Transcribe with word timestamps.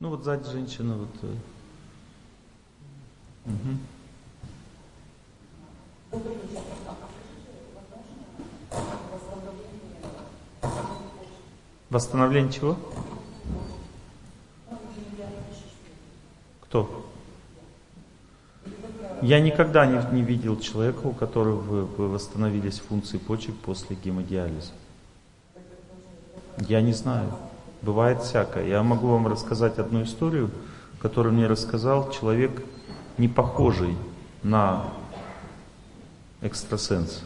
Ну 0.00 0.08
вот 0.08 0.24
сзади 0.24 0.48
женщина 0.48 0.96
вот. 0.96 1.10
Угу. 3.44 3.76
Восстановление 11.90 12.50
чего? 12.50 12.78
Кто? 16.62 17.06
Я 19.20 19.40
никогда 19.40 19.84
не, 19.84 20.14
не 20.14 20.22
видел 20.22 20.58
человека, 20.58 21.08
у 21.08 21.12
которого 21.12 21.56
вы, 21.56 22.08
восстановились 22.08 22.78
функции 22.78 23.18
почек 23.18 23.54
после 23.56 23.96
гемодиализа. 23.96 24.72
Я 26.56 26.80
не 26.80 26.94
знаю. 26.94 27.30
Бывает 27.82 28.22
всякое. 28.22 28.66
Я 28.66 28.82
могу 28.82 29.08
вам 29.08 29.26
рассказать 29.26 29.78
одну 29.78 30.02
историю, 30.02 30.50
которую 31.00 31.34
мне 31.34 31.46
рассказал 31.46 32.10
человек, 32.10 32.62
не 33.16 33.28
похожий 33.28 33.96
на 34.42 34.84
экстрасенс. 36.42 37.22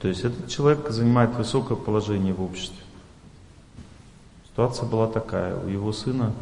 То 0.00 0.08
есть 0.08 0.24
этот 0.24 0.48
человек 0.48 0.88
занимает 0.88 1.34
высокое 1.34 1.76
положение 1.76 2.32
в 2.32 2.42
обществе. 2.42 2.78
Ситуация 4.46 4.88
была 4.88 5.06
такая. 5.06 5.56
У 5.56 5.68
его 5.68 5.92
сына 5.92 6.32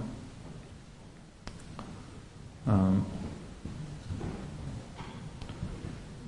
э, 2.66 2.93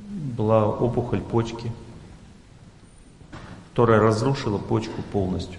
была 0.08 0.66
опухоль 0.66 1.20
почки, 1.20 1.70
которая 3.80 4.00
разрушила 4.00 4.58
почку 4.58 5.00
полностью. 5.10 5.58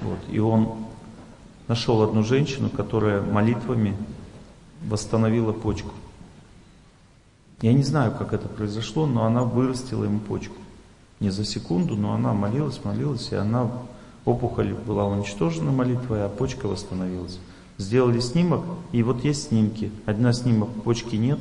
Вот. 0.00 0.18
И 0.32 0.40
он 0.40 0.86
нашел 1.68 2.02
одну 2.02 2.24
женщину, 2.24 2.68
которая 2.70 3.22
молитвами 3.22 3.96
восстановила 4.82 5.52
почку. 5.52 5.92
Я 7.62 7.72
не 7.72 7.84
знаю, 7.84 8.10
как 8.18 8.32
это 8.32 8.48
произошло, 8.48 9.06
но 9.06 9.26
она 9.26 9.44
вырастила 9.44 10.02
ему 10.02 10.18
почку 10.18 10.56
не 11.20 11.30
за 11.30 11.44
секунду, 11.44 11.94
но 11.94 12.14
она 12.14 12.32
молилась, 12.32 12.80
молилась, 12.82 13.30
и 13.30 13.36
она, 13.36 13.70
опухоль 14.24 14.74
была 14.74 15.06
уничтожена 15.06 15.70
молитвой, 15.70 16.24
а 16.24 16.28
почка 16.28 16.66
восстановилась. 16.66 17.38
Сделали 17.78 18.18
снимок, 18.18 18.64
и 18.90 19.04
вот 19.04 19.22
есть 19.22 19.50
снимки. 19.50 19.92
Один 20.04 20.32
снимок, 20.32 20.70
почки 20.82 21.14
нет, 21.14 21.38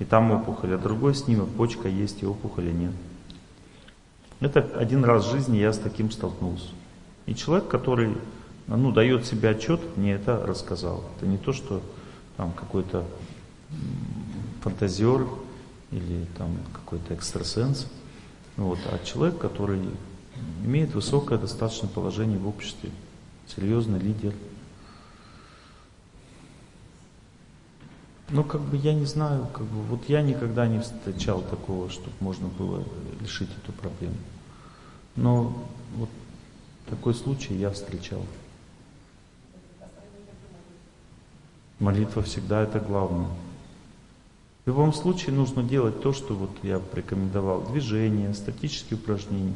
и 0.00 0.04
там 0.04 0.32
опухоль, 0.32 0.74
а 0.74 0.78
другой 0.78 1.14
снимок, 1.14 1.48
почка 1.48 1.88
есть, 1.88 2.22
и 2.22 2.26
опухоли 2.26 2.72
нет. 2.72 2.92
Это 4.42 4.68
один 4.76 5.04
раз 5.04 5.24
в 5.24 5.30
жизни 5.30 5.58
я 5.58 5.72
с 5.72 5.78
таким 5.78 6.10
столкнулся. 6.10 6.70
И 7.26 7.34
человек, 7.34 7.68
который 7.68 8.16
ну, 8.66 8.90
дает 8.90 9.24
себе 9.24 9.50
отчет, 9.50 9.80
мне 9.96 10.14
это 10.14 10.44
рассказал. 10.44 11.04
Это 11.16 11.26
не 11.26 11.38
то, 11.38 11.52
что 11.52 11.80
там 12.36 12.52
какой-то 12.52 13.04
фантазер 14.60 15.28
или 15.92 16.26
там 16.36 16.56
какой-то 16.72 17.14
экстрасенс. 17.14 17.86
Вот. 18.56 18.80
А 18.86 18.98
человек, 19.04 19.38
который 19.38 19.80
имеет 20.64 20.92
высокое 20.92 21.38
достаточно 21.38 21.86
положение 21.86 22.38
в 22.38 22.48
обществе, 22.48 22.90
серьезный 23.46 24.00
лидер. 24.00 24.34
Ну, 28.30 28.42
как 28.42 28.62
бы 28.62 28.76
я 28.76 28.92
не 28.92 29.04
знаю, 29.04 29.46
как 29.52 29.66
бы, 29.66 29.82
вот 29.82 30.08
я 30.08 30.20
никогда 30.20 30.66
не 30.66 30.80
встречал 30.80 31.42
такого, 31.42 31.90
чтобы 31.90 32.16
можно 32.18 32.48
было 32.48 32.82
решить 33.20 33.50
эту 33.62 33.72
проблему. 33.72 34.16
Но 35.16 35.52
вот 35.96 36.08
такой 36.88 37.14
случай 37.14 37.54
я 37.54 37.70
встречал. 37.70 38.20
Молитва 41.78 42.22
всегда 42.22 42.62
это 42.62 42.80
главное. 42.80 43.28
В 44.64 44.68
любом 44.68 44.92
случае 44.92 45.34
нужно 45.34 45.64
делать 45.64 46.00
то, 46.02 46.12
что 46.12 46.34
вот 46.34 46.50
я 46.62 46.78
порекомендовал. 46.78 47.62
Движение, 47.62 48.32
статические 48.32 48.96
упражнения. 48.96 49.54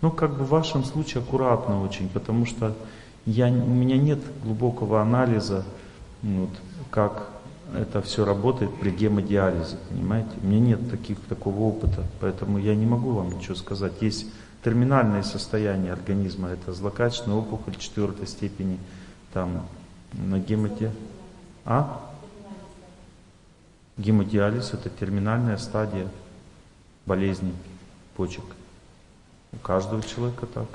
Но 0.00 0.10
как 0.10 0.36
бы 0.36 0.44
в 0.44 0.48
вашем 0.48 0.84
случае 0.84 1.22
аккуратно 1.22 1.82
очень, 1.82 2.08
потому 2.08 2.46
что 2.46 2.74
я, 3.26 3.48
у 3.48 3.50
меня 3.50 3.98
нет 3.98 4.20
глубокого 4.42 5.02
анализа, 5.02 5.64
вот, 6.22 6.50
как 6.90 7.28
это 7.74 8.00
все 8.00 8.24
работает 8.24 8.74
при 8.78 8.90
гемодиализе, 8.90 9.76
понимаете? 9.90 10.30
У 10.42 10.46
меня 10.46 10.60
нет 10.60 10.90
таких, 10.90 11.20
такого 11.22 11.60
опыта, 11.60 12.04
поэтому 12.20 12.58
я 12.58 12.74
не 12.74 12.86
могу 12.86 13.12
вам 13.12 13.36
ничего 13.36 13.54
сказать. 13.54 13.92
Есть 14.00 14.26
терминальное 14.66 15.22
состояние 15.22 15.92
организма, 15.92 16.48
это 16.48 16.72
злокачественная 16.72 17.38
опухоль 17.38 17.76
четвертой 17.76 18.26
степени, 18.26 18.80
там, 19.32 19.64
на 20.12 20.40
гемоте. 20.40 20.90
А? 21.64 22.04
Гемодиализ– 23.96 24.70
это 24.72 24.90
терминальная 24.90 25.56
стадия 25.56 26.08
болезни 27.06 27.54
почек. 28.16 28.42
У 29.52 29.58
каждого 29.58 30.02
человека 30.02 30.46
так. 30.46 30.66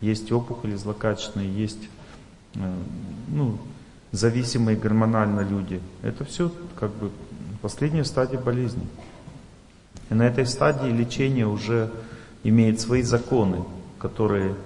Есть 0.00 0.30
опухоли 0.30 0.76
злокачественные, 0.76 1.52
есть 1.52 1.88
э, 2.54 2.74
ну, 3.26 3.58
зависимые 4.12 4.76
гормонально 4.76 5.40
люди. 5.40 5.80
Это 6.02 6.24
все 6.24 6.52
как 6.78 6.92
бы 6.92 7.10
последняя 7.60 8.04
стадия 8.04 8.38
болезни. 8.38 8.86
И 10.10 10.14
на 10.14 10.22
этой 10.22 10.46
стадии 10.46 10.90
лечение 10.90 11.48
уже 11.48 11.90
имеет 12.44 12.80
свои 12.80 13.02
законы, 13.02 13.64
которые 13.98 14.56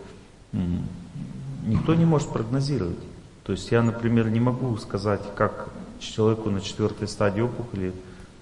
никто 1.67 1.95
не 1.95 2.05
может 2.05 2.29
прогнозировать. 2.29 2.99
То 3.45 3.53
есть 3.53 3.71
я, 3.71 3.83
например, 3.83 4.29
не 4.31 4.41
могу 4.41 4.77
сказать, 4.77 5.21
как 5.37 5.69
человеку 6.01 6.51
на 6.51 6.61
четвертой 6.61 7.09
стадии 7.09 7.41
опухоли 7.41 7.93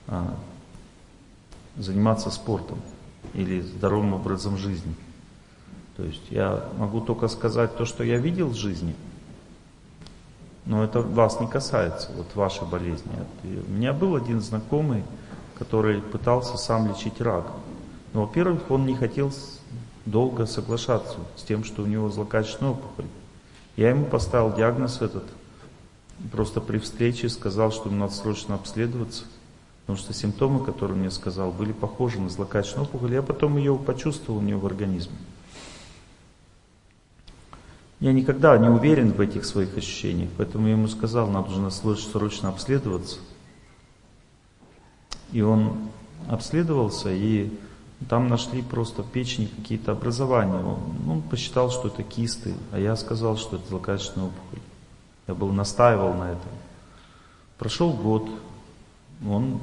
а, 0.06 0.34
заниматься 1.76 2.30
спортом 2.30 2.80
или 3.32 3.60
здоровым 3.60 4.14
образом 4.14 4.56
жизни. 4.56 4.94
То 5.96 6.04
есть 6.04 6.22
я 6.30 6.64
могу 6.78 7.00
только 7.00 7.28
сказать 7.28 7.76
то, 7.76 7.84
что 7.84 8.02
я 8.02 8.18
видел 8.18 8.48
в 8.48 8.54
жизни, 8.54 8.94
но 10.66 10.82
это 10.82 11.00
вас 11.00 11.40
не 11.40 11.46
касается, 11.46 12.10
вот 12.16 12.34
вашей 12.34 12.66
болезни. 12.66 13.10
У 13.42 13.70
меня 13.70 13.92
был 13.92 14.16
один 14.16 14.40
знакомый, 14.40 15.04
который 15.58 16.00
пытался 16.00 16.56
сам 16.56 16.88
лечить 16.88 17.20
рак. 17.20 17.44
Но, 18.14 18.22
во-первых, 18.22 18.70
он 18.70 18.86
не 18.86 18.94
хотел 18.94 19.30
долго 20.06 20.46
соглашаться 20.46 21.18
с 21.36 21.42
тем, 21.42 21.64
что 21.64 21.82
у 21.82 21.86
него 21.86 22.08
злокачественная 22.08 22.72
опухоль. 22.72 23.06
Я 23.76 23.90
ему 23.90 24.06
поставил 24.06 24.54
диагноз 24.54 25.02
этот– 25.02 25.24
просто 26.30 26.60
при 26.60 26.78
встрече 26.78 27.28
сказал, 27.28 27.72
что 27.72 27.88
ему 27.88 27.98
надо 27.98 28.12
срочно 28.12 28.54
обследоваться, 28.54 29.24
потому 29.80 29.98
что 29.98 30.12
симптомы, 30.12 30.64
которые 30.64 30.94
он 30.94 31.00
мне 31.00 31.10
сказал, 31.10 31.50
были 31.50 31.72
похожи 31.72 32.20
на 32.20 32.30
злокачественную 32.30 32.88
опухоль. 32.88 33.14
Я 33.14 33.22
потом 33.22 33.56
ее 33.56 33.76
почувствовал 33.76 34.38
у 34.38 34.42
него 34.42 34.60
в 34.60 34.66
организме. 34.66 35.16
Я 38.00 38.12
никогда 38.12 38.58
не 38.58 38.68
уверен 38.68 39.12
в 39.12 39.20
этих 39.20 39.44
своих 39.44 39.76
ощущениях, 39.76 40.28
поэтому 40.36 40.66
я 40.66 40.72
ему 40.72 40.88
сказал, 40.88 41.28
надо 41.28 41.50
уже 41.50 41.96
срочно 41.96 42.48
обследоваться. 42.48 43.18
И 45.32 45.40
он 45.40 45.90
обследовался, 46.28 47.10
и 47.10 47.50
там 48.04 48.28
нашли 48.28 48.62
просто 48.62 49.02
в 49.02 49.10
печени 49.10 49.46
какие-то 49.46 49.92
образования. 49.92 50.56
Он, 50.56 51.10
он 51.10 51.22
посчитал, 51.22 51.70
что 51.70 51.88
это 51.88 52.02
кисты, 52.02 52.54
а 52.72 52.78
я 52.78 52.96
сказал, 52.96 53.36
что 53.36 53.56
это 53.56 53.68
злокачественная 53.68 54.28
опухоль. 54.28 54.60
Я 55.26 55.34
был 55.34 55.52
настаивал 55.52 56.12
на 56.14 56.32
этом. 56.32 56.50
Прошел 57.58 57.92
год, 57.92 58.28
он 59.26 59.60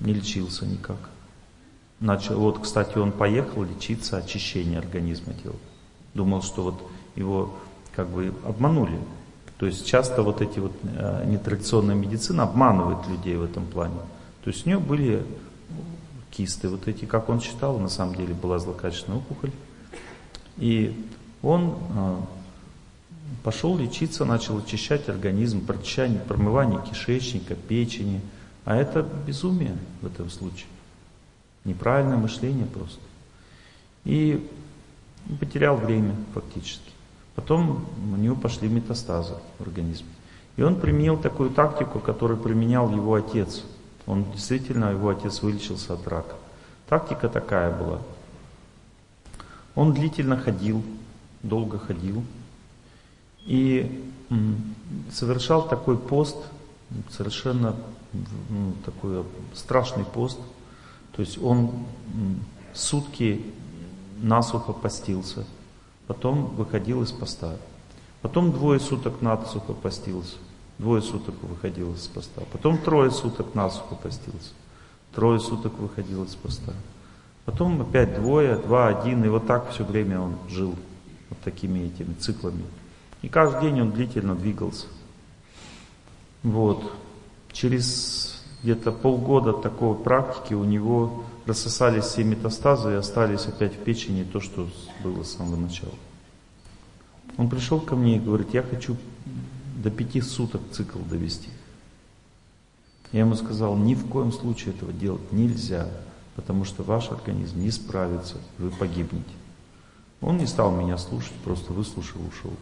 не 0.00 0.14
лечился 0.14 0.66
никак. 0.66 1.10
Начал, 2.00 2.38
вот, 2.38 2.60
кстати, 2.60 2.98
он 2.98 3.12
поехал 3.12 3.62
лечиться, 3.62 4.16
очищение 4.16 4.78
организма 4.78 5.34
делать. 5.34 5.58
Думал, 6.14 6.42
что 6.42 6.62
вот 6.62 6.82
его 7.14 7.54
как 7.94 8.08
бы 8.08 8.34
обманули. 8.44 8.98
То 9.58 9.66
есть 9.66 9.86
часто 9.86 10.22
вот 10.22 10.40
эти 10.40 10.58
вот 10.58 10.72
э, 10.82 11.24
нетрадиционная 11.26 11.94
медицина 11.94 12.44
обманывает 12.44 13.06
людей 13.06 13.36
в 13.36 13.44
этом 13.44 13.66
плане. 13.66 13.94
То 14.42 14.50
есть 14.50 14.66
у 14.66 14.70
него 14.70 14.80
были 14.80 15.24
кисты 16.32 16.68
вот 16.68 16.88
эти, 16.88 17.04
как 17.04 17.28
он 17.28 17.40
считал, 17.40 17.78
на 17.78 17.88
самом 17.88 18.16
деле 18.16 18.34
была 18.34 18.58
злокачественная 18.58 19.18
опухоль. 19.18 19.52
И 20.56 21.06
он 21.42 21.78
э, 21.94 22.16
Пошел 23.42 23.76
лечиться, 23.76 24.24
начал 24.24 24.58
очищать 24.58 25.08
организм, 25.08 25.66
прочищание, 25.66 26.20
промывание 26.20 26.80
кишечника, 26.80 27.54
печени. 27.54 28.20
А 28.64 28.76
это 28.76 29.02
безумие 29.26 29.76
в 30.00 30.06
этом 30.06 30.30
случае. 30.30 30.68
Неправильное 31.64 32.16
мышление 32.16 32.66
просто. 32.66 33.00
И 34.04 34.48
потерял 35.40 35.76
время 35.76 36.14
фактически. 36.34 36.90
Потом 37.34 37.84
у 38.12 38.16
него 38.16 38.36
пошли 38.36 38.68
метастазы 38.68 39.34
в 39.58 39.62
организме. 39.62 40.08
И 40.56 40.62
он 40.62 40.78
применил 40.78 41.16
такую 41.16 41.50
тактику, 41.50 41.98
которую 41.98 42.38
применял 42.38 42.90
его 42.92 43.14
отец. 43.14 43.64
Он 44.06 44.30
действительно, 44.32 44.86
его 44.86 45.10
отец 45.10 45.42
вылечился 45.42 45.94
от 45.94 46.06
рака. 46.08 46.34
Тактика 46.88 47.28
такая 47.28 47.76
была. 47.76 48.00
Он 49.74 49.92
длительно 49.94 50.36
ходил 50.36 50.84
долго 51.42 51.78
ходил 51.78 52.24
и 53.44 54.10
совершал 55.10 55.68
такой 55.68 55.98
пост, 55.98 56.36
совершенно 57.10 57.76
такой 58.84 59.24
страшный 59.54 60.04
пост. 60.04 60.38
То 61.14 61.22
есть 61.22 61.42
он 61.42 61.84
сутки 62.72 63.44
насухо 64.18 64.72
постился, 64.72 65.44
потом 66.06 66.46
выходил 66.54 67.02
из 67.02 67.12
поста. 67.12 67.56
Потом 68.22 68.52
двое 68.52 68.78
суток 68.78 69.20
насухо 69.20 69.72
постился, 69.72 70.36
двое 70.78 71.02
суток 71.02 71.34
выходил 71.42 71.92
из 71.94 72.06
поста. 72.06 72.42
Потом 72.52 72.78
трое 72.78 73.10
суток 73.10 73.54
насухо 73.54 73.94
постился, 73.94 74.52
трое 75.14 75.38
суток 75.38 75.78
выходил 75.78 76.24
из 76.24 76.34
поста. 76.34 76.72
Потом 77.44 77.80
опять 77.80 78.14
двое, 78.14 78.56
два, 78.56 78.88
один, 78.88 79.24
и 79.24 79.28
вот 79.28 79.46
так 79.46 79.70
все 79.70 79.84
время 79.84 80.20
он 80.20 80.36
жил 80.48 80.74
вот 81.28 81.38
такими 81.40 81.80
этими 81.80 82.14
циклами. 82.14 82.64
И 83.22 83.28
каждый 83.28 83.62
день 83.62 83.80
он 83.80 83.92
длительно 83.92 84.34
двигался. 84.34 84.86
Вот. 86.42 86.92
Через 87.52 88.42
где-то 88.62 88.92
полгода 88.92 89.52
такой 89.52 89.94
практики 89.96 90.54
у 90.54 90.64
него 90.64 91.24
рассосались 91.46 92.04
все 92.04 92.22
метастазы 92.22 92.92
и 92.92 92.96
остались 92.96 93.46
опять 93.46 93.74
в 93.74 93.78
печени 93.78 94.22
то, 94.24 94.40
что 94.40 94.68
было 95.02 95.24
с 95.24 95.32
самого 95.32 95.56
начала. 95.56 95.94
Он 97.36 97.48
пришел 97.48 97.80
ко 97.80 97.96
мне 97.96 98.16
и 98.16 98.20
говорит, 98.20 98.54
я 98.54 98.62
хочу 98.62 98.96
до 99.82 99.90
пяти 99.90 100.20
суток 100.20 100.62
цикл 100.70 100.98
довести. 101.00 101.50
Я 103.10 103.20
ему 103.20 103.34
сказал, 103.34 103.76
ни 103.76 103.94
в 103.94 104.08
коем 104.08 104.32
случае 104.32 104.74
этого 104.74 104.92
делать 104.92 105.32
нельзя, 105.32 105.88
потому 106.34 106.64
что 106.64 106.82
ваш 106.82 107.10
организм 107.10 107.60
не 107.60 107.70
справится, 107.70 108.36
вы 108.58 108.70
погибнете. 108.70 109.34
Он 110.20 110.38
не 110.38 110.46
стал 110.46 110.70
меня 110.70 110.96
слушать, 110.96 111.34
просто 111.44 111.72
выслушал 111.72 112.20
ушел. 112.26 112.52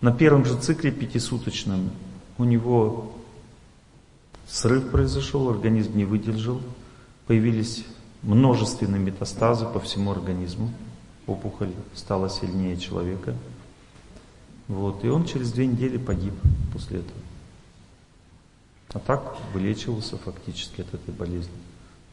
На 0.00 0.12
первом 0.12 0.44
же 0.44 0.60
цикле 0.60 0.90
пятисуточном 0.90 1.90
у 2.36 2.44
него 2.44 3.12
срыв 4.46 4.90
произошел, 4.90 5.48
организм 5.48 5.96
не 5.96 6.04
выдержал, 6.04 6.60
появились 7.26 7.86
множественные 8.22 9.00
метастазы 9.00 9.64
по 9.66 9.80
всему 9.80 10.10
организму, 10.10 10.70
опухоль 11.26 11.72
стала 11.94 12.28
сильнее 12.28 12.76
человека. 12.76 13.34
Вот, 14.68 15.04
и 15.04 15.08
он 15.08 15.24
через 15.24 15.52
две 15.52 15.66
недели 15.66 15.96
погиб 15.96 16.34
после 16.72 16.98
этого. 16.98 17.20
А 18.92 18.98
так 18.98 19.36
вылечивался 19.52 20.16
фактически 20.16 20.80
от 20.80 20.92
этой 20.94 21.12
болезни. 21.12 21.52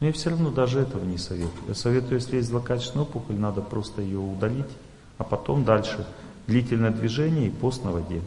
Но 0.00 0.08
я 0.08 0.12
все 0.12 0.30
равно 0.30 0.50
даже 0.50 0.80
этого 0.80 1.04
не 1.04 1.18
советую. 1.18 1.68
Я 1.68 1.74
советую, 1.74 2.14
если 2.14 2.36
есть 2.36 2.48
злокачественная 2.48 3.06
опухоль, 3.06 3.36
надо 3.36 3.60
просто 3.62 4.02
ее 4.02 4.18
удалить, 4.18 4.70
а 5.18 5.24
потом 5.24 5.64
дальше 5.64 6.06
длительное 6.46 6.90
движение 6.90 7.46
и 7.48 7.50
пост 7.50 7.84
на 7.84 7.92
воде. 7.92 8.20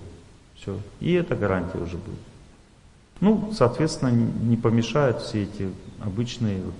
Все. 0.55 0.79
И 0.99 1.13
эта 1.13 1.35
гарантия 1.35 1.77
уже 1.77 1.97
будет. 1.97 2.19
Ну, 3.19 3.51
соответственно, 3.55 4.09
не 4.09 4.57
помешают 4.57 5.21
все 5.21 5.43
эти 5.43 5.69
обычные 5.99 6.61
вот, 6.61 6.73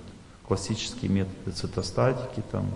классические 0.46 1.10
методы 1.10 1.52
цитостатики. 1.52 2.42
Там. 2.50 2.66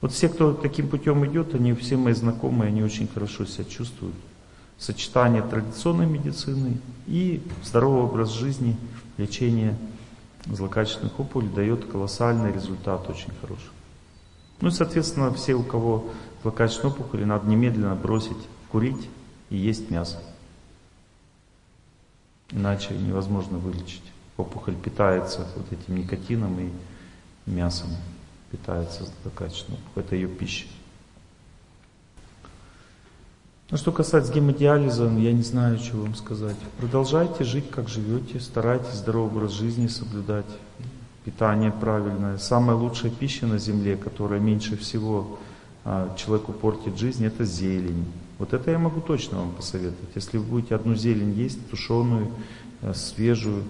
Вот 0.00 0.12
все, 0.12 0.28
кто 0.28 0.54
таким 0.54 0.88
путем 0.88 1.26
идет, 1.26 1.54
они 1.54 1.74
все 1.74 1.96
мои 1.96 2.14
знакомые, 2.14 2.68
они 2.68 2.82
очень 2.82 3.06
хорошо 3.06 3.44
себя 3.44 3.64
чувствуют. 3.64 4.14
Сочетание 4.78 5.42
традиционной 5.42 6.06
медицины 6.06 6.78
и 7.06 7.42
здоровый 7.62 8.04
образ 8.04 8.30
жизни, 8.30 8.76
лечение 9.18 9.76
злокачественных 10.46 11.20
опухолей 11.20 11.50
дает 11.50 11.84
колоссальный 11.84 12.50
результат, 12.50 13.08
очень 13.10 13.32
хороший. 13.42 13.70
Ну 14.62 14.68
и, 14.68 14.72
соответственно, 14.72 15.32
все, 15.34 15.54
у 15.54 15.62
кого 15.62 16.10
злокачественные 16.42 16.94
опухоли, 16.94 17.24
надо 17.24 17.46
немедленно 17.46 17.94
бросить 17.94 18.36
курить 18.72 19.08
и 19.50 19.56
есть 19.56 19.90
мясо. 19.90 20.22
Иначе 22.50 22.94
невозможно 22.94 23.58
вылечить. 23.58 24.02
Опухоль 24.38 24.76
питается 24.76 25.46
вот 25.56 25.70
этим 25.70 25.96
никотином 25.96 26.58
и 26.58 26.70
мясом. 27.50 27.90
Питается 28.50 29.04
злокачественной 29.22 29.78
Это 29.94 30.16
ее 30.16 30.28
пища. 30.28 30.66
Ну, 33.70 33.76
что 33.76 33.92
касается 33.92 34.32
гемодиализа, 34.32 35.08
я 35.18 35.32
не 35.32 35.42
знаю, 35.42 35.78
что 35.78 35.98
вам 35.98 36.16
сказать. 36.16 36.56
Продолжайте 36.78 37.44
жить, 37.44 37.70
как 37.70 37.88
живете, 37.88 38.40
старайтесь 38.40 38.94
здоровый 38.94 39.30
образ 39.30 39.52
жизни 39.52 39.86
соблюдать, 39.86 40.46
питание 41.24 41.70
правильное. 41.70 42.38
Самая 42.38 42.76
лучшая 42.76 43.12
пища 43.12 43.46
на 43.46 43.58
земле, 43.58 43.96
которая 43.96 44.40
меньше 44.40 44.76
всего 44.76 45.38
а, 45.84 46.12
человеку 46.16 46.52
портит 46.52 46.98
жизнь, 46.98 47.24
это 47.24 47.44
зелень. 47.44 48.04
Вот 48.38 48.54
это 48.54 48.72
я 48.72 48.78
могу 48.78 49.00
точно 49.00 49.38
вам 49.38 49.52
посоветовать. 49.52 50.10
Если 50.16 50.38
вы 50.38 50.44
будете 50.44 50.74
одну 50.74 50.96
зелень 50.96 51.32
есть, 51.32 51.70
тушеную, 51.70 52.28
э, 52.82 52.92
свежую, 52.92 53.62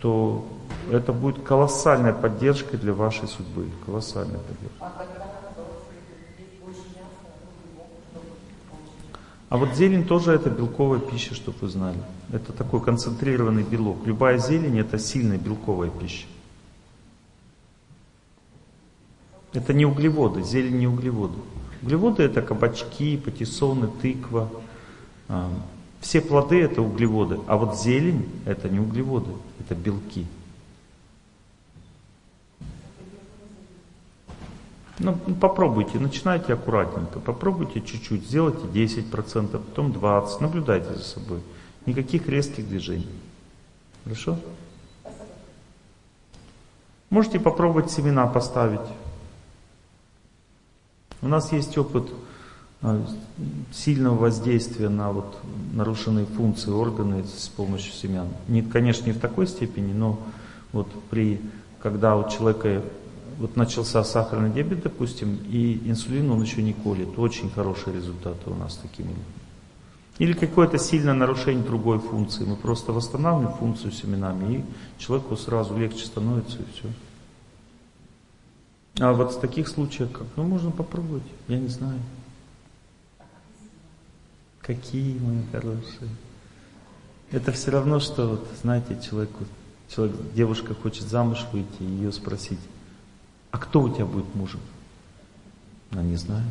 то 0.00 0.46
это 0.90 1.12
будет 1.12 1.42
колоссальная 1.42 2.12
поддержка 2.12 2.76
для 2.76 2.92
вашей 2.92 3.28
судьбы. 3.28 3.68
Колоссальная 3.84 4.38
поддержка. 4.38 4.92
А 9.48 9.56
вот 9.56 9.74
зелень 9.74 10.04
тоже 10.04 10.32
это 10.32 10.50
белковая 10.50 10.98
пища, 10.98 11.34
чтобы 11.34 11.58
вы 11.60 11.68
знали. 11.68 11.98
Это 12.32 12.52
такой 12.52 12.80
концентрированный 12.80 13.62
белок. 13.62 14.04
Любая 14.04 14.38
зелень 14.38 14.80
это 14.80 14.98
сильная 14.98 15.38
белковая 15.38 15.90
пища. 15.90 16.26
Это 19.52 19.72
не 19.72 19.86
углеводы, 19.86 20.42
зелень 20.42 20.78
не 20.78 20.88
углеводы. 20.88 21.38
Углеводы 21.82 22.24
это 22.24 22.42
кабачки, 22.42 23.16
патиссоны, 23.16 23.88
тыква. 24.02 24.50
Все 26.04 26.20
плоды 26.20 26.60
это 26.60 26.82
углеводы, 26.82 27.40
а 27.46 27.56
вот 27.56 27.78
зелень 27.80 28.28
это 28.44 28.68
не 28.68 28.78
углеводы, 28.78 29.30
это 29.58 29.74
белки. 29.74 30.26
Ну, 34.98 35.14
попробуйте, 35.40 35.98
начинайте 35.98 36.52
аккуратненько, 36.52 37.20
попробуйте 37.20 37.80
чуть-чуть, 37.80 38.26
сделайте 38.26 38.66
10%, 38.66 39.52
потом 39.52 39.92
20%, 39.92 40.42
наблюдайте 40.42 40.94
за 40.94 41.02
собой. 41.02 41.40
Никаких 41.86 42.28
резких 42.28 42.68
движений. 42.68 43.08
Хорошо? 44.04 44.36
Можете 47.08 47.40
попробовать 47.40 47.90
семена 47.90 48.26
поставить. 48.26 48.86
У 51.22 51.28
нас 51.28 51.50
есть 51.50 51.78
опыт 51.78 52.10
сильного 53.72 54.16
воздействия 54.16 54.88
на 54.88 55.12
вот 55.12 55.38
нарушенные 55.72 56.26
функции 56.26 56.70
органы 56.70 57.24
с 57.24 57.48
помощью 57.48 57.92
семян. 57.92 58.28
Не, 58.48 58.62
конечно, 58.62 59.06
не 59.06 59.12
в 59.12 59.20
такой 59.20 59.46
степени, 59.46 59.92
но 59.92 60.18
вот 60.72 60.88
при, 61.10 61.40
когда 61.82 62.16
у 62.16 62.28
человека 62.28 62.82
вот 63.38 63.56
начался 63.56 64.04
сахарный 64.04 64.50
диабет, 64.50 64.82
допустим, 64.82 65.38
и 65.48 65.80
инсулин 65.86 66.30
он 66.30 66.42
еще 66.42 66.62
не 66.62 66.72
колет, 66.72 67.18
очень 67.18 67.50
хорошие 67.50 67.96
результаты 67.96 68.50
у 68.50 68.54
нас 68.54 68.76
такими. 68.76 69.14
Или 70.18 70.32
какое-то 70.32 70.78
сильное 70.78 71.14
нарушение 71.14 71.64
другой 71.64 71.98
функции. 71.98 72.44
Мы 72.44 72.54
просто 72.54 72.92
восстанавливаем 72.92 73.56
функцию 73.56 73.90
семенами, 73.90 74.54
и 74.54 74.64
человеку 75.02 75.36
сразу 75.36 75.76
легче 75.76 76.06
становится, 76.06 76.58
и 76.58 76.64
все. 76.72 76.88
А 79.00 79.12
вот 79.12 79.32
в 79.32 79.40
таких 79.40 79.66
случаях 79.66 80.12
как? 80.12 80.26
Ну, 80.36 80.44
можно 80.44 80.70
попробовать, 80.70 81.24
я 81.48 81.58
не 81.58 81.66
знаю. 81.66 81.98
Какие 84.66 85.18
мои 85.18 85.42
хорошие. 85.52 86.08
Это 87.30 87.52
все 87.52 87.70
равно, 87.70 88.00
что, 88.00 88.28
вот, 88.28 88.48
знаете, 88.62 88.98
человеку, 89.06 89.44
человек, 89.88 90.16
девушка 90.34 90.74
хочет 90.74 91.06
замуж 91.06 91.44
выйти, 91.52 91.82
ее 91.82 92.12
спросить, 92.12 92.58
а 93.50 93.58
кто 93.58 93.82
у 93.82 93.92
тебя 93.92 94.06
будет 94.06 94.34
мужем? 94.34 94.60
Она 95.90 96.02
не 96.02 96.16
знаю. 96.16 96.44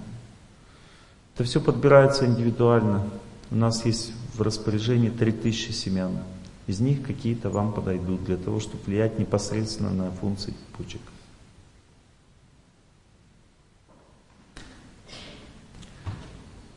Это 1.34 1.44
все 1.44 1.60
подбирается 1.60 2.26
индивидуально. 2.26 3.04
У 3.50 3.56
нас 3.56 3.84
есть 3.86 4.14
в 4.36 4.42
распоряжении 4.42 5.10
3000 5.10 5.72
семян. 5.72 6.20
Из 6.68 6.80
них 6.80 7.04
какие-то 7.04 7.50
вам 7.50 7.74
подойдут 7.74 8.24
для 8.24 8.38
того, 8.38 8.60
чтобы 8.60 8.84
влиять 8.86 9.18
непосредственно 9.18 9.90
на 9.90 10.12
функции 10.12 10.54
почек. 10.78 11.02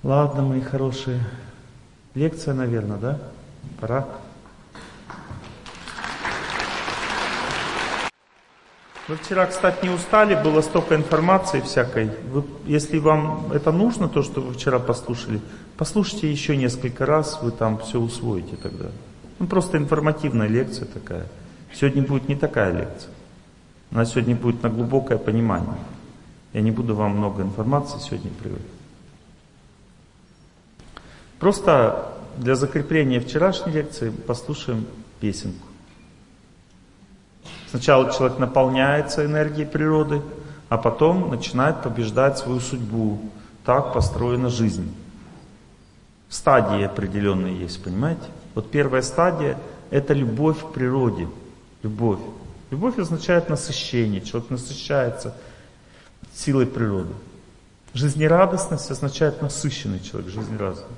Ладно, 0.06 0.42
мои 0.42 0.60
хорошие. 0.60 1.18
Лекция, 2.14 2.54
наверное, 2.54 2.96
да? 2.96 3.18
Пора. 3.80 4.06
Вы 9.08 9.16
вчера, 9.16 9.46
кстати, 9.46 9.84
не 9.84 9.90
устали, 9.90 10.40
было 10.40 10.60
столько 10.60 10.94
информации 10.94 11.60
всякой. 11.60 12.12
Вы, 12.30 12.44
если 12.66 13.00
вам 13.00 13.50
это 13.52 13.72
нужно, 13.72 14.08
то, 14.08 14.22
что 14.22 14.40
вы 14.40 14.54
вчера 14.54 14.78
послушали, 14.78 15.40
послушайте 15.76 16.30
еще 16.30 16.56
несколько 16.56 17.04
раз, 17.04 17.42
вы 17.42 17.50
там 17.50 17.76
все 17.78 17.98
усвоите 17.98 18.54
тогда. 18.54 18.86
Ну, 19.40 19.48
просто 19.48 19.76
информативная 19.76 20.46
лекция 20.46 20.86
такая. 20.86 21.26
Сегодня 21.74 22.04
будет 22.04 22.28
не 22.28 22.36
такая 22.36 22.72
лекция. 22.72 23.10
Она 23.90 24.04
сегодня 24.04 24.36
будет 24.36 24.62
на 24.62 24.68
глубокое 24.68 25.18
понимание. 25.18 25.78
Я 26.52 26.60
не 26.60 26.70
буду 26.70 26.94
вам 26.94 27.16
много 27.16 27.42
информации 27.42 27.98
сегодня 27.98 28.30
приводить. 28.30 28.75
Просто 31.38 32.12
для 32.36 32.54
закрепления 32.54 33.20
вчерашней 33.20 33.72
лекции 33.72 34.10
послушаем 34.10 34.86
песенку. 35.20 35.66
Сначала 37.70 38.12
человек 38.12 38.38
наполняется 38.38 39.24
энергией 39.24 39.66
природы, 39.66 40.22
а 40.68 40.78
потом 40.78 41.30
начинает 41.30 41.82
побеждать 41.82 42.38
свою 42.38 42.60
судьбу. 42.60 43.20
Так 43.64 43.92
построена 43.92 44.48
жизнь. 44.48 44.94
Стадии 46.28 46.82
определенные 46.82 47.58
есть, 47.58 47.82
понимаете? 47.82 48.22
Вот 48.54 48.70
первая 48.70 49.02
стадия– 49.02 49.58
это 49.90 50.14
любовь 50.14 50.58
к 50.60 50.72
природе. 50.72 51.28
Любовь. 51.82 52.20
Любовь 52.70 52.98
означает 52.98 53.48
насыщение. 53.48 54.20
Человек 54.20 54.50
насыщается 54.50 55.34
силой 56.34 56.66
природы. 56.66 57.12
Жизнерадостность 57.94 58.90
означает 58.90 59.40
насыщенный 59.42 60.00
человек, 60.00 60.30
жизнерадостный. 60.30 60.96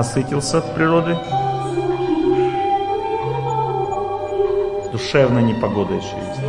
Насытился 0.00 0.58
от 0.58 0.74
природы. 0.74 1.16
Душевная 4.92 5.42
непогода 5.42 5.94
еще 5.94 6.16
есть. 6.16 6.40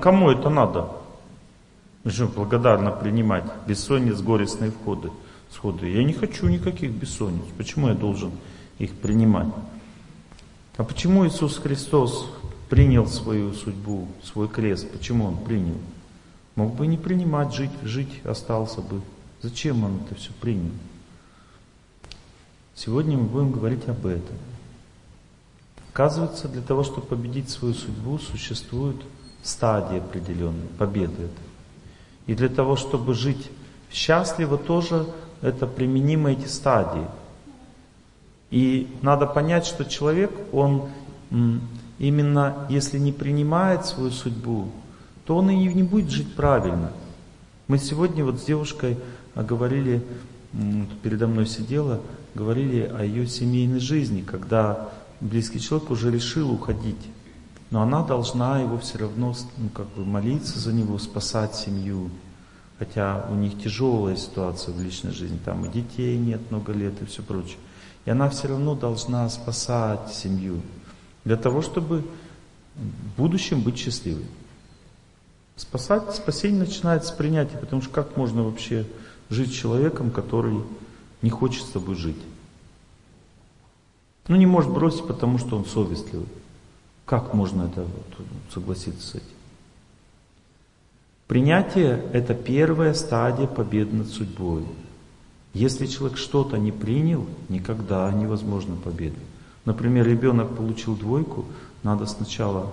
Кому 0.00 0.30
это 0.30 0.50
надо? 0.50 0.88
Что, 2.06 2.26
благодарно 2.26 2.90
принимать 2.90 3.44
бессонниц, 3.66 4.20
горестные 4.20 4.70
входы, 4.70 5.10
сходы. 5.50 5.88
Я 5.90 6.02
не 6.02 6.14
хочу 6.14 6.48
никаких 6.48 6.90
бессонниц. 6.92 7.44
Почему 7.56 7.88
я 7.88 7.94
должен 7.94 8.32
их 8.78 8.94
принимать? 8.96 9.48
А 10.76 10.84
почему 10.84 11.26
Иисус 11.26 11.58
Христос 11.58 12.30
принял 12.70 13.06
свою 13.06 13.52
судьбу, 13.52 14.08
свой 14.24 14.48
крест? 14.48 14.90
Почему 14.90 15.26
Он 15.26 15.36
принял? 15.36 15.76
Мог 16.56 16.74
бы 16.74 16.86
не 16.86 16.96
принимать, 16.96 17.54
жить, 17.54 17.70
жить 17.82 18.24
остался 18.24 18.80
бы. 18.80 19.02
Зачем 19.42 19.84
Он 19.84 20.00
это 20.04 20.14
все 20.14 20.32
принял? 20.40 20.72
Сегодня 22.74 23.18
мы 23.18 23.24
будем 23.24 23.52
говорить 23.52 23.86
об 23.88 24.06
этом. 24.06 24.36
Оказывается, 25.92 26.48
для 26.48 26.62
того, 26.62 26.82
чтобы 26.82 27.06
победить 27.06 27.50
свою 27.50 27.74
судьбу, 27.74 28.18
существует 28.18 28.96
стадии 29.42 29.98
определенные, 29.98 30.68
победы 30.78 31.24
это. 31.24 31.42
И 32.26 32.34
для 32.34 32.48
того, 32.48 32.76
чтобы 32.76 33.14
жить 33.14 33.50
счастливо, 33.90 34.58
тоже 34.58 35.06
это 35.42 35.66
применимо 35.66 36.32
эти 36.32 36.46
стадии. 36.46 37.06
И 38.50 38.88
надо 39.02 39.26
понять, 39.26 39.66
что 39.66 39.84
человек, 39.84 40.30
он 40.52 40.88
именно 41.98 42.66
если 42.68 42.98
не 42.98 43.12
принимает 43.12 43.86
свою 43.86 44.10
судьбу, 44.10 44.70
то 45.24 45.36
он 45.36 45.50
и 45.50 45.56
не 45.56 45.82
будет 45.82 46.10
жить 46.10 46.34
правильно. 46.34 46.92
Мы 47.68 47.78
сегодня 47.78 48.24
вот 48.24 48.40
с 48.40 48.44
девушкой 48.44 48.98
говорили, 49.34 50.02
передо 51.02 51.28
мной 51.28 51.46
сидела, 51.46 52.00
говорили 52.34 52.80
о 52.82 53.04
ее 53.04 53.26
семейной 53.26 53.80
жизни, 53.80 54.22
когда 54.22 54.88
близкий 55.20 55.60
человек 55.60 55.90
уже 55.90 56.10
решил 56.10 56.50
уходить 56.50 56.96
но 57.70 57.82
она 57.82 58.02
должна 58.02 58.60
его 58.60 58.78
все 58.78 58.98
равно 58.98 59.34
ну, 59.56 59.68
как 59.68 59.86
бы 59.90 60.04
молиться 60.04 60.58
за 60.58 60.72
него, 60.72 60.98
спасать 60.98 61.54
семью. 61.54 62.10
Хотя 62.78 63.26
у 63.30 63.34
них 63.34 63.62
тяжелая 63.62 64.16
ситуация 64.16 64.74
в 64.74 64.80
личной 64.80 65.12
жизни, 65.12 65.38
там 65.44 65.64
и 65.66 65.68
детей 65.68 66.16
нет 66.16 66.40
много 66.50 66.72
лет 66.72 67.00
и 67.02 67.04
все 67.04 67.22
прочее. 67.22 67.58
И 68.06 68.10
она 68.10 68.28
все 68.30 68.48
равно 68.48 68.74
должна 68.74 69.28
спасать 69.28 70.12
семью 70.12 70.62
для 71.24 71.36
того, 71.36 71.62
чтобы 71.62 72.04
в 72.74 73.16
будущем 73.18 73.60
быть 73.60 73.78
счастливой. 73.78 74.26
Спасать, 75.56 76.14
спасение 76.14 76.60
начинается 76.60 77.12
с 77.12 77.16
принятия, 77.16 77.58
потому 77.58 77.82
что 77.82 77.90
как 77.92 78.16
можно 78.16 78.42
вообще 78.42 78.86
жить 79.28 79.54
человеком, 79.54 80.10
который 80.10 80.56
не 81.20 81.28
хочет 81.28 81.64
с 81.64 81.70
тобой 81.70 81.96
жить? 81.96 82.16
Ну 84.26 84.36
не 84.36 84.46
может 84.46 84.72
бросить, 84.72 85.06
потому 85.06 85.38
что 85.38 85.58
он 85.58 85.66
совестливый. 85.66 86.26
Как 87.10 87.34
можно 87.34 87.62
это 87.62 87.84
согласиться 88.54 89.04
с 89.04 89.14
этим? 89.16 89.26
Принятие– 91.26 92.04
это 92.12 92.34
первая 92.34 92.94
стадия 92.94 93.48
победы 93.48 93.96
над 93.96 94.06
судьбой. 94.06 94.62
Если 95.52 95.86
человек 95.86 96.16
что-то 96.16 96.56
не 96.56 96.70
принял, 96.70 97.26
никогда 97.48 98.12
невозможна 98.12 98.76
победа. 98.76 99.18
Например, 99.64 100.06
ребенок 100.06 100.56
получил 100.56 100.94
двойку, 100.94 101.46
надо 101.82 102.06
сначала 102.06 102.70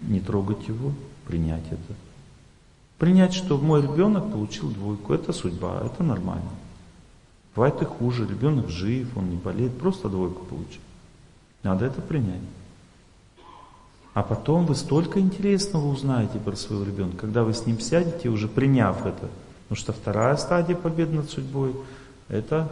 не 0.00 0.20
трогать 0.20 0.68
его, 0.68 0.92
принять 1.26 1.66
это. 1.66 1.96
Принять, 2.98 3.34
что 3.34 3.58
мой 3.58 3.82
ребенок 3.82 4.30
получил 4.30 4.70
двойку, 4.70 5.12
это 5.12 5.32
судьба, 5.32 5.82
это 5.84 6.04
нормально. 6.04 6.52
Бывает 7.56 7.82
и 7.82 7.84
хуже, 7.84 8.28
ребенок 8.28 8.68
жив, 8.68 9.08
он 9.16 9.30
не 9.30 9.36
болеет, 9.36 9.76
просто 9.76 10.08
двойку 10.08 10.44
получил. 10.44 10.82
Надо 11.64 11.86
это 11.86 12.00
принять. 12.00 12.42
А 14.14 14.22
потом 14.22 14.66
вы 14.66 14.74
столько 14.74 15.20
интересного 15.20 15.88
узнаете 15.88 16.38
про 16.38 16.54
своего 16.54 16.84
ребенка, 16.84 17.18
когда 17.18 17.44
вы 17.44 17.54
с 17.54 17.66
ним 17.66 17.80
сядете, 17.80 18.28
уже 18.28 18.46
приняв 18.46 19.06
это. 19.06 19.28
Потому 19.68 19.76
что 19.76 19.92
вторая 19.92 20.36
стадия 20.36 20.76
победы 20.76 21.16
над 21.16 21.30
судьбой– 21.30 21.74
это 22.28 22.68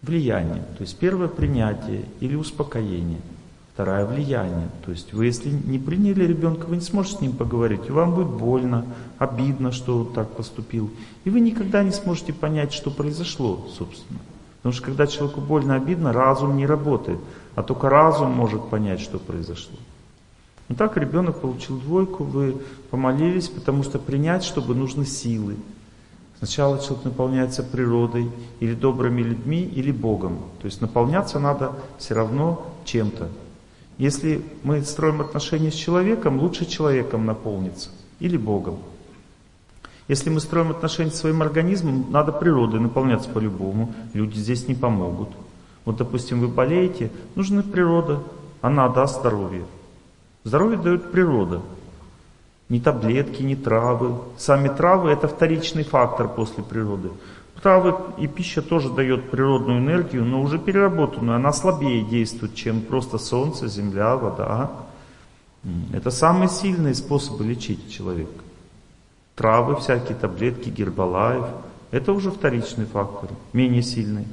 влияние. 0.00 0.62
То 0.78 0.82
есть 0.82 0.96
первое 0.96 1.28
принятие 1.28 2.06
или 2.20 2.34
успокоение. 2.34 3.20
Второе 3.74 4.06
влияние. 4.06 4.68
То 4.84 4.90
есть 4.90 5.12
вы, 5.12 5.26
если 5.26 5.50
не 5.50 5.78
приняли 5.78 6.24
ребенка, 6.26 6.66
вы 6.66 6.76
не 6.76 6.82
сможете 6.82 7.18
с 7.18 7.20
ним 7.20 7.32
поговорить. 7.32 7.88
Вам 7.90 8.14
будет 8.14 8.28
больно, 8.28 8.84
обидно, 9.18 9.72
что 9.72 9.98
он 9.98 10.12
так 10.12 10.30
поступил. 10.30 10.90
И 11.24 11.30
вы 11.30 11.40
никогда 11.40 11.82
не 11.82 11.92
сможете 11.92 12.32
понять, 12.32 12.72
что 12.72 12.90
произошло, 12.90 13.66
собственно. 13.76 14.20
Потому 14.58 14.74
что 14.74 14.84
когда 14.84 15.06
человеку 15.06 15.40
больно, 15.40 15.74
обидно, 15.74 16.12
разум 16.12 16.56
не 16.56 16.66
работает. 16.66 17.18
А 17.54 17.62
только 17.62 17.88
разум 17.88 18.30
может 18.30 18.68
понять, 18.70 19.00
что 19.00 19.18
произошло. 19.18 19.76
Ну 20.68 20.76
так 20.76 20.96
ребенок 20.96 21.40
получил 21.40 21.78
двойку, 21.78 22.24
вы 22.24 22.56
помолились, 22.90 23.48
потому 23.48 23.82
что 23.82 23.98
принять, 23.98 24.42
чтобы 24.42 24.74
нужны 24.74 25.04
силы. 25.04 25.56
Сначала 26.38 26.80
человек 26.80 27.04
наполняется 27.04 27.62
природой, 27.62 28.30
или 28.58 28.74
добрыми 28.74 29.22
людьми, 29.22 29.62
или 29.62 29.92
Богом. 29.92 30.38
То 30.60 30.66
есть 30.66 30.80
наполняться 30.80 31.38
надо 31.38 31.72
все 31.98 32.14
равно 32.14 32.66
чем-то. 32.84 33.28
Если 33.98 34.42
мы 34.64 34.82
строим 34.82 35.20
отношения 35.20 35.70
с 35.70 35.74
человеком, 35.74 36.40
лучше 36.40 36.64
человеком 36.64 37.26
наполниться, 37.26 37.90
или 38.18 38.36
Богом. 38.36 38.78
Если 40.08 40.30
мы 40.30 40.40
строим 40.40 40.70
отношения 40.70 41.10
с 41.10 41.20
своим 41.20 41.42
организмом, 41.42 42.06
надо 42.10 42.32
природой 42.32 42.80
наполняться 42.80 43.28
по-любому. 43.28 43.94
Люди 44.14 44.38
здесь 44.38 44.66
не 44.66 44.74
помогут. 44.74 45.28
Вот, 45.84 45.96
допустим, 45.96 46.40
вы 46.40 46.48
болеете, 46.48 47.10
нужна 47.34 47.62
природа, 47.62 48.22
она 48.60 48.88
даст 48.88 49.20
здоровье. 49.20 49.64
Здоровье 50.44 50.78
дает 50.78 51.10
природа. 51.10 51.62
Не 52.68 52.80
таблетки, 52.80 53.42
не 53.42 53.56
травы. 53.56 54.14
Сами 54.38 54.68
травы 54.68 55.10
это 55.10 55.28
вторичный 55.28 55.84
фактор 55.84 56.28
после 56.28 56.62
природы. 56.62 57.10
Травы 57.60 57.94
и 58.18 58.26
пища 58.26 58.60
тоже 58.60 58.90
дает 58.90 59.30
природную 59.30 59.78
энергию, 59.78 60.24
но 60.24 60.42
уже 60.42 60.58
переработанную. 60.58 61.36
Она 61.36 61.52
слабее 61.52 62.02
действует, 62.02 62.54
чем 62.54 62.80
просто 62.80 63.18
солнце, 63.18 63.68
земля, 63.68 64.16
вода. 64.16 64.70
Это 65.92 66.10
самые 66.10 66.48
сильные 66.48 66.94
способы 66.94 67.44
лечить 67.44 67.92
человека. 67.92 68.42
Травы, 69.36 69.76
всякие 69.76 70.16
таблетки, 70.16 70.70
гербалаев. 70.70 71.44
Это 71.92 72.12
уже 72.12 72.30
вторичный 72.30 72.86
фактор, 72.86 73.30
менее 73.52 73.82
сильный. 73.82 74.26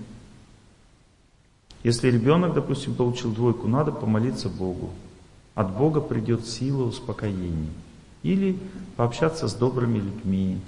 Если 1.84 2.12
ребенок, 2.12 2.54
допустим, 2.54 2.94
получил 2.94 3.32
двойку, 3.32 3.68
надо 3.68 3.92
помолиться 3.92 4.50
Богу. 4.50 4.90
От 5.56 5.76
Бога 5.78 6.02
придет 6.02 6.46
сила 6.46 6.84
успокоения. 6.84 7.70
Или 8.22 8.58
пообщаться 8.98 9.48
с 9.48 9.54
добрыми 9.54 10.00
людьми. 10.00 10.60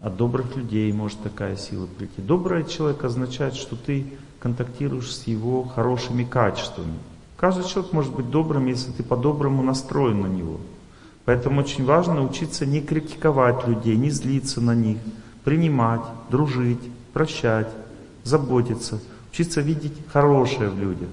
От 0.00 0.16
добрых 0.16 0.54
людей 0.54 0.92
может 0.92 1.20
такая 1.22 1.56
сила 1.56 1.86
прийти. 1.86 2.22
Добрый 2.22 2.64
человек 2.64 3.02
означает, 3.02 3.54
что 3.54 3.74
ты 3.74 4.06
контактируешь 4.38 5.12
с 5.12 5.26
его 5.26 5.64
хорошими 5.64 6.22
качествами. 6.22 6.94
Каждый 7.36 7.64
человек 7.64 7.92
может 7.92 8.14
быть 8.14 8.30
добрым, 8.30 8.66
если 8.66 8.92
ты 8.92 9.02
по-доброму 9.02 9.62
настроен 9.62 10.20
на 10.20 10.26
него. 10.26 10.60
Поэтому 11.24 11.60
очень 11.60 11.84
важно 11.84 12.24
учиться 12.24 12.64
не 12.64 12.80
критиковать 12.80 13.66
людей, 13.66 13.96
не 13.96 14.10
злиться 14.10 14.60
на 14.60 14.74
них, 14.74 14.98
принимать, 15.44 16.00
дружить, 16.30 16.80
прощать, 17.12 17.68
заботиться, 18.22 19.00
учиться 19.30 19.60
видеть 19.60 19.94
хорошее 20.12 20.70
в 20.70 20.78
людях. 20.78 21.08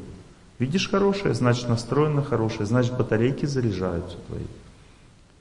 Видишь 0.58 0.90
хорошее, 0.90 1.34
значит 1.34 1.68
настроен 1.68 2.16
на 2.16 2.24
хорошее, 2.24 2.66
значит 2.66 2.98
батарейки 2.98 3.46
заряжаются 3.46 4.18
твои. 4.28 4.46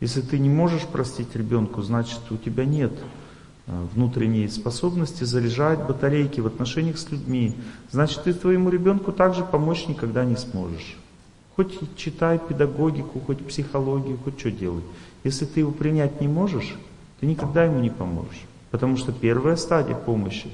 Если 0.00 0.20
ты 0.20 0.38
не 0.38 0.48
можешь 0.48 0.82
простить 0.82 1.36
ребенку, 1.36 1.82
значит 1.82 2.20
у 2.30 2.36
тебя 2.36 2.64
нет 2.64 2.92
э, 3.66 3.86
внутренней 3.94 4.48
способности 4.48 5.22
заряжать 5.22 5.86
батарейки 5.86 6.40
в 6.40 6.46
отношениях 6.46 6.98
с 6.98 7.10
людьми. 7.10 7.54
Значит, 7.92 8.24
ты 8.24 8.34
твоему 8.34 8.70
ребенку 8.70 9.12
также 9.12 9.44
помочь 9.44 9.86
никогда 9.86 10.24
не 10.24 10.36
сможешь. 10.36 10.96
Хоть 11.54 11.78
читай 11.96 12.40
педагогику, 12.40 13.20
хоть 13.20 13.46
психологию, 13.46 14.18
хоть 14.22 14.40
что 14.40 14.50
делай. 14.50 14.82
Если 15.22 15.44
ты 15.44 15.60
его 15.60 15.70
принять 15.70 16.20
не 16.20 16.26
можешь, 16.26 16.74
ты 17.20 17.26
никогда 17.26 17.64
ему 17.64 17.78
не 17.78 17.90
поможешь. 17.90 18.42
Потому 18.72 18.96
что 18.96 19.12
первая 19.12 19.54
стадия 19.54 19.94
помощи 19.94 20.50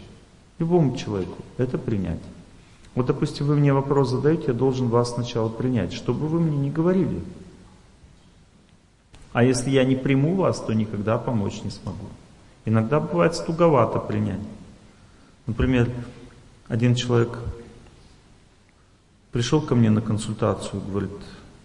любому 0.61 0.97
человеку– 0.97 1.38
это 1.57 1.79
принять. 1.79 2.21
Вот, 2.95 3.07
допустим, 3.07 3.47
вы 3.47 3.57
мне 3.57 3.73
вопрос 3.73 4.11
задаете, 4.11 4.45
я 4.49 4.52
должен 4.52 4.88
вас 4.88 5.14
сначала 5.14 5.49
принять, 5.49 5.93
чтобы 5.93 6.29
вы 6.29 6.40
мне 6.40 6.57
не 6.57 6.71
говорили. 6.71 7.21
А 9.33 9.43
если 9.45 9.71
я 9.71 9.85
не 9.85 9.97
приму 9.97 10.35
вас, 10.35 10.61
то 10.61 10.73
никогда 10.73 11.17
помочь 11.19 11.62
не 11.62 11.71
смогу. 11.71 12.07
Иногда 12.64 13.00
бывает 13.00 13.35
стуговато 13.35 14.00
принять. 14.00 14.40
Например, 15.47 15.90
один 16.69 16.95
человек 16.95 17.38
пришел 19.33 19.61
ко 19.61 19.75
мне 19.75 19.90
на 19.90 20.00
консультацию, 20.00 20.83
говорит, 20.83 21.11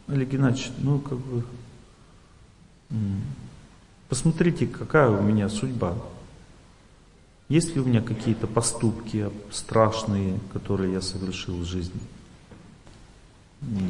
Олег 0.07 0.29
Геннадьевич, 0.29 0.71
ну 0.77 0.99
как 0.99 1.17
бы, 1.17 1.43
посмотрите, 4.07 4.67
какая 4.67 5.09
у 5.09 5.21
меня 5.21 5.49
судьба. 5.49 5.95
Есть 7.47 7.75
ли 7.75 7.81
у 7.81 7.85
меня 7.85 8.01
какие-то 8.01 8.47
поступки 8.47 9.29
страшные, 9.51 10.39
которые 10.51 10.93
я 10.93 11.01
совершил 11.01 11.57
в 11.57 11.65
жизни? 11.65 12.01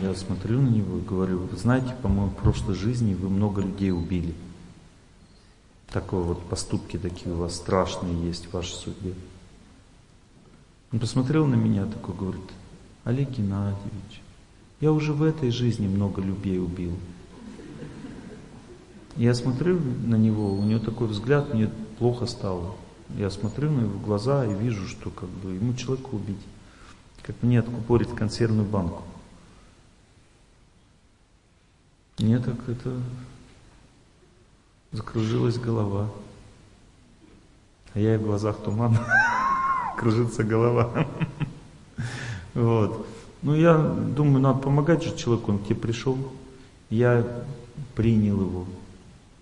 Я 0.02 0.14
смотрю 0.14 0.62
на 0.62 0.68
него 0.68 0.98
и 0.98 1.02
говорю, 1.02 1.40
вы 1.40 1.58
знаете, 1.58 1.96
по-моему, 2.02 2.32
в 2.32 2.36
прошлой 2.36 2.76
жизни 2.76 3.14
вы 3.14 3.30
много 3.30 3.62
людей 3.62 3.92
убили. 3.92 4.36
Такое 5.88 6.22
вот 6.22 6.42
поступки 6.50 6.98
такие 6.98 7.34
у 7.34 7.38
вас 7.38 7.56
страшные 7.56 8.26
есть 8.26 8.48
в 8.48 8.54
вашей 8.54 8.74
судьбе. 8.74 9.14
Он 10.92 11.00
посмотрел 11.00 11.46
на 11.46 11.56
меня 11.56 11.86
такой, 11.86 12.16
говорит, 12.16 12.52
Олег 13.06 13.30
Геннадьевич, 13.30 14.22
я 14.82 14.92
уже 14.92 15.14
в 15.14 15.24
этой 15.24 15.52
жизни 15.52 15.88
много 15.88 16.22
людей 16.22 16.60
убил. 16.60 16.94
Я 19.16 19.34
смотрю 19.34 19.80
на 19.80 20.16
него, 20.16 20.54
у 20.54 20.64
него 20.64 20.80
такой 20.80 21.08
взгляд, 21.08 21.54
мне 21.54 21.70
плохо 22.00 22.26
стало. 22.26 22.76
Я 23.10 23.30
смотрю 23.30 23.72
на 23.72 23.82
его 23.82 24.00
глаза 24.00 24.46
и 24.46 24.54
вижу, 24.54 24.88
что 24.88 25.10
как 25.10 25.30
бы 25.30 25.52
ему 25.52 25.74
человека 25.76 26.10
убить, 26.12 26.42
как 27.22 27.36
мне 27.42 27.60
откупорить 27.60 28.10
консервную 28.16 28.68
банку. 28.68 29.04
Мне 32.18 32.40
так 32.40 32.56
это 32.68 33.00
закружилась 34.92 35.58
голова. 35.58 36.10
А 37.94 38.00
я 38.00 38.16
и 38.16 38.18
в 38.18 38.24
глазах 38.24 38.58
туман, 38.58 38.98
кружится 39.98 40.44
голова. 40.44 41.08
Вот. 42.54 43.06
Ну, 43.42 43.54
я 43.54 43.78
думаю, 43.78 44.40
надо 44.40 44.60
помогать 44.60 45.04
же 45.04 45.16
человеку, 45.16 45.52
он 45.52 45.60
к 45.60 45.66
тебе 45.66 45.76
пришел. 45.76 46.18
Я 46.90 47.46
принял 47.94 48.42
его. 48.42 48.66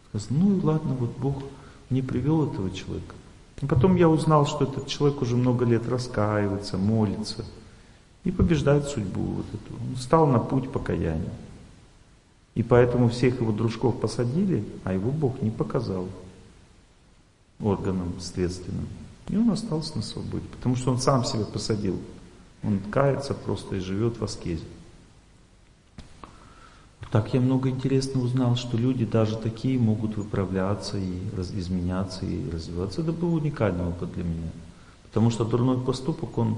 Сказал, 0.10 0.28
ну 0.32 0.58
и 0.58 0.62
ладно, 0.62 0.93
вот 0.95 1.17
Бог 1.17 1.43
не 1.89 2.02
привел 2.02 2.52
этого 2.52 2.69
человека. 2.71 3.15
И 3.63 3.65
потом 3.65 3.95
я 3.95 4.10
узнал, 4.10 4.45
что 4.45 4.65
этот 4.65 4.88
человек 4.88 5.21
уже 5.21 5.38
много 5.38 5.63
лет 5.63 5.88
раскаивается, 5.88 6.78
молится 6.78 7.45
и 8.26 8.32
побеждает 8.32 8.89
судьбу 8.89 9.21
вот 9.21 9.45
эту. 9.54 9.73
Он 9.73 9.95
стал 9.95 10.28
на 10.28 10.39
путь 10.39 10.69
покаяния. 10.69 11.32
И 12.56 12.62
поэтому 12.62 13.08
всех 13.08 13.39
его 13.39 13.54
дружков 13.54 14.02
посадили, 14.02 14.65
а 14.84 14.91
его 14.91 15.12
Бог 15.12 15.41
не 15.41 15.49
показал 15.49 16.10
органам 17.62 18.13
следственным. 18.19 18.86
И 19.30 19.38
он 19.38 19.49
остался 19.49 19.95
на 19.95 20.02
свободе, 20.04 20.45
потому 20.52 20.76
что 20.76 20.91
он 20.91 20.97
сам 20.97 21.23
себя 21.23 21.45
посадил. 21.45 21.97
Он 22.63 22.80
кается 22.91 23.34
просто 23.34 23.78
и 23.78 23.80
живет 23.80 24.19
в 24.19 24.23
аскезе. 24.26 24.65
Так 27.13 27.32
я 27.36 27.41
много 27.41 27.69
интересно 27.69 28.21
узнал, 28.21 28.56
что 28.56 28.76
люди 28.76 29.06
даже 29.06 29.38
такие 29.38 29.78
могут 29.78 30.17
выправляться 30.17 30.97
и 30.97 31.19
раз, 31.38 31.52
изменяться 31.52 32.26
и 32.26 32.49
развиваться. 32.49 33.02
Это 33.02 33.12
был 33.12 33.36
уникальный 33.36 33.86
опыт 33.86 34.12
для 34.13 34.23
меня. 34.23 34.49
Потому 35.04 35.30
что 35.30 35.45
дурной 35.45 35.80
поступок, 35.80 36.36
он 36.39 36.58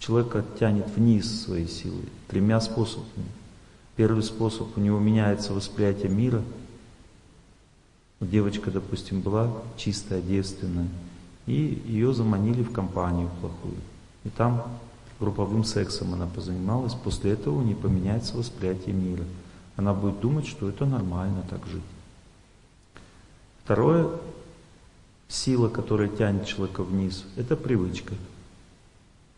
человека 0.00 0.44
тянет 0.58 0.88
вниз 0.96 1.44
своей 1.44 1.68
силой 1.68 2.08
тремя 2.26 2.60
способами. 2.60 3.28
Первый 3.94 4.24
способ, 4.24 4.76
у 4.76 4.80
него 4.80 4.98
меняется 4.98 5.52
восприятие 5.52 6.10
мира. 6.10 6.42
Девочка, 8.18 8.72
допустим, 8.72 9.20
была 9.20 9.52
чистая, 9.76 10.20
девственная, 10.20 10.88
и 11.46 11.80
ее 11.86 12.12
заманили 12.12 12.64
в 12.64 12.72
компанию 12.72 13.30
плохую. 13.40 13.76
И 14.24 14.30
там 14.30 14.64
групповым 15.20 15.62
сексом 15.62 16.12
она 16.12 16.26
позанималась, 16.26 16.94
после 16.94 17.30
этого 17.30 17.58
у 17.58 17.62
нее 17.62 17.76
поменяется 17.76 18.36
восприятие 18.36 18.96
мира. 18.96 19.22
Она 19.80 19.94
будет 19.94 20.20
думать, 20.20 20.46
что 20.46 20.68
это 20.68 20.84
нормально 20.84 21.42
так 21.48 21.66
жить. 21.66 21.82
Второе, 23.64 24.10
сила, 25.26 25.70
которая 25.70 26.08
тянет 26.10 26.46
человека 26.46 26.82
вниз, 26.82 27.24
это 27.36 27.56
привычка. 27.56 28.14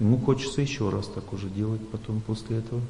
Ему 0.01 0.19
хочется 0.19 0.61
еще 0.61 0.91
раз 0.91 1.07
так 1.07 1.33
уже 1.33 1.49
делать 1.49 1.89
потом 1.91 2.21
после 2.21 2.59
этого. 2.59 2.81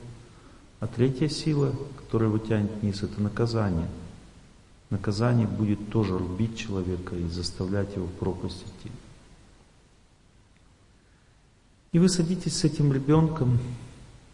А 0.80 0.86
третья 0.86 1.28
сила, 1.28 1.74
которая 1.98 2.30
его 2.30 2.38
тянет 2.38 2.70
вниз, 2.80 3.02
это 3.02 3.20
наказание. 3.20 3.90
Наказание 4.88 5.46
будет 5.46 5.90
тоже 5.90 6.16
рубить 6.16 6.56
человека 6.56 7.14
и 7.16 7.28
заставлять 7.28 7.94
его 7.96 8.06
в 8.06 8.12
пропасть 8.12 8.62
идти. 8.62 8.90
И 11.92 11.98
вы 11.98 12.08
садитесь 12.08 12.56
с 12.56 12.64
этим 12.64 12.94
ребенком, 12.94 13.58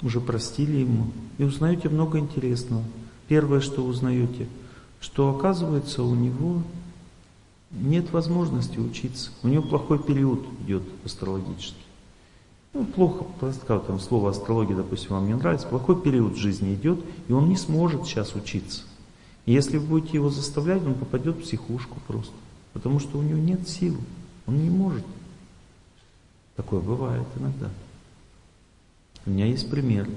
уже 0.02 0.20
простили 0.20 0.76
ему, 0.76 1.10
и 1.38 1.42
узнаете 1.42 1.88
много 1.88 2.20
интересного. 2.20 2.84
Первое, 3.28 3.60
что 3.60 3.84
узнаете, 3.84 4.48
что 5.00 5.28
оказывается 5.30 6.02
у 6.02 6.14
него 6.14 6.62
нет 7.70 8.10
возможности 8.12 8.78
учиться. 8.78 9.30
У 9.42 9.48
него 9.48 9.62
плохой 9.62 9.98
период 10.02 10.44
идет 10.64 10.82
астрологический. 11.04 11.76
Ну, 12.72 12.84
плохо, 12.84 13.26
как 13.66 13.86
там 13.86 14.00
слово 14.00 14.30
астрология, 14.30 14.76
допустим, 14.76 15.10
вам 15.10 15.26
не 15.26 15.34
нравится, 15.34 15.66
плохой 15.66 16.00
период 16.00 16.34
в 16.34 16.38
жизни 16.38 16.74
идет, 16.74 17.00
и 17.28 17.32
он 17.32 17.48
не 17.48 17.56
сможет 17.56 18.06
сейчас 18.06 18.34
учиться. 18.34 18.82
И 19.46 19.52
если 19.52 19.78
вы 19.78 19.86
будете 19.86 20.18
его 20.18 20.30
заставлять, 20.30 20.84
он 20.84 20.94
попадет 20.94 21.36
в 21.36 21.42
психушку 21.42 21.98
просто. 22.06 22.32
Потому 22.72 23.00
что 23.00 23.18
у 23.18 23.22
него 23.22 23.38
нет 23.38 23.68
сил, 23.68 23.96
он 24.46 24.62
не 24.62 24.70
может. 24.70 25.04
Такое 26.56 26.80
бывает 26.80 27.26
иногда. 27.38 27.70
У 29.24 29.30
меня 29.30 29.46
есть 29.46 29.70
пример. 29.70 30.08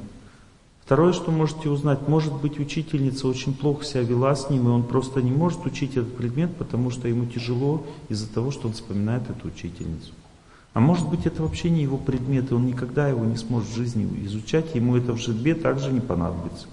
Второе, 0.92 1.14
что 1.14 1.32
можете 1.32 1.70
узнать, 1.70 2.10
может 2.10 2.34
быть 2.34 2.60
учительница 2.60 3.26
очень 3.26 3.54
плохо 3.54 3.86
себя 3.86 4.02
вела 4.02 4.36
с 4.36 4.50
ним, 4.50 4.68
и 4.68 4.72
он 4.72 4.84
просто 4.84 5.22
не 5.22 5.32
может 5.32 5.66
учить 5.66 5.96
этот 5.96 6.18
предмет, 6.18 6.54
потому 6.58 6.90
что 6.92 7.08
ему 7.08 7.26
тяжело 7.28 7.86
из-за 8.10 8.28
того, 8.28 8.52
что 8.52 8.68
он 8.68 8.74
вспоминает 8.74 9.24
эту 9.30 9.48
учительницу. 9.48 10.12
А 10.74 10.82
может 10.82 11.08
быть 11.08 11.26
это 11.26 11.44
вообще 11.44 11.70
не 11.70 11.82
его 11.82 11.96
предмет, 11.96 12.52
и 12.52 12.54
он 12.54 12.66
никогда 12.66 13.08
его 13.08 13.24
не 13.24 13.38
сможет 13.38 13.70
в 13.70 13.74
жизни 13.74 14.06
изучать, 14.26 14.76
ему 14.76 14.98
это 14.98 15.14
в 15.14 15.22
судьбе 15.22 15.56
также 15.56 15.94
не 15.94 16.02
понадобится. 16.02 16.68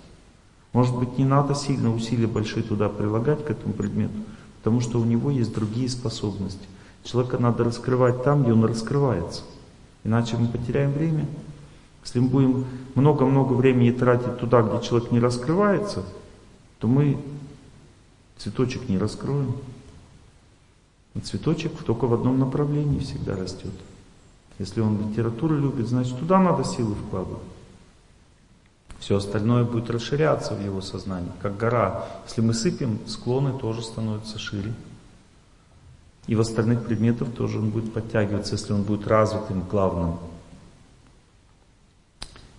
Может 0.73 0.97
быть 0.97 1.17
не 1.17 1.25
надо 1.25 1.55
сильно 1.55 1.95
усилия 1.95 2.27
большие 2.27 2.65
туда 2.65 2.89
прилагать 2.89 3.45
к 3.45 3.51
этому 3.53 3.73
предмету, 3.73 4.19
потому 4.57 4.81
что 4.81 4.99
у 4.99 5.05
него 5.05 5.31
есть 5.31 5.55
другие 5.55 5.89
способности. 5.89 6.67
Человека 7.05 7.39
надо 7.39 7.63
раскрывать 7.63 8.25
там, 8.25 8.43
где 8.43 8.53
он 8.53 8.65
раскрывается. 8.65 9.43
Иначе 10.03 10.37
мы 10.37 10.49
потеряем 10.49 10.91
время. 10.91 11.25
Если 12.09 12.21
мы 12.21 12.29
будем 12.29 12.67
много-много 12.95 13.53
времени 13.53 13.91
тратить 13.91 14.39
туда, 14.39 14.63
где 14.63 14.83
человек 14.83 15.11
не 15.11 15.21
раскрывается, 15.21 16.05
то 16.79 16.89
мы 16.89 17.19
цветочек 18.39 18.89
не 18.89 18.97
раскроем. 18.97 19.55
А 21.15 21.21
цветочек 21.21 21.73
только 21.85 22.07
в 22.07 22.15
одном 22.15 22.39
направлении 22.39 23.01
всегда 23.01 23.37
растет. 23.37 23.73
Если 24.59 24.81
он 24.81 25.07
литературу 25.07 25.55
любит, 25.59 25.87
значит 25.87 26.19
туда 26.19 26.41
надо 26.41 26.65
силы 26.65 26.95
вкладывать. 26.95 27.43
Все 29.01 29.19
остальное 29.19 29.65
будет 29.65 29.91
расширяться 29.91 30.55
в 30.55 30.65
его 30.65 30.81
сознании, 30.81 31.33
как 31.43 31.59
гора. 31.59 32.07
Если 32.27 32.41
мы 32.41 32.55
сыпем, 32.55 33.01
склоны 33.07 33.53
тоже 33.59 33.83
становятся 33.83 34.39
шире. 34.39 34.73
И 36.27 36.35
в 36.35 36.41
остальных 36.41 36.87
предметах 36.87 37.29
тоже 37.33 37.59
он 37.59 37.69
будет 37.69 37.93
подтягиваться, 37.93 38.55
если 38.55 38.73
он 38.73 38.83
будет 38.83 39.07
развитым, 39.07 39.63
главным. 39.71 40.17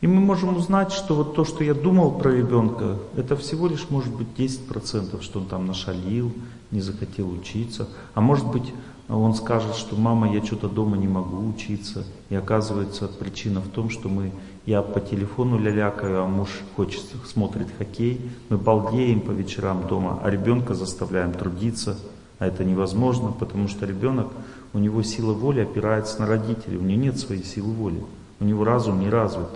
И 0.01 0.07
мы 0.07 0.21
можем 0.21 0.55
узнать, 0.55 0.93
что 0.93 1.13
вот 1.13 1.35
то, 1.35 1.43
что 1.43 1.63
я 1.63 1.73
думал 1.73 2.11
про 2.11 2.31
ребенка, 2.31 2.97
это 3.17 3.35
всего 3.35 3.67
лишь 3.67 3.89
может 3.89 4.13
быть 4.15 4.27
10%, 4.37 5.21
что 5.21 5.39
он 5.39 5.45
там 5.45 5.65
нашалил, 5.65 6.31
не 6.71 6.79
захотел 6.79 7.29
учиться. 7.29 7.89
А 8.13 8.21
может 8.21 8.47
быть, 8.47 8.73
он 9.09 9.33
скажет, 9.33 9.75
что 9.75 9.97
мама, 9.97 10.31
я 10.31 10.43
что-то 10.43 10.69
дома 10.69 10.95
не 10.95 11.07
могу 11.07 11.49
учиться. 11.49 12.05
И 12.29 12.35
оказывается, 12.35 13.07
причина 13.07 13.59
в 13.59 13.67
том, 13.67 13.89
что 13.89 14.07
мы, 14.07 14.31
я 14.65 14.81
по 14.81 15.01
телефону 15.01 15.59
лялякаю, 15.59 16.23
а 16.23 16.27
муж 16.27 16.49
хочет, 16.77 17.03
смотрит 17.25 17.67
хоккей. 17.77 18.21
Мы 18.47 18.57
балдеем 18.57 19.19
по 19.19 19.31
вечерам 19.31 19.85
дома, 19.87 20.19
а 20.23 20.29
ребенка 20.29 20.75
заставляем 20.75 21.33
трудиться. 21.33 21.97
А 22.37 22.47
это 22.47 22.63
невозможно, 22.63 23.33
потому 23.33 23.67
что 23.67 23.85
ребенок, 23.85 24.27
у 24.73 24.77
него 24.77 25.03
сила 25.03 25.33
воли 25.33 25.59
опирается 25.59 26.21
на 26.21 26.27
родителей, 26.27 26.77
у 26.77 26.83
него 26.83 27.01
нет 27.01 27.19
своей 27.19 27.43
силы 27.43 27.73
воли, 27.73 28.01
у 28.39 28.45
него 28.45 28.63
разум 28.63 29.01
не 29.01 29.09
развит. 29.09 29.49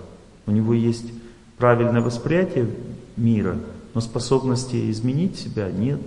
У 0.46 0.52
него 0.52 0.74
есть 0.74 1.06
правильное 1.58 2.02
восприятие 2.02 2.70
мира, 3.16 3.58
но 3.94 4.02
способности 4.02 4.90
изменить 4.92 5.38
себя 5.38 5.72
нет. 5.72 6.02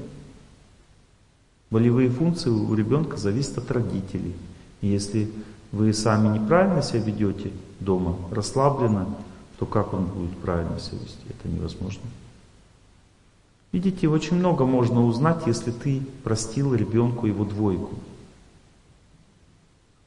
Болевые 1.70 2.10
функции 2.10 2.50
у 2.50 2.74
ребенка 2.74 3.16
зависят 3.16 3.58
от 3.58 3.70
родителей. 3.70 4.34
И 4.80 4.88
если 4.88 5.30
вы 5.72 5.92
сами 5.92 6.38
неправильно 6.38 6.82
себя 6.82 7.00
ведете 7.00 7.50
дома, 7.80 8.16
расслабленно, 8.30 9.06
то 9.58 9.66
как 9.66 9.92
он 9.94 10.06
будет 10.06 10.36
правильно 10.38 10.78
себя 10.78 10.98
вести? 11.02 11.20
Это 11.28 11.48
невозможно. 11.48 12.02
Видите, 13.72 14.08
очень 14.08 14.36
много 14.36 14.64
можно 14.64 15.04
узнать, 15.04 15.46
если 15.46 15.70
ты 15.70 16.00
простил 16.22 16.74
ребенку 16.74 17.26
его 17.26 17.44
двойку. 17.44 17.94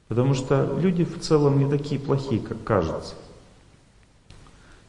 Потому 0.08 0.34
что 0.34 0.76
люди 0.80 1.04
в 1.04 1.20
целом 1.20 1.60
не 1.60 1.70
такие 1.70 2.00
плохие, 2.00 2.42
как 2.42 2.64
кажется. 2.64 3.16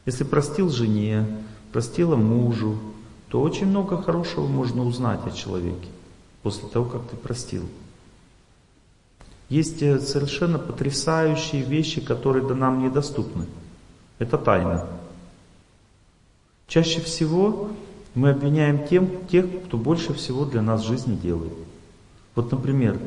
Если 0.05 0.23
простил 0.23 0.69
жене, 0.69 1.25
простила 1.71 2.15
мужу, 2.15 2.77
то 3.29 3.41
очень 3.41 3.67
много 3.67 4.01
хорошего 4.01 4.47
можно 4.47 4.83
узнать 4.83 5.25
о 5.25 5.31
человеке 5.31 5.87
после 6.41 6.67
того, 6.67 6.85
как 6.85 7.07
ты 7.09 7.15
простил. 7.15 7.63
Есть 9.47 9.81
э, 9.81 9.99
совершенно 9.99 10.57
потрясающие 10.59 11.61
вещи, 11.61 12.01
которые 12.01 12.45
до 12.47 12.55
нам 12.55 12.83
недоступны. 12.83 13.45
Это 14.17 14.37
тайна. 14.37 14.87
Чаще 16.67 17.01
всего 17.01 17.69
мы 18.15 18.29
обвиняем 18.29 18.87
тем, 18.87 19.27
тех, 19.27 19.45
кто 19.65 19.77
больше 19.77 20.13
всего 20.13 20.45
для 20.45 20.61
нас 20.61 20.85
жизни 20.85 21.15
делает. 21.15 21.53
Вот, 22.35 22.51
например, 22.51 22.97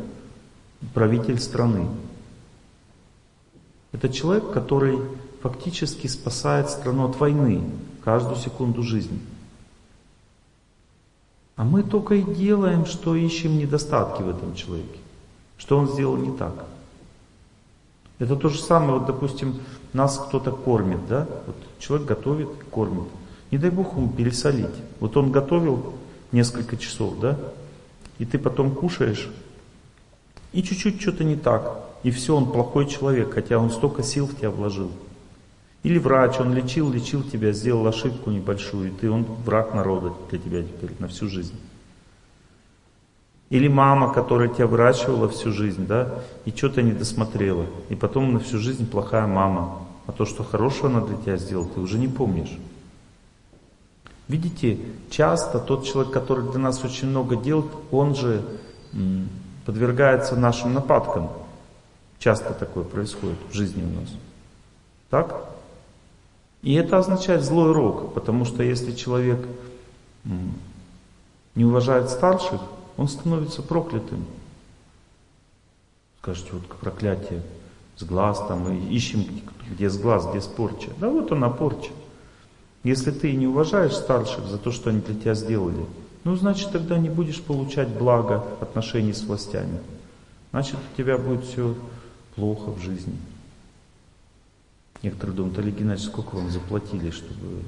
правитель 0.92 1.38
страны. 1.38 1.86
Это 3.92 4.08
человек, 4.08 4.50
который 4.52 4.98
фактически 5.44 6.06
спасает 6.06 6.70
страну 6.70 7.04
от 7.04 7.20
войны 7.20 7.60
каждую 8.02 8.36
секунду 8.36 8.82
жизни. 8.82 9.20
А 11.56 11.64
мы 11.64 11.82
только 11.82 12.14
и 12.14 12.22
делаем, 12.22 12.86
что 12.86 13.14
ищем 13.14 13.58
недостатки 13.58 14.22
в 14.22 14.30
этом 14.30 14.54
человеке. 14.54 14.98
Что 15.58 15.76
он 15.76 15.88
сделал 15.88 16.16
не 16.16 16.34
так. 16.34 16.64
Это 18.18 18.36
то 18.36 18.48
же 18.48 18.58
самое, 18.58 18.98
вот, 18.98 19.06
допустим, 19.06 19.60
нас 19.92 20.18
кто-то 20.18 20.50
кормит, 20.50 21.06
да? 21.08 21.28
Вот 21.46 21.56
человек 21.78 22.08
готовит, 22.08 22.48
кормит. 22.70 23.08
Не 23.50 23.58
дай 23.58 23.70
Бог 23.70 23.96
ему 23.96 24.08
пересолить. 24.08 24.74
Вот 24.98 25.14
он 25.18 25.30
готовил 25.30 25.92
несколько 26.32 26.78
часов, 26.78 27.20
да? 27.20 27.38
И 28.18 28.24
ты 28.24 28.38
потом 28.38 28.74
кушаешь, 28.74 29.28
и 30.54 30.62
чуть-чуть 30.62 31.02
что-то 31.02 31.22
не 31.22 31.36
так. 31.36 31.80
И 32.02 32.10
все, 32.10 32.34
он 32.34 32.50
плохой 32.50 32.86
человек, 32.86 33.34
хотя 33.34 33.58
он 33.58 33.70
столько 33.70 34.02
сил 34.02 34.26
в 34.26 34.36
тебя 34.36 34.50
вложил. 34.50 34.90
Или 35.84 35.98
врач, 35.98 36.40
он 36.40 36.54
лечил, 36.54 36.90
лечил 36.90 37.22
тебя, 37.22 37.52
сделал 37.52 37.86
ошибку 37.86 38.30
небольшую, 38.30 38.88
и 38.88 38.90
ты, 38.90 39.10
он 39.10 39.24
враг 39.44 39.74
народа 39.74 40.14
для 40.30 40.38
тебя 40.38 40.62
теперь 40.62 40.92
на 40.98 41.08
всю 41.08 41.28
жизнь. 41.28 41.54
Или 43.50 43.68
мама, 43.68 44.12
которая 44.12 44.48
тебя 44.48 44.66
выращивала 44.66 45.28
всю 45.28 45.52
жизнь, 45.52 45.86
да, 45.86 46.22
и 46.46 46.50
что-то 46.50 46.80
не 46.80 46.92
досмотрела. 46.92 47.66
И 47.90 47.94
потом 47.94 48.32
на 48.32 48.40
всю 48.40 48.58
жизнь 48.58 48.88
плохая 48.90 49.26
мама. 49.26 49.82
А 50.06 50.12
то, 50.12 50.24
что 50.24 50.42
хорошего 50.42 50.88
она 50.88 51.02
для 51.02 51.18
тебя 51.18 51.36
сделала, 51.36 51.68
ты 51.68 51.80
уже 51.80 51.98
не 51.98 52.08
помнишь. 52.08 52.58
Видите, 54.26 54.78
часто 55.10 55.58
тот 55.58 55.84
человек, 55.84 56.14
который 56.14 56.50
для 56.50 56.60
нас 56.60 56.82
очень 56.82 57.08
много 57.08 57.36
делает, 57.36 57.70
он 57.90 58.14
же 58.14 58.42
подвергается 59.66 60.34
нашим 60.34 60.72
нападкам. 60.72 61.28
Часто 62.18 62.54
такое 62.54 62.84
происходит 62.84 63.36
в 63.50 63.54
жизни 63.54 63.82
у 63.82 64.00
нас. 64.00 64.08
Так? 65.10 65.53
И 66.64 66.72
это 66.72 66.96
означает 66.96 67.44
злой 67.44 67.72
рок, 67.72 68.14
потому 68.14 68.46
что 68.46 68.62
если 68.62 68.92
человек 68.92 69.46
не 71.54 71.64
уважает 71.64 72.08
старших, 72.08 72.60
он 72.96 73.06
становится 73.06 73.60
проклятым. 73.60 74.24
Скажете, 76.22 76.48
вот 76.52 76.66
проклятие 76.80 77.42
с 77.96 78.02
глаз, 78.02 78.42
там, 78.48 78.60
мы 78.60 78.78
ищем, 78.78 79.26
где 79.70 79.90
с 79.90 79.98
глаз, 79.98 80.26
где 80.30 80.40
с 80.40 80.46
порча. 80.46 80.88
Да 80.98 81.10
вот 81.10 81.30
она 81.32 81.50
порча. 81.50 81.90
Если 82.82 83.10
ты 83.10 83.34
не 83.34 83.46
уважаешь 83.46 83.94
старших 83.94 84.46
за 84.46 84.56
то, 84.56 84.70
что 84.70 84.88
они 84.88 85.00
для 85.00 85.14
тебя 85.14 85.34
сделали, 85.34 85.84
ну, 86.24 86.34
значит, 86.34 86.72
тогда 86.72 86.96
не 86.96 87.10
будешь 87.10 87.42
получать 87.42 87.88
благо 87.88 88.42
отношений 88.62 89.12
с 89.12 89.22
властями. 89.24 89.80
Значит, 90.50 90.76
у 90.76 90.96
тебя 90.96 91.18
будет 91.18 91.44
все 91.44 91.74
плохо 92.36 92.70
в 92.70 92.80
жизни. 92.80 93.18
Некоторые 95.04 95.36
думают, 95.36 95.58
Олег 95.58 95.76
Геннадьевич, 95.76 96.10
сколько 96.10 96.34
вам 96.34 96.50
заплатили, 96.50 97.10
чтобы 97.10 97.62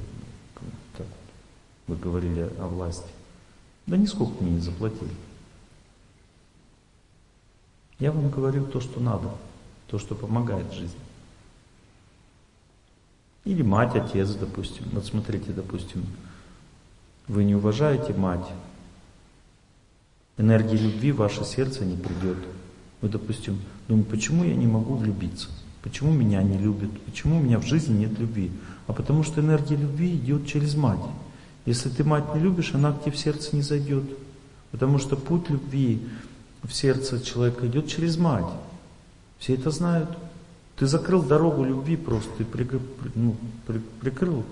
так, 0.96 1.06
вы 1.86 1.94
говорили 1.96 2.50
о 2.58 2.66
власти? 2.66 3.10
Да 3.84 3.98
нисколько 3.98 4.42
мне 4.42 4.52
не 4.52 4.60
заплатили. 4.60 5.10
Я 7.98 8.10
вам 8.12 8.30
говорю 8.30 8.64
то, 8.64 8.80
что 8.80 9.00
надо, 9.00 9.30
то, 9.86 9.98
что 9.98 10.14
помогает 10.14 10.72
жизни. 10.72 10.98
Или 13.44 13.60
мать, 13.60 13.94
отец, 13.94 14.30
допустим. 14.30 14.86
Вот 14.92 15.04
смотрите, 15.04 15.52
допустим, 15.52 16.06
вы 17.28 17.44
не 17.44 17.54
уважаете 17.54 18.14
мать, 18.14 18.46
энергии 20.38 20.78
любви 20.78 21.12
в 21.12 21.16
ваше 21.16 21.44
сердце 21.44 21.84
не 21.84 21.98
придет. 21.98 22.38
Вы, 23.02 23.10
допустим, 23.10 23.60
думаете, 23.88 24.08
почему 24.08 24.42
я 24.42 24.54
не 24.54 24.66
могу 24.66 24.96
влюбиться? 24.96 25.50
Почему 25.86 26.10
меня 26.10 26.42
не 26.42 26.58
любят? 26.58 26.90
Почему 27.02 27.36
у 27.36 27.40
меня 27.40 27.60
в 27.60 27.64
жизни 27.64 27.96
нет 27.96 28.18
любви? 28.18 28.50
А 28.88 28.92
потому 28.92 29.22
что 29.22 29.40
энергия 29.40 29.76
любви 29.76 30.16
идет 30.16 30.44
через 30.44 30.74
мать. 30.74 30.98
Если 31.64 31.88
ты 31.90 32.02
мать 32.02 32.34
не 32.34 32.40
любишь, 32.40 32.74
она 32.74 32.90
к 32.90 33.02
тебе 33.02 33.12
в 33.12 33.16
сердце 33.16 33.54
не 33.54 33.62
зайдет. 33.62 34.02
Потому 34.72 34.98
что 34.98 35.14
путь 35.14 35.48
любви 35.48 36.02
в 36.64 36.72
сердце 36.72 37.22
человека 37.22 37.68
идет 37.68 37.86
через 37.86 38.16
мать. 38.16 38.52
Все 39.38 39.54
это 39.54 39.70
знают. 39.70 40.10
Ты 40.74 40.88
закрыл 40.88 41.22
дорогу 41.22 41.62
любви 41.62 41.96
просто, 41.96 42.30
ты 42.36 42.44
прикрыл, 42.44 42.82
ну, 43.14 43.36
прикрыл 44.00 44.42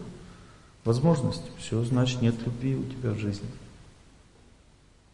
возможность. 0.84 1.42
Все, 1.58 1.82
значит 1.82 2.22
нет 2.22 2.36
любви 2.46 2.76
у 2.76 2.84
тебя 2.84 3.10
в 3.10 3.18
жизни. 3.18 3.48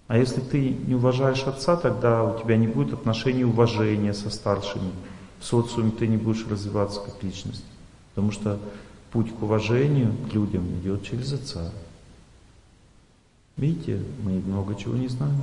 А 0.06 0.18
если 0.18 0.42
ты 0.42 0.68
не 0.68 0.96
уважаешь 0.96 1.44
отца, 1.44 1.76
тогда 1.76 2.24
у 2.24 2.38
тебя 2.38 2.58
не 2.58 2.66
будет 2.66 2.92
отношений 2.92 3.44
уважения 3.44 4.12
со 4.12 4.28
старшими 4.28 4.90
в 5.40 5.44
социуме 5.44 5.90
ты 5.90 6.06
не 6.06 6.16
будешь 6.16 6.46
развиваться 6.46 7.00
как 7.00 7.22
личность. 7.22 7.64
Потому 8.14 8.30
что 8.30 8.58
путь 9.10 9.34
к 9.34 9.42
уважению 9.42 10.14
к 10.30 10.34
людям 10.34 10.64
идет 10.80 11.02
через 11.02 11.32
отца. 11.32 11.72
Видите, 13.56 14.00
мы 14.22 14.32
много 14.32 14.74
чего 14.74 14.94
не 14.94 15.08
знаем. 15.08 15.42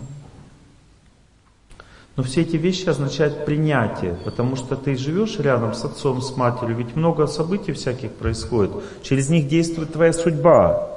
Но 2.16 2.24
все 2.24 2.42
эти 2.42 2.56
вещи 2.56 2.90
означают 2.90 3.46
принятие, 3.46 4.16
потому 4.26 4.56
что 4.56 4.76
ты 4.76 4.96
живешь 4.96 5.38
рядом 5.38 5.76
с 5.76 5.86
отцом, 5.86 6.22
с 6.22 6.36
матерью, 6.36 6.76
ведь 6.76 6.96
много 6.96 7.28
событий 7.28 7.74
всяких 7.74 8.12
происходит. 8.12 8.72
Через 9.04 9.30
них 9.30 9.48
действует 9.48 9.94
твоя 9.94 10.14
судьба. 10.14 10.90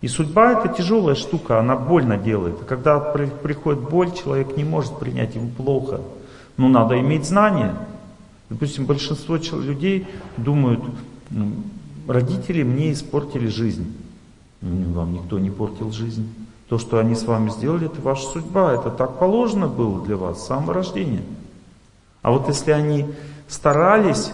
И 0.00 0.08
судьба 0.08 0.52
это 0.52 0.68
тяжелая 0.68 1.14
штука, 1.14 1.60
она 1.60 1.76
больно 1.76 2.16
делает. 2.16 2.58
Когда 2.68 2.98
приходит 2.98 3.88
боль, 3.88 4.10
человек 4.12 4.56
не 4.56 4.64
может 4.64 4.98
принять, 4.98 5.36
ему 5.36 5.50
плохо. 5.50 6.00
Но 6.56 6.68
надо 6.68 6.98
иметь 6.98 7.24
знания. 7.24 7.76
Допустим, 8.48 8.86
большинство 8.86 9.36
людей 9.36 10.06
думают, 10.36 10.80
ну, 11.30 11.52
родители 12.06 12.62
мне 12.62 12.92
испортили 12.92 13.48
жизнь. 13.48 13.92
Ну, 14.62 14.92
вам 14.92 15.14
никто 15.14 15.38
не 15.38 15.50
портил 15.50 15.92
жизнь. 15.92 16.28
То, 16.68 16.78
что 16.78 16.98
они 16.98 17.14
с 17.14 17.24
вами 17.24 17.50
сделали, 17.50 17.86
это 17.86 18.00
ваша 18.00 18.26
судьба. 18.26 18.72
Это 18.72 18.90
так 18.90 19.18
положено 19.18 19.68
было 19.68 20.04
для 20.04 20.16
вас 20.16 20.42
с 20.42 20.46
самого 20.46 20.74
рождения. 20.74 21.22
А 22.22 22.32
вот 22.32 22.48
если 22.48 22.72
они 22.72 23.06
старались, 23.48 24.32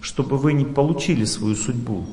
чтобы 0.00 0.38
вы 0.38 0.52
не 0.52 0.64
получили 0.64 1.24
свою 1.24 1.54
судьбу, 1.54 2.06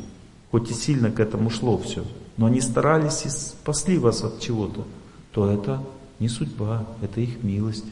хоть 0.52 0.70
и 0.70 0.74
сильно 0.74 1.12
к 1.12 1.20
этому 1.20 1.50
шло 1.50 1.78
все, 1.78 2.04
но 2.38 2.46
они 2.48 2.62
старались 2.62 3.26
и 3.26 3.30
спасли 3.30 3.98
вас 3.98 4.24
от 4.24 4.40
чего-то, 4.40 4.84
то 5.32 5.50
это 5.50 5.82
не 6.20 6.28
судьба, 6.28 6.86
это 7.02 7.22
их 7.22 7.44
милость. 7.44 7.86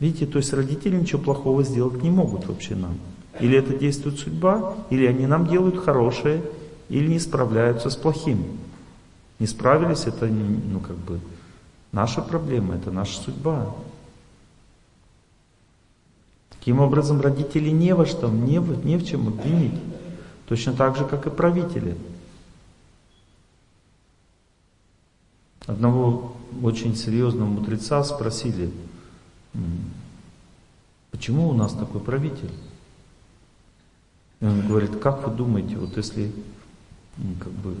Видите, 0.00 0.26
то 0.26 0.38
есть 0.38 0.52
родители 0.54 0.96
ничего 0.96 1.20
плохого 1.20 1.62
сделать 1.62 2.02
не 2.02 2.10
могут 2.10 2.46
вообще 2.46 2.74
нам. 2.74 2.98
Или 3.38 3.58
это 3.58 3.76
действует 3.76 4.18
судьба, 4.18 4.74
или 4.88 5.06
они 5.06 5.26
нам 5.26 5.46
делают 5.46 5.78
хорошее, 5.78 6.42
или 6.88 7.06
не 7.06 7.18
справляются 7.18 7.90
с 7.90 7.96
плохим. 7.96 8.58
Не 9.38 9.46
справились, 9.46 10.06
это 10.06 10.26
ну 10.26 10.80
как 10.80 10.96
бы 10.96 11.20
наша 11.92 12.22
проблема, 12.22 12.74
это 12.74 12.90
наша 12.90 13.20
судьба. 13.20 13.74
Таким 16.50 16.80
образом, 16.80 17.20
родители 17.20 17.70
не 17.70 17.94
во 17.94 18.04
что, 18.04 18.28
не 18.28 18.58
в, 18.58 18.84
не 18.84 18.96
в 18.96 19.06
чем 19.06 19.28
обвинить. 19.28 19.80
Точно 20.48 20.72
так 20.72 20.96
же, 20.96 21.04
как 21.04 21.26
и 21.26 21.30
правители. 21.30 21.96
Одного 25.66 26.36
очень 26.62 26.96
серьезного 26.96 27.48
мудреца 27.48 28.02
спросили, 28.02 28.70
почему 31.10 31.48
у 31.48 31.52
нас 31.54 31.72
такой 31.72 32.00
правитель? 32.00 32.50
И 34.40 34.44
он 34.44 34.66
говорит, 34.66 34.98
как 35.00 35.26
вы 35.26 35.34
думаете, 35.34 35.76
вот 35.76 35.96
если 35.96 36.32
как 37.40 37.52
бы 37.52 37.76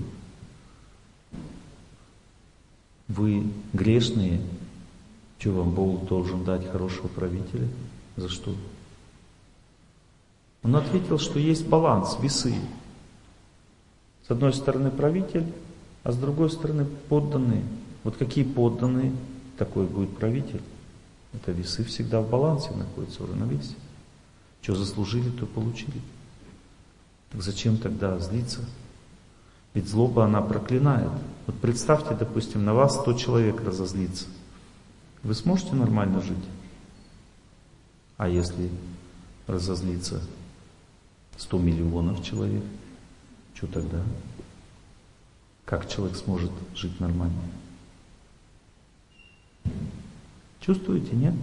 вы 3.08 3.50
грешные, 3.72 4.40
что 5.38 5.52
вам 5.52 5.70
Бог 5.70 6.06
должен 6.06 6.44
дать 6.44 6.70
хорошего 6.70 7.08
правителя? 7.08 7.68
За 8.16 8.28
что? 8.28 8.54
Он 10.62 10.76
ответил, 10.76 11.18
что 11.18 11.38
есть 11.38 11.66
баланс, 11.66 12.18
весы. 12.20 12.54
С 14.26 14.30
одной 14.30 14.52
стороны 14.52 14.90
правитель, 14.90 15.46
а 16.02 16.12
с 16.12 16.16
другой 16.16 16.50
стороны 16.50 16.84
подданные. 17.08 17.62
Вот 18.04 18.16
какие 18.16 18.44
подданные, 18.44 19.12
такой 19.56 19.86
будет 19.86 20.16
правитель. 20.16 20.60
Это 21.32 21.52
весы 21.52 21.84
всегда 21.84 22.20
в 22.20 22.28
балансе 22.28 22.70
находятся, 22.72 23.22
в 23.22 23.30
равновесии. 23.30 23.76
Что 24.62 24.74
заслужили, 24.74 25.30
то 25.30 25.46
получили. 25.46 26.00
Так 27.30 27.42
зачем 27.42 27.76
тогда 27.78 28.18
злиться? 28.18 28.60
Ведь 29.72 29.88
злоба, 29.88 30.24
она 30.24 30.42
проклинает. 30.42 31.12
Вот 31.46 31.56
представьте, 31.60 32.14
допустим, 32.14 32.64
на 32.64 32.74
вас 32.74 33.00
100 33.00 33.14
человек 33.14 33.60
разозлится. 33.60 34.26
Вы 35.22 35.34
сможете 35.34 35.74
нормально 35.74 36.20
жить? 36.20 36.44
А 38.16 38.28
если 38.28 38.70
разозлиться 39.46 40.20
100 41.36 41.58
миллионов 41.58 42.22
человек, 42.24 42.64
что 43.54 43.66
тогда? 43.66 44.02
Как 45.64 45.88
человек 45.88 46.16
сможет 46.16 46.50
жить 46.74 46.98
нормально? 47.00 47.40
Чувствуете, 50.60 51.16
нет? 51.16 51.34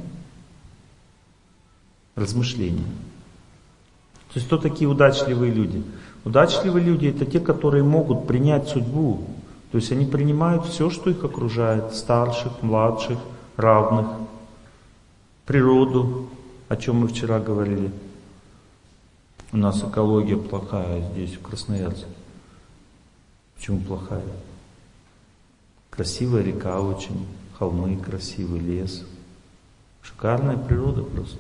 Размышления. 2.15 2.85
То 4.29 4.35
есть 4.35 4.47
кто 4.47 4.57
такие 4.57 4.89
удачливые 4.89 5.51
люди? 5.51 5.83
Удачливые 6.23 6.83
люди 6.83 7.07
это 7.07 7.25
те, 7.25 7.39
которые 7.39 7.83
могут 7.83 8.27
принять 8.27 8.67
судьбу. 8.67 9.25
То 9.71 9.77
есть 9.77 9.91
они 9.91 10.05
принимают 10.05 10.65
все, 10.65 10.89
что 10.89 11.09
их 11.09 11.23
окружает, 11.23 11.93
старших, 11.93 12.61
младших, 12.61 13.17
равных, 13.55 14.07
природу, 15.45 16.29
о 16.69 16.75
чем 16.75 16.97
мы 16.97 17.07
вчера 17.07 17.39
говорили. 17.39 17.91
У 19.51 19.57
нас 19.57 19.81
экология 19.83 20.35
плохая 20.35 21.09
здесь, 21.11 21.33
в 21.35 21.41
Красноярске. 21.41 22.05
Почему 23.55 23.79
плохая? 23.79 24.21
Красивая 25.89 26.43
река 26.43 26.79
очень, 26.81 27.25
холмы 27.57 27.97
красивый, 27.97 28.59
лес. 28.59 29.03
Шикарная 30.01 30.57
природа 30.57 31.03
просто. 31.03 31.39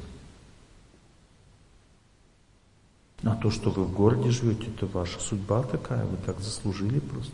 А 3.23 3.35
то, 3.35 3.49
что 3.49 3.69
вы 3.69 3.83
в 3.83 3.93
городе 3.93 4.29
живете, 4.29 4.67
это 4.67 4.85
ваша 4.85 5.19
судьба 5.19 5.63
такая, 5.63 6.05
вы 6.05 6.17
так 6.25 6.39
заслужили 6.39 6.99
просто. 6.99 7.33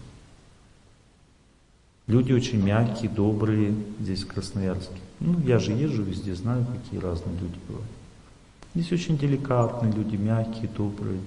Люди 2.07 2.33
очень 2.33 2.61
мягкие, 2.61 3.09
добрые 3.09 3.73
здесь, 3.99 4.23
в 4.23 4.27
Красноярске. 4.27 4.99
Ну, 5.19 5.39
я 5.41 5.59
же 5.59 5.71
езжу 5.71 6.03
везде, 6.03 6.35
знаю, 6.35 6.65
какие 6.65 6.99
разные 6.99 7.37
люди 7.37 7.57
бывают. 7.67 7.89
Здесь 8.75 8.91
очень 8.91 9.17
деликатные 9.17 9.91
люди, 9.93 10.15
мягкие, 10.15 10.69
добрые. 10.69 11.19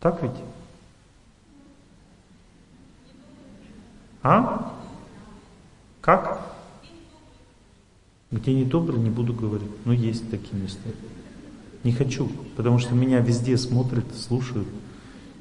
Так 0.00 0.22
ведь? 0.22 0.32
А? 4.22 4.75
Как? 6.06 6.40
Где 8.30 8.54
не 8.54 8.64
добрый, 8.64 9.00
не 9.00 9.10
буду 9.10 9.34
говорить. 9.34 9.70
Но 9.84 9.92
есть 9.92 10.30
такие 10.30 10.62
места. 10.62 10.88
Не 11.82 11.92
хочу, 11.92 12.30
потому 12.56 12.78
что 12.78 12.94
меня 12.94 13.18
везде 13.18 13.58
смотрят, 13.58 14.04
слушают. 14.14 14.68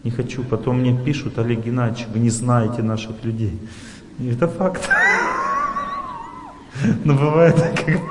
Не 0.04 0.10
хочу. 0.10 0.44
Потом 0.44 0.80
мне 0.80 1.00
пишут, 1.06 1.38
Олег 1.38 1.64
Геннадьевич, 1.64 2.08
вы 2.12 2.20
не 2.20 2.32
знаете 2.32 2.82
наших 2.82 3.24
людей. 3.24 3.60
И 4.18 4.28
это 4.28 4.48
факт. 4.48 4.90
Но 7.04 7.14
бывает, 7.14 7.56
как 7.56 8.02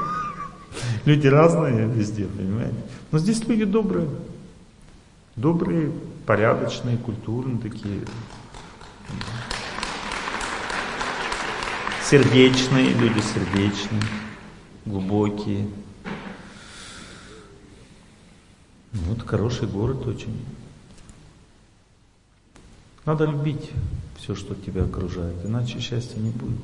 люди 1.06 1.26
разные 1.26 1.88
везде, 1.88 2.26
понимаете. 2.26 2.76
Но 3.10 3.18
здесь 3.18 3.44
люди 3.48 3.64
добрые. 3.64 4.08
Добрые, 5.34 5.90
порядочные, 6.24 6.98
культурные 6.98 7.58
такие. 7.58 8.02
Сердечные, 12.14 12.92
люди 12.92 13.18
сердечные, 13.18 14.00
глубокие. 14.86 15.68
Вот 18.92 19.26
хороший 19.26 19.66
город 19.66 20.06
очень. 20.06 20.40
Надо 23.04 23.24
любить 23.24 23.68
все, 24.16 24.36
что 24.36 24.54
тебя 24.54 24.84
окружает, 24.84 25.44
иначе 25.44 25.80
счастья 25.80 26.20
не 26.20 26.30
будет. 26.30 26.60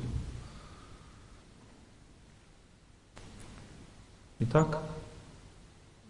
Итак, 4.39 4.81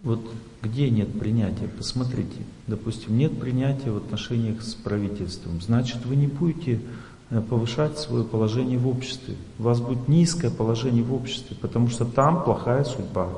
вот 0.03 0.21
где 0.61 0.91
нет 0.91 1.19
принятия, 1.19 1.67
посмотрите, 1.67 2.37
допустим, 2.67 3.17
нет 3.17 3.39
принятия 3.39 3.89
в 3.89 3.97
отношениях 3.97 4.61
с 4.61 4.75
правительством, 4.75 5.61
значит 5.61 6.05
вы 6.05 6.15
не 6.15 6.27
будете 6.27 6.79
повышать 7.39 7.97
свое 7.97 8.25
положение 8.25 8.77
в 8.77 8.87
обществе. 8.87 9.35
У 9.57 9.63
вас 9.63 9.79
будет 9.79 10.09
низкое 10.09 10.51
положение 10.51 11.03
в 11.03 11.13
обществе, 11.13 11.55
потому 11.61 11.87
что 11.87 12.03
там 12.03 12.43
плохая 12.43 12.83
судьба. 12.83 13.29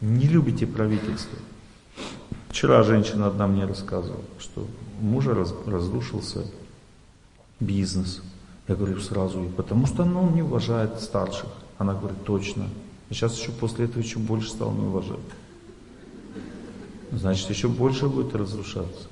Не 0.00 0.28
любите 0.28 0.66
правительство. 0.66 1.38
Вчера 2.48 2.84
женщина 2.84 3.26
одна 3.26 3.48
мне 3.48 3.64
рассказывала, 3.64 4.22
что 4.38 4.66
мужа 5.00 5.34
раз, 5.34 5.52
разрушился 5.66 6.44
бизнес. 7.58 8.22
Я 8.68 8.76
говорю 8.76 9.00
сразу, 9.00 9.42
потому 9.56 9.86
что 9.86 10.04
ну, 10.04 10.22
он 10.22 10.34
не 10.34 10.42
уважает 10.42 11.00
старших. 11.00 11.48
Она 11.78 11.94
говорит, 11.94 12.22
точно. 12.24 12.68
И 13.10 13.14
сейчас 13.14 13.36
еще 13.36 13.50
после 13.50 13.86
этого 13.86 14.02
еще 14.02 14.20
больше 14.20 14.50
стал 14.50 14.70
не 14.72 14.86
уважать. 14.86 15.18
Значит, 17.10 17.50
еще 17.50 17.68
больше 17.68 18.08
будет 18.08 18.34
разрушаться. 18.34 19.08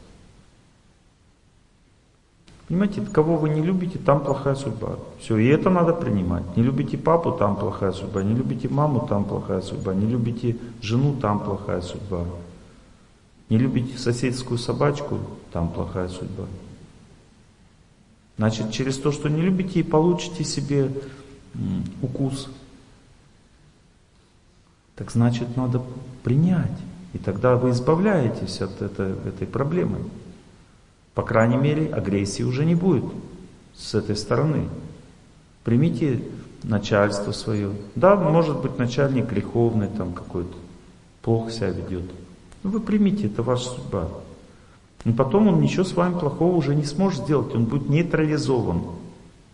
Понимаете, 2.71 3.01
кого 3.01 3.37
вы 3.37 3.49
не 3.49 3.63
любите, 3.63 3.99
там 3.99 4.23
плохая 4.23 4.55
судьба. 4.55 4.95
Все, 5.19 5.37
и 5.39 5.49
это 5.49 5.71
надо 5.71 5.93
принимать. 5.93 6.57
Не 6.57 6.63
любите 6.63 6.97
папу, 6.97 7.33
там 7.33 7.57
плохая 7.57 7.91
судьба. 7.91 8.23
Не 8.23 8.33
любите 8.33 8.69
маму, 8.69 9.09
там 9.09 9.25
плохая 9.25 9.61
судьба. 9.61 9.93
Не 9.93 10.07
любите 10.07 10.57
жену, 10.81 11.17
там 11.21 11.41
плохая 11.41 11.81
судьба. 11.81 12.25
Не 13.49 13.59
любите 13.59 13.99
соседскую 13.99 14.57
собачку, 14.57 15.19
там 15.53 15.69
плохая 15.69 16.07
судьба. 16.07 16.45
Значит, 18.37 18.71
через 18.71 18.99
то, 18.99 19.11
что 19.11 19.29
не 19.29 19.43
любите, 19.43 19.81
и 19.81 19.83
получите 19.83 20.45
себе 20.45 20.93
укус. 22.01 22.49
Так 24.95 25.11
значит, 25.11 25.57
надо 25.57 25.83
принять. 26.23 26.79
И 27.15 27.19
тогда 27.19 27.57
вы 27.57 27.71
избавляетесь 27.71 28.61
от 28.61 28.81
этой, 28.81 29.11
этой 29.27 29.49
проблемы. 29.49 29.99
По 31.21 31.27
крайней 31.27 31.59
мере, 31.59 31.93
агрессии 31.93 32.43
уже 32.43 32.65
не 32.65 32.75
будет 32.75 33.05
с 33.77 33.95
этой 33.95 34.17
стороны. 34.17 34.71
Примите 35.65 36.23
начальство 36.63 37.33
свое. 37.33 37.73
Да, 37.95 38.17
может 38.17 38.63
быть, 38.63 38.79
начальник 38.79 39.29
греховный 39.29 39.89
там 39.89 40.15
какой-то, 40.15 40.57
плохо 41.21 41.51
себя 41.51 41.69
ведет. 41.69 42.11
Но 42.63 42.71
вы 42.71 42.81
примите, 42.81 43.27
это 43.27 43.43
ваша 43.43 43.69
судьба. 43.69 44.09
И 45.05 45.13
потом 45.13 45.49
он 45.49 45.61
ничего 45.61 45.85
с 45.85 45.93
вами 45.93 46.19
плохого 46.19 46.57
уже 46.57 46.75
не 46.75 46.85
сможет 46.85 47.25
сделать. 47.25 47.55
Он 47.55 47.67
будет 47.67 47.91
нейтрализован 47.91 48.81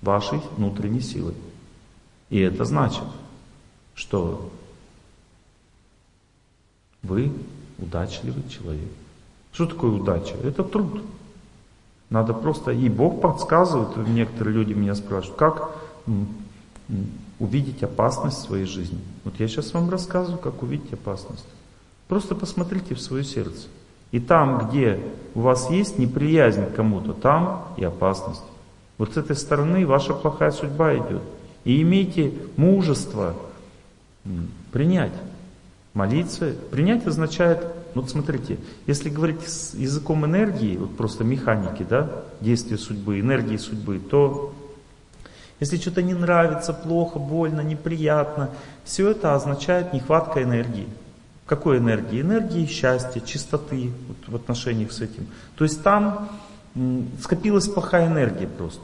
вашей 0.03 0.41
внутренней 0.57 1.01
силой. 1.01 1.35
И 2.31 2.39
это 2.39 2.65
значит, 2.65 3.03
что 3.97 4.53
вы 7.03 7.33
удачливый 7.79 8.45
человек 8.49 8.89
Что 9.53 9.67
такое 9.67 9.91
удача? 9.91 10.37
Это 10.45 10.63
труд. 10.63 11.03
Надо 12.11 12.35
просто, 12.35 12.71
и 12.71 12.89
Бог 12.89 13.21
подсказывает, 13.21 13.97
некоторые 14.09 14.55
люди 14.55 14.73
меня 14.73 14.95
спрашивают, 14.95 15.39
как 15.39 15.71
увидеть 17.39 17.83
опасность 17.83 18.39
в 18.39 18.43
своей 18.43 18.65
жизни. 18.65 18.99
Вот 19.25 19.35
я 19.41 19.49
сейчас 19.49 19.75
вам 19.75 19.91
рассказываю, 19.91 20.39
как 20.39 20.63
увидеть 20.63 20.93
опасность. 20.93 21.45
Просто 22.09 22.35
посмотрите 22.35 22.95
в 22.95 23.01
свое 23.01 23.25
сердце. 23.25 23.67
И 24.13 24.21
там, 24.21 24.69
где 24.69 25.01
у 25.35 25.41
вас 25.41 25.69
есть 25.69 25.99
неприязнь 25.99 26.65
к 26.67 26.75
кому-то, 26.77 27.13
там 27.13 27.65
и 27.77 27.85
опасность. 27.85 28.45
Вот 28.99 29.15
с 29.15 29.17
этой 29.17 29.35
стороны 29.35 29.85
ваша 29.85 30.15
плохая 30.15 30.53
судьба 30.53 30.95
идет. 30.97 31.23
И 31.65 31.83
имейте 31.83 32.33
мужество 32.57 33.35
принять. 34.71 35.13
Молиться. 35.93 36.55
Принять 36.71 37.07
означает, 37.07 37.67
вот 38.01 38.11
смотрите, 38.11 38.59
если 38.87 39.09
говорить 39.09 39.47
с 39.49 39.75
языком 39.75 40.25
энергии, 40.25 40.77
вот 40.77 40.97
просто 40.97 41.25
механики, 41.25 41.87
да, 41.89 42.25
действия 42.41 42.79
судьбы, 42.79 43.21
энергии 43.21 43.57
судьбы, 43.57 43.99
то 43.99 44.55
если 45.61 45.79
что-то 45.79 46.03
не 46.03 46.15
нравится, 46.15 46.75
плохо, 46.75 47.19
больно, 47.19 47.63
неприятно, 47.63 48.51
все 48.85 49.11
это 49.11 49.35
означает 49.35 49.93
нехватка 49.93 50.43
энергии. 50.43 50.87
Какой 51.47 51.79
энергии? 51.79 52.21
Энергии 52.21 52.67
счастья, 52.67 53.21
чистоты 53.21 53.91
вот, 54.09 54.17
в 54.27 54.37
отношениях 54.37 54.93
с 54.93 55.01
этим. 55.01 55.29
То 55.57 55.65
есть 55.65 55.83
там 55.83 56.29
скопилась 57.23 57.69
плохая 57.69 58.09
энергия 58.09 58.47
просто. 58.47 58.83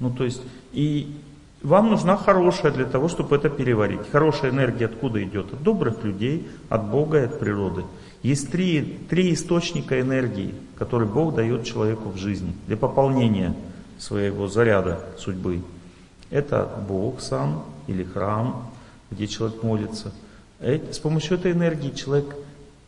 Ну 0.00 0.10
то 0.10 0.24
есть, 0.24 0.42
и 0.72 1.14
вам 1.62 1.90
нужна 1.90 2.16
хорошая 2.16 2.72
для 2.72 2.86
того, 2.86 3.08
чтобы 3.08 3.36
это 3.36 3.50
переварить. 3.50 4.10
Хорошая 4.10 4.50
энергия 4.50 4.86
откуда 4.86 5.22
идет? 5.22 5.52
От 5.52 5.62
добрых 5.62 6.02
людей, 6.02 6.48
от 6.68 6.90
Бога 6.90 7.20
и 7.20 7.24
от 7.26 7.38
природы. 7.38 7.84
Есть 8.22 8.50
три, 8.50 8.98
три 9.08 9.32
источника 9.32 10.00
энергии, 10.00 10.54
которые 10.76 11.08
Бог 11.08 11.34
дает 11.34 11.64
человеку 11.64 12.10
в 12.10 12.16
жизни 12.16 12.52
для 12.66 12.76
пополнения 12.76 13.54
своего 13.98 14.46
заряда 14.46 15.04
судьбы. 15.18 15.62
Это 16.30 16.68
Бог 16.88 17.20
сам 17.20 17.64
или 17.86 18.04
храм, 18.04 18.70
где 19.10 19.26
человек 19.26 19.62
молится. 19.62 20.12
С 20.60 20.98
помощью 20.98 21.38
этой 21.38 21.52
энергии 21.52 21.90
человек 21.90 22.36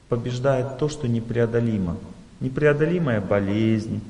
побеждает 0.09 0.79
то, 0.79 0.88
что 0.88 1.09
непреодолимо. 1.09 1.97
Непреодолимая 2.40 3.21
болезнь, 3.21 4.03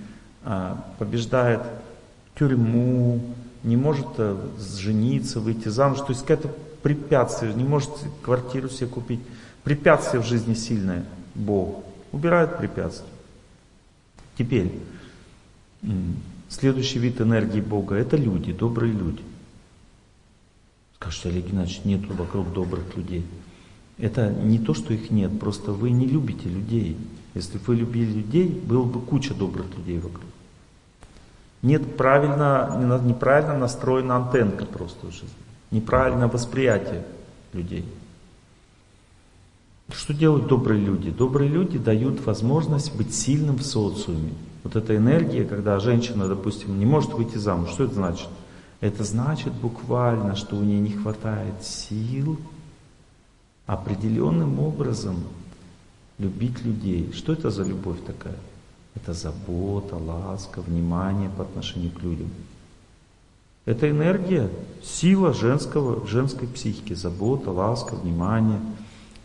а, 0.45 0.85
побеждает 0.99 1.61
тюрьму, 2.37 3.21
не 3.63 3.77
может 3.77 4.07
э, 4.19 4.37
жениться, 4.59 5.39
выйти 5.39 5.69
замуж. 5.69 6.01
То 6.01 6.07
есть 6.09 6.23
какое-то 6.23 6.49
препятствие, 6.83 7.55
не 7.55 7.63
может 7.63 7.91
квартиру 8.23 8.69
себе 8.69 8.89
купить. 8.89 9.21
Препятствие 9.65 10.23
в 10.23 10.27
жизни 10.27 10.55
сильное. 10.55 11.05
Бог 11.35 11.85
убирает 12.11 12.59
препятствия. 12.59 13.09
Теперь, 14.37 14.73
следующий 16.49 16.99
вид 16.99 17.21
энергии 17.21 17.61
Бога– 17.61 17.95
это 17.97 18.17
люди, 18.17 18.53
добрые 18.53 18.93
люди. 18.93 19.23
Скажете, 20.97 21.29
Олег 21.29 21.47
Геннадьевич, 21.47 21.85
нет 21.85 22.01
вокруг 22.09 22.53
добрых 22.53 22.97
людей. 22.97 23.25
Это 23.99 24.31
не 24.31 24.59
то, 24.59 24.75
что 24.75 24.95
их 24.95 25.11
нет, 25.11 25.39
просто 25.39 25.73
вы 25.73 25.91
не 25.91 26.07
любите 26.07 26.49
людей. 26.49 26.97
Если 27.35 27.59
бы 27.59 27.65
вы 27.67 27.77
любили 27.77 28.13
людей, 28.13 28.49
было 28.49 28.85
бы 28.85 29.01
куча 29.01 29.35
добрых 29.35 29.67
людей 29.77 29.99
вокруг. 29.99 30.25
Нет 31.63 31.97
правильно, 31.97 33.01
неправильно 33.05 33.57
настроена 33.57 34.17
антенка 34.17 34.67
просто 34.67 35.07
в 35.07 35.13
жизни. 35.13 35.29
Неправильное 35.71 36.27
восприятие 36.27 37.05
людей. 37.53 37.85
Что 39.93 40.15
делают 40.15 40.47
добрые 40.47 40.81
люди? 40.81 41.11
Добрые 41.11 41.49
люди 41.49 41.79
дают 41.79 42.25
возможность 42.25 42.95
быть 42.97 43.15
сильным 43.15 43.57
в 43.57 43.63
социуме. 43.63 44.33
Вот 44.65 44.77
эта 44.77 44.97
энергия, 44.97 45.45
когда 45.45 45.79
женщина, 45.81 46.29
допустим, 46.29 46.79
не 46.79 46.87
может 46.87 47.13
выйти 47.13 47.37
замуж, 47.37 47.71
что 47.71 47.85
это 47.85 47.95
значит? 47.95 48.29
Это 48.81 49.05
значит 49.05 49.53
буквально, 49.53 50.35
что 50.35 50.57
у 50.57 50.63
нее 50.63 50.81
не 50.81 50.91
хватает 50.93 51.63
сил 51.63 52.39
определенным 53.67 54.59
образом 54.59 55.17
любить 56.19 56.65
людей. 56.65 57.13
Что 57.13 57.33
это 57.33 57.51
за 57.51 57.63
любовь 57.63 57.99
такая? 58.07 58.39
Это 58.95 59.13
забота, 59.13 59.97
ласка, 59.97 60.61
внимание 60.63 61.31
по 61.31 61.43
отношению 61.43 61.93
к 61.93 62.03
людям. 62.03 62.31
Это 63.65 63.89
энергия, 63.89 64.51
сила 64.83 65.33
женского, 65.33 66.07
женской 66.07 66.49
психики, 66.49 66.95
забота, 66.95 67.51
ласка, 67.51 67.95
внимание. 67.95 68.61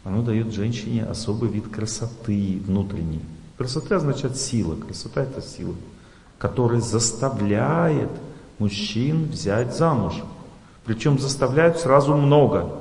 Оно 0.08 0.22
дает 0.22 0.54
женщине 0.54 1.04
особый 1.04 1.50
вид 1.50 1.68
красоты 1.68 2.62
внутренней. 2.66 3.20
Красота 3.58 3.98
означает 3.98 4.38
сила, 4.38 4.78
красота 4.78 5.24
это 5.24 5.42
сила, 5.42 5.76
которая 6.38 6.80
заставляет 6.80 8.10
мужчин 8.58 9.26
взять 9.26 9.76
замуж. 9.76 10.14
Причем 10.86 11.20
заставляют 11.20 11.80
сразу 11.80 12.16
много. 12.16 12.72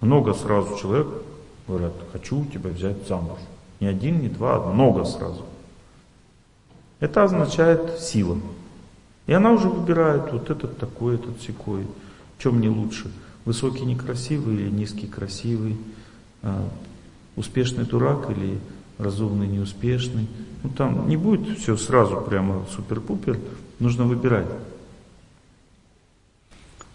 Много 0.00 0.32
сразу 0.32 0.78
человек 0.78 1.08
говорят, 1.66 1.92
хочу 2.10 2.46
тебя 2.46 2.70
взять 2.70 3.06
замуж. 3.06 3.38
Не 3.78 3.88
один, 3.88 4.22
не 4.22 4.28
два, 4.28 4.56
а 4.56 4.72
много 4.72 5.04
сразу. 5.04 5.44
Это 7.00 7.24
означает 7.24 8.00
сила. 8.00 8.38
И 9.26 9.34
она 9.34 9.52
уже 9.52 9.68
выбирает 9.68 10.32
вот 10.32 10.48
этот 10.48 10.78
такой, 10.78 11.16
этот 11.16 11.42
секой. 11.42 11.86
Чем 12.38 12.56
мне 12.56 12.70
лучше? 12.70 13.12
Высокий 13.44 13.84
некрасивый 13.84 14.54
или 14.54 14.70
низкий 14.70 15.06
красивый? 15.06 15.76
А, 16.42 16.68
успешный 17.36 17.84
дурак 17.84 18.30
или 18.30 18.58
разумный 18.98 19.46
неуспешный? 19.46 20.28
Ну 20.62 20.70
там 20.70 21.08
не 21.08 21.16
будет 21.16 21.58
все 21.58 21.76
сразу 21.76 22.20
прямо 22.20 22.66
супер-пупер. 22.74 23.38
Нужно 23.78 24.04
выбирать. 24.04 24.48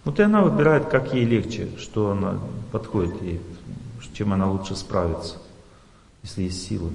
Вот 0.03 0.19
и 0.19 0.23
она 0.23 0.41
выбирает, 0.41 0.87
как 0.87 1.13
ей 1.13 1.23
легче, 1.23 1.69
что 1.77 2.11
она 2.11 2.39
подходит 2.71 3.21
ей, 3.21 3.41
чем 4.13 4.33
она 4.33 4.51
лучше 4.51 4.75
справится, 4.75 5.37
если 6.23 6.43
есть 6.43 6.67
сила. 6.67 6.89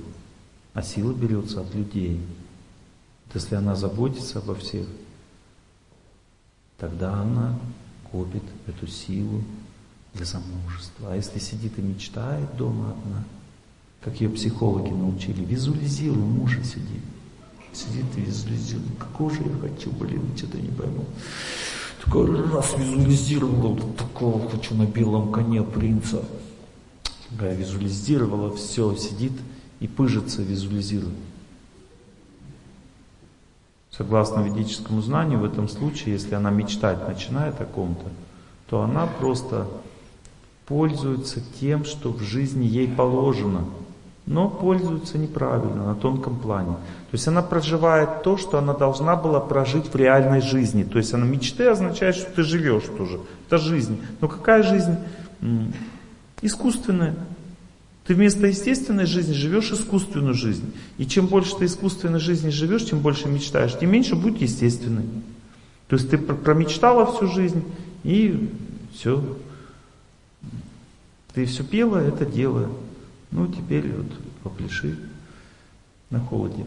А 0.74 0.82
сила 0.82 1.12
берется 1.12 1.62
от 1.62 1.74
людей. 1.74 2.20
Если 3.32 3.54
она 3.54 3.76
заботится 3.76 4.38
обо 4.38 4.54
всех, 4.54 4.86
тогда 6.76 7.14
она 7.14 7.58
копит 8.10 8.42
эту 8.66 8.86
силу 8.86 9.42
для 10.18 10.26
замужества. 10.26 11.12
А 11.12 11.16
если 11.16 11.38
сидит 11.38 11.78
и 11.78 11.82
мечтает 11.82 12.56
дома 12.56 12.90
одна, 12.90 13.24
как 14.02 14.20
ее 14.20 14.28
психологи 14.28 14.90
научили, 14.90 15.44
визуализируй 15.44 16.22
мужа 16.22 16.62
сидит. 16.62 17.02
Сидит 17.72 18.04
и 18.16 18.20
визуализирует. 18.20 18.98
Какого 18.98 19.30
же 19.30 19.42
я 19.42 19.68
хочу, 19.68 19.90
блин, 19.92 20.22
что-то 20.36 20.58
не 20.58 20.68
пойму. 20.68 21.04
Такой 22.04 22.50
раз 22.50 22.74
визуализировала, 22.76 23.74
вот 23.74 23.96
такого 23.96 24.48
хочу 24.50 24.74
на 24.74 24.86
белом 24.86 25.32
коне 25.32 25.62
принца. 25.62 26.24
Такая 27.30 27.54
визуализировала, 27.54 28.54
все, 28.56 28.94
сидит 28.96 29.32
и 29.80 29.86
пыжится, 29.86 30.42
визуализирует. 30.42 31.14
Согласно 33.90 34.40
ведическому 34.40 35.02
знанию, 35.02 35.40
в 35.40 35.44
этом 35.44 35.68
случае, 35.68 36.14
если 36.14 36.34
она 36.34 36.50
мечтать 36.50 37.06
начинает 37.06 37.60
о 37.60 37.64
ком-то, 37.64 38.06
то 38.70 38.82
она 38.82 39.06
просто 39.06 39.66
пользуется 40.68 41.40
тем, 41.60 41.84
что 41.84 42.12
в 42.12 42.20
жизни 42.20 42.64
ей 42.64 42.86
положено, 42.88 43.64
но 44.26 44.50
пользуется 44.50 45.16
неправильно, 45.16 45.86
на 45.86 45.94
тонком 45.94 46.38
плане. 46.38 46.72
То 46.72 47.14
есть 47.14 47.26
она 47.26 47.40
проживает 47.40 48.22
то, 48.22 48.36
что 48.36 48.58
она 48.58 48.74
должна 48.74 49.16
была 49.16 49.40
прожить 49.40 49.86
в 49.86 49.96
реальной 49.96 50.42
жизни. 50.42 50.84
То 50.84 50.98
есть 50.98 51.14
она 51.14 51.24
мечты 51.24 51.66
означает, 51.66 52.16
что 52.16 52.30
ты 52.30 52.42
живешь 52.42 52.84
тоже. 52.84 53.18
Это 53.46 53.56
жизнь. 53.56 53.98
Но 54.20 54.28
какая 54.28 54.62
жизнь? 54.62 54.96
Искусственная. 56.42 57.16
Ты 58.06 58.14
вместо 58.14 58.46
естественной 58.46 59.06
жизни 59.06 59.32
живешь 59.32 59.72
искусственную 59.72 60.34
жизнь. 60.34 60.72
И 60.98 61.06
чем 61.06 61.26
больше 61.26 61.56
ты 61.56 61.64
искусственной 61.64 62.20
жизни 62.20 62.50
живешь, 62.50 62.82
чем 62.82 62.98
больше 62.98 63.28
мечтаешь, 63.28 63.78
тем 63.78 63.90
меньше 63.90 64.16
будет 64.16 64.42
естественной. 64.42 65.04
То 65.88 65.96
есть 65.96 66.10
ты 66.10 66.18
промечтала 66.18 67.06
всю 67.06 67.26
жизнь, 67.26 67.64
и 68.04 68.50
все. 68.94 69.22
Ты 71.38 71.44
все 71.44 71.62
пела, 71.62 71.98
это 71.98 72.26
дело. 72.26 72.68
Ну, 73.30 73.46
теперь 73.46 73.92
вот 73.92 74.06
попляши 74.42 74.98
на 76.10 76.18
холоде. 76.18 76.66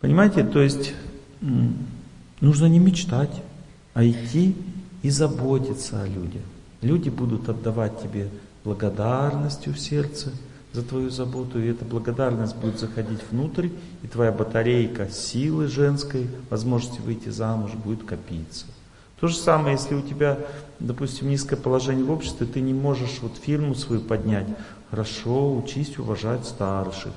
Понимаете, 0.00 0.42
то 0.42 0.60
есть 0.60 0.92
нужно 2.40 2.66
не 2.66 2.80
мечтать, 2.80 3.40
а 3.94 4.04
идти 4.04 4.56
и 5.02 5.10
заботиться 5.10 6.02
о 6.02 6.08
людях. 6.08 6.42
Люди 6.82 7.08
будут 7.08 7.48
отдавать 7.48 8.02
тебе 8.02 8.28
благодарностью 8.64 9.72
в 9.72 9.78
сердце 9.78 10.32
за 10.72 10.82
твою 10.82 11.10
заботу, 11.10 11.62
и 11.62 11.68
эта 11.68 11.84
благодарность 11.84 12.56
будет 12.56 12.80
заходить 12.80 13.20
внутрь, 13.30 13.68
и 14.02 14.08
твоя 14.08 14.32
батарейка 14.32 15.08
силы 15.08 15.68
женской, 15.68 16.26
возможности 16.48 17.00
выйти 17.00 17.28
замуж 17.28 17.74
будет 17.74 18.02
копиться. 18.02 18.66
То 19.20 19.28
же 19.28 19.36
самое, 19.36 19.76
если 19.76 19.94
у 19.94 20.02
тебя, 20.02 20.36
допустим, 20.80 21.28
низкое 21.28 21.58
положение 21.58 22.04
в 22.04 22.10
обществе, 22.10 22.46
ты 22.46 22.60
не 22.60 22.74
можешь 22.74 23.18
вот 23.22 23.36
фирму 23.36 23.74
свою 23.74 24.00
поднять. 24.00 24.46
Хорошо, 24.90 25.56
учись 25.56 25.98
уважать 25.98 26.46
старших. 26.46 27.12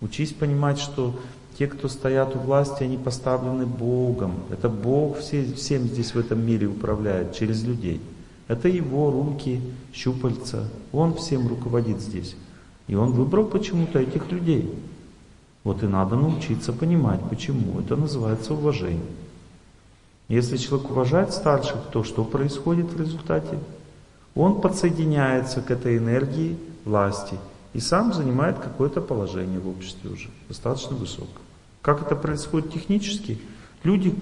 Учись 0.00 0.32
понимать, 0.32 0.78
что 0.78 1.14
те, 1.58 1.66
кто 1.66 1.88
стоят 1.88 2.34
у 2.34 2.38
власти, 2.38 2.82
они 2.82 2.96
поставлены 2.96 3.66
Богом. 3.66 4.34
Это 4.50 4.68
Бог 4.68 5.18
все, 5.18 5.44
всем 5.54 5.82
здесь 5.82 6.14
в 6.14 6.18
этом 6.18 6.44
мире 6.44 6.66
управляет 6.66 7.34
через 7.34 7.62
людей. 7.62 8.00
Это 8.48 8.68
Его 8.68 9.10
руки, 9.10 9.60
щупальца. 9.92 10.68
Он 10.92 11.14
всем 11.14 11.46
руководит 11.46 12.00
здесь. 12.00 12.34
И 12.88 12.94
Он 12.94 13.12
выбрал 13.12 13.44
почему-то 13.44 14.00
этих 14.00 14.32
людей. 14.32 14.74
Вот 15.62 15.82
и 15.82 15.86
надо 15.86 16.16
научиться 16.16 16.72
понимать, 16.72 17.20
почему. 17.30 17.78
Это 17.78 17.94
называется 17.94 18.54
уважение. 18.54 19.00
Если 20.32 20.56
человек 20.56 20.90
уважает 20.90 21.34
старших, 21.34 21.76
то 21.92 22.04
что 22.04 22.24
происходит 22.24 22.90
в 22.90 22.98
результате? 22.98 23.58
Он 24.34 24.62
подсоединяется 24.62 25.60
к 25.60 25.70
этой 25.70 25.98
энергии 25.98 26.56
власти 26.86 27.36
и 27.74 27.80
сам 27.80 28.14
занимает 28.14 28.58
какое-то 28.58 29.02
положение 29.02 29.60
в 29.60 29.68
обществе 29.68 30.08
уже, 30.08 30.30
достаточно 30.48 30.96
высокое. 30.96 31.42
Как 31.82 32.00
это 32.00 32.16
происходит 32.16 32.72
технически? 32.72 33.38
Люди 33.84 34.14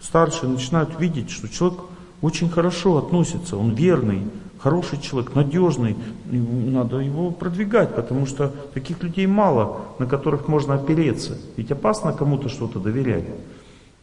старшие 0.00 0.48
начинают 0.48 0.98
видеть, 0.98 1.28
что 1.28 1.50
человек 1.50 1.80
очень 2.22 2.48
хорошо 2.48 2.96
относится, 2.96 3.58
он 3.58 3.74
верный, 3.74 4.22
хороший 4.60 4.98
человек, 4.98 5.34
надежный, 5.34 5.98
надо 6.24 7.00
его 7.00 7.30
продвигать, 7.30 7.94
потому 7.94 8.24
что 8.24 8.54
таких 8.72 9.02
людей 9.02 9.26
мало, 9.26 9.82
на 9.98 10.06
которых 10.06 10.48
можно 10.48 10.76
опереться. 10.76 11.36
Ведь 11.58 11.70
опасно 11.70 12.14
кому-то 12.14 12.48
что-то 12.48 12.80
доверять. 12.80 13.26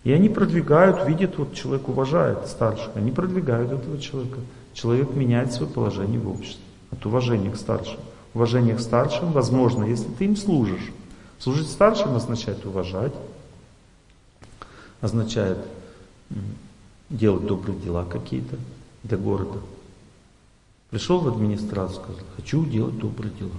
И 0.05 0.11
они 0.11 0.29
продвигают, 0.29 1.07
видят, 1.07 1.37
вот 1.39 1.55
человек 1.55 1.89
уважает 1.89 2.47
старших, 2.47 2.95
они 2.95 3.11
продвигают 3.11 3.71
этого 3.71 3.99
человека. 3.99 4.39
Человек 4.73 5.09
меняет 5.15 5.51
свое 5.51 5.69
положение 5.69 6.19
в 6.19 6.29
обществе 6.29 6.63
от 6.91 7.03
уважения 7.07 7.49
к 7.49 7.57
старшим. 7.57 7.99
Уважение 8.35 8.75
к 8.75 8.81
старшим 8.81 9.31
возможно, 9.31 9.83
если 9.83 10.07
ты 10.09 10.25
им 10.25 10.37
служишь. 10.37 10.91
Служить 11.39 11.67
старшим 11.67 12.15
означает 12.15 12.63
уважать, 12.67 13.13
означает 15.01 15.57
делать 17.09 17.47
добрые 17.47 17.79
дела 17.79 18.05
какие-то 18.05 18.57
для 19.01 19.17
города. 19.17 19.57
Пришел 20.91 21.19
в 21.19 21.27
администрацию, 21.27 22.03
сказал, 22.03 22.21
хочу 22.35 22.63
делать 22.63 22.99
добрые 22.99 23.33
дела. 23.39 23.57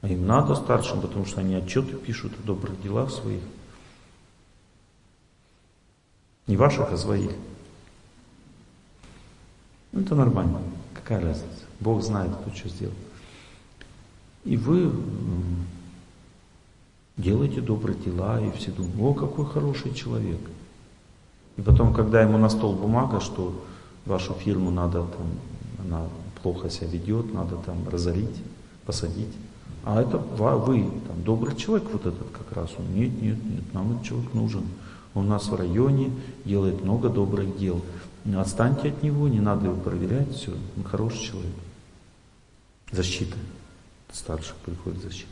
А 0.00 0.08
им 0.08 0.26
надо 0.26 0.54
старшим, 0.54 1.02
потому 1.02 1.26
что 1.26 1.40
они 1.40 1.56
отчеты 1.56 1.96
пишут 1.96 2.32
о 2.42 2.46
добрых 2.46 2.80
делах 2.80 3.10
своих. 3.10 3.42
Не 6.50 6.56
ваших, 6.56 6.90
а 6.90 6.96
своих. 6.96 7.30
Ну, 9.92 10.00
это 10.00 10.16
нормально. 10.16 10.58
Какая 10.94 11.20
разница? 11.20 11.64
Бог 11.78 12.02
знает, 12.02 12.32
кто 12.34 12.52
что 12.52 12.68
сделал. 12.68 12.94
И 14.44 14.56
вы 14.56 14.90
делаете 17.16 17.60
добрые 17.60 17.96
дела, 17.96 18.40
и 18.40 18.50
все 18.50 18.72
думают, 18.72 18.98
о, 19.00 19.14
какой 19.14 19.46
хороший 19.46 19.94
человек. 19.94 20.40
И 21.56 21.62
потом, 21.62 21.94
когда 21.94 22.20
ему 22.20 22.36
на 22.36 22.48
стол 22.48 22.74
бумага, 22.74 23.20
что 23.20 23.54
вашу 24.04 24.34
фирму 24.34 24.72
надо 24.72 25.04
там, 25.04 25.26
она 25.84 26.08
плохо 26.42 26.68
себя 26.68 26.88
ведет, 26.88 27.32
надо 27.32 27.58
там 27.64 27.88
разорить, 27.88 28.42
посадить. 28.86 29.36
А 29.84 30.02
это 30.02 30.18
вы, 30.18 30.90
там, 31.06 31.22
добрый 31.22 31.54
человек 31.54 31.88
вот 31.92 32.06
этот 32.06 32.28
как 32.32 32.56
раз. 32.56 32.70
Он, 32.76 32.92
нет, 32.92 33.22
нет, 33.22 33.38
нет, 33.44 33.72
нам 33.72 33.92
этот 33.92 34.04
человек 34.04 34.34
нужен. 34.34 34.64
У 35.14 35.22
нас 35.22 35.48
в 35.48 35.54
районе 35.54 36.10
делает 36.44 36.82
много 36.82 37.08
добрых 37.08 37.58
дел. 37.58 37.82
Отстаньте 38.36 38.90
от 38.90 39.02
него, 39.02 39.28
не 39.28 39.40
надо 39.40 39.66
его 39.66 39.76
проверять, 39.76 40.34
все, 40.34 40.52
он 40.76 40.84
хороший 40.84 41.24
человек. 41.24 41.54
Защита. 42.92 43.36
Старших 44.12 44.56
приходит 44.56 45.02
защита. 45.02 45.28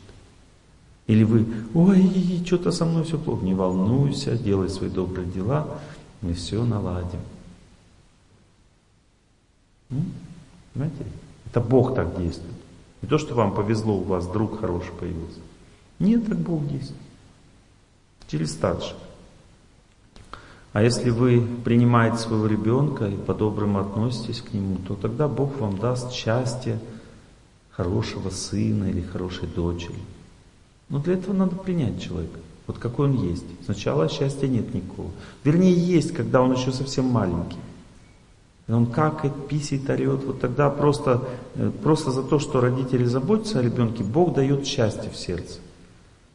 Или 1.07 1.23
вы, 1.23 1.45
ой, 1.73 2.43
что-то 2.45 2.71
со 2.71 2.85
мной 2.85 3.03
все 3.03 3.17
плохо. 3.17 3.43
Не 3.43 3.53
волнуйся, 3.53 4.37
делай 4.37 4.69
свои 4.69 4.89
добрые 4.89 5.27
дела, 5.27 5.79
мы 6.21 6.33
все 6.33 6.63
наладим. 6.63 7.19
Понимаете? 10.73 11.05
Это 11.47 11.61
Бог 11.61 11.95
так 11.95 12.17
действует. 12.17 12.53
Не 13.01 13.07
то, 13.07 13.17
что 13.17 13.33
вам 13.33 13.53
повезло, 13.53 13.95
у 13.95 14.03
вас 14.03 14.27
друг 14.27 14.59
хороший 14.59 14.91
появился. 14.99 15.39
Нет, 15.99 16.27
так 16.27 16.37
Бог 16.37 16.67
действует. 16.67 17.01
Через 18.27 18.51
старших. 18.51 18.95
А 20.71 20.83
если 20.83 21.09
вы 21.09 21.41
принимаете 21.63 22.17
своего 22.17 22.45
ребенка 22.45 23.07
и 23.07 23.15
по-доброму 23.15 23.79
относитесь 23.79 24.41
к 24.41 24.53
нему, 24.53 24.77
то 24.87 24.95
тогда 24.95 25.27
Бог 25.27 25.59
вам 25.59 25.79
даст 25.79 26.11
счастье 26.11 26.79
хорошего 27.71 28.29
сына 28.29 28.85
или 28.85 29.01
хорошей 29.01 29.47
дочери. 29.47 29.97
Но 30.89 30.99
для 30.99 31.15
этого 31.15 31.33
надо 31.33 31.55
принять 31.55 32.01
человека, 32.01 32.39
вот 32.67 32.77
какой 32.77 33.09
он 33.09 33.29
есть. 33.29 33.45
Сначала 33.65 34.09
счастья 34.09 34.47
нет 34.47 34.71
никакого. 34.73 35.09
Вернее, 35.43 35.73
есть, 35.73 36.13
когда 36.13 36.41
он 36.41 36.53
еще 36.53 36.71
совсем 36.71 37.05
маленький. 37.05 37.57
Он 38.67 38.85
какает, 38.85 39.47
писит, 39.47 39.89
орет. 39.89 40.23
Вот 40.23 40.41
тогда 40.41 40.69
просто, 40.69 41.27
э, 41.55 41.71
просто 41.81 42.11
за 42.11 42.21
то, 42.21 42.37
что 42.37 42.61
родители 42.61 43.05
заботятся 43.05 43.57
о 43.57 43.63
ребенке, 43.63 44.03
Бог 44.03 44.35
дает 44.35 44.67
счастье 44.67 45.09
в 45.09 45.17
сердце. 45.17 45.59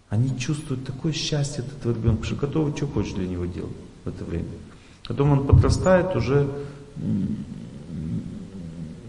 Они 0.09 0.37
чувствуют 0.37 0.85
такое 0.85 1.13
счастье 1.13 1.63
от 1.63 1.73
этого 1.79 1.93
ребенка, 1.93 2.25
что 2.25 2.35
готовы 2.35 2.77
что 2.77 2.89
хочешь 2.89 3.13
для 3.13 3.29
него 3.29 3.45
делать 3.45 3.77
в 4.05 4.09
это 4.09 4.25
время. 4.25 4.49
Потом 5.07 5.33
он 5.33 5.47
подрастает, 5.47 6.17
уже 6.17 6.49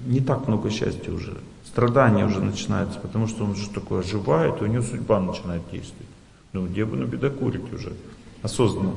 не 0.05 0.19
так 0.19 0.47
много 0.47 0.69
счастья 0.69 1.11
уже. 1.11 1.37
Страдания 1.65 2.25
уже 2.25 2.41
начинаются, 2.41 2.99
потому 2.99 3.27
что 3.27 3.43
он 3.43 3.51
уже 3.51 3.69
такой 3.69 4.01
оживает, 4.01 4.61
и 4.61 4.65
у 4.65 4.67
него 4.67 4.83
судьба 4.83 5.19
начинает 5.19 5.61
действовать. 5.71 6.07
Ну, 6.53 6.67
где 6.67 6.85
бы 6.85 6.95
набедокурить 6.95 7.73
уже, 7.73 7.93
осознанно. 8.41 8.93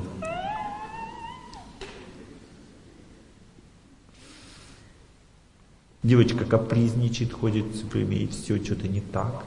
Девочка 6.03 6.45
капризничает, 6.45 7.33
ходит 7.33 7.65
все 7.73 7.85
время, 7.85 8.17
и 8.17 8.27
все 8.27 8.63
что-то 8.63 8.87
не 8.87 9.01
так. 9.01 9.43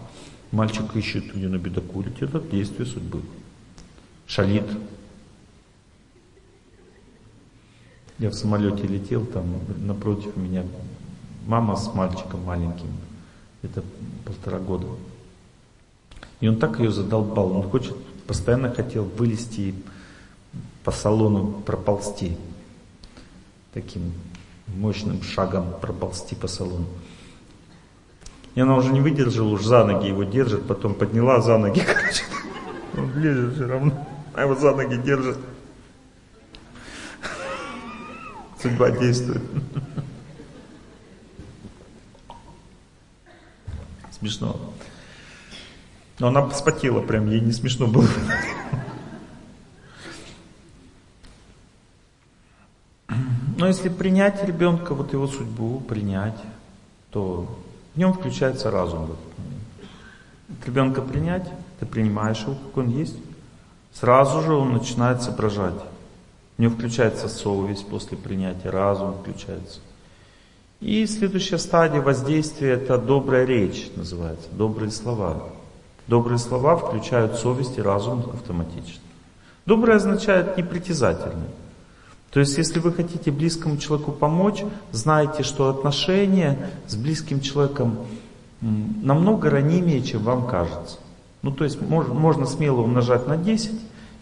Мальчик 0.50 0.94
ищет, 0.94 1.34
где 1.34 1.48
набедокурить. 1.48 2.20
Это 2.20 2.38
действие 2.38 2.84
судьбы. 2.84 3.22
Шалит, 4.26 4.66
Я 8.22 8.30
в 8.30 8.34
самолете 8.34 8.86
летел, 8.86 9.26
там 9.26 9.46
напротив 9.78 10.36
меня 10.36 10.64
мама 11.44 11.74
с 11.74 11.92
мальчиком 11.92 12.44
маленьким, 12.44 12.86
это 13.64 13.82
полтора 14.24 14.60
года. 14.60 14.86
И 16.38 16.46
он 16.46 16.60
так 16.60 16.78
ее 16.78 16.92
задолбал, 16.92 17.50
он 17.50 17.68
хочет, 17.68 17.96
постоянно 18.28 18.70
хотел 18.72 19.02
вылезти 19.02 19.74
по 20.84 20.92
салону 20.92 21.50
проползти. 21.66 22.36
Таким 23.74 24.12
мощным 24.68 25.20
шагом 25.24 25.74
проползти 25.80 26.36
по 26.36 26.46
салону. 26.46 26.86
И 28.54 28.60
она 28.60 28.76
уже 28.76 28.92
не 28.92 29.00
выдержала, 29.00 29.48
уж 29.48 29.64
за 29.64 29.84
ноги 29.84 30.06
его 30.06 30.22
держит, 30.22 30.68
потом 30.68 30.94
подняла 30.94 31.40
за 31.40 31.58
ноги, 31.58 31.80
короче. 31.84 32.22
Он 32.96 33.20
лезет 33.20 33.54
все 33.54 33.66
равно, 33.66 34.06
а 34.32 34.42
его 34.42 34.54
за 34.54 34.76
ноги 34.76 34.94
держит. 34.94 35.38
Судьба 38.62 38.92
действует. 38.92 39.42
Смешно. 44.12 44.56
Но 46.20 46.28
она 46.28 46.48
вспотела 46.48 47.00
прям, 47.00 47.28
ей 47.28 47.40
не 47.40 47.50
смешно 47.50 47.88
было. 47.88 48.06
Но 53.56 53.66
если 53.66 53.88
принять 53.88 54.44
ребенка, 54.44 54.94
вот 54.94 55.12
его 55.12 55.26
судьбу, 55.26 55.80
принять, 55.80 56.40
то 57.10 57.58
в 57.94 57.98
нем 57.98 58.12
включается 58.12 58.70
разум. 58.70 59.16
Ребенка 60.64 61.02
принять, 61.02 61.50
ты 61.80 61.86
принимаешь 61.86 62.42
его, 62.42 62.54
как 62.54 62.76
он 62.76 62.90
есть, 62.90 63.16
сразу 63.92 64.40
же 64.42 64.54
он 64.54 64.72
начинает 64.72 65.20
соображать. 65.20 65.74
У 66.62 66.64
него 66.64 66.76
включается 66.76 67.28
совесть 67.28 67.88
после 67.88 68.16
принятия, 68.16 68.70
разум 68.70 69.14
включается. 69.14 69.80
И 70.78 71.04
следующая 71.06 71.58
стадия 71.58 72.00
воздействия 72.00 72.74
это 72.74 72.98
добрая 72.98 73.44
речь 73.44 73.90
называется, 73.96 74.46
добрые 74.52 74.92
слова. 74.92 75.48
Добрые 76.06 76.38
слова 76.38 76.76
включают 76.76 77.34
совесть 77.34 77.78
и 77.78 77.82
разум 77.82 78.30
автоматически. 78.32 79.00
Доброе 79.66 79.96
означает 79.96 80.56
непритязательный. 80.56 81.48
То 82.30 82.38
есть, 82.38 82.56
если 82.56 82.78
вы 82.78 82.92
хотите 82.92 83.32
близкому 83.32 83.76
человеку 83.76 84.12
помочь, 84.12 84.62
знайте, 84.92 85.42
что 85.42 85.68
отношения 85.68 86.70
с 86.86 86.94
близким 86.94 87.40
человеком 87.40 87.98
намного 88.60 89.50
ранимее, 89.50 90.00
чем 90.00 90.22
вам 90.22 90.46
кажется. 90.46 90.98
Ну, 91.42 91.50
то 91.50 91.64
есть, 91.64 91.80
можно 91.80 92.46
смело 92.46 92.82
умножать 92.82 93.26
на 93.26 93.36
10, 93.36 93.72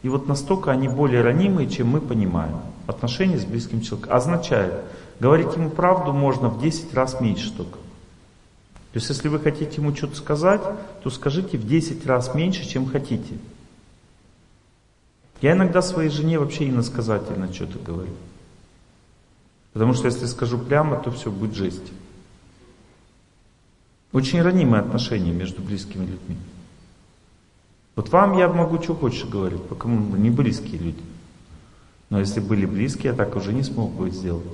и 0.02 0.08
вот 0.08 0.28
настолько 0.28 0.70
они 0.70 0.88
более 0.88 1.22
ранимые, 1.22 1.68
чем 1.68 1.88
мы 1.88 2.00
понимаем. 2.00 2.60
отношения 2.86 3.38
с 3.38 3.44
близким 3.44 3.82
человеком. 3.82 4.14
Означает, 4.16 4.74
говорить 5.20 5.54
ему 5.54 5.70
правду 5.70 6.12
можно 6.12 6.48
в 6.48 6.60
10 6.60 6.92
раз 6.94 7.20
меньше 7.20 7.54
только. 7.54 7.78
То 8.92 8.96
есть, 8.96 9.08
если 9.08 9.28
вы 9.28 9.38
хотите 9.38 9.76
ему 9.76 9.94
что-то 9.94 10.16
сказать, 10.16 10.62
то 11.02 11.10
скажите 11.10 11.56
в 11.56 11.66
10 11.66 12.04
раз 12.06 12.34
меньше, 12.34 12.68
чем 12.68 12.86
хотите. 12.86 13.38
Я 15.40 15.52
иногда 15.52 15.80
своей 15.80 16.10
жене 16.10 16.38
вообще 16.38 16.68
иносказательно 16.68 17.52
что-то 17.52 17.78
говорю. 17.78 18.12
Потому 19.72 19.94
что 19.94 20.06
если 20.06 20.26
скажу 20.26 20.58
прямо, 20.58 20.96
то 20.96 21.10
все 21.12 21.30
будет 21.30 21.54
жесть. 21.54 21.92
Очень 24.12 24.42
ранимые 24.42 24.80
отношения 24.80 25.30
между 25.30 25.62
близкими 25.62 26.02
людьми. 26.02 26.36
Вот 27.96 28.08
вам 28.10 28.38
я 28.38 28.48
могу 28.48 28.82
что 28.82 28.94
хочешь 28.94 29.24
говорить, 29.24 29.62
пока 29.68 29.88
мы 29.88 30.18
не 30.18 30.30
близкие 30.30 30.78
люди. 30.78 31.02
Но 32.08 32.18
если 32.18 32.40
были 32.40 32.66
близкие, 32.66 33.12
я 33.12 33.16
так 33.16 33.36
уже 33.36 33.52
не 33.52 33.62
смог 33.62 33.92
бы 33.92 34.10
сделать. 34.10 34.44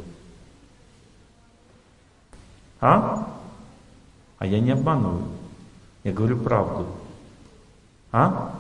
А? 2.81 3.35
А 4.39 4.47
я 4.47 4.61
не 4.61 4.73
обманываю. 4.73 5.25
Я 6.05 6.13
говорю 6.13 6.39
правду. 6.39 6.87
А? 8.13 8.55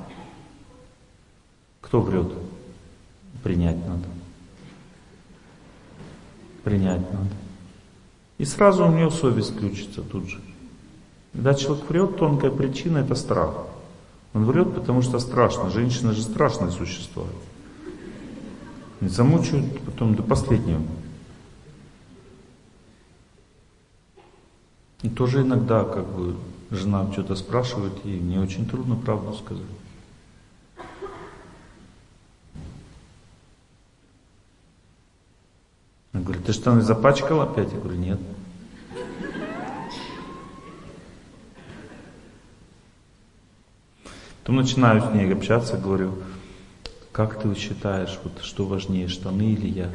Кто 1.80 2.00
врет? 2.00 2.32
Принять 3.42 3.76
надо. 3.86 4.08
Принять 6.64 7.12
надо. 7.12 7.30
И 8.38 8.44
сразу 8.44 8.86
у 8.86 8.90
него 8.90 9.10
совесть 9.10 9.54
включится 9.54 10.02
тут 10.02 10.28
же. 10.28 10.40
Когда 11.32 11.54
человек 11.54 11.88
врет, 11.88 12.16
тонкая 12.16 12.50
причина 12.50 12.98
это 12.98 13.14
страх. 13.14 13.66
Он 14.34 14.44
врет, 14.44 14.74
потому 14.74 15.02
что 15.02 15.18
страшно. 15.18 15.70
Женщина 15.70 16.12
же 16.12 16.22
страшное 16.22 16.70
существо. 16.70 17.26
И 19.00 19.08
замучают 19.08 19.80
потом 19.82 20.14
до 20.14 20.22
последнего. 20.22 20.82
И 25.02 25.08
тоже 25.08 25.42
иногда, 25.42 25.84
как 25.84 26.06
бы, 26.06 26.36
жена 26.70 27.10
что-то 27.12 27.34
спрашивает, 27.36 27.92
и 28.04 28.08
мне 28.08 28.40
очень 28.40 28.66
трудно 28.66 28.96
правду 28.96 29.34
сказать. 29.34 29.64
Она 36.12 36.22
говорит, 36.22 36.46
ты 36.46 36.52
что, 36.52 36.80
запачкал 36.80 37.42
опять? 37.42 37.72
Я 37.72 37.78
говорю, 37.78 37.98
нет. 37.98 38.20
Потом 44.46 44.58
начинаю 44.58 45.02
с 45.02 45.12
ней 45.12 45.32
общаться, 45.32 45.76
говорю, 45.76 46.14
как 47.10 47.42
ты 47.42 47.52
считаешь, 47.56 48.16
вот 48.22 48.44
что 48.44 48.64
важнее, 48.64 49.08
штаны 49.08 49.54
или 49.54 49.66
я? 49.66 49.90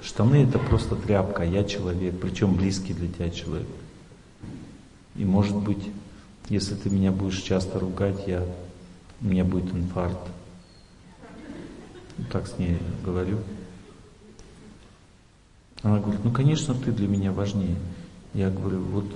Штаны 0.00 0.44
это 0.44 0.60
просто 0.60 0.94
тряпка, 0.94 1.42
я 1.42 1.64
человек, 1.64 2.14
причем 2.20 2.54
близкий 2.54 2.94
для 2.94 3.08
тебя 3.08 3.30
человек. 3.30 3.66
И 5.16 5.24
может 5.24 5.56
быть, 5.56 5.82
если 6.48 6.76
ты 6.76 6.90
меня 6.90 7.10
будешь 7.10 7.40
часто 7.40 7.80
ругать, 7.80 8.22
я, 8.28 8.46
у 9.20 9.24
меня 9.24 9.42
будет 9.42 9.74
инфаркт. 9.74 10.28
Так 12.30 12.46
с 12.46 12.56
ней 12.56 12.78
говорю. 13.04 13.38
Она 15.82 15.98
говорит, 15.98 16.20
ну 16.22 16.30
конечно 16.30 16.72
ты 16.72 16.92
для 16.92 17.08
меня 17.08 17.32
важнее. 17.32 17.74
Я 18.32 18.48
говорю, 18.48 18.78
вот 18.78 19.06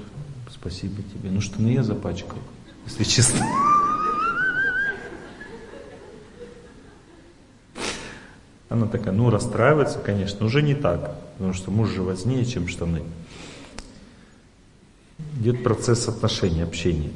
спасибо 0.51 1.03
тебе. 1.03 1.31
Ну 1.31 1.41
штаны 1.41 1.69
я 1.69 1.85
запачкал 1.85 2.39
если 2.87 3.05
честно. 3.05 3.47
Она 8.69 8.87
такая, 8.87 9.15
ну 9.15 9.31
расстраивается, 9.31 9.99
конечно, 10.01 10.47
уже 10.47 10.63
не 10.63 10.75
так, 10.75 11.17
потому 11.35 11.53
что 11.53 11.71
муж 11.71 11.91
же 11.91 12.03
важнее, 12.03 12.45
чем 12.45 12.67
штаны. 12.67 13.03
Идет 15.39 15.63
процесс 15.63 16.09
отношений, 16.09 16.63
общения. 16.63 17.13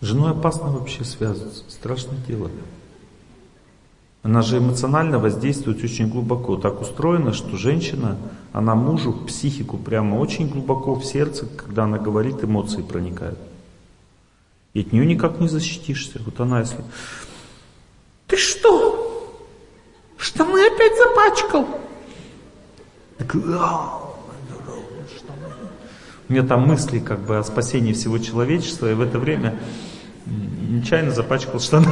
С 0.00 0.06
женой 0.06 0.32
опасно 0.32 0.70
вообще 0.70 1.02
связываться, 1.04 1.64
страшное 1.68 2.18
дело. 2.28 2.50
Она 4.24 4.40
же 4.40 4.56
эмоционально 4.56 5.18
воздействует 5.18 5.84
очень 5.84 6.08
глубоко. 6.08 6.56
Так 6.56 6.80
устроено, 6.80 7.34
что 7.34 7.58
женщина, 7.58 8.16
она 8.54 8.74
мужу 8.74 9.12
психику 9.12 9.76
прямо 9.76 10.16
очень 10.16 10.48
глубоко 10.48 10.94
в 10.94 11.04
сердце, 11.04 11.44
когда 11.44 11.84
она 11.84 11.98
говорит, 11.98 12.42
эмоции 12.42 12.80
проникают. 12.80 13.38
И 14.72 14.80
от 14.80 14.92
нее 14.92 15.04
никак 15.04 15.40
не 15.40 15.48
защитишься. 15.48 16.22
Вот 16.24 16.40
она 16.40 16.60
если... 16.60 16.78
Ты 18.26 18.38
что? 18.38 19.30
Штаны 20.16 20.68
опять 20.68 20.96
запачкал? 20.96 21.68
Так, 23.18 23.34
у 23.34 23.38
меня 26.32 26.44
там 26.44 26.66
мысли 26.66 26.98
как 26.98 27.20
бы 27.20 27.36
о 27.36 27.44
спасении 27.44 27.92
всего 27.92 28.16
человечества, 28.16 28.90
и 28.90 28.94
в 28.94 29.02
это 29.02 29.18
время 29.18 29.58
нечаянно 30.24 31.10
запачкал 31.10 31.60
штаны. 31.60 31.88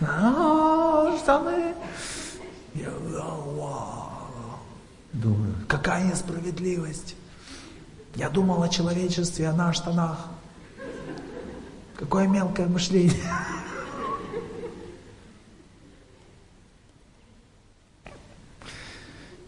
Штаны. 0.00 1.74
Я 2.74 2.90
думаю, 5.12 5.54
какая 5.68 6.04
несправедливость. 6.04 7.16
Я 8.14 8.30
думал 8.30 8.62
о 8.62 8.68
человечестве, 8.68 9.48
а 9.48 9.52
на 9.52 9.72
штанах. 9.72 10.28
Какое 11.96 12.26
мелкое 12.26 12.66
мышление. 12.66 13.14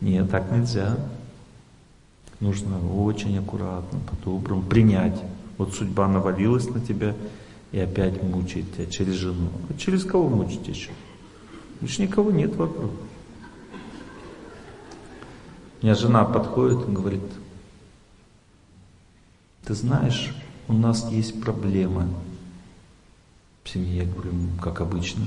Нет, 0.00 0.30
так 0.30 0.50
нельзя. 0.50 0.96
Нужно 2.40 2.78
очень 2.94 3.38
аккуратно, 3.38 4.00
по-доброму 4.00 4.62
принять. 4.62 5.22
Вот 5.58 5.74
судьба 5.74 6.08
навалилась 6.08 6.68
на 6.68 6.80
тебя, 6.80 7.14
и 7.72 7.78
опять 7.80 8.22
мучает 8.22 8.72
тебя 8.74 8.86
через 8.86 9.14
жену. 9.14 9.48
А 9.68 9.78
через 9.78 10.04
кого 10.04 10.28
мучить 10.28 10.68
еще? 10.68 10.90
Больше 11.80 12.02
никого 12.02 12.30
нет 12.30 12.54
вокруг. 12.54 12.92
У 15.80 15.84
меня 15.84 15.94
жена 15.94 16.24
подходит 16.24 16.86
и 16.86 16.92
говорит, 16.92 17.22
ты 19.64 19.74
знаешь, 19.74 20.34
у 20.68 20.74
нас 20.74 21.10
есть 21.10 21.40
проблемы 21.40 22.08
в 23.64 23.68
семье. 23.68 24.04
Я 24.04 24.04
говорю, 24.04 24.32
как 24.60 24.80
обычно. 24.80 25.24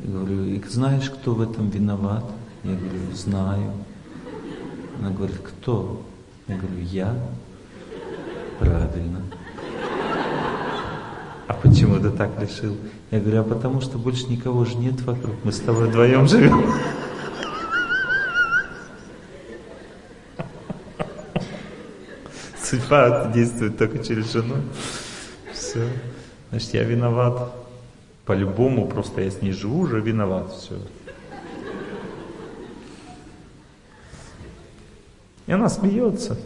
Я 0.00 0.12
говорю, 0.12 0.44
и 0.44 0.62
знаешь, 0.68 1.10
кто 1.10 1.34
в 1.34 1.40
этом 1.40 1.70
виноват? 1.70 2.24
Я 2.62 2.76
говорю, 2.76 3.12
знаю. 3.14 3.72
Она 4.98 5.10
говорит, 5.10 5.38
кто? 5.38 6.04
Я 6.46 6.56
говорю, 6.56 6.82
я. 6.82 7.30
Правильно. 8.58 9.22
А 11.50 11.52
почему 11.52 11.98
ты 11.98 12.10
так 12.10 12.30
решил? 12.40 12.76
Я 13.10 13.18
говорю, 13.18 13.40
а 13.40 13.42
потому 13.42 13.80
что 13.80 13.98
больше 13.98 14.26
никого 14.26 14.64
же 14.64 14.76
нет 14.76 15.00
вокруг, 15.00 15.34
мы 15.42 15.50
с 15.50 15.58
тобой 15.58 15.88
вдвоем 15.88 16.28
живем. 16.28 16.64
Судьба 22.62 23.32
действует 23.34 23.76
только 23.76 23.98
через 23.98 24.32
жену. 24.32 24.58
Все. 25.52 25.88
Значит, 26.50 26.74
я 26.74 26.84
виноват. 26.84 27.52
По-любому, 28.26 28.86
просто 28.86 29.22
я 29.22 29.30
с 29.32 29.42
ней 29.42 29.50
живу, 29.50 29.80
уже 29.80 30.00
виноват. 30.00 30.52
Все. 30.52 30.76
И 35.48 35.52
она 35.52 35.68
смеется. 35.68 36.38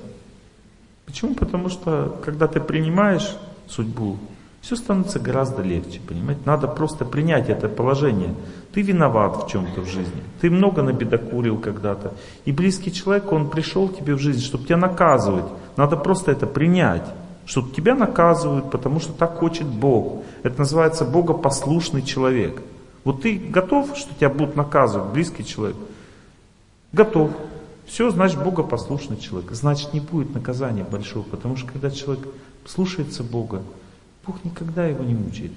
Почему? 1.04 1.34
Потому 1.34 1.68
что, 1.68 2.18
когда 2.24 2.46
ты 2.46 2.58
принимаешь 2.58 3.36
судьбу, 3.68 4.18
все 4.64 4.76
становится 4.76 5.20
гораздо 5.20 5.60
легче, 5.60 6.00
понимаете? 6.08 6.40
Надо 6.46 6.68
просто 6.68 7.04
принять 7.04 7.50
это 7.50 7.68
положение. 7.68 8.34
Ты 8.72 8.80
виноват 8.80 9.44
в 9.44 9.50
чем-то 9.50 9.82
в 9.82 9.86
жизни. 9.86 10.22
Ты 10.40 10.50
много 10.50 10.80
набедокурил 10.80 11.58
когда-то. 11.58 12.14
И 12.46 12.52
близкий 12.52 12.90
человек, 12.90 13.30
он 13.30 13.50
пришел 13.50 13.88
к 13.88 13.98
тебе 13.98 14.14
в 14.14 14.20
жизнь, 14.20 14.40
чтобы 14.40 14.64
тебя 14.64 14.78
наказывать. 14.78 15.44
Надо 15.76 15.98
просто 15.98 16.32
это 16.32 16.46
принять. 16.46 17.04
Что 17.44 17.60
тебя 17.60 17.94
наказывают, 17.94 18.70
потому 18.70 19.00
что 19.00 19.12
так 19.12 19.36
хочет 19.36 19.66
Бог. 19.66 20.22
Это 20.42 20.60
называется 20.60 21.04
богопослушный 21.04 22.00
человек. 22.00 22.62
Вот 23.04 23.20
ты 23.20 23.36
готов, 23.36 23.94
что 23.98 24.14
тебя 24.14 24.30
будут 24.30 24.56
наказывать, 24.56 25.12
близкий 25.12 25.44
человек? 25.44 25.76
Готов. 26.90 27.32
Все, 27.84 28.08
значит, 28.08 28.42
богопослушный 28.42 29.18
человек. 29.18 29.50
Значит, 29.52 29.92
не 29.92 30.00
будет 30.00 30.32
наказания 30.34 30.84
большого, 30.84 31.24
потому 31.24 31.58
что 31.58 31.70
когда 31.70 31.90
человек 31.90 32.26
слушается 32.64 33.22
Бога, 33.22 33.60
Бог 34.26 34.44
никогда 34.44 34.86
его 34.86 35.04
не 35.04 35.14
мучает. 35.14 35.52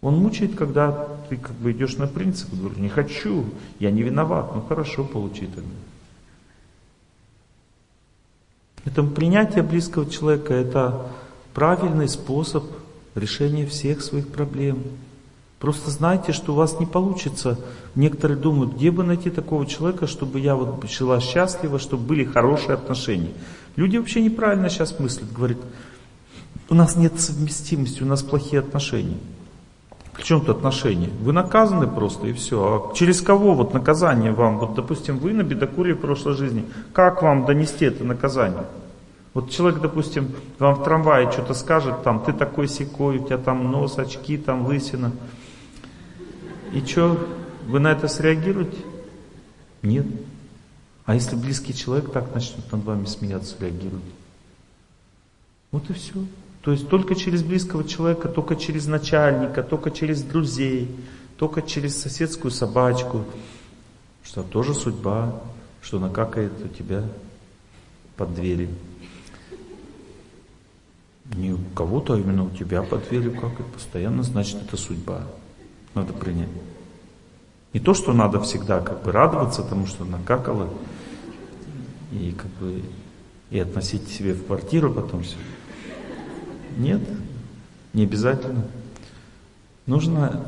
Он 0.00 0.18
мучает, 0.18 0.54
когда 0.54 1.08
ты 1.28 1.36
как 1.36 1.54
бы 1.56 1.72
идешь 1.72 1.96
на 1.96 2.06
принцип, 2.06 2.52
говоришь, 2.54 2.78
не 2.78 2.88
хочу, 2.88 3.44
я 3.78 3.90
не 3.90 4.02
виноват, 4.02 4.54
ну 4.54 4.60
хорошо, 4.60 5.04
получи 5.04 5.46
тогда. 5.46 5.70
Это 8.84 9.02
принятие 9.02 9.64
близкого 9.64 10.08
человека, 10.08 10.54
это 10.54 11.08
правильный 11.54 12.08
способ 12.08 12.64
решения 13.16 13.66
всех 13.66 14.00
своих 14.00 14.28
проблем. 14.28 14.82
Просто 15.58 15.90
знайте, 15.90 16.32
что 16.32 16.52
у 16.52 16.56
вас 16.56 16.78
не 16.78 16.86
получится. 16.86 17.58
Некоторые 17.94 18.38
думают, 18.38 18.74
где 18.74 18.90
бы 18.90 19.02
найти 19.02 19.30
такого 19.30 19.66
человека, 19.66 20.06
чтобы 20.06 20.38
я 20.38 20.54
вот 20.54 20.88
жила 20.88 21.18
счастливо, 21.18 21.78
чтобы 21.78 22.04
были 22.04 22.24
хорошие 22.24 22.74
отношения. 22.74 23.32
Люди 23.74 23.96
вообще 23.96 24.22
неправильно 24.22 24.68
сейчас 24.68 25.00
мыслят, 25.00 25.32
говорят, 25.32 25.58
у 26.68 26.74
нас 26.74 26.96
нет 26.96 27.20
совместимости, 27.20 28.02
у 28.02 28.06
нас 28.06 28.22
плохие 28.22 28.60
отношения. 28.60 29.18
К 30.12 30.22
чему 30.22 30.40
тут 30.40 30.56
отношения? 30.56 31.10
Вы 31.20 31.32
наказаны 31.32 31.86
просто 31.86 32.26
и 32.26 32.32
все. 32.32 32.90
А 32.90 32.94
через 32.94 33.20
кого 33.20 33.54
вот 33.54 33.74
наказание 33.74 34.32
вам? 34.32 34.58
Вот, 34.58 34.74
допустим, 34.74 35.18
вы 35.18 35.34
набедокурили 35.34 35.92
в 35.92 36.00
прошлой 36.00 36.34
жизни. 36.34 36.64
Как 36.94 37.22
вам 37.22 37.44
донести 37.44 37.84
это 37.84 38.02
наказание? 38.02 38.64
Вот 39.34 39.50
человек, 39.50 39.82
допустим, 39.82 40.34
вам 40.58 40.76
в 40.76 40.84
трамвае 40.84 41.30
что-то 41.30 41.52
скажет, 41.52 42.02
там, 42.02 42.24
ты 42.24 42.32
такой 42.32 42.68
секой, 42.68 43.18
у 43.18 43.26
тебя 43.26 43.36
там 43.36 43.70
нос, 43.70 43.98
очки, 43.98 44.38
там 44.38 44.64
лысина. 44.66 45.12
И 46.72 46.80
что, 46.80 47.18
вы 47.66 47.78
на 47.78 47.92
это 47.92 48.08
среагируете? 48.08 48.78
Нет. 49.82 50.06
А 51.04 51.14
если 51.14 51.36
близкий 51.36 51.74
человек 51.74 52.10
так 52.10 52.34
начнет 52.34 52.72
над 52.72 52.82
вами 52.82 53.04
смеяться, 53.04 53.56
реагирует? 53.60 54.02
Вот 55.70 55.90
и 55.90 55.92
все. 55.92 56.14
То 56.66 56.72
есть 56.72 56.88
только 56.88 57.14
через 57.14 57.44
близкого 57.44 57.84
человека, 57.84 58.28
только 58.28 58.56
через 58.56 58.88
начальника, 58.88 59.62
только 59.62 59.92
через 59.92 60.22
друзей, 60.22 60.90
только 61.38 61.62
через 61.62 61.96
соседскую 61.96 62.50
собачку, 62.50 63.24
что 64.24 64.42
тоже 64.42 64.74
судьба, 64.74 65.40
что 65.80 66.00
накакает 66.00 66.50
у 66.64 66.66
тебя 66.66 67.04
под 68.16 68.34
дверью. 68.34 68.70
Не 71.36 71.52
у 71.52 71.58
кого-то, 71.76 72.14
а 72.14 72.18
именно 72.18 72.42
у 72.42 72.50
тебя 72.50 72.82
под 72.82 73.08
дверью 73.10 73.34
какает 73.34 73.72
постоянно, 73.72 74.24
значит 74.24 74.60
это 74.60 74.76
судьба. 74.76 75.22
Надо 75.94 76.14
принять. 76.14 76.48
Не 77.74 77.78
то, 77.78 77.94
что 77.94 78.12
надо 78.12 78.40
всегда 78.40 78.80
как 78.80 79.04
бы 79.04 79.12
радоваться 79.12 79.62
тому, 79.62 79.86
что 79.86 80.04
накакало, 80.04 80.68
и 82.10 82.32
как 82.36 82.50
бы 82.58 82.82
и 83.50 83.60
относить 83.60 84.08
себе 84.08 84.32
в 84.32 84.44
квартиру 84.44 84.92
потом 84.92 85.22
все. 85.22 85.36
Нет, 86.76 87.00
не 87.92 88.04
обязательно. 88.04 88.66
Нужно 89.86 90.46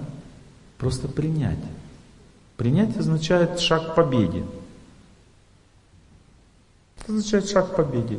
просто 0.79 1.09
принять. 1.09 1.59
Принять 2.57 2.97
означает 2.97 3.61
шаг 3.61 3.93
к 3.93 3.95
победе. 3.95 4.45
Это 6.99 7.13
означает 7.13 7.49
шаг 7.49 7.73
к 7.73 7.77
победе. 7.77 8.19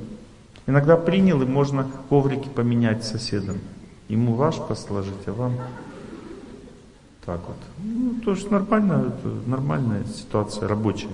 Иногда 0.66 0.98
принял, 0.98 1.42
и 1.42 1.46
можно 1.46 1.90
коврики 2.10 2.48
поменять 2.48 3.04
с 3.04 3.12
соседом. 3.12 3.60
Ему 4.08 4.34
ваш 4.34 4.58
посложить, 4.58 5.28
а 5.28 5.34
вам 5.34 5.58
так 7.26 7.42
вот. 7.48 7.58
Ну, 7.84 8.22
тоже 8.22 8.50
нормально, 8.50 9.14
это 9.14 9.50
нормальная 9.50 10.04
ситуация, 10.06 10.68
рабочая. 10.68 11.10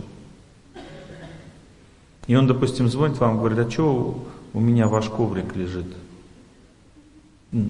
И 2.28 2.36
он, 2.36 2.48
допустим, 2.48 2.88
звонит 2.88 3.20
вам, 3.20 3.38
говорит, 3.38 3.60
а 3.60 3.70
что 3.70 4.26
у 4.54 4.60
меня 4.60 4.88
ваш 4.88 5.10
коврик 5.10 5.56
лежит? 5.56 5.88
Ну, 7.52 7.70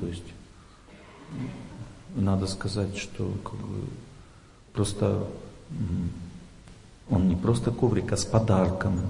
то 0.00 0.06
есть, 0.06 0.24
надо 2.14 2.46
сказать, 2.46 2.96
что 2.96 3.30
как 3.44 3.54
бы, 3.54 3.84
просто 4.72 5.26
он 7.10 7.28
не 7.28 7.36
просто 7.36 7.70
коврик, 7.70 8.12
а 8.12 8.16
с 8.16 8.24
подарком. 8.24 9.00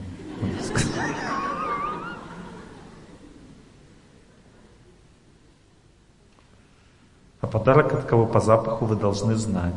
А 7.40 7.46
подарок 7.46 7.92
от 7.92 8.04
кого 8.04 8.26
по 8.26 8.40
запаху 8.40 8.86
вы 8.86 8.96
должны 8.96 9.34
знать. 9.36 9.74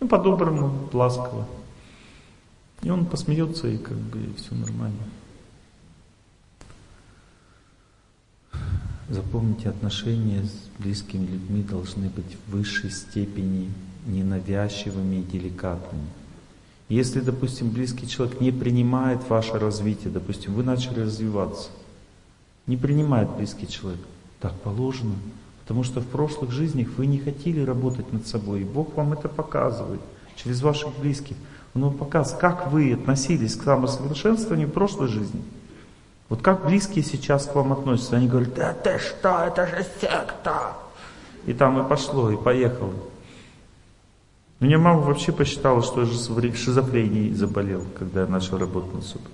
Ну, 0.00 0.08
по-доброму, 0.08 0.88
ласково. 0.92 1.46
И 2.82 2.90
он 2.90 3.06
посмеется, 3.06 3.68
и 3.68 3.78
как 3.78 3.96
бы 3.96 4.34
все 4.36 4.54
нормально. 4.54 5.02
Запомните, 9.08 9.70
отношения 9.70 10.42
с 10.44 10.82
близкими 10.82 11.24
людьми 11.24 11.62
должны 11.62 12.10
быть 12.10 12.36
в 12.46 12.52
высшей 12.52 12.90
степени 12.90 13.70
ненавязчивыми 14.06 15.16
и 15.16 15.22
деликатными. 15.22 16.06
Если, 16.90 17.20
допустим, 17.20 17.70
близкий 17.70 18.06
человек 18.06 18.38
не 18.42 18.52
принимает 18.52 19.26
ваше 19.30 19.58
развитие, 19.58 20.12
допустим, 20.12 20.52
вы 20.52 20.62
начали 20.62 21.00
развиваться, 21.00 21.70
не 22.66 22.76
принимает 22.76 23.30
близкий 23.30 23.66
человек, 23.66 24.00
так 24.40 24.52
положено, 24.60 25.14
потому 25.62 25.84
что 25.84 26.00
в 26.00 26.06
прошлых 26.06 26.50
жизнях 26.50 26.88
вы 26.98 27.06
не 27.06 27.18
хотели 27.18 27.60
работать 27.60 28.12
над 28.12 28.26
собой, 28.26 28.60
и 28.60 28.64
Бог 28.64 28.94
вам 28.94 29.14
это 29.14 29.30
показывает 29.30 30.00
через 30.36 30.60
ваших 30.60 30.98
близких. 30.98 31.36
Он 31.74 31.84
вам 31.84 31.94
показывает, 31.94 32.40
как 32.42 32.70
вы 32.70 32.92
относились 32.92 33.56
к 33.56 33.64
самосовершенствованию 33.64 34.68
в 34.68 34.72
прошлой 34.72 35.08
жизни– 35.08 35.42
вот 36.28 36.42
как 36.42 36.66
близкие 36.66 37.04
сейчас 37.04 37.46
к 37.46 37.54
вам 37.54 37.72
относятся? 37.72 38.16
Они 38.16 38.28
говорят, 38.28 38.54
да 38.54 38.74
ты 38.74 38.98
что, 38.98 39.44
это 39.46 39.66
же 39.66 39.86
секта. 40.00 40.74
И 41.46 41.54
там 41.54 41.84
и 41.84 41.88
пошло, 41.88 42.30
и 42.30 42.36
поехало. 42.36 42.92
Меня 44.60 44.78
мама 44.78 45.00
вообще 45.00 45.32
посчитала, 45.32 45.82
что 45.82 46.02
я 46.02 46.54
шизофренией 46.54 47.32
заболел, 47.32 47.84
когда 47.98 48.22
я 48.22 48.26
начал 48.26 48.58
работать 48.58 48.92
над 48.92 49.04
собой. 49.04 49.30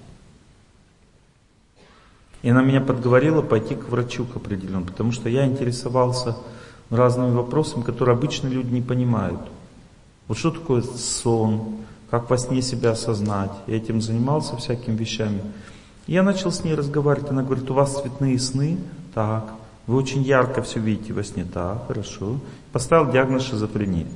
И 2.43 2.51
она 2.51 2.63
меня 2.63 2.83
подговорила 2.83 3.41
пойти 3.41 3.75
к 3.75 3.89
врачу 3.89 4.27
к 4.27 4.37
определенному, 4.37 4.85
потому 4.85 5.13
что 5.13 5.31
я 5.31 5.47
интересовался 5.47 6.37
разными 6.91 7.35
вопросами, 7.35 7.83
которые 7.83 8.15
обычно 8.15 8.49
люди 8.49 8.71
не 8.73 8.83
понимают. 8.83 9.41
Вот 10.29 10.37
что 10.37 10.51
такое 10.51 10.83
сон, 10.83 11.79
как 12.11 12.29
во 12.29 12.37
сне 12.37 12.61
себя 12.61 12.91
осознать. 12.91 13.51
Я 13.67 13.77
этим 13.77 14.03
занимался 14.03 14.57
всякими 14.57 14.95
вещами. 14.95 15.41
Я 16.07 16.23
начал 16.23 16.53
с 16.53 16.63
ней 16.65 16.75
разговаривать, 16.75 17.31
она 17.31 17.43
говорит, 17.43 17.71
у 17.71 17.75
вас 17.75 18.01
цветные 18.01 18.39
сны? 18.39 18.79
Так. 19.15 19.55
Вы 19.87 19.97
очень 19.97 20.23
ярко 20.23 20.63
все 20.63 20.81
видите 20.81 21.13
во 21.13 21.23
сне? 21.23 21.45
Так, 21.45 21.87
хорошо. 21.87 22.41
Поставил 22.73 23.11
диагноз 23.11 23.45
шизофрения. 23.45 24.07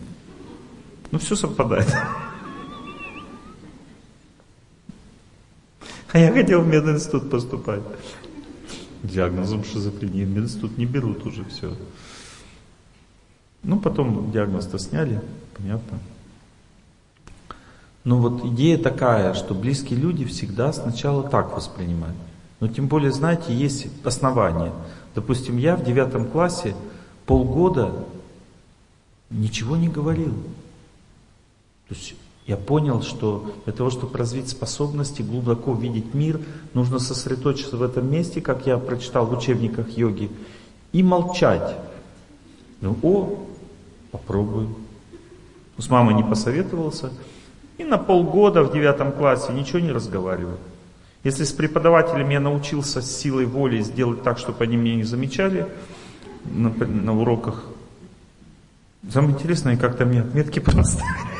Ну, 1.10 1.18
все 1.18 1.36
совпадает. 1.36 1.94
А 6.10 6.18
я 6.18 6.32
хотел 6.32 6.62
в 6.62 6.66
мединститут 6.66 7.30
поступать. 7.30 7.82
Диагнозом 9.02 9.62
шизофрения 9.62 10.24
в 10.24 10.30
мединститут 10.30 10.78
не 10.78 10.86
берут 10.86 11.26
уже 11.26 11.44
все. 11.44 11.76
Ну, 13.62 13.78
потом 13.78 14.32
диагноз-то 14.32 14.78
сняли, 14.78 15.20
понятно. 15.54 15.98
Но 18.08 18.16
вот 18.16 18.42
идея 18.42 18.78
такая, 18.78 19.34
что 19.34 19.52
близкие 19.52 19.98
люди 19.98 20.24
всегда 20.24 20.72
сначала 20.72 21.22
так 21.28 21.54
воспринимают. 21.54 22.16
Но 22.58 22.66
тем 22.66 22.86
более, 22.88 23.12
знаете, 23.12 23.52
есть 23.52 23.88
основания. 24.02 24.72
Допустим, 25.14 25.58
я 25.58 25.76
в 25.76 25.84
девятом 25.84 26.24
классе 26.24 26.74
полгода 27.26 28.06
ничего 29.28 29.76
не 29.76 29.88
говорил. 29.88 30.32
То 31.90 31.94
есть 31.94 32.14
я 32.46 32.56
понял, 32.56 33.02
что 33.02 33.52
для 33.66 33.74
того, 33.74 33.90
чтобы 33.90 34.16
развить 34.16 34.48
способности, 34.48 35.20
глубоко 35.20 35.74
видеть 35.74 36.14
мир, 36.14 36.40
нужно 36.72 37.00
сосредоточиться 37.00 37.76
в 37.76 37.82
этом 37.82 38.10
месте, 38.10 38.40
как 38.40 38.66
я 38.66 38.78
прочитал 38.78 39.26
в 39.26 39.36
учебниках 39.36 39.98
йоги, 39.98 40.30
и 40.92 41.02
молчать. 41.02 41.76
Ну, 42.80 42.96
о, 43.02 43.38
попробую. 44.12 44.74
С 45.76 45.90
мамой 45.90 46.14
не 46.14 46.24
посоветовался. 46.24 47.10
И 47.78 47.84
на 47.84 47.96
полгода 47.96 48.62
в 48.62 48.72
девятом 48.72 49.12
классе 49.12 49.52
ничего 49.52 49.78
не 49.78 49.92
разговариваю. 49.92 50.58
Если 51.24 51.44
с 51.44 51.52
преподавателем 51.52 52.28
я 52.30 52.40
научился 52.40 53.00
с 53.00 53.16
силой 53.16 53.46
воли 53.46 53.80
сделать 53.82 54.22
так, 54.22 54.38
чтобы 54.38 54.64
они 54.64 54.76
меня 54.76 54.96
не 54.96 55.04
замечали 55.04 55.66
на, 56.44 56.70
на 56.70 57.18
уроках, 57.18 57.64
самое 59.10 59.34
интересное, 59.34 59.76
как-то 59.76 60.04
мне 60.04 60.20
отметки 60.20 60.58
поставили. 60.60 61.38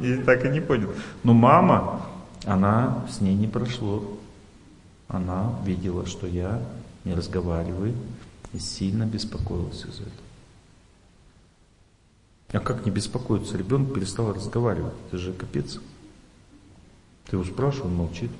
Я 0.00 0.22
так 0.22 0.44
и 0.44 0.48
не 0.48 0.60
понял. 0.60 0.90
Но 1.22 1.34
мама, 1.34 2.02
она 2.44 3.04
с 3.10 3.20
ней 3.20 3.34
не 3.34 3.46
прошло. 3.46 4.02
Она 5.08 5.52
видела, 5.64 6.06
что 6.06 6.26
я 6.26 6.60
не 7.04 7.14
разговариваю 7.14 7.94
и 8.52 8.58
сильно 8.58 9.04
беспокоилась 9.04 9.84
из-за 9.84 10.02
этого. 10.02 10.23
А 12.54 12.60
как 12.60 12.86
не 12.86 12.92
беспокоиться? 12.92 13.58
Ребенок 13.58 13.92
перестал 13.92 14.32
разговаривать. 14.32 14.94
Это 15.08 15.18
же 15.18 15.32
капец. 15.32 15.80
Ты 17.26 17.36
его 17.36 17.44
спрашиваешь, 17.44 17.86
он 17.86 17.96
молчит. 17.96 18.30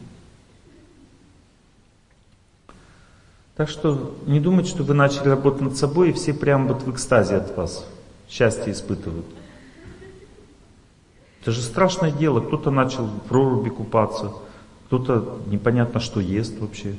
Так 3.57 3.69
что 3.69 4.17
не 4.27 4.39
думайте, 4.39 4.71
что 4.71 4.85
вы 4.85 4.95
начали 4.95 5.29
работать 5.29 5.63
над 5.63 5.77
собой, 5.77 6.11
и 6.11 6.13
все 6.13 6.33
прямо 6.33 6.73
вот 6.73 6.83
в 6.83 6.91
экстазе 6.93 7.37
от 7.37 7.57
вас 7.57 7.87
счастье 8.29 8.73
испытывают. 8.73 9.27
Это 11.41 11.51
же 11.51 11.61
страшное 11.61 12.13
дело. 12.13 12.41
Кто-то 12.41 12.71
начал 12.71 13.07
в 13.07 13.21
проруби 13.23 13.69
купаться, 13.69 14.33
кто-то 14.87 15.41
непонятно 15.47 15.99
что 15.99 16.21
ест 16.21 16.59
вообще. 16.61 16.95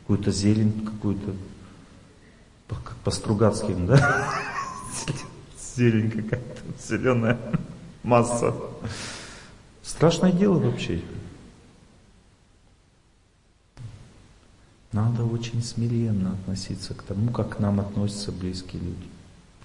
какую-то 0.00 0.32
зелень, 0.32 0.84
какую-то, 0.84 1.32
как 2.68 2.96
по 3.04 3.12
Стругацким, 3.12 3.86
да? 3.86 4.28
Зелень 5.76 6.10
какая-то, 6.10 6.62
зеленая 6.88 7.38
масса. 8.02 8.54
Страшное 9.82 10.32
дело 10.32 10.58
вообще. 10.58 11.02
Надо 14.92 15.24
очень 15.24 15.62
смиренно 15.62 16.32
относиться 16.32 16.94
к 16.94 17.02
тому, 17.02 17.30
как 17.30 17.56
к 17.56 17.58
нам 17.60 17.78
относятся 17.78 18.32
близкие 18.32 18.82
люди. 18.82 19.08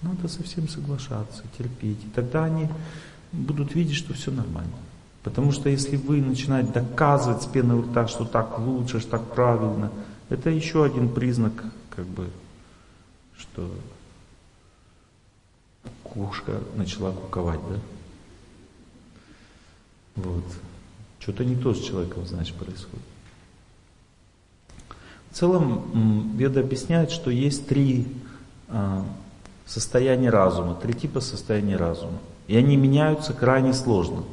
Надо 0.02 0.28
совсем 0.28 0.68
соглашаться, 0.68 1.42
терпеть. 1.58 2.04
И 2.04 2.08
тогда 2.14 2.44
они 2.44 2.68
будут 3.32 3.74
видеть, 3.74 3.96
что 3.96 4.14
все 4.14 4.30
нормально. 4.30 4.76
Потому 5.24 5.50
что 5.50 5.68
если 5.68 5.96
вы 5.96 6.22
начинаете 6.22 6.70
доказывать 6.72 7.42
с 7.42 7.46
пеной 7.46 7.78
у 7.78 7.82
рта, 7.82 8.06
что 8.06 8.24
так 8.24 8.60
лучше, 8.60 9.00
что 9.00 9.12
так 9.12 9.34
правильно, 9.34 9.90
это 10.28 10.50
еще 10.50 10.84
один 10.84 11.08
признак, 11.08 11.64
как 11.90 12.06
бы, 12.06 12.28
что 13.36 13.68
кукушка 16.16 16.60
начала 16.76 17.12
куковать, 17.12 17.60
да? 17.68 17.76
Вот. 20.16 20.44
Что-то 21.20 21.44
не 21.44 21.56
то 21.56 21.74
с 21.74 21.82
человеком, 21.82 22.26
значит, 22.26 22.54
происходит. 22.56 23.04
В 25.30 25.34
целом, 25.36 26.32
Веда 26.36 26.60
объясняет, 26.60 27.10
что 27.10 27.30
есть 27.30 27.68
три 27.68 28.06
а, 28.68 29.04
состояния 29.66 30.30
разума, 30.30 30.74
три 30.74 30.94
типа 30.94 31.20
состояния 31.20 31.76
разума. 31.76 32.18
И 32.46 32.56
они 32.56 32.76
меняются 32.76 33.34
крайне 33.34 33.74
сложно. 33.74 34.24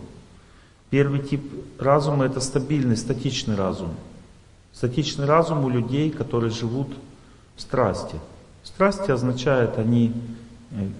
Первый 0.90 1.20
тип 1.20 1.44
разума 1.80 2.26
это 2.26 2.40
стабильный, 2.40 2.96
статичный 2.96 3.56
разум. 3.56 3.90
Статичный 4.72 5.26
разум 5.26 5.66
у 5.66 5.70
людей, 5.70 6.12
которые 6.12 6.52
живут 6.52 6.96
в 7.58 7.62
страсти. 7.62 8.16
Страсти 8.64 9.12
означает, 9.12 9.78
они 9.78 10.14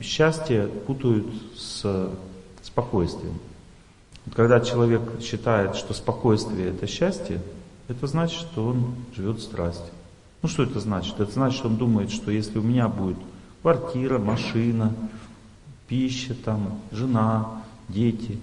счастье 0.02 0.68
путают 0.68 1.28
с 1.58 2.10
спокойствием. 2.62 3.40
Когда 4.36 4.60
человек 4.60 5.02
считает, 5.22 5.76
что 5.76 5.94
спокойствие 5.94 6.70
это 6.70 6.88
счастье, 6.88 7.42
это 7.88 8.08
значит, 8.08 8.40
что 8.40 8.68
он 8.68 8.96
живет 9.16 9.38
в 9.38 9.42
страсти. 9.42 9.92
Ну 10.42 10.50
что 10.50 10.64
это 10.64 10.80
значит? 10.80 11.20
Это 11.20 11.32
значит, 11.32 11.58
что 11.58 11.68
он 11.68 11.78
думает, 11.78 12.12
что 12.12 12.32
если 12.32 12.58
у 12.60 12.62
меня 12.62 12.88
будет 12.88 13.18
квартира, 13.62 14.18
машина, 14.18 14.94
пища, 15.88 16.36
там, 16.36 16.80
жена, 16.92 17.64
дети, 17.90 18.40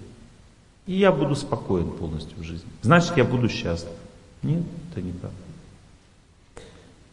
и 0.85 0.93
я 0.93 1.11
буду 1.11 1.35
спокоен 1.35 1.91
полностью 1.91 2.37
в 2.37 2.43
жизни, 2.43 2.67
значит, 2.81 3.17
я 3.17 3.23
буду 3.23 3.49
счастлив. 3.49 3.91
Нет, 4.43 4.63
это 4.91 5.01
не 5.01 5.11
так. 5.13 5.31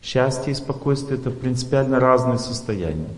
Счастье 0.03 0.53
и 0.53 0.55
спокойствие 0.55 1.19
это 1.19 1.31
принципиально 1.31 2.01
разные 2.01 2.39
состояния. 2.39 3.09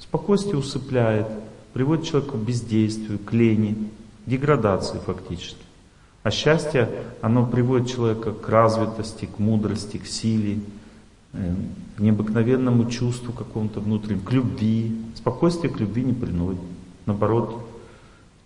Спокойствие 0.00 0.56
усыпляет, 0.56 1.28
приводит 1.72 2.06
человека 2.06 2.32
к 2.32 2.40
бездействию, 2.40 3.18
к 3.18 3.32
лени, 3.32 3.90
деградации 4.26 4.98
фактически. 4.98 5.62
А 6.22 6.30
счастье, 6.30 6.88
оно 7.22 7.46
приводит 7.46 7.88
человека 7.88 8.32
к 8.32 8.48
развитости, 8.48 9.26
к 9.26 9.38
мудрости, 9.38 9.98
к 9.98 10.06
силе, 10.06 10.60
э, 11.32 11.54
к 11.96 12.00
необыкновенному 12.00 12.90
чувству 12.90 13.32
какому-то 13.32 13.80
внутреннему, 13.80 14.22
к 14.22 14.32
любви. 14.32 14.96
Спокойствие 15.14 15.72
к 15.72 15.80
любви 15.80 16.04
не 16.04 16.12
приносит. 16.12 16.60
Наоборот, 17.06 17.66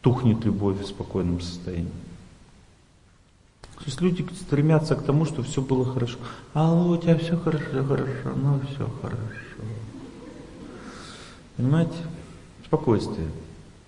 тухнет 0.03 0.45
любовь 0.45 0.81
в 0.81 0.87
спокойном 0.87 1.41
состоянии. 1.41 1.89
То 3.79 3.85
есть 3.87 4.01
люди 4.01 4.25
стремятся 4.35 4.95
к 4.95 5.03
тому, 5.03 5.25
что 5.25 5.43
все 5.43 5.61
было 5.61 5.85
хорошо. 5.85 6.19
Алло, 6.53 6.93
у 6.93 6.97
тебя 6.97 7.19
все 7.19 7.37
хорошо, 7.37 7.85
хорошо, 7.85 8.35
ну 8.37 8.61
все 8.71 8.89
хорошо. 9.03 9.19
Понимаете? 11.57 11.95
Спокойствие. 12.65 13.29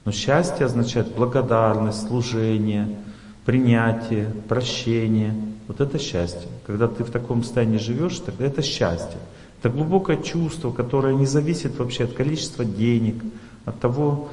Но 0.05 0.13
счастье 0.13 0.67
означает 0.67 1.15
благодарность, 1.15 2.07
служение, 2.07 2.97
принятие, 3.45 4.33
прощение. 4.49 5.35
Вот 5.67 5.81
это 5.81 5.99
счастье. 5.99 6.49
Когда 6.67 6.87
ты 6.87 7.03
в 7.03 7.11
таком 7.11 7.43
состоянии 7.43 7.79
живешь, 7.79 8.21
тогда 8.21 8.47
это 8.47 8.63
счастье. 8.63 9.19
Это 9.59 9.71
глубокое 9.71 10.19
чувство, 10.19 10.71
которое 10.71 11.15
не 11.15 11.27
зависит 11.27 11.77
вообще 11.79 12.05
от 12.05 12.13
количества 12.13 12.65
денег, 12.65 13.17
от 13.65 13.81
того, 13.81 14.29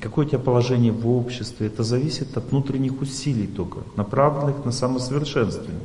какое 0.00 0.26
у 0.26 0.28
тебя 0.28 0.38
положение 0.38 0.92
в 0.92 1.08
обществе. 1.08 1.66
Это 1.66 1.82
зависит 1.82 2.36
от 2.36 2.50
внутренних 2.50 3.00
усилий 3.00 3.46
только, 3.46 3.80
направленных 3.96 4.64
на 4.64 4.70
самосовершенствование, 4.70 5.82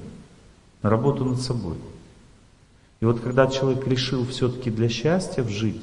на 0.83 0.89
работу 0.89 1.25
над 1.25 1.41
собой. 1.41 1.77
И 2.99 3.05
вот 3.05 3.19
когда 3.21 3.47
человек 3.47 3.87
решил 3.87 4.27
все-таки 4.27 4.69
для 4.69 4.89
счастья 4.89 5.43
жить, 5.43 5.81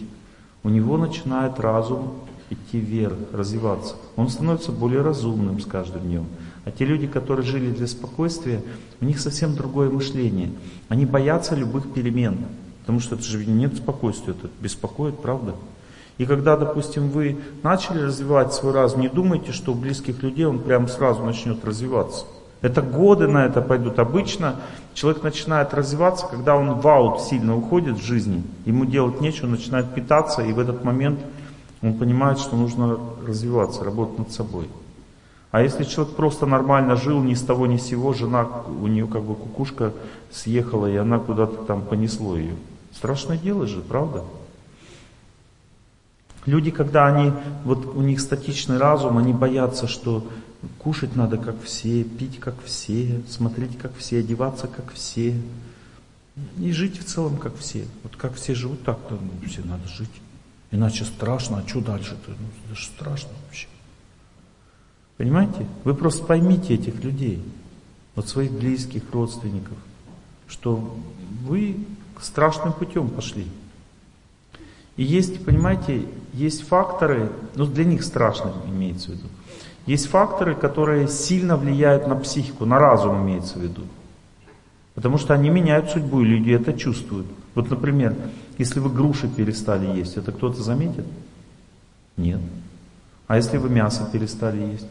у 0.63 0.69
него 0.69 0.97
начинает 0.97 1.61
разум 1.61 2.15
идти 2.51 2.79
вверх, 2.79 3.15
развиваться. 3.33 3.97
Он 4.17 4.29
становится 4.29 4.73
более 4.73 5.03
разумным 5.03 5.61
с 5.61 5.67
каждым 5.67 6.03
днем. 6.03 6.27
А 6.65 6.71
те 6.71 6.85
люди, 6.85 7.07
которые 7.07 7.45
жили 7.45 7.71
для 7.71 7.87
спокойствия, 7.87 8.63
у 9.01 9.05
них 9.05 9.21
совсем 9.21 9.55
другое 9.55 9.91
мышление. 9.91 10.51
Они 10.89 11.07
боятся 11.07 11.55
любых 11.55 11.93
перемен, 11.93 12.39
потому 12.81 13.01
что 13.01 13.15
это 13.15 13.25
же 13.25 13.45
нет 13.45 13.77
спокойствия, 13.77 14.33
это 14.33 14.49
беспокоит, 14.61 15.19
правда? 15.21 15.55
И 16.19 16.27
когда, 16.27 16.57
допустим, 16.57 17.11
вы 17.11 17.39
начали 17.63 18.03
развивать 18.03 18.53
свой 18.53 18.73
разум, 18.73 19.03
не 19.03 19.09
думайте, 19.09 19.53
что 19.53 19.73
у 19.73 19.77
близких 19.77 20.23
людей 20.23 20.47
он 20.47 20.59
прямо 20.59 20.89
сразу 20.89 21.23
начнет 21.23 21.65
развиваться. 21.65 22.25
Это 22.61 22.83
годы 22.83 23.29
на 23.29 23.47
это 23.47 23.63
пойдут. 23.63 23.99
Обычно 23.99 24.57
человек 24.95 25.23
начинает 25.23 25.75
развиваться, 25.75 26.27
когда 26.27 26.57
он 26.57 26.75
в 26.75 26.89
аут 26.89 27.21
сильно 27.21 27.57
уходит 27.57 27.99
в 27.99 28.03
жизни, 28.05 28.43
ему 28.65 28.85
делать 28.85 29.21
нечего, 29.21 29.47
начинает 29.47 29.95
питаться, 29.95 30.43
и 30.43 30.53
в 30.53 30.59
этот 30.59 30.85
момент 30.85 31.21
он 31.83 31.95
понимает, 31.95 32.39
что 32.39 32.57
нужно 32.57 32.99
развиваться, 33.27 33.85
работать 33.85 34.19
над 34.19 34.33
собой. 34.33 34.69
А 35.51 35.63
если 35.63 35.85
человек 35.85 36.15
просто 36.15 36.47
нормально 36.47 36.97
жил, 36.97 37.23
ни 37.23 37.35
с 37.35 37.43
того 37.43 37.67
ни 37.67 37.79
с 37.79 37.85
сего, 37.85 38.13
жена, 38.13 38.47
у 38.67 38.87
нее 38.87 39.07
как 39.07 39.23
бы 39.23 39.35
кукушка 39.35 39.93
съехала, 40.31 40.87
и 40.87 40.97
она 40.97 41.19
куда-то 41.19 41.65
там 41.65 41.83
понесло 41.83 42.37
ее. 42.37 42.57
Страшное 42.93 43.39
дело 43.39 43.67
же, 43.67 43.81
правда? 43.81 44.25
Люди, 46.45 46.71
когда 46.71 47.07
они, 47.07 47.33
вот 47.65 47.95
у 47.95 48.03
них 48.03 48.21
статичный 48.21 48.79
разум, 48.79 49.17
они 49.19 49.33
боятся, 49.33 49.87
что 49.87 50.25
кушать 50.79 51.17
надо 51.17 51.39
как 51.39 51.63
все, 51.63 52.05
пить 52.05 52.41
как 52.41 52.63
все, 52.65 53.23
смотреть 53.29 53.79
как 53.79 53.97
все, 53.97 54.21
одеваться 54.21 54.67
как 54.67 54.93
все. 54.93 55.35
И 56.59 56.73
жить 56.73 56.99
в 57.01 57.05
целом 57.05 57.37
как 57.37 57.57
все. 57.57 57.85
Вот 58.03 58.17
как 58.17 58.35
все 58.35 58.55
живут, 58.55 58.85
так 58.85 58.99
ну, 59.11 59.19
все 59.49 59.63
надо 59.63 59.87
жить. 59.89 60.11
Иначе 60.71 61.05
страшно, 61.05 61.59
а 61.59 61.69
что 61.69 61.81
дальше-то? 61.81 62.31
Ну, 62.31 62.47
это 62.67 62.79
же 62.79 62.87
страшно 62.87 63.31
вообще. 63.47 63.69
Понимаете? 65.17 65.67
Вы 65.85 65.95
просто 65.95 66.25
поймите 66.25 66.75
этих 66.75 67.03
людей, 67.03 67.43
вот 68.15 68.29
своих 68.29 68.53
близких, 68.53 69.03
родственников, 69.13 69.77
что 70.47 70.97
вы 71.45 71.77
страшным 72.21 72.73
путем 72.73 73.09
пошли. 73.09 73.47
И 74.97 75.05
есть, 75.05 75.45
понимаете, 75.45 76.05
есть 76.33 76.67
факторы, 76.67 77.31
ну 77.55 77.67
для 77.67 77.85
них 77.85 78.03
страшно 78.03 78.53
имеется 78.67 79.11
в 79.11 79.15
виду. 79.15 79.29
Есть 79.89 80.09
факторы, 80.09 80.55
которые 80.55 81.09
сильно 81.09 81.57
влияют 81.57 82.07
на 82.07 82.15
психику, 82.15 82.67
на 82.67 82.79
разум 82.79 83.23
имеется 83.23 83.59
в 83.59 83.63
виду. 83.63 83.81
Потому 84.95 85.17
что 85.17 85.33
они 85.33 85.49
меняют 85.49 85.89
судьбу, 85.89 86.21
и 86.21 86.27
люди 86.27 86.51
это 86.51 86.75
чувствуют. 86.75 87.27
Вот, 87.55 87.71
например, 87.71 88.15
если 88.59 88.81
вы 88.81 88.91
груши 88.91 89.29
перестали 89.29 89.87
есть, 89.97 90.19
это 90.19 90.31
кто-то 90.31 90.63
заметит? 90.63 91.07
Нет. 92.19 92.39
А 93.29 93.37
если 93.37 93.57
вы 93.57 93.71
мясо 93.71 94.07
перестали 94.13 94.61
есть? 94.61 94.89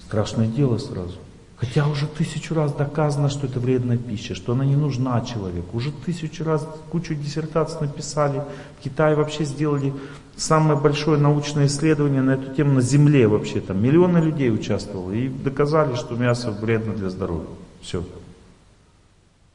Страшное 0.00 0.48
дело 0.48 0.76
сразу. 0.76 1.16
Хотя 1.56 1.88
уже 1.88 2.06
тысячу 2.06 2.54
раз 2.54 2.74
доказано, 2.74 3.30
что 3.30 3.46
это 3.46 3.60
вредная 3.60 3.96
пища, 3.96 4.34
что 4.34 4.52
она 4.52 4.64
не 4.66 4.76
нужна 4.76 5.20
человеку. 5.22 5.78
Уже 5.78 5.90
тысячу 5.90 6.44
раз 6.44 6.68
кучу 6.90 7.14
диссертаций 7.14 7.80
написали. 7.80 8.42
В 8.78 8.82
Китае 8.82 9.14
вообще 9.14 9.44
сделали 9.44 9.94
самое 10.36 10.78
большое 10.78 11.18
научное 11.18 11.66
исследование 11.66 12.20
на 12.20 12.32
эту 12.32 12.54
тему 12.54 12.74
на 12.74 12.82
Земле 12.82 13.26
вообще. 13.26 13.62
Там 13.62 13.82
миллионы 13.82 14.18
людей 14.18 14.52
участвовало 14.52 15.12
и 15.12 15.28
доказали, 15.28 15.94
что 15.94 16.14
мясо 16.14 16.50
вредно 16.50 16.92
для 16.92 17.08
здоровья. 17.08 17.48
Все. 17.80 18.04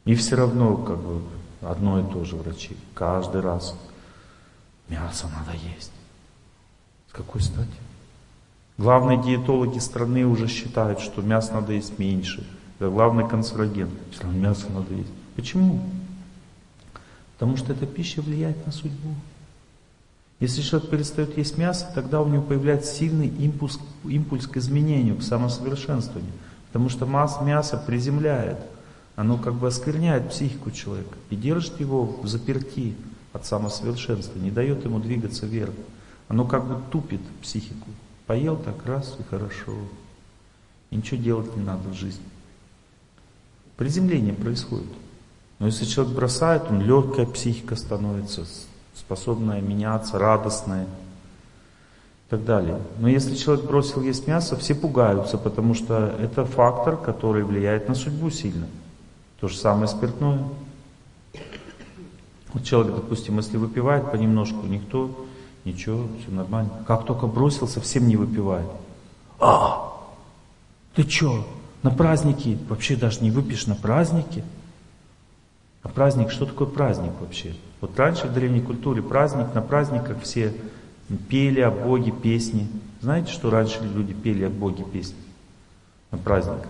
И 0.05 0.15
все 0.15 0.35
равно 0.35 0.77
как 0.77 0.97
бы 0.97 1.21
одно 1.61 1.99
и 1.99 2.11
то 2.11 2.25
же 2.25 2.35
врачи. 2.35 2.75
Каждый 2.95 3.41
раз 3.41 3.77
мясо 4.89 5.27
надо 5.27 5.55
есть. 5.75 5.91
С 7.11 7.13
какой 7.13 7.41
стати? 7.41 7.80
Главные 8.81 9.21
диетологи 9.21 9.77
страны 9.77 10.25
уже 10.25 10.47
считают, 10.47 11.01
что 11.01 11.21
мясо 11.21 11.53
надо 11.53 11.73
есть 11.73 11.99
меньше. 11.99 12.43
Это 12.79 12.89
главный 12.89 13.29
канцероген. 13.29 13.91
Мясо 14.23 14.71
надо 14.71 14.95
есть. 14.95 15.11
Почему? 15.35 15.83
Потому 17.33 17.57
что 17.57 17.73
эта 17.73 17.85
пища 17.85 18.23
влияет 18.23 18.65
на 18.65 18.71
судьбу. 18.71 19.13
Если 20.39 20.63
человек 20.63 20.89
перестает 20.89 21.37
есть 21.37 21.59
мясо, 21.59 21.91
тогда 21.93 22.23
у 22.23 22.27
него 22.27 22.41
появляется 22.41 22.91
сильный 22.91 23.27
импульс, 23.27 23.79
импульс 24.03 24.47
к 24.47 24.57
изменению, 24.57 25.17
к 25.17 25.21
самосовершенствованию. 25.21 26.33
Потому 26.69 26.89
что 26.89 27.05
мясо 27.05 27.77
приземляет. 27.85 28.57
оно 29.15 29.37
как 29.37 29.53
бы 29.53 29.67
оскверняет 29.67 30.31
психику 30.31 30.71
человека 30.71 31.15
и 31.29 31.35
держит 31.35 31.79
его 31.79 32.05
в 32.05 32.27
заперти 32.27 32.95
от 33.31 33.45
самосовершенства, 33.45 34.39
не 34.39 34.49
дает 34.49 34.83
ему 34.85 34.97
двигаться 34.97 35.45
вверх. 35.45 35.75
Оно 36.29 36.45
как 36.45 36.65
бы 36.65 36.79
тупит 36.91 37.21
психику. 37.43 37.87
Поел 38.31 38.55
так 38.55 38.85
раз 38.85 39.17
и 39.19 39.23
хорошо. 39.23 39.73
И 40.89 40.95
ничего 40.95 41.21
делать 41.21 41.57
не 41.57 41.63
надо 41.65 41.89
в 41.89 41.93
жизни. 41.93 42.23
Приземление 43.75 44.33
происходит. 44.33 44.87
Но 45.59 45.65
если 45.65 45.83
человек 45.83 46.15
бросает, 46.15 46.63
он 46.69 46.79
легкая 46.79 47.25
психика 47.25 47.75
становится, 47.75 48.45
способная 48.95 49.59
меняться, 49.59 50.17
радостная 50.17 50.85
и 50.85 52.29
так 52.29 52.45
далее. 52.45 52.79
Но 52.99 53.09
если 53.09 53.35
человек 53.35 53.65
бросил 53.65 54.01
есть 54.01 54.27
мясо, 54.27 54.55
все 54.55 54.75
пугаются, 54.75 55.37
потому 55.37 55.73
что 55.73 56.15
это 56.17 56.45
фактор, 56.45 56.95
который 56.95 57.43
влияет 57.43 57.89
на 57.89 57.95
судьбу 57.95 58.29
сильно. 58.29 58.67
То 59.41 59.49
же 59.49 59.57
самое 59.57 59.89
спиртное. 59.89 60.41
Вот 62.53 62.63
человек, 62.63 62.95
допустим, 62.95 63.35
если 63.39 63.57
выпивает 63.57 64.09
понемножку, 64.09 64.65
никто, 64.67 65.27
ничего, 65.65 66.07
все 66.21 66.31
нормально. 66.31 66.71
Как 66.87 67.05
только 67.05 67.27
бросил, 67.27 67.67
совсем 67.67 68.07
не 68.07 68.15
выпивает. 68.15 68.67
А, 69.39 69.91
ты 70.95 71.07
что, 71.09 71.47
на 71.83 71.91
праздники 71.91 72.57
вообще 72.69 72.95
даже 72.95 73.21
не 73.21 73.31
выпьешь 73.31 73.67
на 73.67 73.75
праздники? 73.75 74.43
А 75.83 75.89
праздник, 75.89 76.31
что 76.31 76.45
такое 76.45 76.67
праздник 76.67 77.13
вообще? 77.19 77.55
Вот 77.79 77.97
раньше 77.97 78.27
в 78.27 78.33
древней 78.33 78.61
культуре 78.61 79.01
праздник, 79.01 79.53
на 79.55 79.61
праздниках 79.61 80.21
все 80.21 80.53
пели 81.29 81.59
о 81.59 81.71
Боге 81.71 82.11
песни. 82.11 82.67
Знаете, 83.01 83.31
что 83.31 83.49
раньше 83.49 83.79
люди 83.81 84.13
пели 84.13 84.43
о 84.43 84.49
Боге 84.49 84.83
песни 84.83 85.17
на 86.11 86.17
праздниках? 86.17 86.69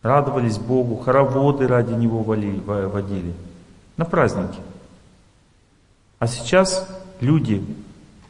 Радовались 0.00 0.58
Богу, 0.58 0.96
хороводы 0.96 1.66
ради 1.66 1.92
Него 1.92 2.22
водили. 2.22 3.34
На 3.96 4.04
праздники. 4.04 4.58
А 6.18 6.26
сейчас 6.26 6.88
люди 7.20 7.64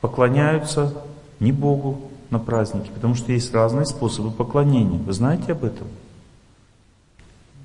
поклоняются 0.00 0.94
не 1.40 1.52
Богу 1.52 2.10
на 2.30 2.38
праздники, 2.38 2.90
потому 2.94 3.14
что 3.14 3.32
есть 3.32 3.52
разные 3.54 3.86
способы 3.86 4.30
поклонения. 4.30 4.98
Вы 4.98 5.12
знаете 5.12 5.52
об 5.52 5.64
этом? 5.64 5.86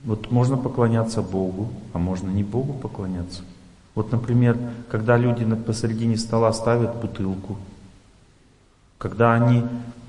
Вот 0.04 0.32
можно 0.32 0.58
поклоняться 0.58 1.22
Богу, 1.22 1.70
а 1.94 1.98
можно 1.98 2.30
не 2.30 2.44
Богу 2.44 2.74
поклоняться. 2.74 3.42
Вот, 3.96 4.12
например, 4.12 4.58
когда 4.90 5.18
люди 5.18 5.46
посередине 5.56 6.18
стола 6.18 6.52
ставят 6.52 6.96
бутылку, 6.96 7.58
когда 8.98 9.34
они 9.34 9.64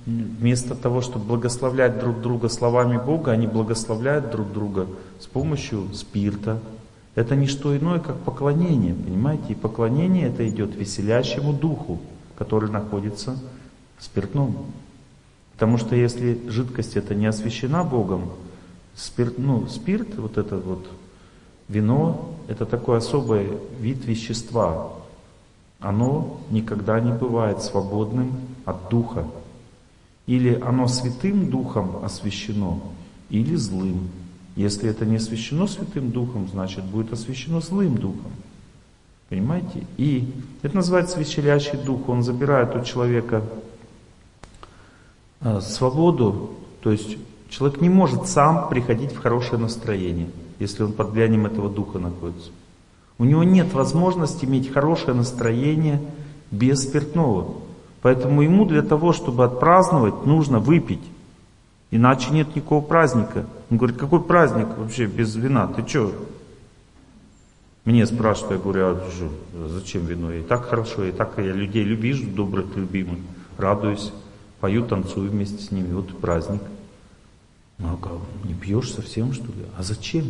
вместо 0.07 0.75
того, 0.75 1.01
чтобы 1.01 1.25
благословлять 1.25 1.99
друг 1.99 2.21
друга 2.21 2.49
словами 2.49 2.99
Бога, 2.99 3.33
они 3.33 3.47
благословляют 3.47 4.31
друг 4.31 4.53
друга 4.53 4.87
с 5.21 5.27
помощью 5.27 5.93
спирта. 5.95 6.61
Это 7.15 7.37
не 7.37 7.47
что 7.47 7.77
иное, 7.77 8.01
как 8.01 8.19
поклонение, 8.21 8.95
понимаете? 8.95 9.45
И 9.51 9.55
поклонение 9.55 10.27
это 10.27 10.49
идет 10.49 10.75
веселящему 10.75 11.53
духу, 11.53 12.01
который 12.37 12.71
находится 12.71 13.39
в 13.99 14.05
спиртном. 14.05 14.57
Потому 15.53 15.79
что 15.79 15.95
если 15.95 16.41
жидкость 16.49 16.97
это 16.97 17.15
не 17.15 17.27
освящена 17.27 17.85
Богом, 17.85 18.33
спирт, 18.97 19.39
ну, 19.39 19.69
спирт, 19.69 20.17
вот 20.17 20.39
это 20.39 20.57
вот 20.57 20.89
вино, 21.69 22.35
это 22.49 22.67
такой 22.67 22.99
особый 22.99 23.59
вид 23.79 24.05
вещества. 24.05 24.93
Оно 25.79 26.41
никогда 26.51 26.99
не 26.99 27.13
бывает 27.13 27.63
свободным 27.63 28.33
от 28.65 28.89
духа. 28.89 29.27
Или 30.27 30.59
оно 30.61 30.89
святым 30.89 31.51
духом 31.51 32.05
освящено, 32.05 32.81
или 33.31 33.55
злым. 33.55 34.09
Если 34.57 34.89
это 34.89 35.05
не 35.05 35.17
освящено 35.17 35.67
святым 35.67 36.11
духом, 36.11 36.49
значит 36.49 36.85
будет 36.85 37.13
освящено 37.13 37.61
злым 37.61 37.97
духом. 37.97 38.31
Понимаете? 39.29 39.85
И 39.97 40.33
это 40.63 40.77
называется 40.77 41.19
веселящий 41.19 41.77
дух. 41.79 42.09
Он 42.09 42.23
забирает 42.23 42.77
у 42.77 42.85
человека 42.85 43.43
а, 45.41 45.61
свободу, 45.61 46.51
то 46.83 46.93
есть 46.93 47.17
человек 47.49 47.81
не 47.81 47.89
может 47.89 48.29
сам 48.29 48.69
приходить 48.69 49.13
в 49.13 49.19
хорошее 49.19 49.61
настроение, 49.61 50.29
если 50.59 50.85
он 50.85 50.93
под 50.93 51.11
влиянием 51.11 51.47
этого 51.47 51.69
духа 51.69 51.99
находится. 51.99 52.51
У 53.19 53.25
него 53.25 53.43
нет 53.45 53.73
возможности 53.73 54.45
иметь 54.45 54.73
хорошее 54.73 55.15
настроение 55.15 56.01
без 56.51 56.83
спиртного. 56.83 57.55
Поэтому 58.03 58.43
ему 58.43 58.67
для 58.67 58.83
того, 58.83 59.13
чтобы 59.13 59.45
отпраздновать, 59.45 60.27
нужно 60.27 60.59
выпить. 60.59 61.03
Иначе 61.95 62.31
нет 62.33 62.57
никакого 62.57 62.85
праздника. 62.85 63.47
Он 63.71 63.77
говорит, 63.77 63.97
какой 63.97 64.21
праздник 64.21 64.67
вообще 64.77 65.07
без 65.07 65.37
вина? 65.37 65.69
Ты 65.69 65.87
что? 65.87 66.13
Мне 67.85 68.05
спрашивают, 68.05 68.51
я 68.51 68.59
говорю, 68.59 68.85
а 68.85 69.69
зачем 69.69 70.05
вино? 70.05 70.33
И 70.33 70.43
так 70.43 70.65
хорошо, 70.65 71.05
и 71.05 71.13
так 71.13 71.35
я 71.37 71.53
людей 71.53 71.85
вижу, 71.85 72.29
добрых, 72.29 72.75
любимых, 72.75 73.21
радуюсь, 73.59 74.13
пою, 74.59 74.85
танцую 74.85 75.31
вместе 75.31 75.63
с 75.63 75.71
ними. 75.71 75.93
Вот 75.93 76.19
праздник. 76.19 76.63
Ну, 77.79 77.97
а 78.03 78.21
не 78.45 78.55
пьешь 78.55 78.93
совсем, 78.93 79.33
что 79.33 79.47
ли? 79.47 79.65
А 79.79 79.85
зачем? 79.85 80.25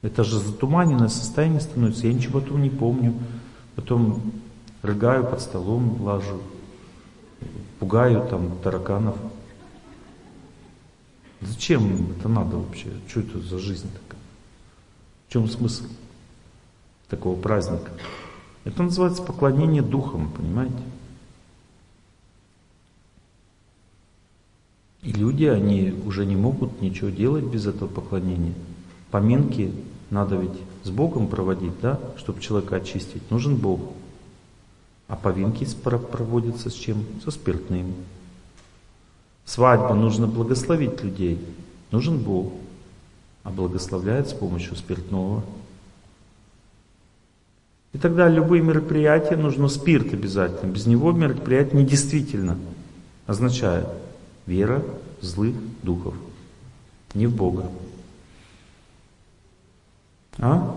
Это 0.00 0.24
же 0.24 0.38
затуманенное 0.38 1.08
состояние 1.08 1.60
становится. 1.60 2.06
Я 2.06 2.14
ничего 2.14 2.38
этого 2.38 2.56
не 2.56 2.70
помню. 2.70 3.12
Потом 3.74 4.32
рыгаю 4.80 5.26
под 5.26 5.42
столом, 5.42 6.00
лажу, 6.00 6.40
пугаю 7.78 8.26
там 8.30 8.56
тараканов. 8.64 9.16
Зачем 11.40 12.12
это 12.12 12.28
надо 12.28 12.56
вообще? 12.56 12.88
Что 13.08 13.20
это 13.20 13.38
за 13.40 13.58
жизнь 13.58 13.90
такая? 13.92 14.20
В 15.28 15.32
чем 15.32 15.48
смысл 15.48 15.84
такого 17.08 17.40
праздника? 17.40 17.90
Это 18.64 18.82
называется 18.82 19.22
поклонение 19.22 19.82
духом, 19.82 20.30
понимаете? 20.32 20.82
И 25.02 25.12
люди, 25.12 25.44
они 25.44 25.94
уже 26.04 26.26
не 26.26 26.34
могут 26.34 26.80
ничего 26.80 27.10
делать 27.10 27.44
без 27.44 27.66
этого 27.66 27.88
поклонения. 27.88 28.54
Поминки 29.10 29.72
надо 30.10 30.36
ведь 30.36 30.58
с 30.82 30.90
Богом 30.90 31.28
проводить, 31.28 31.78
да, 31.80 32.00
чтобы 32.16 32.40
человека 32.40 32.76
очистить. 32.76 33.30
Нужен 33.30 33.56
Бог. 33.56 33.80
А 35.06 35.14
повинки 35.14 35.64
проводятся 35.76 36.70
с 36.70 36.74
чем? 36.74 37.04
Со 37.22 37.30
спиртным. 37.30 37.94
Свадьба 39.46 39.94
нужно 39.94 40.26
благословить 40.26 41.02
людей. 41.02 41.40
Нужен 41.92 42.18
Бог. 42.18 42.52
А 43.44 43.50
благословляет 43.50 44.28
с 44.28 44.32
помощью 44.32 44.74
спиртного. 44.74 45.44
И 47.92 47.98
тогда 47.98 48.28
любые 48.28 48.62
мероприятия 48.62 49.36
нужно 49.36 49.68
спирт 49.68 50.12
обязательно. 50.12 50.70
Без 50.70 50.86
него 50.86 51.12
мероприятие 51.12 51.82
недействительно. 51.82 52.58
Означает 53.26 53.86
вера 54.46 54.82
злых 55.20 55.54
духов. 55.82 56.14
Не 57.14 57.28
в 57.28 57.34
Бога. 57.34 57.70
А? 60.38 60.76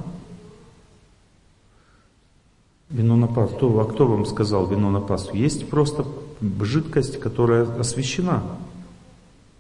Вино 2.89 3.15
на 3.15 3.27
Пасху. 3.27 3.79
А 3.79 3.85
кто 3.85 4.07
вам 4.07 4.25
сказал 4.27 4.67
вино 4.67 4.91
на 4.91 5.01
Пасху? 5.01 5.35
Есть 5.35 5.69
просто 5.69 6.05
жидкость, 6.61 7.19
которая 7.19 7.65
освящена. 7.79 8.43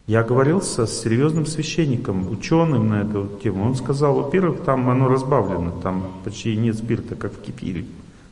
Я 0.07 0.23
говорил 0.23 0.61
со 0.61 0.87
серьезным 0.87 1.45
священником, 1.45 2.31
ученым 2.31 2.89
на 2.89 3.01
эту 3.01 3.29
тему. 3.43 3.65
Он 3.65 3.75
сказал, 3.75 4.15
во-первых, 4.15 4.61
там 4.61 4.89
оно 4.89 5.07
разбавлено, 5.07 5.71
там 5.83 6.07
почти 6.23 6.55
нет 6.57 6.77
спирта, 6.77 7.15
как 7.15 7.33
в 7.33 7.41
кипире, 7.41 7.85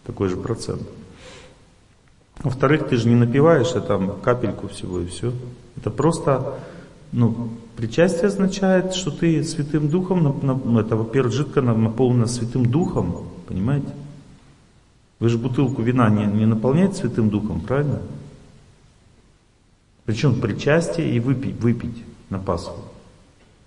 такой 0.05 0.29
же 0.29 0.37
процент. 0.37 0.81
Во-вторых, 2.39 2.87
ты 2.87 2.97
же 2.97 3.07
не 3.07 3.15
напиваешь, 3.15 3.73
а 3.75 3.81
там 3.81 4.19
капельку 4.21 4.67
всего 4.67 5.01
и 5.01 5.05
все. 5.05 5.33
Это 5.75 5.91
просто, 5.91 6.55
ну, 7.11 7.49
причастие 7.75 8.27
означает, 8.27 8.93
что 8.93 9.11
ты 9.11 9.43
Святым 9.43 9.89
Духом, 9.89 10.39
ну, 10.41 10.79
это, 10.79 10.95
во-первых, 10.95 11.33
жидко 11.33 11.61
наполнено 11.61 12.27
Святым 12.27 12.65
Духом, 12.65 13.27
понимаете? 13.47 13.89
Вы 15.19 15.29
же 15.29 15.37
бутылку 15.37 15.81
вина 15.81 16.09
не, 16.09 16.25
не 16.25 16.45
наполняете 16.45 16.95
Святым 16.95 17.29
Духом, 17.29 17.61
правильно? 17.61 18.01
Причем 20.07 20.39
причастие 20.39 21.11
и 21.11 21.19
выпить, 21.19 21.59
выпить 21.59 22.03
на 22.29 22.39
Пасху. 22.39 22.79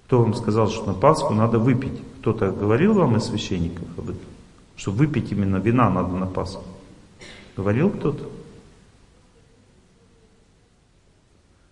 Кто 0.07 0.23
вам 0.23 0.33
сказал, 0.33 0.71
что 0.71 0.87
на 0.87 0.95
Пасху 0.95 1.35
надо 1.35 1.59
выпить? 1.59 2.01
Кто-то 2.21 2.51
говорил 2.51 2.95
вам 2.95 3.19
из 3.19 3.25
священников 3.25 3.87
об 3.99 4.05
этом? 4.05 4.23
Что 4.75 4.91
выпить 4.91 5.31
именно 5.33 5.59
вина 5.59 5.91
надо 5.91 6.17
на 6.17 6.27
Пасху? 6.27 6.65
Говорил 7.59 7.91
кто-то? 7.91 8.25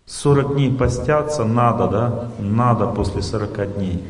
40 0.05 0.55
дней 0.55 0.71
постятся 0.71 1.45
надо, 1.45 1.89
да? 1.89 2.33
Надо 2.39 2.89
после 2.89 3.23
40 3.23 3.75
дней. 3.75 4.05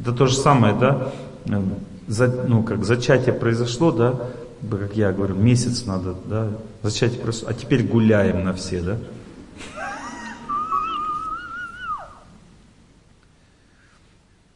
Это 0.00 0.12
то 0.12 0.26
же 0.26 0.34
самое, 0.34 0.74
да? 0.74 1.12
за, 2.08 2.26
ну, 2.26 2.64
как 2.64 2.84
зачатие 2.84 3.34
произошло, 3.34 3.92
да, 3.92 4.14
бы, 4.64 4.78
как 4.78 4.96
я 4.96 5.12
говорю, 5.12 5.34
месяц 5.34 5.84
надо, 5.84 6.14
да, 6.24 6.52
зачать 6.82 7.20
просто, 7.20 7.48
а 7.48 7.54
теперь 7.54 7.86
гуляем 7.86 8.44
на 8.44 8.52
все, 8.52 8.80
да? 8.80 8.98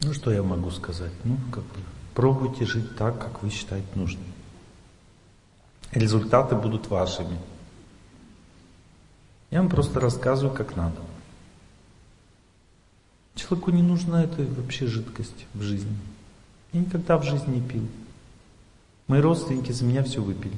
Ну, 0.01 0.13
что 0.13 0.31
я 0.31 0.41
могу 0.41 0.71
сказать? 0.71 1.11
Ну, 1.23 1.37
как 1.51 1.63
бы, 1.63 1.79
пробуйте 2.15 2.65
жить 2.65 2.95
так, 2.95 3.19
как 3.19 3.43
вы 3.43 3.49
считаете 3.49 3.87
нужным. 3.95 4.23
Результаты 5.91 6.55
будут 6.55 6.87
вашими. 6.89 7.37
Я 9.51 9.59
вам 9.61 9.69
просто 9.69 9.99
рассказываю, 9.99 10.55
как 10.55 10.75
надо. 10.75 10.97
Человеку 13.35 13.71
не 13.71 13.81
нужна 13.81 14.23
эта 14.23 14.43
вообще 14.43 14.85
жидкость 14.85 15.45
в 15.53 15.61
жизни. 15.61 15.95
Я 16.71 16.81
никогда 16.81 17.17
в 17.17 17.23
жизни 17.23 17.55
не 17.55 17.61
пил. 17.61 17.87
Мои 19.09 19.21
родственники 19.21 19.71
за 19.71 19.85
меня 19.85 20.03
все 20.03 20.21
выпили. 20.21 20.53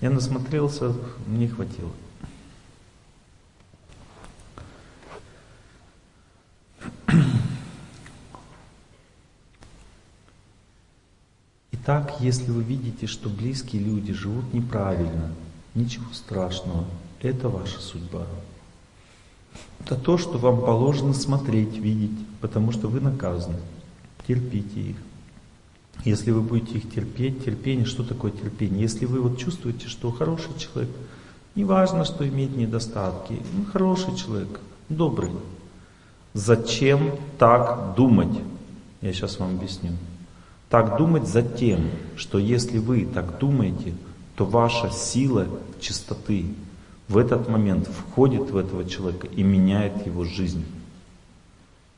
Я 0.00 0.10
насмотрелся, 0.10 0.94
мне 1.26 1.48
хватило. 1.48 1.90
Итак, 11.72 12.20
если 12.20 12.52
вы 12.52 12.62
видите, 12.62 13.08
что 13.08 13.28
близкие 13.28 13.82
люди 13.82 14.12
живут 14.12 14.54
неправильно, 14.54 15.34
ничего 15.74 16.12
страшного, 16.12 16.84
это 17.20 17.48
ваша 17.48 17.80
судьба. 17.80 18.24
Это 19.80 19.96
то, 19.96 20.16
что 20.16 20.38
вам 20.38 20.60
положено 20.60 21.12
смотреть, 21.12 21.76
видеть, 21.76 22.16
потому 22.40 22.70
что 22.70 22.86
вы 22.86 23.00
наказаны. 23.00 23.58
Терпите 24.24 24.80
их. 24.80 25.07
Если 26.04 26.30
вы 26.30 26.40
будете 26.40 26.78
их 26.78 26.92
терпеть, 26.92 27.44
терпение, 27.44 27.84
что 27.84 28.04
такое 28.04 28.30
терпение? 28.30 28.82
Если 28.82 29.04
вы 29.04 29.20
вот 29.20 29.38
чувствуете, 29.38 29.88
что 29.88 30.10
хороший 30.10 30.56
человек, 30.58 30.90
не 31.54 31.64
важно, 31.64 32.04
что 32.04 32.26
имеет 32.26 32.56
недостатки, 32.56 33.40
ну, 33.52 33.64
хороший 33.72 34.14
человек, 34.14 34.60
добрый. 34.88 35.32
Зачем 36.34 37.12
так 37.38 37.94
думать? 37.96 38.38
Я 39.00 39.12
сейчас 39.12 39.38
вам 39.38 39.56
объясню. 39.56 39.90
Так 40.70 40.98
думать 40.98 41.26
за 41.26 41.42
тем, 41.42 41.90
что 42.16 42.38
если 42.38 42.78
вы 42.78 43.06
так 43.06 43.38
думаете, 43.38 43.94
то 44.36 44.44
ваша 44.44 44.90
сила 44.90 45.46
чистоты 45.80 46.46
в 47.08 47.16
этот 47.16 47.48
момент 47.48 47.88
входит 47.88 48.50
в 48.50 48.56
этого 48.56 48.84
человека 48.88 49.26
и 49.26 49.42
меняет 49.42 50.06
его 50.06 50.24
жизнь. 50.24 50.64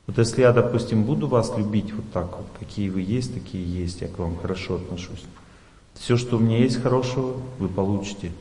Вот 0.07 0.17
если 0.17 0.41
я, 0.41 0.51
допустим, 0.51 1.03
буду 1.03 1.27
вас 1.27 1.53
любить 1.57 1.93
вот 1.93 2.11
так 2.11 2.37
вот, 2.37 2.47
какие 2.59 2.89
вы 2.89 3.01
есть, 3.01 3.33
такие 3.33 3.63
есть, 3.63 4.01
я 4.01 4.07
к 4.07 4.17
вам 4.19 4.37
хорошо 4.37 4.75
отношусь. 4.75 5.23
Все, 5.93 6.17
что 6.17 6.37
у 6.37 6.39
меня 6.39 6.57
есть 6.57 6.81
хорошего, 6.81 7.37
вы 7.59 7.69
получите. 7.69 8.31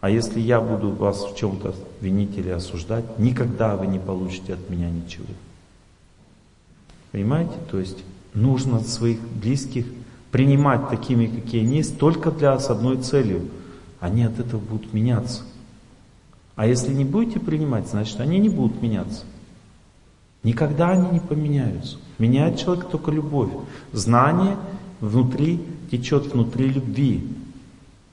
А 0.00 0.10
если 0.10 0.40
я 0.40 0.60
буду 0.60 0.90
вас 0.90 1.24
в 1.24 1.36
чем-то 1.36 1.74
винить 2.00 2.36
или 2.36 2.50
осуждать, 2.50 3.18
никогда 3.18 3.76
вы 3.76 3.86
не 3.86 3.98
получите 3.98 4.54
от 4.54 4.70
меня 4.70 4.90
ничего. 4.90 5.26
Понимаете? 7.10 7.54
То 7.70 7.78
есть 7.78 7.98
нужно 8.34 8.80
своих 8.80 9.20
близких 9.20 9.86
принимать 10.30 10.88
такими, 10.88 11.26
какие 11.26 11.62
они 11.62 11.78
есть, 11.78 11.98
только 11.98 12.30
для, 12.30 12.58
с 12.58 12.70
одной 12.70 12.98
целью. 12.98 13.48
Они 14.00 14.22
от 14.22 14.38
этого 14.38 14.60
будут 14.60 14.92
меняться. 14.92 15.42
А 16.54 16.66
если 16.66 16.92
не 16.92 17.04
будете 17.04 17.40
принимать, 17.40 17.88
значит 17.88 18.20
они 18.20 18.38
не 18.38 18.48
будут 18.48 18.80
меняться. 18.82 19.24
Никогда 20.42 20.90
они 20.90 21.10
не 21.10 21.20
поменяются. 21.20 21.98
Меняет 22.18 22.58
человек 22.58 22.88
только 22.88 23.10
любовь. 23.10 23.50
Знание 23.92 24.56
внутри 25.00 25.64
течет 25.90 26.32
внутри 26.32 26.68
любви. 26.68 27.26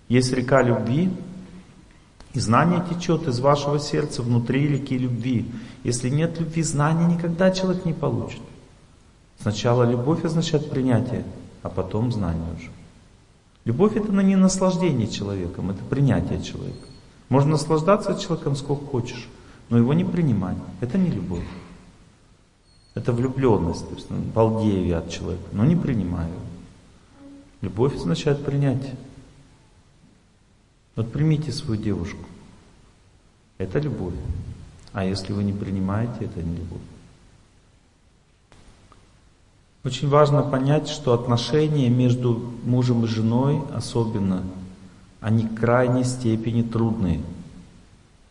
Есть 0.08 0.34
река 0.34 0.62
любви, 0.62 1.10
и 2.34 2.40
знание 2.40 2.84
течет 2.90 3.28
из 3.28 3.40
вашего 3.40 3.80
сердца 3.80 4.22
внутри 4.22 4.68
реки 4.68 4.98
любви. 4.98 5.46
Если 5.84 6.10
нет 6.10 6.40
любви, 6.40 6.64
знания 6.64 7.06
никогда 7.06 7.50
человек 7.52 7.86
не 7.86 7.94
получит. 7.94 8.42
Сначала 9.40 9.84
любовь 9.84 10.24
означает 10.26 10.70
принятие, 10.70 11.24
а 11.64 11.70
потом 11.70 12.12
знание 12.12 12.46
уже. 12.58 12.70
Любовь 13.64 13.96
это 13.96 14.12
не 14.12 14.36
наслаждение 14.36 15.08
человеком, 15.08 15.72
это 15.72 15.84
принятие 15.86 16.42
человека. 16.42 16.88
Можно 17.30 17.52
наслаждаться 17.52 18.20
человеком 18.20 18.56
сколько 18.56 18.86
хочешь, 18.86 19.28
но 19.70 19.78
его 19.78 19.94
не 19.94 20.04
принимать. 20.04 20.58
Это 20.82 20.98
не 20.98 21.10
любовь. 21.10 21.44
Это 22.96 23.12
влюбленность, 23.12 23.88
то 23.88 23.96
есть 23.96 24.10
ну, 24.10 24.18
балдею 24.18 24.88
я 24.88 25.00
от 25.00 25.10
человека, 25.10 25.44
но 25.52 25.66
не 25.66 25.76
принимаю. 25.76 26.34
Любовь 27.62 27.96
означает 27.96 28.44
принятие. 28.44 28.96
Вот 30.96 31.12
примите 31.12 31.52
свою 31.52 31.82
девушку. 31.82 32.24
Это 33.58 33.80
любовь. 33.80 34.14
А 34.94 35.04
если 35.04 35.34
вы 35.34 35.44
не 35.44 35.52
принимаете, 35.52 36.26
это 36.26 36.42
не 36.42 36.56
любовь. 36.56 36.82
Очень 39.84 40.08
важно 40.08 40.42
понять, 40.42 40.88
что 40.88 41.14
отношения 41.14 41.90
между 41.90 42.54
мужем 42.64 43.04
и 43.04 43.08
женой 43.08 43.62
особенно, 43.74 44.42
они 45.20 45.48
крайней 45.48 46.06
степени 46.06 46.64
трудные. 46.64 47.22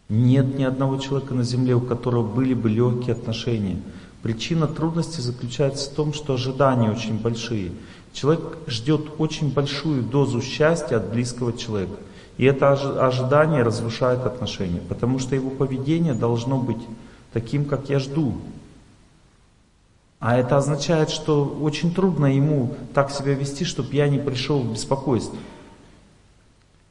Нет 0.08 0.58
ни 0.58 0.64
одного 0.64 0.96
человека 0.98 1.34
на 1.34 1.44
земле, 1.44 1.74
у 1.74 1.80
которого 1.80 2.26
были 2.26 2.54
бы 2.54 2.68
легкие 2.68 3.14
отношения. 3.14 3.80
Причина 4.24 4.66
трудности 4.66 5.20
заключается 5.20 5.90
в 5.90 5.92
том, 5.92 6.14
что 6.14 6.32
ожидания 6.32 6.90
очень 6.90 7.20
большие. 7.20 7.72
Человек 8.14 8.56
ждет 8.66 9.02
очень 9.18 9.52
большую 9.52 10.02
дозу 10.02 10.40
счастья 10.40 10.96
от 10.96 11.10
близкого 11.10 11.52
человека. 11.52 11.96
И 12.38 12.46
это 12.46 12.72
ожидание 12.72 13.62
разрушает 13.62 14.24
отношения, 14.24 14.80
потому 14.88 15.18
что 15.18 15.34
его 15.34 15.50
поведение 15.50 16.14
должно 16.14 16.56
быть 16.56 16.80
таким, 17.34 17.66
как 17.66 17.90
я 17.90 17.98
жду. 17.98 18.38
А 20.20 20.38
это 20.38 20.56
означает, 20.56 21.10
что 21.10 21.44
очень 21.60 21.94
трудно 21.94 22.34
ему 22.34 22.74
так 22.94 23.10
себя 23.10 23.34
вести, 23.34 23.66
чтобы 23.66 23.94
я 23.94 24.08
не 24.08 24.18
пришел 24.18 24.60
в 24.60 24.72
беспокойство. 24.72 25.36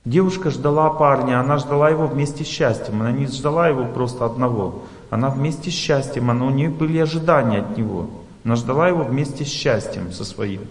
Девушка 0.05 0.51
ждала 0.51 0.91
парня, 0.91 1.39
она 1.39 1.57
ждала 1.57 1.89
его 1.89 2.05
вместе 2.05 2.43
с 2.43 2.47
счастьем, 2.47 3.01
она 3.01 3.11
не 3.11 3.25
ждала 3.25 3.69
его 3.69 3.86
просто 3.86 4.23
одного. 4.23 4.84
Она 5.14 5.30
вместе 5.30 5.70
с 5.70 5.76
счастьем, 5.76 6.32
она, 6.32 6.47
у 6.47 6.49
нее 6.49 6.72
были 6.72 6.97
ожидания 6.97 7.59
от 7.59 7.78
него. 7.78 8.09
Она 8.43 8.55
ждала 8.55 8.88
его 8.88 9.03
вместе 9.03 9.45
с 9.45 9.47
счастьем 9.47 10.11
со 10.11 10.26
своим. 10.26 10.61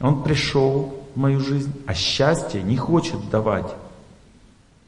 Он 0.00 0.22
пришел 0.22 1.04
в 1.14 1.18
мою 1.18 1.40
жизнь, 1.40 1.70
а 1.84 1.92
счастье 1.92 2.62
не 2.62 2.78
хочет 2.78 3.28
давать. 3.28 3.70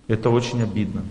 Это 0.08 0.30
очень 0.30 0.62
обидно. 0.62 1.02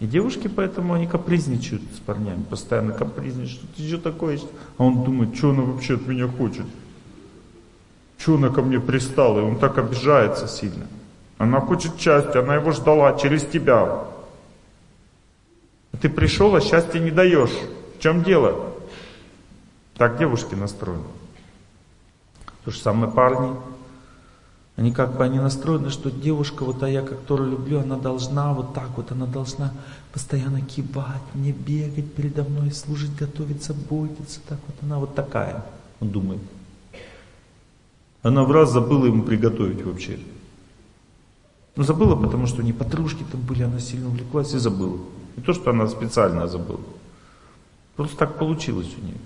И 0.00 0.06
девушки 0.06 0.48
поэтому 0.48 0.94
они 0.94 1.06
капризничают 1.06 1.84
с 1.94 2.00
парнями, 2.00 2.42
постоянно 2.42 2.94
капризничают, 2.94 3.52
что 3.52 3.66
ты 3.76 3.86
что 3.86 3.98
такое? 3.98 4.40
А 4.76 4.82
он 4.82 5.04
думает, 5.04 5.36
что 5.36 5.50
она 5.50 5.62
вообще 5.62 5.94
от 5.94 6.08
меня 6.08 6.26
хочет? 6.26 6.66
Что 8.18 8.34
она 8.34 8.48
ко 8.48 8.60
мне 8.60 8.80
пристала? 8.80 9.38
И 9.38 9.42
он 9.44 9.56
так 9.56 9.78
обижается 9.78 10.48
сильно. 10.48 10.88
Она 11.38 11.60
хочет 11.60 11.92
счастья, 11.96 12.40
она 12.40 12.56
его 12.56 12.72
ждала 12.72 13.16
через 13.16 13.46
тебя. 13.46 14.13
Ты 16.00 16.08
пришел, 16.08 16.54
а 16.54 16.60
счастья 16.60 16.98
не 16.98 17.10
даешь. 17.10 17.54
В 17.98 18.02
чем 18.02 18.22
дело? 18.22 18.72
Так 19.96 20.18
девушки 20.18 20.54
настроены. 20.54 21.04
То 22.64 22.70
же 22.70 22.78
самое 22.78 23.12
парни. 23.12 23.56
Они 24.76 24.90
как 24.90 25.16
бы 25.16 25.24
они 25.24 25.38
настроены, 25.38 25.90
что 25.90 26.10
девушка, 26.10 26.64
вот 26.64 26.82
а 26.82 26.88
я, 26.88 27.02
которую 27.02 27.52
люблю, 27.52 27.78
она 27.78 27.96
должна 27.96 28.52
вот 28.52 28.74
так 28.74 28.88
вот, 28.96 29.12
она 29.12 29.24
должна 29.26 29.72
постоянно 30.12 30.62
кивать, 30.62 31.22
мне 31.34 31.52
бегать 31.52 32.12
передо 32.12 32.42
мной, 32.42 32.72
служить, 32.72 33.14
готовить, 33.14 33.62
заботиться. 33.62 34.40
Так 34.48 34.58
вот 34.66 34.76
она 34.82 34.98
вот 34.98 35.14
такая, 35.14 35.64
он 36.00 36.08
думает. 36.08 36.40
Она 38.22 38.42
в 38.42 38.50
раз 38.50 38.72
забыла 38.72 39.06
ему 39.06 39.22
приготовить 39.22 39.82
вообще. 39.82 40.18
Ну 41.76 41.84
забыла, 41.84 42.16
потому 42.16 42.46
что 42.48 42.62
не 42.62 42.72
подружки 42.72 43.24
там 43.30 43.42
были, 43.42 43.62
она 43.62 43.78
сильно 43.78 44.08
увлеклась 44.08 44.54
и 44.54 44.58
забыла. 44.58 44.98
Не 45.36 45.42
то, 45.42 45.52
что 45.52 45.70
она 45.70 45.86
специально 45.86 46.46
забыла. 46.46 46.80
Просто 47.96 48.16
так 48.16 48.38
получилось 48.38 48.92
у 49.00 49.04
нее. 49.04 49.18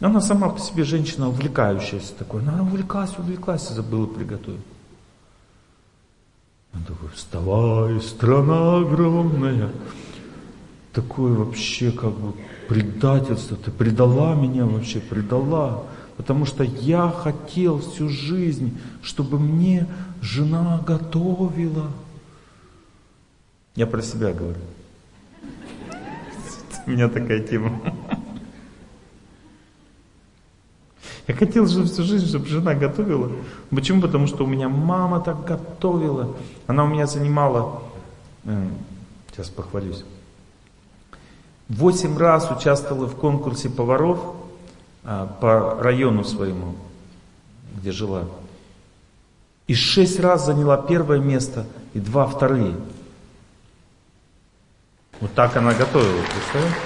Она 0.00 0.20
сама 0.20 0.48
по 0.48 0.60
себе 0.60 0.84
женщина 0.84 1.28
увлекающаяся 1.28 2.14
такой. 2.14 2.42
Она 2.42 2.62
увлеклась, 2.62 3.18
увлеклась 3.18 3.70
и 3.70 3.74
забыла 3.74 4.06
приготовить. 4.06 4.60
Он 6.74 6.82
такой, 6.84 7.08
вставай, 7.14 8.00
страна 8.00 8.78
огромная. 8.78 9.70
Такое 10.92 11.32
вообще 11.32 11.90
как 11.90 12.12
бы 12.12 12.34
предательство. 12.68 13.56
Ты 13.56 13.70
предала 13.72 14.34
меня 14.34 14.66
вообще, 14.66 15.00
предала. 15.00 15.84
Потому 16.16 16.44
что 16.44 16.62
я 16.62 17.10
хотел 17.10 17.80
всю 17.80 18.08
жизнь, 18.08 18.78
чтобы 19.02 19.38
мне 19.38 19.86
жена 20.20 20.80
готовила. 20.86 21.90
Я 23.74 23.86
про 23.86 24.02
себя 24.02 24.32
говорю. 24.32 24.60
У 26.88 26.90
меня 26.90 27.08
такая 27.10 27.40
тема. 27.40 27.78
Я 31.26 31.34
хотел 31.34 31.66
же 31.66 31.84
всю 31.84 32.02
жизнь, 32.02 32.26
чтобы 32.26 32.46
жена 32.46 32.74
готовила. 32.74 33.30
Почему? 33.68 34.00
Потому 34.00 34.26
что 34.26 34.44
у 34.44 34.46
меня 34.46 34.70
мама 34.70 35.20
так 35.20 35.44
готовила. 35.44 36.34
Она 36.66 36.84
у 36.84 36.86
меня 36.86 37.06
занимала, 37.06 37.82
э, 38.44 38.68
сейчас 39.30 39.50
похвалюсь, 39.50 40.02
Восемь 41.68 42.16
раз 42.16 42.50
участвовала 42.50 43.06
в 43.06 43.16
конкурсе 43.16 43.68
поваров 43.68 44.36
а, 45.04 45.26
по 45.26 45.82
району 45.82 46.24
своему, 46.24 46.76
где 47.76 47.92
жила. 47.92 48.24
И 49.66 49.74
шесть 49.74 50.18
раз 50.18 50.46
заняла 50.46 50.78
первое 50.78 51.18
место 51.18 51.66
и 51.92 52.00
два 52.00 52.26
вторые. 52.26 52.74
Вот 55.20 55.34
так 55.34 55.56
она 55.56 55.74
готовила, 55.74 56.22
представляете? 56.22 56.76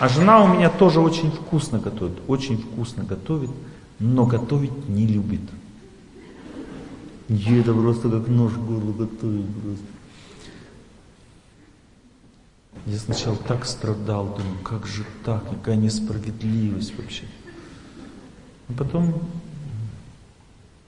А 0.00 0.08
жена 0.08 0.44
у 0.44 0.46
меня 0.46 0.70
тоже 0.70 1.00
очень 1.00 1.30
вкусно 1.30 1.78
готовит, 1.78 2.18
очень 2.28 2.58
вкусно 2.58 3.04
готовит, 3.04 3.50
но 3.98 4.26
готовить 4.26 4.88
не 4.88 5.06
любит. 5.06 5.40
Ей 7.28 7.60
это 7.60 7.74
просто 7.74 8.08
как 8.08 8.28
нож 8.28 8.52
в 8.52 8.66
горло 8.66 8.92
готовит 8.92 9.46
просто. 9.62 9.84
Я 12.86 12.98
сначала 12.98 13.36
так 13.36 13.66
страдал, 13.66 14.26
думаю, 14.26 14.58
как 14.62 14.86
же 14.86 15.04
так, 15.24 15.48
какая 15.48 15.76
несправедливость 15.76 16.96
вообще. 16.96 17.24
А 18.68 18.72
потом 18.72 19.20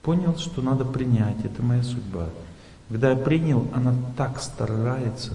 понял, 0.02 0.36
что 0.38 0.62
надо 0.62 0.84
принять, 0.84 1.44
это 1.44 1.62
моя 1.62 1.82
судьба. 1.82 2.28
Когда 2.90 3.10
я 3.10 3.16
принял, 3.16 3.68
она 3.72 3.94
так 4.16 4.40
старается, 4.40 5.34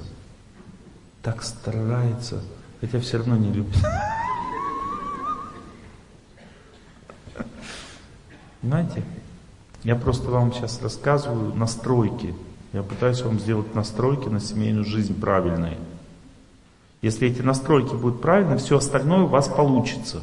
так 1.21 1.41
старается, 1.41 2.41
хотя 2.81 2.99
все 2.99 3.17
равно 3.17 3.37
не 3.37 3.49
любит. 3.49 3.77
Понимаете? 8.61 9.03
Я 9.83 9.95
просто 9.95 10.29
вам 10.29 10.51
сейчас 10.51 10.81
рассказываю 10.81 11.55
настройки. 11.55 12.35
Я 12.73 12.83
пытаюсь 12.83 13.21
вам 13.21 13.39
сделать 13.39 13.73
настройки 13.73 14.27
на 14.27 14.41
семейную 14.41 14.83
жизнь 14.83 15.17
правильные. 15.17 15.77
Если 17.01 17.29
эти 17.29 17.41
настройки 17.41 17.93
будут 17.93 18.19
правильны, 18.19 18.57
все 18.57 18.77
остальное 18.79 19.21
у 19.21 19.27
вас 19.27 19.47
получится. 19.47 20.21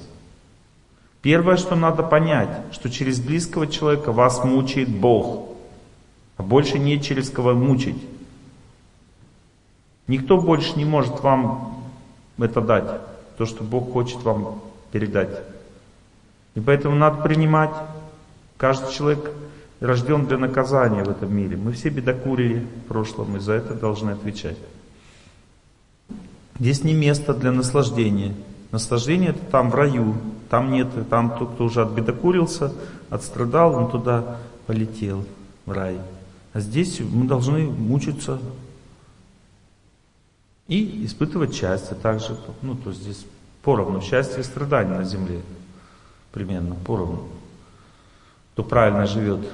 Первое, 1.22 1.56
что 1.56 1.76
надо 1.76 2.02
понять, 2.02 2.50
что 2.72 2.90
через 2.90 3.20
близкого 3.20 3.68
человека 3.68 4.12
вас 4.12 4.44
мучает 4.44 4.90
Бог, 4.90 5.51
больше 6.42 6.78
нет 6.78 7.02
через 7.02 7.30
кого 7.30 7.54
мучить. 7.54 7.96
Никто 10.06 10.40
больше 10.40 10.76
не 10.76 10.84
может 10.84 11.20
вам 11.22 11.84
это 12.38 12.60
дать, 12.60 13.00
то, 13.38 13.46
что 13.46 13.64
Бог 13.64 13.92
хочет 13.92 14.22
вам 14.22 14.60
передать. 14.90 15.42
И 16.54 16.60
поэтому 16.60 16.96
надо 16.96 17.22
принимать. 17.22 17.70
Каждый 18.56 18.92
человек 18.92 19.30
рожден 19.80 20.26
для 20.26 20.38
наказания 20.38 21.02
в 21.02 21.10
этом 21.10 21.34
мире. 21.34 21.56
Мы 21.56 21.72
все 21.72 21.88
бедокурили 21.88 22.60
в 22.60 22.88
прошлом, 22.88 23.36
и 23.36 23.40
за 23.40 23.54
это 23.54 23.74
должны 23.74 24.10
отвечать. 24.10 24.58
Здесь 26.58 26.84
не 26.84 26.92
место 26.92 27.34
для 27.34 27.50
наслаждения. 27.50 28.34
Наслаждение 28.70 29.30
это 29.30 29.44
там, 29.50 29.70
в 29.70 29.74
раю. 29.74 30.14
Там 30.48 30.70
нет, 30.70 30.88
там 31.08 31.36
тот, 31.38 31.54
кто 31.54 31.64
уже 31.64 31.82
отбедокурился, 31.82 32.72
отстрадал, 33.10 33.74
он 33.74 33.90
туда 33.90 34.38
полетел, 34.66 35.24
в 35.66 35.72
рай. 35.72 35.98
А 36.52 36.60
здесь 36.60 37.00
мы 37.00 37.26
должны 37.26 37.64
мучиться 37.64 38.38
и 40.68 41.04
испытывать 41.06 41.54
счастье 41.54 41.96
также. 41.96 42.36
Ну, 42.60 42.74
то 42.74 42.90
есть 42.90 43.02
здесь 43.02 43.26
поровну 43.62 44.00
счастье 44.00 44.40
и 44.40 44.44
страдания 44.44 44.98
на 44.98 45.04
земле. 45.04 45.42
Примерно 46.30 46.74
поровну. 46.74 47.28
Кто 48.52 48.64
правильно 48.64 49.06
живет. 49.06 49.48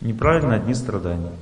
Неправильно 0.00 0.54
одни 0.54 0.74
страдания. 0.74 1.32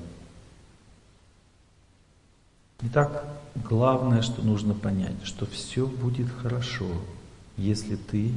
Итак, 2.82 3.24
главное, 3.55 4.22
что 4.22 4.42
нужно 4.42 4.74
понять, 4.74 5.24
что 5.24 5.46
все 5.46 5.86
будет 5.86 6.28
хорошо, 6.42 6.88
если 7.57 7.96
ты 7.96 8.32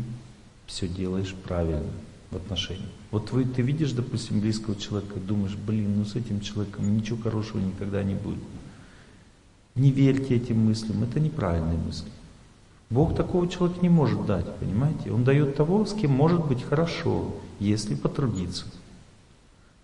все 0.67 0.87
делаешь 0.87 1.33
правильно 1.33 1.91
в 2.31 2.35
отношениях. 2.37 2.89
Вот 3.15 3.31
вы, 3.31 3.45
ты 3.45 3.61
видишь, 3.61 3.93
допустим, 3.93 4.41
близкого 4.41 4.75
человека, 4.75 5.21
думаешь, 5.21 5.55
блин, 5.55 5.99
ну 5.99 6.03
с 6.03 6.17
этим 6.17 6.41
человеком 6.41 6.97
ничего 6.97 7.17
хорошего 7.21 7.61
никогда 7.61 8.03
не 8.03 8.13
будет. 8.13 8.43
Не 9.75 9.89
верьте 9.89 10.35
этим 10.35 10.65
мыслям, 10.65 11.01
это 11.01 11.21
неправильные 11.21 11.77
мысли. 11.77 12.11
Бог 12.89 13.15
такого 13.15 13.47
человека 13.47 13.79
не 13.81 13.87
может 13.87 14.25
дать, 14.25 14.53
понимаете? 14.57 15.13
Он 15.13 15.23
дает 15.23 15.55
того, 15.55 15.85
с 15.85 15.93
кем 15.93 16.11
может 16.11 16.45
быть 16.45 16.61
хорошо, 16.61 17.33
если 17.61 17.95
потрудиться. 17.95 18.65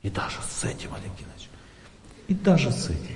И 0.03 0.09
даже 0.09 0.35
с 0.45 0.65
этим, 0.65 0.89
Олег 0.93 1.17
Геннадьевич, 1.17 1.49
и 2.27 2.33
даже 2.33 2.69
с 2.69 2.89
этим. 2.89 3.15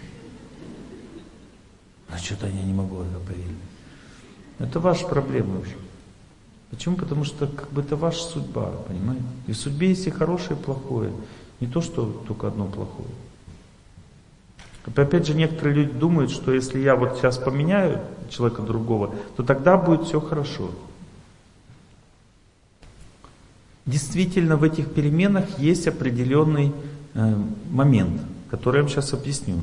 Что-то 2.24 2.48
я 2.48 2.64
не 2.64 2.74
могу 2.74 3.02
это 3.02 3.20
поверить. 3.20 3.58
Это 4.60 4.80
ваша 4.80 5.06
проблема 5.08 5.60
уже. 5.60 5.76
Почему? 6.70 6.96
Потому 6.96 7.24
что 7.24 7.48
как 7.48 7.72
бы 7.72 7.82
это 7.82 7.96
ваша 7.96 8.24
судьба, 8.24 8.72
понимаете? 8.88 9.24
И 9.48 9.52
в 9.54 9.58
судьбе 9.58 9.90
есть 9.90 10.08
и 10.08 10.12
хорошее, 10.12 10.60
и 10.60 10.64
плохое. 10.64 11.12
Не 11.60 11.68
то, 11.68 11.82
что 11.82 12.06
только 12.28 12.48
одно 12.48 12.66
плохое. 12.66 13.08
Опять 14.86 15.26
же, 15.26 15.34
некоторые 15.34 15.76
люди 15.76 15.92
думают, 15.92 16.32
что 16.32 16.54
если 16.54 16.80
я 16.80 16.96
вот 16.96 17.18
сейчас 17.18 17.38
поменяю 17.38 18.02
человека 18.30 18.62
другого, 18.62 19.16
то 19.36 19.44
тогда 19.44 19.78
будет 19.78 20.04
все 20.04 20.22
хорошо. 20.22 20.70
Действительно, 23.86 24.58
в 24.58 24.64
этих 24.64 24.92
переменах 24.94 25.60
есть 25.60 25.88
определенный 25.88 26.72
э, 27.14 27.36
момент, 27.70 28.22
который 28.50 28.78
я 28.78 28.82
вам 28.84 28.92
сейчас 28.92 29.14
объясню. 29.14 29.62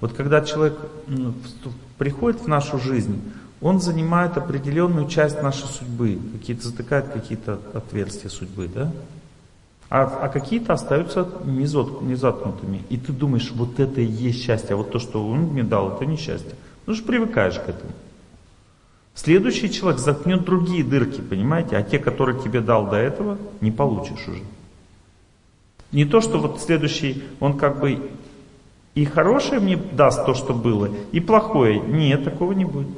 Вот 0.00 0.14
когда 0.14 0.42
человек 0.42 0.78
приходит 1.98 2.40
в 2.40 2.48
нашу 2.48 2.78
жизнь, 2.78 3.20
он 3.60 3.80
занимает 3.80 4.36
определенную 4.36 5.08
часть 5.08 5.42
нашей 5.42 5.66
судьбы, 5.66 6.18
какие-то 6.32 6.68
затыкает 6.68 7.08
какие-то 7.08 7.60
отверстия 7.74 8.30
судьбы, 8.30 8.68
да? 8.68 8.90
А, 9.90 10.04
а 10.04 10.28
какие-то 10.28 10.72
остаются 10.72 11.28
незаткнутыми. 11.44 12.84
И 12.90 12.96
ты 12.96 13.12
думаешь, 13.12 13.50
вот 13.52 13.80
это 13.80 14.00
и 14.00 14.04
есть 14.04 14.42
счастье, 14.42 14.74
а 14.74 14.76
вот 14.76 14.92
то, 14.92 14.98
что 14.98 15.26
он 15.26 15.40
мне 15.40 15.64
дал, 15.64 15.94
это 15.94 16.06
не 16.06 16.16
счастье. 16.16 16.54
Ну 16.86 16.94
же 16.94 17.02
привыкаешь 17.02 17.58
к 17.58 17.68
этому. 17.68 17.92
Следующий 19.14 19.70
человек 19.70 20.00
заткнет 20.00 20.44
другие 20.44 20.84
дырки, 20.84 21.20
понимаете? 21.20 21.76
А 21.76 21.82
те, 21.82 21.98
которые 21.98 22.40
тебе 22.40 22.60
дал 22.60 22.88
до 22.88 22.96
этого, 22.96 23.36
не 23.60 23.72
получишь 23.72 24.28
уже. 24.28 24.42
Не 25.92 26.04
то, 26.04 26.20
что 26.20 26.38
вот 26.38 26.60
следующий, 26.60 27.24
он 27.40 27.58
как 27.58 27.80
бы 27.80 28.10
и 28.94 29.04
хорошее 29.04 29.60
мне 29.60 29.76
даст 29.76 30.24
то, 30.24 30.34
что 30.34 30.54
было, 30.54 30.88
и 31.10 31.20
плохое. 31.20 31.80
Нет, 31.80 32.24
такого 32.24 32.52
не 32.52 32.64
будет. 32.64 32.88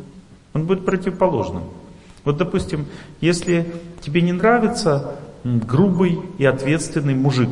Он 0.55 0.67
будет 0.67 0.85
противоположным. 0.85 1.65
Вот, 2.25 2.37
допустим, 2.37 2.87
если 3.21 3.73
тебе 4.01 4.23
не 4.23 4.33
нравится 4.33 5.17
грубый 5.45 6.19
и 6.39 6.45
ответственный 6.45 7.15
мужик, 7.15 7.51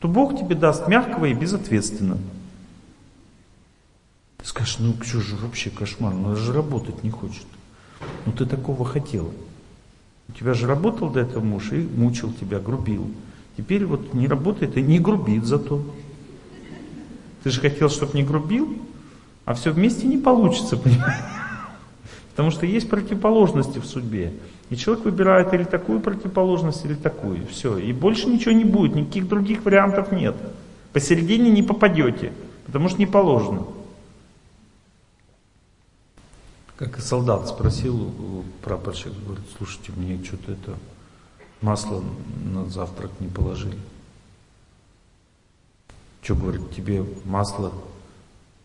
то 0.00 0.08
Бог 0.08 0.38
тебе 0.38 0.56
даст 0.56 0.88
мягкого 0.88 1.26
и 1.26 1.34
безответственного. 1.34 2.20
Ты 4.38 4.46
скажешь, 4.46 4.78
ну 4.80 4.94
что 5.02 5.20
же 5.20 5.36
вообще 5.36 5.70
кошмар, 5.70 6.12
ну 6.12 6.34
же 6.34 6.52
работать 6.52 7.04
не 7.04 7.10
хочет. 7.10 7.46
Ну 8.26 8.32
ты 8.32 8.46
такого 8.46 8.84
хотел. 8.84 9.32
У 10.28 10.32
тебя 10.32 10.54
же 10.54 10.66
работал 10.66 11.10
до 11.10 11.20
этого 11.20 11.44
муж 11.44 11.70
и 11.72 11.76
мучил 11.76 12.32
тебя, 12.32 12.58
грубил. 12.58 13.08
Теперь 13.56 13.84
вот 13.84 14.14
не 14.14 14.26
работает 14.26 14.76
и 14.76 14.82
не 14.82 14.98
грубит 14.98 15.44
зато. 15.44 15.84
Ты 17.44 17.50
же 17.50 17.60
хотел, 17.60 17.88
чтобы 17.88 18.16
не 18.16 18.24
грубил, 18.24 18.76
а 19.44 19.54
все 19.54 19.72
вместе 19.72 20.06
не 20.06 20.18
получится, 20.18 20.76
понимаешь? 20.78 21.41
Потому 22.32 22.50
что 22.50 22.66
есть 22.66 22.88
противоположности 22.88 23.78
в 23.78 23.84
судьбе. 23.84 24.32
И 24.70 24.76
человек 24.76 25.04
выбирает 25.04 25.52
или 25.52 25.64
такую 25.64 26.00
противоположность, 26.00 26.84
или 26.84 26.94
такую. 26.94 27.46
Все. 27.46 27.76
И 27.76 27.92
больше 27.92 28.28
ничего 28.28 28.52
не 28.52 28.64
будет, 28.64 28.94
никаких 28.94 29.28
других 29.28 29.64
вариантов 29.64 30.12
нет. 30.12 30.34
Посередине 30.92 31.50
не 31.50 31.62
попадете, 31.62 32.32
потому 32.64 32.88
что 32.88 32.98
не 32.98 33.06
положено. 33.06 33.66
Как 36.76 36.98
и 36.98 37.02
солдат 37.02 37.48
спросил 37.48 38.12
прапорщик, 38.62 39.12
говорит, 39.24 39.44
слушайте, 39.56 39.92
мне 39.94 40.22
что-то 40.24 40.52
это 40.52 40.74
масло 41.60 42.02
на 42.44 42.64
завтрак 42.66 43.10
не 43.20 43.28
положили. 43.28 43.78
Что, 46.22 46.34
говорит, 46.34 46.74
тебе 46.74 47.04
масло 47.24 47.72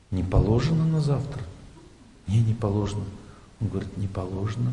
не 0.09 0.23
положено 0.23 0.85
на 0.85 1.01
завтра? 1.01 1.41
Не, 2.27 2.39
не 2.41 2.53
положено. 2.53 3.03
Он 3.59 3.67
говорит, 3.67 3.97
не 3.97 4.07
положено. 4.07 4.71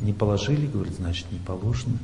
Не 0.00 0.12
положили, 0.12 0.66
говорит, 0.66 0.94
значит, 0.94 1.30
не 1.30 1.38
положено. 1.38 1.98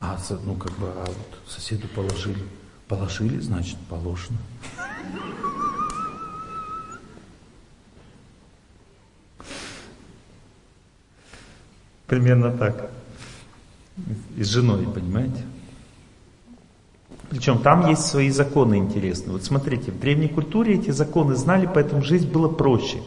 А, 0.00 0.18
ну, 0.44 0.56
как 0.56 0.72
бы, 0.78 0.88
а 0.88 1.04
вот 1.06 1.40
соседу 1.46 1.88
положили. 1.88 2.44
Положили, 2.88 3.38
значит, 3.38 3.78
положено. 3.88 4.38
Примерно 12.06 12.56
так. 12.56 12.90
И 14.36 14.42
с 14.42 14.48
женой, 14.48 14.86
понимаете? 14.92 15.46
Причем 17.32 17.60
там 17.60 17.88
есть 17.88 18.04
свои 18.04 18.28
законы 18.28 18.76
интересные. 18.76 19.32
Вот 19.32 19.42
смотрите, 19.42 19.90
в 19.90 19.98
древней 19.98 20.28
культуре 20.28 20.74
эти 20.74 20.90
законы 20.90 21.34
знали, 21.34 21.66
поэтому 21.72 22.02
жизнь 22.02 22.30
была 22.30 22.50
проще. 22.50 22.98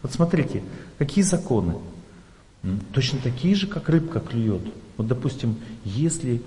Вот 0.00 0.10
смотрите, 0.10 0.62
какие 0.96 1.22
законы? 1.22 1.74
Точно 2.94 3.18
такие 3.22 3.54
же, 3.54 3.66
как 3.66 3.90
рыбка 3.90 4.20
клюет. 4.20 4.62
Вот, 4.96 5.06
допустим, 5.06 5.56
если 5.84 6.40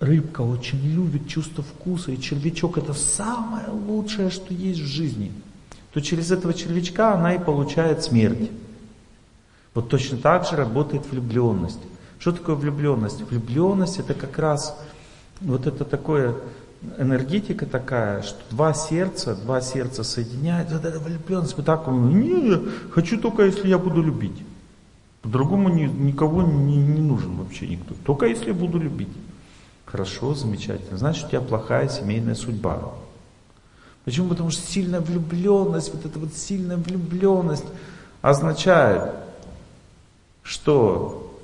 рыбка 0.00 0.40
очень 0.40 0.80
любит 0.80 1.28
чувство 1.28 1.62
вкуса, 1.62 2.12
и 2.12 2.18
червячок 2.18 2.78
это 2.78 2.94
самое 2.94 3.68
лучшее, 3.68 4.30
что 4.30 4.54
есть 4.54 4.80
в 4.80 4.86
жизни, 4.86 5.32
то 5.92 6.00
через 6.00 6.30
этого 6.30 6.54
червячка 6.54 7.12
она 7.12 7.34
и 7.34 7.38
получает 7.38 8.02
смерть. 8.02 8.50
Вот 9.74 9.90
точно 9.90 10.16
так 10.16 10.46
же 10.48 10.56
работает 10.56 11.02
влюбленность. 11.10 11.80
Что 12.18 12.32
такое 12.32 12.54
влюбленность? 12.54 13.20
Влюбленность 13.30 13.98
это 13.98 14.14
как 14.14 14.38
раз 14.38 14.74
вот 15.40 15.66
это 15.66 15.84
такое 15.84 16.34
энергетика 16.98 17.66
такая, 17.66 18.22
что 18.22 18.38
два 18.50 18.74
сердца, 18.74 19.34
два 19.34 19.60
сердца 19.60 20.04
соединяют, 20.04 20.70
вот 20.70 20.84
эта 20.84 20.98
влюбленность, 20.98 21.56
вот 21.56 21.66
так 21.66 21.88
он, 21.88 22.20
не, 22.20 22.68
хочу 22.90 23.18
только 23.18 23.44
если 23.44 23.68
я 23.68 23.78
буду 23.78 24.02
любить. 24.02 24.42
По-другому 25.22 25.68
ни, 25.68 25.84
никого 25.84 26.42
не, 26.42 26.76
не 26.76 27.00
нужен 27.00 27.36
вообще 27.36 27.66
никто. 27.66 27.94
Только 28.04 28.26
если 28.26 28.48
я 28.48 28.54
буду 28.54 28.78
любить. 28.78 29.08
Хорошо, 29.84 30.34
замечательно. 30.34 30.98
Значит, 30.98 31.26
у 31.26 31.28
тебя 31.30 31.40
плохая 31.40 31.88
семейная 31.88 32.34
судьба. 32.34 32.92
Почему? 34.04 34.28
Потому 34.28 34.50
что 34.50 34.64
сильная 34.64 35.00
влюбленность, 35.00 35.92
вот 35.92 36.06
эта 36.06 36.18
вот 36.18 36.32
сильная 36.34 36.76
влюбленность 36.76 37.64
означает, 38.22 39.14
что 40.44 41.36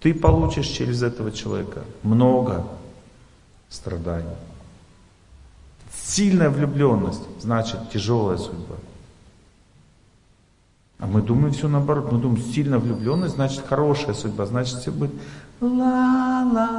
ты 0.00 0.12
получишь 0.12 0.66
через 0.66 1.02
этого 1.02 1.30
человека 1.30 1.84
много 2.02 2.66
страданий. 3.70 4.36
Сильная 5.92 6.50
влюбленность 6.50 7.22
значит 7.40 7.90
тяжелая 7.90 8.36
судьба. 8.36 8.76
А 10.98 11.06
мы 11.06 11.22
думаем 11.22 11.54
все 11.54 11.68
наоборот. 11.68 12.12
Мы 12.12 12.20
думаем, 12.20 12.42
сильно 12.42 12.78
влюбленность 12.78 13.36
значит 13.36 13.64
хорошая 13.66 14.14
судьба, 14.14 14.44
значит 14.44 14.80
все 14.80 14.90
будет 14.92 15.12
ла-ла-ла-ла-ла. 15.60 16.74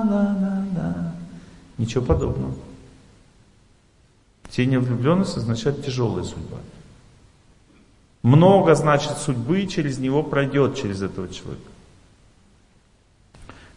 Ничего 1.78 2.06
подобного. 2.06 2.54
Сильная 4.52 4.80
влюбленность 4.80 5.38
означает 5.38 5.84
тяжелая 5.84 6.24
судьба. 6.24 6.58
Много 8.22 8.76
значит 8.76 9.18
судьбы 9.18 9.66
через 9.66 9.98
него 9.98 10.22
пройдет, 10.22 10.76
через 10.76 11.02
этого 11.02 11.28
человека. 11.30 11.64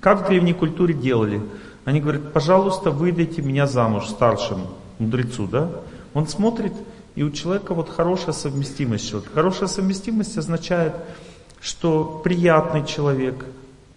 Как 0.01 0.24
в 0.24 0.28
древней 0.28 0.53
культуре 0.53 0.93
делали? 0.93 1.41
Они 1.85 2.01
говорят, 2.01 2.32
пожалуйста, 2.32 2.90
выдайте 2.90 3.43
меня 3.43 3.66
замуж 3.66 4.09
старшему 4.09 4.69
мудрецу, 4.98 5.47
да? 5.47 5.70
Он 6.15 6.27
смотрит, 6.27 6.73
и 7.15 7.23
у 7.23 7.31
человека 7.31 7.74
вот 7.74 7.90
хорошая 7.90 8.32
совместимость. 8.32 9.09
Человека. 9.09 9.32
Хорошая 9.35 9.69
совместимость 9.69 10.39
означает, 10.39 10.94
что 11.61 12.20
приятный 12.24 12.85
человек, 12.86 13.44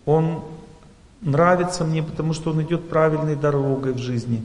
он 0.06 0.42
нравится 1.22 1.84
мне, 1.84 2.04
потому 2.04 2.34
что 2.34 2.52
он 2.52 2.62
идет 2.62 2.90
правильной 2.90 3.36
дорогой 3.36 3.94
в 3.94 3.98
жизни. 3.98 4.42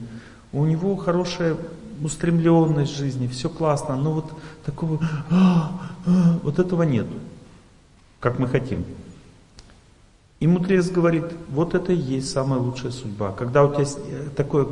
У 0.52 0.64
него 0.64 0.97
хорошая 0.97 1.56
устремленность 2.02 2.93
в 2.93 2.97
жизни, 2.97 3.27
все 3.28 3.48
классно, 3.48 3.97
но 3.97 4.12
вот 4.12 4.32
такого, 4.64 4.98
вот 6.43 6.59
этого 6.59 6.82
нет, 6.82 7.06
как 8.20 8.39
мы 8.39 8.48
хотим. 8.48 8.85
И 10.43 10.47
мудрец 10.48 10.90
говорит, 10.90 11.27
вот 11.51 11.73
это 11.77 11.93
и 11.93 11.97
есть 11.97 12.31
самая 12.31 12.59
лучшая 12.59 12.90
судьба. 12.90 13.31
Когда 13.31 13.62
у 13.62 13.73
тебя 13.73 13.85
э, 13.85 14.28
такое 14.35 14.66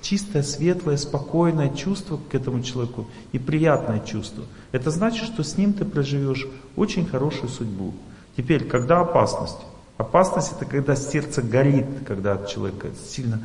чистое, 0.00 0.44
светлое, 0.44 0.96
спокойное 0.96 1.70
чувство 1.70 2.20
к 2.30 2.32
этому 2.32 2.62
человеку 2.62 3.08
и 3.32 3.40
приятное 3.40 3.98
чувство. 3.98 4.44
Это 4.70 4.92
значит, 4.92 5.24
что 5.24 5.42
с 5.42 5.56
ним 5.56 5.72
ты 5.72 5.84
проживешь 5.84 6.46
очень 6.76 7.04
хорошую 7.06 7.48
судьбу. 7.48 7.92
Теперь, 8.36 8.68
когда 8.68 9.00
опасность? 9.00 9.58
Опасность 9.96 10.52
это 10.52 10.64
когда 10.64 10.94
сердце 10.94 11.42
горит, 11.42 11.86
когда 12.06 12.34
от 12.34 12.46
человека 12.48 12.90
сильно... 13.04 13.44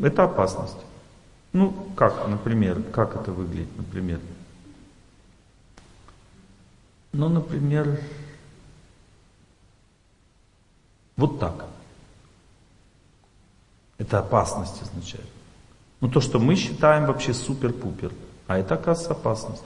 Это 0.00 0.22
опасность. 0.22 0.78
Ну, 1.52 1.74
как, 1.96 2.28
например, 2.28 2.84
как 2.92 3.16
это 3.16 3.32
выглядит, 3.32 3.76
например? 3.76 4.20
Ну, 7.12 7.28
например, 7.28 7.98
вот 11.18 11.38
так. 11.40 11.66
Это 13.98 14.20
опасность 14.20 14.80
означает. 14.80 15.26
Ну 16.00 16.08
то, 16.08 16.20
что 16.20 16.38
мы 16.38 16.54
считаем 16.54 17.06
вообще 17.06 17.34
супер-пупер. 17.34 18.12
А 18.46 18.56
это, 18.56 18.74
оказывается, 18.74 19.12
опасность. 19.12 19.64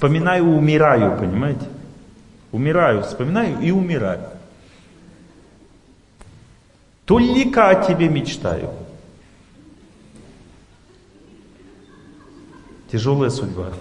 Вспоминаю, 0.00 0.46
умираю, 0.46 1.18
понимаете? 1.18 1.66
Умираю, 2.52 3.02
вспоминаю 3.02 3.60
и 3.60 3.70
умираю. 3.70 4.22
Только 7.04 7.68
о 7.68 7.86
тебе 7.86 8.08
мечтаю. 8.08 8.70
Тяжелая 12.90 13.28
судьба. 13.28 13.74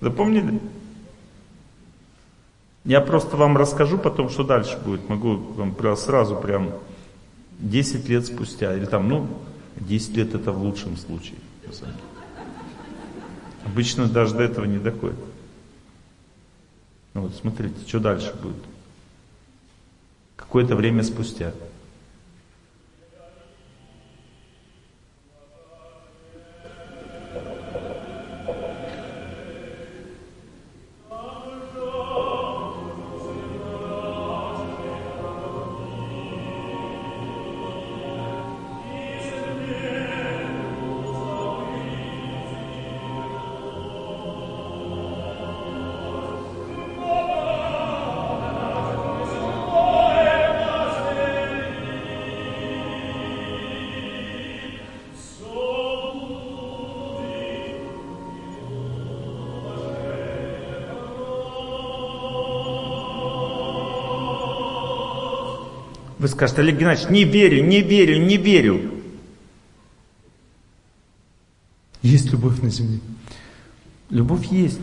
Запомнили? 0.00 0.60
Я 2.84 3.00
просто 3.00 3.36
вам 3.36 3.56
расскажу 3.56 3.98
потом, 3.98 4.30
что 4.30 4.44
дальше 4.44 4.78
будет. 4.78 5.08
Могу 5.08 5.34
вам 5.34 5.74
сразу 5.96 6.36
прям 6.36 6.70
10 7.58 8.08
лет 8.08 8.24
спустя. 8.24 8.72
Или 8.76 8.84
там, 8.84 9.08
ну, 9.08 9.26
10 9.80 10.16
лет 10.16 10.32
это 10.36 10.52
в 10.52 10.62
лучшем 10.62 10.96
случае. 10.96 11.38
Обычно 13.64 14.08
даже 14.08 14.34
до 14.34 14.42
этого 14.42 14.64
не 14.64 14.78
доходит. 14.78 15.18
Вот 17.14 17.34
смотрите, 17.34 17.76
что 17.86 18.00
дальше 18.00 18.34
будет. 18.42 18.62
Какое-то 20.36 20.76
время 20.76 21.02
спустя. 21.02 21.52
Вы 66.34 66.38
скажете, 66.38 66.62
Олег 66.62 66.78
Геннадьевич, 66.78 67.10
не 67.10 67.22
верю, 67.22 67.64
не 67.64 67.80
верю, 67.80 68.26
не 68.26 68.36
верю. 68.38 68.90
Есть 72.02 72.32
любовь 72.32 72.60
на 72.60 72.70
земле. 72.70 72.98
Любовь 74.10 74.46
есть, 74.46 74.80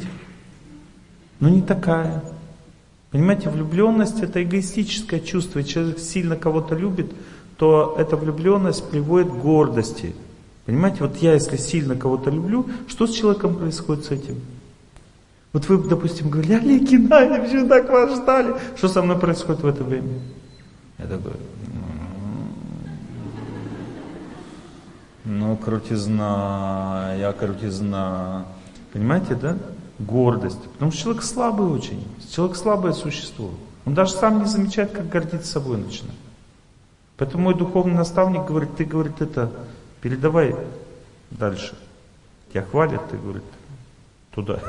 но 1.42 1.50
не 1.50 1.62
такая. 1.62 2.24
Понимаете, 3.12 3.50
влюбленность 3.50 4.22
это 4.22 4.42
эгоистическое 4.42 5.20
чувство. 5.20 5.60
Если 5.60 5.74
человек 5.74 6.00
сильно 6.00 6.38
кого-то 6.38 6.74
любит, 6.74 7.12
то 7.58 7.98
эта 8.00 8.16
влюбленность 8.16 8.90
приводит 8.90 9.28
к 9.28 9.36
гордости. 9.36 10.16
Понимаете, 10.66 11.00
вот 11.02 11.18
я 11.18 11.34
если 11.34 11.58
сильно 11.58 11.98
кого-то 11.98 12.30
люблю, 12.30 12.70
что 12.88 13.08
с 13.08 13.14
человеком 13.14 13.58
происходит 13.58 14.06
с 14.06 14.12
этим? 14.12 14.40
Вот 15.52 15.68
вы, 15.68 15.86
допустим, 15.86 16.30
говорили, 16.30 16.54
Олег 16.54 16.84
Геннадьевич, 16.84 17.68
так 17.68 17.90
вас 17.90 18.22
ждали. 18.22 18.56
Что 18.78 18.88
со 18.88 19.02
мной 19.02 19.20
происходит 19.20 19.64
в 19.64 19.68
это 19.68 19.84
время? 19.84 20.14
Я 21.02 21.08
такой, 21.08 21.34
Ну, 25.24 25.56
крутизна, 25.56 27.16
я 27.18 27.32
крутизна. 27.32 28.46
Понимаете, 28.92 29.36
да? 29.36 29.58
Гордость. 30.00 30.62
Потому 30.74 30.92
что 30.92 31.02
человек 31.04 31.24
слабый 31.24 31.68
очень. 31.68 32.08
Человек 32.32 32.58
слабое 32.58 32.94
существо. 32.94 33.52
Он 33.86 33.94
даже 33.94 34.14
сам 34.14 34.40
не 34.40 34.46
замечает, 34.46 34.92
как 34.92 35.10
гордиться 35.10 35.52
собой 35.52 35.78
начинает. 35.78 36.18
Поэтому 37.18 37.46
мой 37.46 37.56
духовный 37.56 37.96
наставник 37.96 38.46
говорит, 38.46 38.76
ты, 38.76 38.84
говорит, 38.84 39.22
это, 39.22 39.52
передавай 40.02 40.56
дальше. 41.30 41.76
Тебя 42.52 42.64
хвалят, 42.64 43.10
ты, 43.10 43.18
говорит, 43.18 43.44
туда. 44.32 44.60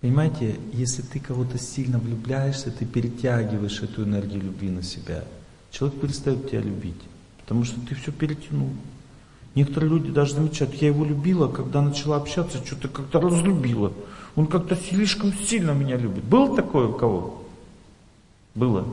Понимаете, 0.00 0.56
если 0.72 1.02
ты 1.02 1.18
кого-то 1.18 1.58
сильно 1.58 1.98
влюбляешься, 1.98 2.70
ты 2.70 2.84
перетягиваешь 2.84 3.82
эту 3.82 4.04
энергию 4.04 4.42
любви 4.42 4.70
на 4.70 4.82
себя. 4.82 5.24
Человек 5.70 6.00
перестает 6.00 6.50
тебя 6.50 6.60
любить, 6.60 7.00
потому 7.38 7.64
что 7.64 7.80
ты 7.80 7.94
все 7.94 8.12
перетянул. 8.12 8.70
Некоторые 9.54 9.90
люди 9.90 10.12
даже 10.12 10.34
замечают, 10.34 10.74
я 10.74 10.88
его 10.88 11.04
любила, 11.04 11.48
когда 11.48 11.80
начала 11.80 12.16
общаться, 12.16 12.64
что-то 12.64 12.88
как-то 12.88 13.20
разлюбила. 13.20 13.92
Он 14.36 14.46
как-то 14.46 14.76
слишком 14.76 15.32
сильно 15.32 15.70
меня 15.70 15.96
любит. 15.96 16.24
Было 16.24 16.54
такое 16.54 16.88
у 16.88 16.92
кого? 16.92 17.42
Было. 18.54 18.86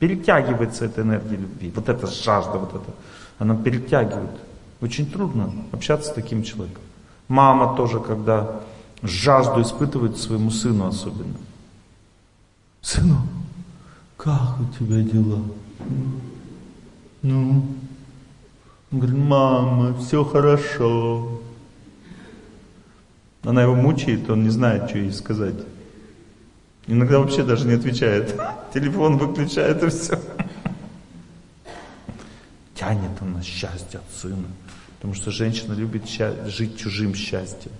Перетягивается 0.00 0.86
эта 0.86 1.02
энергия 1.02 1.36
любви. 1.36 1.72
Вот 1.72 1.88
эта 1.88 2.08
жажда, 2.08 2.58
вот 2.58 2.70
эта, 2.70 2.92
она 3.38 3.54
перетягивает. 3.56 4.32
Очень 4.80 5.08
трудно 5.08 5.52
общаться 5.70 6.10
с 6.10 6.14
таким 6.14 6.42
человеком. 6.42 6.82
Мама 7.28 7.76
тоже, 7.76 8.00
когда 8.00 8.60
жажду 9.04 9.62
испытывает 9.62 10.18
своему 10.18 10.50
сыну 10.50 10.86
особенно. 10.86 11.36
Сыну, 12.80 13.20
как 14.16 14.60
у 14.60 14.64
тебя 14.78 15.02
дела? 15.02 15.42
Ну, 17.22 17.64
он 18.90 18.98
говорит, 18.98 19.16
мама, 19.16 19.96
все 19.98 20.24
хорошо. 20.24 21.40
Она 23.42 23.62
его 23.62 23.74
мучает, 23.74 24.28
он 24.30 24.42
не 24.42 24.50
знает, 24.50 24.88
что 24.88 24.98
ей 24.98 25.12
сказать. 25.12 25.56
Иногда 26.86 27.18
вообще 27.18 27.42
даже 27.42 27.66
не 27.66 27.74
отвечает. 27.74 28.38
Телефон 28.74 29.18
выключает 29.18 29.82
и 29.82 29.88
все. 29.88 30.18
Тянет 32.74 33.20
он 33.20 33.34
на 33.34 33.42
счастье 33.42 34.00
от 34.00 34.14
сына. 34.14 34.48
Потому 34.96 35.14
что 35.14 35.30
женщина 35.30 35.74
любит 35.74 36.08
жить 36.46 36.78
чужим 36.78 37.14
счастьем. 37.14 37.72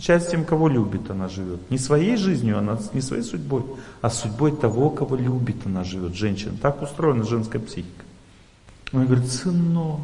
Счастьем 0.00 0.44
кого 0.44 0.68
любит 0.68 1.08
она 1.10 1.28
живет. 1.28 1.70
Не 1.70 1.78
своей 1.78 2.16
жизнью, 2.16 2.58
она 2.58 2.78
не 2.92 3.00
своей 3.00 3.22
судьбой, 3.22 3.62
а 4.00 4.10
судьбой 4.10 4.56
того, 4.56 4.90
кого 4.90 5.14
любит 5.14 5.66
она 5.66 5.84
живет. 5.84 6.14
Женщина. 6.14 6.56
Так 6.60 6.82
устроена 6.82 7.22
женская 7.24 7.60
психика. 7.60 8.04
Он 8.92 9.06
говорит, 9.06 9.30
сынок. 9.30 10.00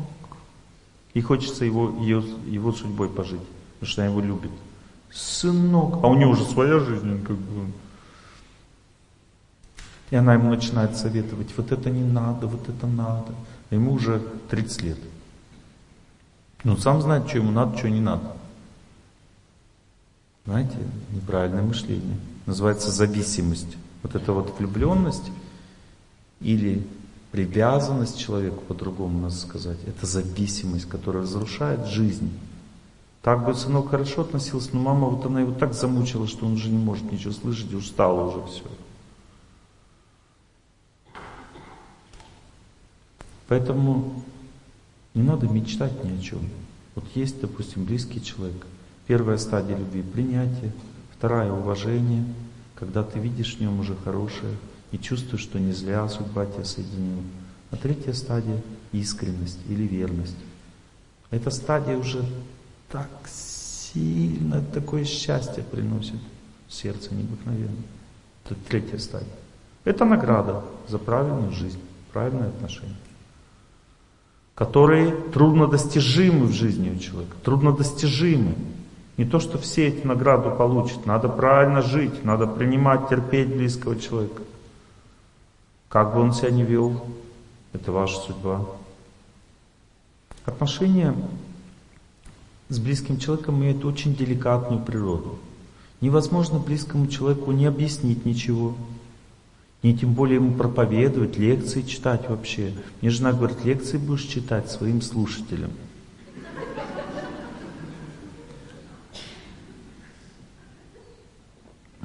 И 1.12 1.20
хочется 1.20 1.64
его, 1.64 1.96
ее, 2.00 2.22
его 2.46 2.72
судьбой 2.72 3.08
пожить, 3.08 3.40
потому 3.80 3.90
что 3.90 4.02
она 4.02 4.10
его 4.10 4.20
любит. 4.20 4.52
Сынок. 5.10 6.04
А 6.04 6.06
у 6.06 6.14
нее 6.14 6.28
уже 6.28 6.44
своя 6.44 6.78
жизнь, 6.78 7.24
как 7.24 7.36
бы. 7.36 7.72
И 10.10 10.16
она 10.16 10.34
ему 10.34 10.50
начинает 10.50 10.96
советовать, 10.96 11.48
вот 11.56 11.72
это 11.72 11.90
не 11.90 12.04
надо, 12.04 12.46
вот 12.46 12.68
это 12.68 12.86
надо. 12.86 13.32
А 13.70 13.74
ему 13.74 13.94
уже 13.94 14.22
30 14.50 14.82
лет. 14.82 14.98
Но 16.62 16.72
он 16.72 16.78
сам 16.78 17.00
знает, 17.00 17.28
что 17.28 17.38
ему 17.38 17.50
надо, 17.50 17.76
что 17.76 17.88
не 17.88 18.00
надо. 18.00 18.36
Знаете, 20.46 20.76
неправильное 21.12 21.62
мышление. 21.62 22.16
Называется 22.46 22.90
зависимость. 22.90 23.76
Вот 24.02 24.14
эта 24.14 24.32
вот 24.32 24.58
влюбленность 24.58 25.30
или 26.40 26.86
привязанность 27.30 28.18
человеку, 28.18 28.62
по-другому 28.64 29.20
надо 29.20 29.34
сказать, 29.34 29.78
это 29.86 30.06
зависимость, 30.06 30.88
которая 30.88 31.22
разрушает 31.22 31.86
жизнь. 31.86 32.30
Так 33.22 33.44
бы 33.44 33.54
сынок 33.54 33.90
хорошо 33.90 34.22
относился, 34.22 34.70
но 34.72 34.80
мама 34.80 35.08
вот 35.08 35.26
она 35.26 35.42
его 35.42 35.52
так 35.52 35.74
замучила, 35.74 36.26
что 36.26 36.46
он 36.46 36.54
уже 36.54 36.70
не 36.70 36.78
может 36.78 37.12
ничего 37.12 37.32
слышать, 37.32 37.70
и 37.70 37.76
устал 37.76 38.28
уже 38.28 38.46
все. 38.46 38.64
Поэтому 43.46 44.24
не 45.12 45.22
надо 45.22 45.46
мечтать 45.46 46.02
ни 46.02 46.18
о 46.18 46.22
чем. 46.22 46.40
Вот 46.94 47.04
есть, 47.14 47.40
допустим, 47.40 47.84
близкий 47.84 48.22
человек– 48.24 48.66
Первая 49.10 49.38
стадия 49.38 49.76
любви– 49.76 50.02
принятие. 50.14 50.70
Вторая– 51.18 51.52
уважение, 51.52 52.24
когда 52.76 53.02
ты 53.02 53.18
видишь 53.18 53.56
в 53.56 53.60
нем 53.60 53.80
уже 53.80 53.96
хорошее 53.96 54.56
и 54.92 54.98
чувствуешь, 54.98 55.42
что 55.42 55.58
не 55.58 55.72
зря 55.72 56.08
судьба 56.08 56.46
тебя 56.46 56.64
соединила. 56.64 57.24
А 57.72 57.76
третья 57.76 58.12
стадия– 58.12 58.62
искренность 58.92 59.58
или 59.68 59.82
верность. 59.82 60.36
Эта 61.32 61.50
стадия 61.50 61.96
уже 61.96 62.24
так 62.88 63.10
сильно 63.26 64.62
такое 64.72 65.04
счастье 65.04 65.64
приносит 65.64 66.20
в 66.68 66.72
сердце 66.72 67.12
необыкновенно. 67.12 67.82
Это 68.44 68.54
третья 68.68 68.98
стадия. 68.98 69.26
Это 69.82 70.04
награда 70.04 70.62
за 70.86 70.98
правильную 70.98 71.50
жизнь, 71.50 71.80
правильное 72.12 72.50
отношение 72.50 72.94
которые 74.54 75.12
труднодостижимы 75.32 76.44
в 76.44 76.52
жизни 76.52 76.90
у 76.90 76.98
человека, 76.98 77.34
труднодостижимы. 77.42 78.54
Не 79.20 79.26
то, 79.26 79.38
что 79.38 79.58
все 79.58 79.88
эти 79.88 80.06
награды 80.06 80.48
получат. 80.48 81.04
Надо 81.04 81.28
правильно 81.28 81.82
жить, 81.82 82.24
надо 82.24 82.46
принимать, 82.46 83.10
терпеть 83.10 83.54
близкого 83.54 84.00
человека. 84.00 84.40
Как 85.90 86.14
бы 86.14 86.22
он 86.22 86.32
себя 86.32 86.50
ни 86.50 86.62
вел, 86.62 87.04
это 87.74 87.92
ваша 87.92 88.18
судьба. 88.18 88.64
Отношения 90.46 91.14
с 92.70 92.78
близким 92.78 93.18
человеком 93.18 93.60
имеют 93.60 93.84
очень 93.84 94.14
деликатную 94.14 94.82
природу. 94.82 95.38
Невозможно 96.00 96.58
близкому 96.58 97.06
человеку 97.06 97.52
не 97.52 97.66
объяснить 97.66 98.24
ничего, 98.24 98.74
не 99.82 99.94
тем 99.94 100.14
более 100.14 100.36
ему 100.36 100.54
проповедовать, 100.54 101.36
лекции 101.36 101.82
читать 101.82 102.26
вообще. 102.30 102.72
Мне 103.02 103.10
жена 103.10 103.34
говорит, 103.34 103.66
лекции 103.66 103.98
будешь 103.98 104.22
читать 104.22 104.70
своим 104.70 105.02
слушателям. 105.02 105.72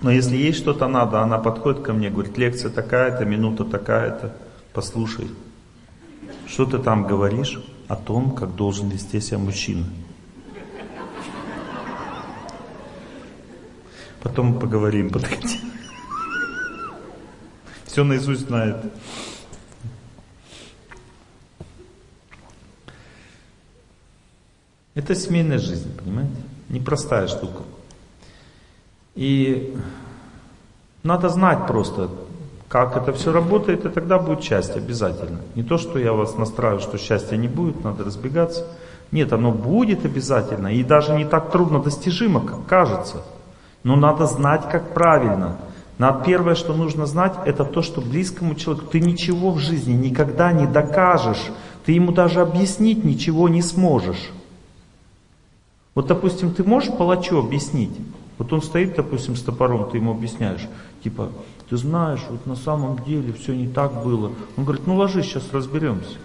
Но 0.05 0.11
если 0.11 0.35
ей 0.35 0.53
что-то 0.53 0.87
надо, 0.87 1.21
она 1.21 1.39
подходит 1.39 1.81
ко 1.81 1.91
мне, 1.91 2.11
говорит, 2.11 2.37
лекция 2.37 2.69
такая-то, 2.69 3.25
минута 3.25 3.65
такая-то, 3.65 4.37
послушай. 4.71 5.31
Что 6.45 6.67
ты 6.67 6.77
там 6.77 7.07
говоришь 7.07 7.59
о 7.87 7.95
том, 7.95 8.35
как 8.35 8.55
должен 8.55 8.87
вести 8.89 9.19
себя 9.19 9.39
мужчина? 9.39 9.83
Потом 14.21 14.59
поговорим, 14.59 15.09
подойди. 15.09 15.59
Все 17.85 18.03
наизусть 18.03 18.41
знает. 18.41 18.77
Это 24.93 25.15
семейная 25.15 25.57
жизнь, 25.57 25.97
понимаете? 25.97 26.35
Непростая 26.69 27.27
штука. 27.27 27.63
И 29.15 29.75
надо 31.03 31.29
знать 31.29 31.67
просто, 31.67 32.09
как 32.67 32.97
это 32.97 33.13
все 33.13 33.31
работает, 33.31 33.85
и 33.85 33.89
тогда 33.89 34.19
будет 34.19 34.43
счастье 34.43 34.75
обязательно. 34.75 35.39
Не 35.55 35.63
то, 35.63 35.77
что 35.77 35.97
я 35.99 36.13
вас 36.13 36.37
настраиваю, 36.37 36.81
что 36.81 36.97
счастья 36.97 37.37
не 37.37 37.47
будет, 37.47 37.83
надо 37.83 38.03
разбегаться. 38.03 38.65
Нет, 39.11 39.31
оно 39.31 39.51
будет 39.51 40.03
обязательно, 40.03 40.67
и 40.67 40.83
даже 40.83 41.13
не 41.13 41.25
так 41.25 41.51
трудно 41.51 41.79
достижимо, 41.79 42.41
как 42.41 42.65
кажется. 42.65 43.23
Но 43.83 43.95
надо 43.95 44.25
знать, 44.25 44.67
как 44.69 44.93
правильно. 44.93 45.57
Надо 45.97 46.25
первое, 46.25 46.55
что 46.55 46.73
нужно 46.73 47.05
знать, 47.05 47.33
это 47.45 47.63
то, 47.63 47.81
что 47.81 48.01
близкому 48.01 48.55
человеку 48.55 48.87
ты 48.87 48.99
ничего 48.99 49.51
в 49.51 49.59
жизни 49.59 49.93
никогда 49.93 50.51
не 50.51 50.67
докажешь. 50.67 51.51
Ты 51.85 51.93
ему 51.93 52.11
даже 52.11 52.41
объяснить 52.41 53.05
ничего 53.05 53.47
не 53.47 53.61
сможешь. 53.61 54.31
Вот, 55.93 56.07
допустим, 56.07 56.51
ты 56.51 56.63
можешь 56.63 56.91
палачу 56.91 57.39
объяснить, 57.39 57.95
вот 58.37 58.51
он 58.51 58.61
стоит, 58.61 58.95
допустим, 58.95 59.35
с 59.35 59.41
топором, 59.41 59.89
ты 59.89 59.97
ему 59.97 60.11
объясняешь, 60.11 60.67
типа, 61.03 61.31
ты 61.69 61.77
знаешь, 61.77 62.21
вот 62.29 62.45
на 62.45 62.55
самом 62.55 63.03
деле 63.03 63.33
все 63.33 63.53
не 63.55 63.67
так 63.67 64.03
было. 64.03 64.31
Он 64.57 64.63
говорит, 64.65 64.85
ну 64.85 64.95
ложись, 64.95 65.25
сейчас 65.25 65.51
разберемся. 65.53 66.17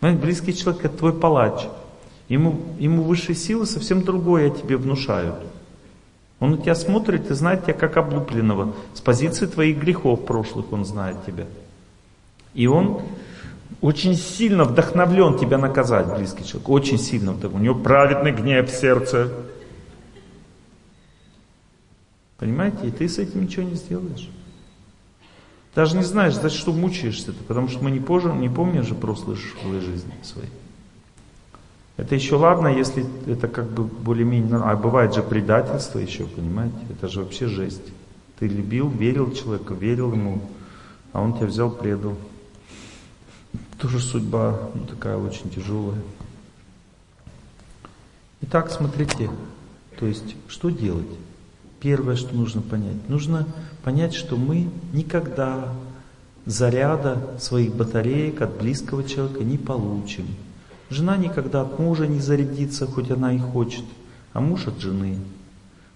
Понимаете, 0.00 0.22
близкий 0.22 0.56
человек 0.56 0.84
это 0.84 0.98
твой 0.98 1.12
палач. 1.12 1.62
Ему, 2.28 2.60
ему 2.80 3.04
высшие 3.04 3.36
силы 3.36 3.66
совсем 3.66 4.02
другое 4.02 4.50
тебе 4.50 4.76
внушают. 4.76 5.36
Он 6.40 6.50
на 6.50 6.58
тебя 6.58 6.74
смотрит 6.74 7.30
и 7.30 7.34
знает 7.34 7.62
тебя 7.62 7.74
как 7.74 7.96
облупленного. 7.96 8.74
С 8.94 9.00
позиции 9.00 9.46
твоих 9.46 9.78
грехов 9.78 10.26
прошлых 10.26 10.72
он 10.72 10.84
знает 10.84 11.24
тебя. 11.24 11.46
И 12.52 12.66
он 12.66 13.02
очень 13.82 14.14
сильно 14.14 14.62
вдохновлен 14.64 15.36
тебя 15.36 15.58
наказать, 15.58 16.06
близкий 16.16 16.46
человек. 16.46 16.68
Очень 16.68 16.98
сильно. 16.98 17.32
У 17.32 17.58
него 17.58 17.74
праведный 17.74 18.30
гнев 18.30 18.70
в 18.70 18.72
сердце. 18.72 19.32
Понимаете? 22.38 22.86
И 22.86 22.90
ты 22.92 23.08
с 23.08 23.18
этим 23.18 23.42
ничего 23.42 23.64
не 23.64 23.74
сделаешь. 23.74 24.30
Даже 25.74 25.96
не 25.96 26.04
знаешь, 26.04 26.34
за 26.34 26.48
что 26.48 26.72
мучаешься-то, 26.72 27.42
потому 27.48 27.68
что 27.68 27.82
мы 27.82 27.90
не, 27.90 27.98
позже, 27.98 28.32
не 28.32 28.48
помним 28.48 28.84
же 28.84 28.94
прошлые 28.94 29.36
жизни 29.36 30.14
свои. 30.22 30.46
Это 31.96 32.14
еще 32.14 32.36
ладно, 32.36 32.68
если 32.68 33.04
это 33.26 33.48
как 33.48 33.68
бы 33.68 33.82
более-менее... 33.84 34.60
А 34.62 34.76
бывает 34.76 35.12
же 35.12 35.22
предательство 35.22 35.98
еще, 35.98 36.24
понимаете? 36.24 36.76
Это 36.90 37.08
же 37.08 37.22
вообще 37.22 37.48
жесть. 37.48 37.92
Ты 38.38 38.46
любил, 38.46 38.88
верил 38.88 39.32
человеку, 39.32 39.74
верил 39.74 40.12
ему, 40.12 40.40
а 41.12 41.20
он 41.20 41.34
тебя 41.34 41.46
взял, 41.46 41.70
предал. 41.70 42.16
Тоже 43.82 43.98
судьба 43.98 44.70
ну, 44.76 44.84
такая 44.84 45.16
очень 45.16 45.50
тяжелая. 45.50 45.98
Итак, 48.42 48.70
смотрите, 48.70 49.28
то 49.98 50.06
есть, 50.06 50.36
что 50.46 50.70
делать? 50.70 51.08
Первое, 51.80 52.14
что 52.14 52.32
нужно 52.32 52.62
понять. 52.62 53.08
Нужно 53.08 53.44
понять, 53.82 54.14
что 54.14 54.36
мы 54.36 54.70
никогда 54.92 55.72
заряда 56.46 57.36
своих 57.40 57.74
батареек 57.74 58.40
от 58.40 58.56
близкого 58.56 59.02
человека 59.02 59.42
не 59.42 59.58
получим. 59.58 60.28
Жена 60.88 61.16
никогда 61.16 61.62
от 61.62 61.80
мужа 61.80 62.06
не 62.06 62.20
зарядится, 62.20 62.86
хоть 62.86 63.10
она 63.10 63.32
и 63.32 63.40
хочет, 63.40 63.84
а 64.32 64.40
муж 64.40 64.68
от 64.68 64.78
жены. 64.80 65.18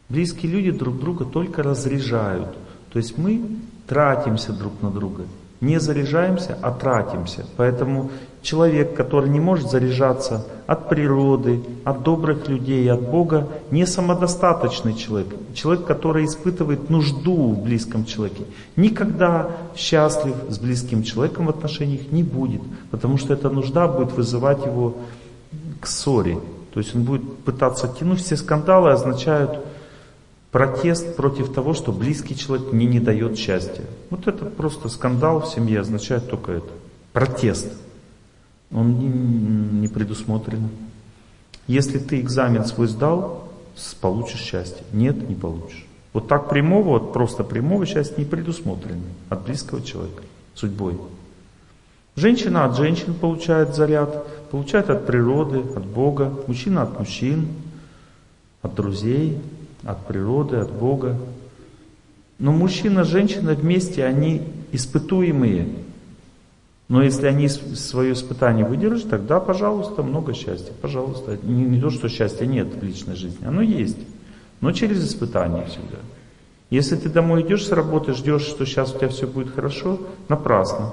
Близкие 0.09 0.51
люди 0.51 0.73
друг 0.73 0.99
друга 0.99 1.25
только 1.25 1.63
разряжают. 1.63 2.49
То 2.93 2.99
есть 2.99 3.17
мы 3.17 3.61
тратимся 3.87 4.53
друг 4.53 4.83
на 4.83 4.91
друга. 4.91 5.27
Не 5.61 5.81
заряжаемся, 5.81 6.59
а 6.61 6.71
тратимся. 6.71 7.47
Поэтому 7.57 8.11
человек, 8.43 8.95
который 8.95 9.31
не 9.31 9.41
может 9.41 9.71
заряжаться 9.71 10.47
от 10.67 10.89
природы, 10.89 11.63
от 11.85 12.03
добрых 12.03 12.49
людей, 12.49 12.91
от 12.91 13.01
Бога, 13.01 13.49
не 13.71 13.87
самодостаточный 13.87 14.95
человек. 14.95 15.35
Человек, 15.55 15.87
который 15.87 16.27
испытывает 16.27 16.91
нужду 16.91 17.53
в 17.55 17.63
близком 17.63 18.05
человеке, 18.05 18.45
никогда 18.77 19.51
счастлив 19.75 20.35
с 20.49 20.59
близким 20.59 21.03
человеком 21.03 21.47
в 21.47 21.51
отношениях 21.51 22.13
не 22.13 22.23
будет. 22.23 22.63
Потому 22.91 23.17
что 23.17 23.33
эта 23.33 23.49
нужда 23.49 23.89
будет 23.89 24.13
вызывать 24.13 24.65
его 24.67 24.95
к 25.81 25.87
ссоре. 25.87 26.39
То 26.75 26.81
есть 26.81 26.95
он 26.95 27.05
будет 27.05 27.39
пытаться 27.39 27.89
тянуть. 27.89 28.21
Все 28.21 28.37
скандалы 28.37 28.91
означают 28.91 29.59
Протест 30.57 31.17
против 31.17 31.53
того, 31.53 31.75
что 31.75 31.93
близкий 31.93 32.35
человек 32.35 32.73
мне 32.73 32.87
не 32.87 32.99
дает 32.99 33.37
счастья. 33.37 33.85
Вот 34.09 34.27
это 34.27 34.47
просто 34.47 34.89
скандал 34.89 35.43
в 35.43 35.49
семье 35.49 35.81
означает 35.81 36.31
только 36.31 36.53
это. 36.53 36.71
Протест. 37.13 37.71
Он 38.73 38.99
не, 38.99 39.07
не 39.07 39.89
предусмотрен. 39.89 40.71
Если 41.67 41.99
ты 41.99 42.23
экзамен 42.23 42.65
свой 42.65 42.87
сдал, 42.87 43.53
получишь 44.01 44.41
счастье. 44.41 44.83
Нет, 44.95 45.29
не 45.29 45.35
получишь. 45.35 45.85
Вот 46.15 46.27
так 46.27 46.49
прямого, 46.49 47.01
вот 47.01 47.13
просто 47.13 47.45
прямого 47.45 47.85
счастья 47.85 48.15
не 48.17 48.25
предусмотрено 48.25 49.05
от 49.29 49.45
близкого 49.45 49.83
человека, 49.83 50.23
судьбой. 50.55 50.99
Женщина 52.15 52.65
от 52.65 52.79
женщин 52.79 53.13
получает 53.13 53.75
заряд, 53.75 54.27
получает 54.51 54.89
от 54.89 55.05
природы, 55.07 55.59
от 55.77 55.85
Бога, 55.85 56.33
мужчина 56.47 56.85
от 56.85 56.99
мужчин, 56.99 57.47
от 58.63 58.75
друзей, 58.75 59.39
от 59.87 60.07
природы, 60.07 60.57
от 60.57 60.73
Бога. 60.73 61.17
Но 62.39 62.53
мужчина 62.53 63.05
женщина 63.05 63.55
вместе, 63.55 64.05
они 64.05 64.43
испытуемые. 64.73 65.69
Но 66.89 67.03
если 67.03 67.27
они 67.27 67.49
свое 67.49 68.13
испытание 68.13 68.65
выдержат, 68.65 69.11
тогда, 69.11 69.41
пожалуйста, 69.41 70.03
много 70.03 70.35
счастья. 70.35 70.73
Пожалуйста. 70.81 71.39
Не, 71.43 71.65
не 71.65 71.81
то, 71.81 71.91
что 71.91 72.09
счастья 72.09 72.47
нет 72.47 72.69
в 72.75 72.83
личной 72.83 73.17
жизни, 73.17 73.47
оно 73.47 73.63
есть. 73.63 73.99
Но 74.61 74.73
через 74.73 75.05
испытание 75.05 75.67
всегда. 75.67 75.99
Если 76.71 76.97
ты 76.97 77.09
домой 77.09 77.43
идешь 77.43 77.67
с 77.67 77.73
работы, 77.73 78.13
ждешь, 78.13 78.43
что 78.43 78.67
сейчас 78.67 78.95
у 78.95 78.99
тебя 78.99 79.09
все 79.09 79.27
будет 79.27 79.55
хорошо, 79.55 80.01
напрасно. 80.29 80.93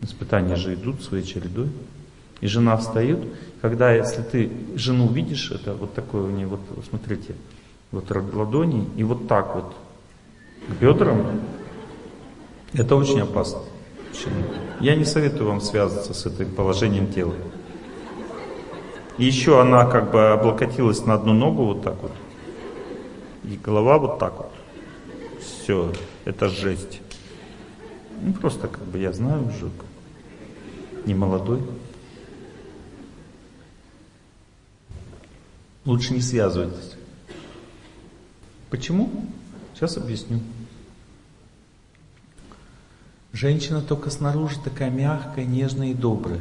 Испытания 0.00 0.56
же 0.56 0.74
идут 0.74 1.02
своей 1.02 1.24
чередой. 1.24 1.68
И 2.40 2.46
жена 2.46 2.76
встает, 2.76 3.20
когда, 3.62 3.92
если 3.92 4.22
ты 4.22 4.50
жену 4.74 5.06
видишь, 5.06 5.52
это 5.52 5.74
вот 5.74 5.94
такое 5.94 6.24
у 6.24 6.30
нее, 6.30 6.48
вот 6.48 6.60
смотрите, 6.90 7.36
вот 7.92 8.10
ладони, 8.10 8.88
и 8.96 9.04
вот 9.04 9.28
так 9.28 9.54
вот 9.54 9.72
к 10.66 10.82
бедрам, 10.82 11.40
это 12.72 12.96
очень 12.96 13.20
опасно. 13.20 13.60
Я 14.80 14.96
не 14.96 15.04
советую 15.04 15.48
вам 15.48 15.60
связываться 15.60 16.12
с 16.12 16.26
этим 16.26 16.52
положением 16.52 17.12
тела. 17.12 17.34
И 19.16 19.24
еще 19.24 19.60
она 19.60 19.86
как 19.86 20.10
бы 20.10 20.30
облокотилась 20.30 21.06
на 21.06 21.14
одну 21.14 21.32
ногу 21.32 21.64
вот 21.66 21.84
так 21.84 22.02
вот. 22.02 22.12
И 23.44 23.56
голова 23.62 23.98
вот 23.98 24.18
так 24.18 24.38
вот. 24.38 24.52
Все, 25.40 25.92
это 26.24 26.48
жесть. 26.48 27.00
Ну 28.22 28.32
просто 28.32 28.66
как 28.66 28.84
бы 28.86 28.98
я 28.98 29.12
знаю 29.12 29.46
уже, 29.46 29.70
не 31.06 31.14
молодой. 31.14 31.60
Лучше 35.84 36.14
не 36.14 36.20
связывайтесь. 36.20 36.92
Почему? 38.70 39.10
Сейчас 39.74 39.96
объясню. 39.96 40.40
Женщина 43.32 43.80
только 43.82 44.10
снаружи 44.10 44.56
такая 44.62 44.90
мягкая, 44.90 45.44
нежная 45.44 45.88
и 45.88 45.94
добрая. 45.94 46.40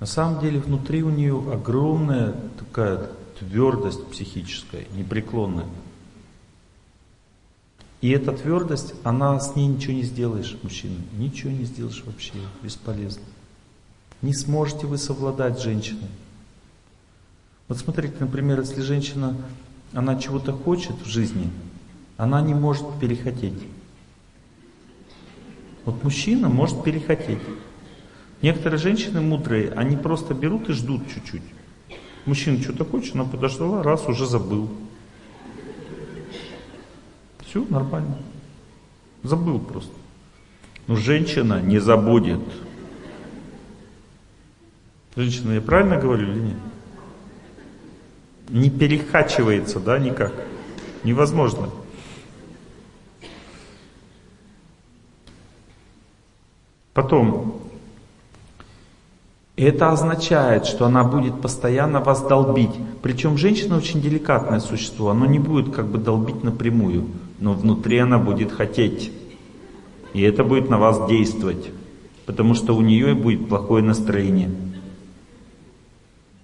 На 0.00 0.06
самом 0.06 0.40
деле 0.40 0.58
внутри 0.58 1.02
у 1.02 1.10
нее 1.10 1.42
огромная 1.52 2.34
такая 2.58 3.10
твердость 3.38 4.04
психическая, 4.08 4.86
непреклонная. 4.96 5.66
И 8.00 8.10
эта 8.10 8.32
твердость, 8.32 8.94
она 9.02 9.38
с 9.40 9.56
ней 9.56 9.66
ничего 9.66 9.94
не 9.94 10.02
сделаешь, 10.02 10.56
мужчина. 10.62 10.96
Ничего 11.16 11.50
не 11.50 11.64
сделаешь 11.64 12.02
вообще, 12.04 12.34
бесполезно. 12.62 13.22
Не 14.20 14.34
сможете 14.34 14.86
вы 14.86 14.98
совладать 14.98 15.58
с 15.58 15.62
женщиной. 15.62 16.08
Вот 17.68 17.78
смотрите, 17.78 18.14
например, 18.20 18.60
если 18.60 18.82
женщина, 18.82 19.36
она 19.92 20.16
чего-то 20.16 20.52
хочет 20.52 20.96
в 21.02 21.06
жизни, 21.06 21.50
она 22.16 22.42
не 22.42 22.54
может 22.54 22.86
перехотеть. 23.00 23.62
Вот 25.84 26.02
мужчина 26.02 26.48
может 26.48 26.82
перехотеть. 26.82 27.40
Некоторые 28.42 28.78
женщины 28.78 29.20
мудрые, 29.20 29.70
они 29.72 29.96
просто 29.96 30.34
берут 30.34 30.68
и 30.68 30.72
ждут 30.72 31.02
чуть-чуть. 31.12 31.42
Мужчина 32.26 32.60
что-то 32.60 32.84
хочет, 32.84 33.14
она 33.14 33.24
подошла, 33.24 33.82
раз, 33.82 34.06
уже 34.06 34.26
забыл. 34.26 34.68
Все 37.46 37.64
нормально. 37.68 38.18
Забыл 39.22 39.58
просто. 39.58 39.92
Но 40.86 40.96
женщина 40.96 41.60
не 41.62 41.78
забудет. 41.78 42.40
Женщина, 45.16 45.52
я 45.52 45.60
правильно 45.60 45.96
говорю 45.96 46.32
или 46.32 46.40
нет? 46.40 46.56
Не 48.48 48.70
перехачивается, 48.70 49.80
да, 49.80 49.98
никак. 49.98 50.32
Невозможно. 51.02 51.70
Потом, 56.94 57.60
это 59.56 59.90
означает, 59.90 60.66
что 60.66 60.86
она 60.86 61.04
будет 61.04 61.40
постоянно 61.40 62.00
вас 62.00 62.22
долбить. 62.22 62.74
Причем 63.02 63.36
женщина 63.36 63.76
очень 63.76 64.00
деликатное 64.00 64.60
существо, 64.60 65.10
оно 65.10 65.26
не 65.26 65.38
будет 65.38 65.74
как 65.74 65.86
бы 65.86 65.98
долбить 65.98 66.42
напрямую, 66.42 67.06
но 67.38 67.52
внутри 67.52 67.98
она 67.98 68.18
будет 68.18 68.52
хотеть. 68.52 69.12
И 70.12 70.22
это 70.22 70.44
будет 70.44 70.70
на 70.70 70.78
вас 70.78 71.08
действовать, 71.08 71.70
потому 72.26 72.54
что 72.54 72.74
у 72.76 72.80
нее 72.80 73.14
будет 73.14 73.48
плохое 73.48 73.82
настроение. 73.82 74.50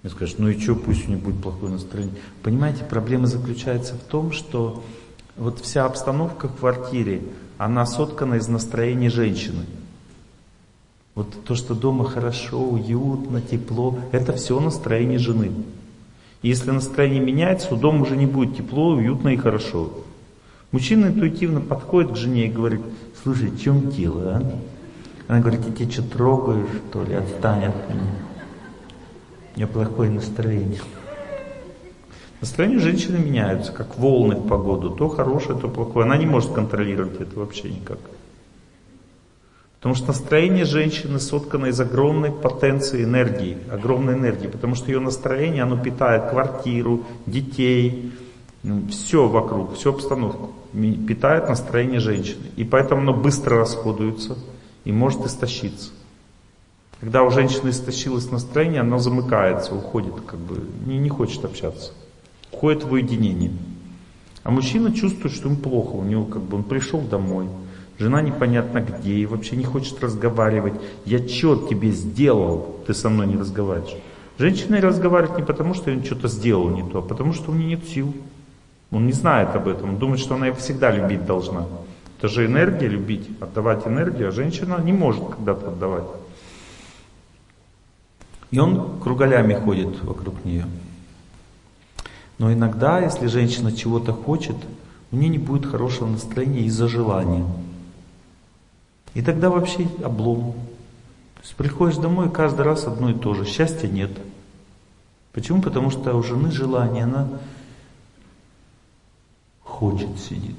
И 0.03 0.07
скажешь, 0.09 0.35
ну 0.37 0.49
и 0.49 0.59
что, 0.59 0.75
пусть 0.75 1.07
у 1.07 1.11
них 1.11 1.19
будет 1.19 1.41
плохое 1.41 1.71
настроение. 1.71 2.15
Понимаете, 2.41 2.83
проблема 2.83 3.27
заключается 3.27 3.93
в 3.95 3.99
том, 3.99 4.31
что 4.31 4.83
вот 5.37 5.59
вся 5.59 5.85
обстановка 5.85 6.47
в 6.47 6.55
квартире, 6.55 7.21
она 7.57 7.85
соткана 7.85 8.35
из 8.35 8.47
настроения 8.47 9.09
женщины. 9.09 9.65
Вот 11.13 11.43
то, 11.43 11.55
что 11.55 11.75
дома 11.75 12.05
хорошо, 12.05 12.59
уютно, 12.59 13.41
тепло, 13.41 13.99
это 14.11 14.33
все 14.33 14.59
настроение 14.59 15.19
жены. 15.19 15.51
И 16.41 16.47
если 16.47 16.71
настроение 16.71 17.19
меняется, 17.19 17.73
у 17.73 17.77
дома 17.77 18.01
уже 18.01 18.17
не 18.17 18.25
будет 18.25 18.57
тепло, 18.57 18.93
уютно 18.93 19.29
и 19.29 19.37
хорошо. 19.37 19.91
Мужчина 20.71 21.07
интуитивно 21.07 21.61
подходит 21.61 22.13
к 22.13 22.15
жене 22.15 22.47
и 22.47 22.51
говорит, 22.51 22.81
слушай, 23.21 23.49
в 23.49 23.61
чем 23.61 23.91
дело, 23.91 24.37
а? 24.37 24.61
Она 25.27 25.39
говорит, 25.41 25.61
я 25.67 25.73
тебя 25.73 25.91
что, 25.91 26.03
трогаю, 26.03 26.67
что 26.89 27.03
ли, 27.03 27.13
отстань 27.13 27.65
от 27.65 27.89
меня. 27.89 28.30
У 29.57 29.67
плохое 29.67 30.09
настроение. 30.09 30.81
Настроение 32.39 32.79
женщины 32.79 33.19
меняются, 33.19 33.71
как 33.71 33.97
волны 33.97 34.35
в 34.35 34.47
погоду. 34.47 34.89
То 34.91 35.09
хорошее, 35.09 35.59
то 35.59 35.67
плохое. 35.67 36.05
Она 36.05 36.17
не 36.17 36.25
может 36.25 36.51
контролировать 36.51 37.21
это 37.21 37.37
вообще 37.37 37.69
никак. 37.69 37.99
Потому 39.77 39.95
что 39.95 40.07
настроение 40.07 40.65
женщины 40.65 41.19
соткано 41.19 41.67
из 41.67 41.79
огромной 41.79 42.31
потенции 42.31 43.03
энергии, 43.03 43.57
огромной 43.69 44.13
энергии, 44.13 44.47
потому 44.47 44.75
что 44.75 44.91
ее 44.91 44.99
настроение, 44.99 45.63
оно 45.63 45.75
питает 45.75 46.29
квартиру, 46.29 47.03
детей, 47.25 48.11
ну, 48.61 48.87
все 48.89 49.27
вокруг, 49.27 49.75
всю 49.75 49.89
обстановку, 49.89 50.51
питает 51.07 51.49
настроение 51.49 51.99
женщины. 51.99 52.45
И 52.57 52.63
поэтому 52.63 53.01
оно 53.01 53.13
быстро 53.13 53.57
расходуется 53.57 54.37
и 54.85 54.91
может 54.91 55.25
истощиться. 55.25 55.89
Когда 57.01 57.23
у 57.23 57.31
женщины 57.31 57.71
истощилось 57.71 58.29
настроение, 58.29 58.81
она 58.81 58.99
замыкается, 58.99 59.73
уходит, 59.73 60.13
как 60.27 60.39
бы 60.39 60.63
не, 60.85 60.99
не 60.99 61.09
хочет 61.09 61.43
общаться. 61.43 61.93
Уходит 62.51 62.83
в 62.83 62.91
уединение. 62.91 63.51
А 64.43 64.51
мужчина 64.51 64.93
чувствует, 64.93 65.33
что 65.33 65.49
ему 65.49 65.57
плохо, 65.57 65.95
у 65.95 66.03
него 66.03 66.25
как 66.25 66.43
бы 66.43 66.57
он 66.57 66.63
пришел 66.63 67.01
домой, 67.01 67.47
жена 67.97 68.21
непонятно 68.21 68.81
где 68.81 69.15
и 69.15 69.25
вообще 69.25 69.55
не 69.55 69.63
хочет 69.63 69.99
разговаривать. 70.03 70.75
Я 71.05 71.27
что 71.27 71.67
тебе 71.67 71.89
сделал, 71.89 72.77
ты 72.85 72.93
со 72.93 73.09
мной 73.09 73.25
не 73.25 73.35
разговариваешь. 73.35 73.97
Женщина 74.37 74.79
разговаривает 74.79 75.39
не 75.39 75.43
потому, 75.43 75.73
что 75.73 75.91
он 75.91 76.03
что-то 76.03 76.27
сделал 76.27 76.69
не 76.69 76.87
то, 76.87 76.99
а 76.99 77.01
потому 77.01 77.33
что 77.33 77.49
у 77.49 77.55
нее 77.55 77.77
нет 77.77 77.83
сил. 77.85 78.13
Он 78.91 79.07
не 79.07 79.13
знает 79.13 79.55
об 79.55 79.67
этом, 79.67 79.89
он 79.89 79.97
думает, 79.97 80.19
что 80.19 80.35
она 80.35 80.47
его 80.47 80.57
всегда 80.57 80.91
любить 80.91 81.25
должна. 81.25 81.65
Это 82.19 82.27
же 82.27 82.45
энергия 82.45 82.87
любить, 82.87 83.27
отдавать 83.39 83.87
энергию, 83.87 84.29
а 84.29 84.31
женщина 84.31 84.79
не 84.83 84.93
может 84.93 85.23
когда-то 85.25 85.69
отдавать. 85.69 86.20
И 88.51 88.59
он 88.59 88.99
кругалями 88.99 89.53
ходит 89.53 90.03
вокруг 90.03 90.43
нее. 90.45 90.67
Но 92.37 92.51
иногда, 92.51 92.99
если 92.99 93.27
женщина 93.27 93.71
чего-то 93.71 94.13
хочет, 94.13 94.57
у 95.11 95.15
нее 95.15 95.29
не 95.29 95.37
будет 95.37 95.65
хорошего 95.65 96.07
настроения 96.07 96.61
из-за 96.61 96.87
желания. 96.87 97.45
И 99.13 99.21
тогда 99.21 99.49
вообще 99.49 99.87
облом. 100.03 100.53
То 101.35 101.41
есть 101.43 101.55
приходишь 101.55 101.97
домой, 101.97 102.27
и 102.27 102.31
каждый 102.31 102.61
раз 102.61 102.85
одно 102.85 103.09
и 103.09 103.13
то 103.13 103.33
же. 103.33 103.45
Счастья 103.45 103.87
нет. 103.87 104.11
Почему? 105.33 105.61
Потому 105.61 105.89
что 105.89 106.15
у 106.15 106.23
жены 106.23 106.51
желание, 106.51 107.05
она 107.05 107.27
хочет 109.63 110.19
сидит. 110.19 110.57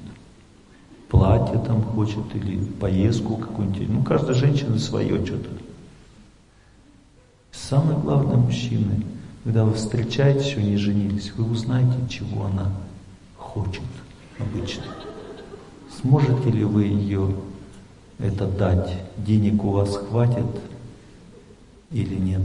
Платье 1.09 1.59
там 1.59 1.83
хочет 1.83 2.35
или 2.35 2.65
поездку 2.65 3.37
какую-нибудь. 3.37 3.89
Ну, 3.89 4.03
каждая 4.03 4.35
женщина 4.35 4.79
свое 4.79 5.25
что-то. 5.25 5.51
Самое 7.73 7.99
главное, 7.99 8.37
мужчины, 8.37 9.03
когда 9.45 9.65
вы 9.65 9.73
встречаетесь, 9.73 10.45
еще 10.45 10.63
не 10.63 10.77
женились, 10.77 11.33
вы 11.33 11.51
узнаете, 11.51 12.07
чего 12.07 12.45
она 12.45 12.71
хочет 13.39 13.81
обычно. 14.39 14.85
Сможете 15.99 16.51
ли 16.51 16.65
вы 16.65 16.85
ее 16.85 17.35
это 18.19 18.47
дать? 18.47 18.95
Денег 19.17 19.65
у 19.65 19.71
вас 19.71 19.97
хватит 19.97 20.45
или 21.91 22.15
нет? 22.17 22.43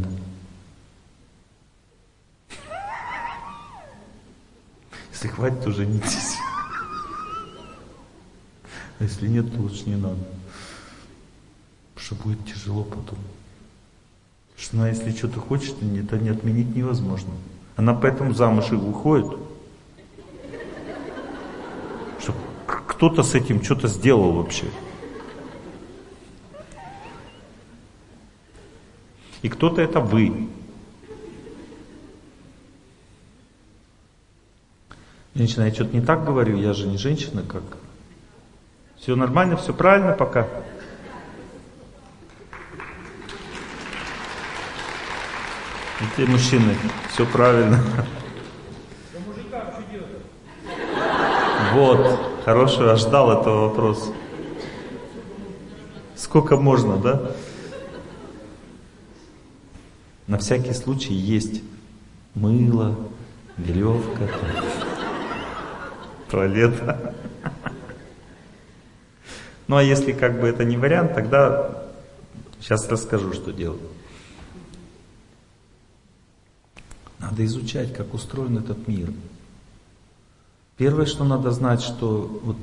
Если 5.11 5.27
хватит, 5.27 5.61
то 5.61 5.71
женитесь. 5.73 6.37
А 8.97 9.03
если 9.03 9.27
нет, 9.27 9.53
то 9.53 9.59
лучше 9.59 9.89
не 9.89 9.97
надо. 9.97 10.23
Потому 11.95 12.05
что 12.05 12.15
будет 12.15 12.45
тяжело 12.45 12.85
потом. 12.85 13.19
Что 14.57 14.77
она, 14.77 14.89
если 14.89 15.11
что-то 15.11 15.39
хочет, 15.39 15.75
это 15.81 16.17
не 16.17 16.29
отменить 16.29 16.75
невозможно. 16.75 17.31
Она 17.75 17.93
поэтому 17.93 18.33
замуж 18.33 18.71
и 18.71 18.75
выходит. 18.75 19.37
Что 22.19 22.33
кто-то 22.65 23.21
с 23.21 23.35
этим 23.35 23.63
что-то 23.63 23.87
сделал 23.87 24.31
вообще. 24.33 24.65
И 29.43 29.49
кто-то 29.49 29.79
это 29.79 29.99
вы. 29.99 30.49
Женщина, 35.35 35.65
я 35.65 35.73
что-то 35.73 35.95
не 35.95 36.03
так 36.03 36.25
говорю, 36.25 36.57
я 36.57 36.73
же 36.73 36.87
не 36.87 36.97
женщина, 36.97 37.43
как. 37.43 37.61
Все 38.97 39.15
нормально, 39.15 39.55
все 39.55 39.71
правильно 39.71 40.13
пока. 40.13 40.47
И 45.99 46.03
те 46.15 46.25
мужчины, 46.25 46.75
все 47.09 47.25
правильно. 47.25 47.79
Вот, 51.73 52.19
хороший, 52.45 52.85
я 52.85 52.95
ждал 52.95 53.31
этого 53.31 53.67
вопроса. 53.69 54.11
Сколько 56.15 56.57
можно, 56.57 56.97
да? 56.97 57.31
На 60.27 60.37
всякий 60.37 60.73
случай 60.73 61.13
есть 61.13 61.63
мыло, 62.35 62.95
веревка, 63.57 64.27
туалет. 66.29 66.73
Ну 69.67 69.77
а 69.77 69.83
если 69.83 70.11
как 70.11 70.39
бы 70.39 70.47
это 70.47 70.63
не 70.63 70.77
вариант, 70.77 71.15
тогда 71.15 71.87
сейчас 72.59 72.87
расскажу, 72.87 73.33
что 73.33 73.51
делать. 73.51 73.81
Надо 77.19 77.45
изучать, 77.45 77.93
как 77.93 78.13
устроен 78.13 78.57
этот 78.57 78.87
мир. 78.87 79.11
Первое, 80.77 81.05
что 81.05 81.23
надо 81.23 81.51
знать, 81.51 81.81
что 81.81 82.39
вот, 82.43 82.57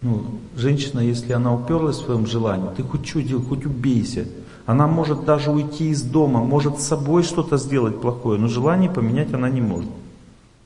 ну, 0.00 0.40
женщина, 0.56 1.00
если 1.00 1.32
она 1.32 1.54
уперлась 1.54 1.98
в 1.98 2.04
своем 2.04 2.26
желании, 2.26 2.70
ты 2.74 2.82
хоть 2.82 3.06
что 3.06 3.22
делай, 3.22 3.44
хоть 3.44 3.66
убейся. 3.66 4.26
Она 4.64 4.86
может 4.86 5.26
даже 5.26 5.50
уйти 5.50 5.90
из 5.90 6.02
дома, 6.02 6.40
может 6.40 6.80
с 6.80 6.86
собой 6.86 7.22
что-то 7.22 7.58
сделать 7.58 8.00
плохое, 8.00 8.40
но 8.40 8.48
желание 8.48 8.90
поменять 8.90 9.34
она 9.34 9.50
не 9.50 9.60
может. 9.60 9.90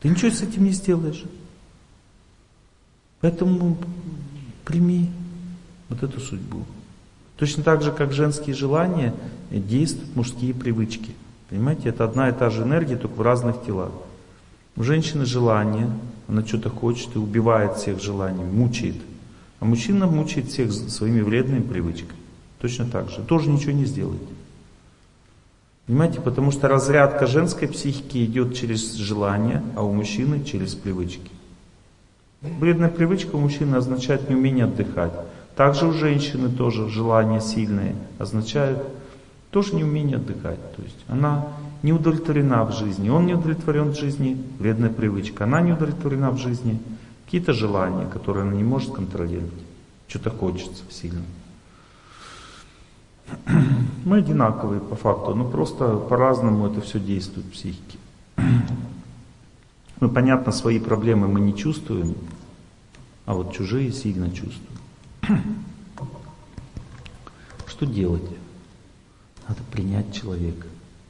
Ты 0.00 0.08
ничего 0.08 0.30
с 0.30 0.40
этим 0.40 0.64
не 0.64 0.70
сделаешь. 0.70 1.24
Поэтому 3.20 3.76
прими 4.64 5.10
вот 5.88 6.04
эту 6.04 6.20
судьбу. 6.20 6.64
Точно 7.36 7.64
так 7.64 7.82
же, 7.82 7.90
как 7.90 8.12
женские 8.12 8.54
желания, 8.54 9.14
действуют 9.50 10.14
мужские 10.14 10.54
привычки. 10.54 11.12
Понимаете, 11.50 11.88
это 11.88 12.04
одна 12.04 12.28
и 12.28 12.32
та 12.32 12.50
же 12.50 12.62
энергия, 12.62 12.96
только 12.96 13.14
в 13.14 13.22
разных 13.22 13.64
телах. 13.64 13.90
У 14.76 14.82
женщины 14.82 15.24
желание, 15.24 15.90
она 16.28 16.44
что-то 16.44 16.68
хочет 16.70 17.16
и 17.16 17.18
убивает 17.18 17.76
всех 17.76 18.00
желаний, 18.00 18.44
мучает. 18.44 18.96
А 19.60 19.64
мужчина 19.64 20.06
мучает 20.06 20.48
всех 20.48 20.72
своими 20.72 21.20
вредными 21.20 21.62
привычками. 21.62 22.20
Точно 22.60 22.86
так 22.86 23.10
же. 23.10 23.22
Тоже 23.22 23.48
ничего 23.48 23.72
не 23.72 23.86
сделает. 23.86 24.22
Понимаете, 25.86 26.20
потому 26.20 26.50
что 26.50 26.68
разрядка 26.68 27.26
женской 27.26 27.66
психики 27.66 28.24
идет 28.24 28.54
через 28.54 28.94
желание, 28.94 29.62
а 29.74 29.82
у 29.82 29.92
мужчины 29.92 30.44
через 30.44 30.74
привычки. 30.74 31.30
Вредная 32.42 32.90
привычка 32.90 33.36
у 33.36 33.40
мужчины 33.40 33.76
означает 33.76 34.28
неумение 34.28 34.66
отдыхать. 34.66 35.12
Также 35.56 35.86
у 35.86 35.92
женщины 35.92 36.50
тоже 36.50 36.88
желание 36.88 37.40
сильное 37.40 37.96
означает 38.18 38.78
тоже 39.50 39.74
неумение 39.74 40.16
отдыхать. 40.16 40.76
То 40.76 40.82
есть 40.82 40.98
она 41.08 41.46
не 41.82 41.92
удовлетворена 41.92 42.64
в 42.64 42.72
жизни, 42.72 43.08
он 43.08 43.26
не 43.26 43.34
удовлетворен 43.34 43.90
в 43.92 43.98
жизни, 43.98 44.42
вредная 44.58 44.90
привычка. 44.90 45.44
Она 45.44 45.60
не 45.60 45.72
удовлетворена 45.72 46.30
в 46.30 46.38
жизни, 46.38 46.80
какие-то 47.24 47.52
желания, 47.52 48.06
которые 48.06 48.42
она 48.42 48.54
не 48.54 48.64
может 48.64 48.92
контролировать. 48.92 49.52
Что-то 50.08 50.30
хочется 50.30 50.82
сильно. 50.90 51.22
Мы 54.04 54.18
одинаковые 54.18 54.80
по 54.80 54.96
факту, 54.96 55.34
но 55.34 55.44
просто 55.44 55.96
по-разному 55.96 56.66
это 56.66 56.80
все 56.80 56.98
действует 56.98 57.46
в 57.46 57.52
психике. 57.52 57.98
Мы, 60.00 60.08
понятно, 60.14 60.52
свои 60.52 60.78
проблемы 60.78 61.28
мы 61.28 61.40
не 61.40 61.54
чувствуем, 61.54 62.14
а 63.26 63.34
вот 63.34 63.52
чужие 63.52 63.92
сильно 63.92 64.30
чувствуем. 64.30 64.78
Что 67.66 67.86
делать? 67.86 68.22
Надо 69.48 69.60
принять 69.72 70.12
человека. 70.12 70.66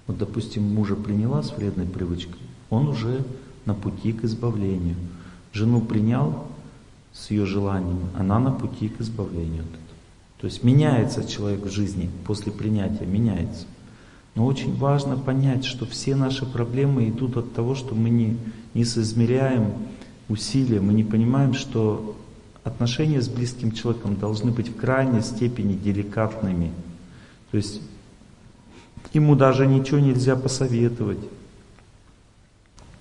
Вот, 0.06 0.16
допустим, 0.16 0.62
мужа 0.62 0.94
приняла 0.94 1.42
с 1.42 1.52
вредной 1.52 1.86
привычкой, 1.86 2.40
он 2.70 2.88
уже 2.88 3.24
на 3.66 3.74
пути 3.74 4.12
к 4.12 4.24
избавлению. 4.24 4.96
Жену 5.52 5.80
принял 5.80 6.46
с 7.12 7.30
ее 7.30 7.44
желанием, 7.44 7.98
она 8.16 8.38
на 8.38 8.52
пути 8.52 8.88
к 8.88 9.00
избавлению. 9.00 9.64
То 10.40 10.46
есть 10.46 10.62
меняется 10.62 11.26
человек 11.28 11.64
в 11.64 11.70
жизни 11.70 12.10
после 12.26 12.52
принятия, 12.52 13.04
меняется. 13.04 13.66
Но 14.34 14.46
очень 14.46 14.76
важно 14.76 15.16
понять, 15.16 15.64
что 15.64 15.84
все 15.84 16.14
наши 16.14 16.46
проблемы 16.46 17.08
идут 17.08 17.36
от 17.36 17.54
того, 17.54 17.74
что 17.74 17.94
мы 17.96 18.08
не, 18.08 18.36
не 18.72 18.84
соизмеряем 18.84 19.72
усилия, 20.28 20.80
мы 20.80 20.92
не 20.92 21.02
понимаем, 21.02 21.54
что 21.54 22.16
отношения 22.62 23.20
с 23.20 23.28
близким 23.28 23.72
человеком 23.72 24.14
должны 24.14 24.52
быть 24.52 24.68
в 24.68 24.76
крайней 24.76 25.22
степени 25.22 25.74
деликатными. 25.74 26.70
То 27.50 27.56
есть 27.56 27.80
ему 29.12 29.36
даже 29.36 29.66
ничего 29.66 29.98
нельзя 29.98 30.36
посоветовать. 30.36 31.18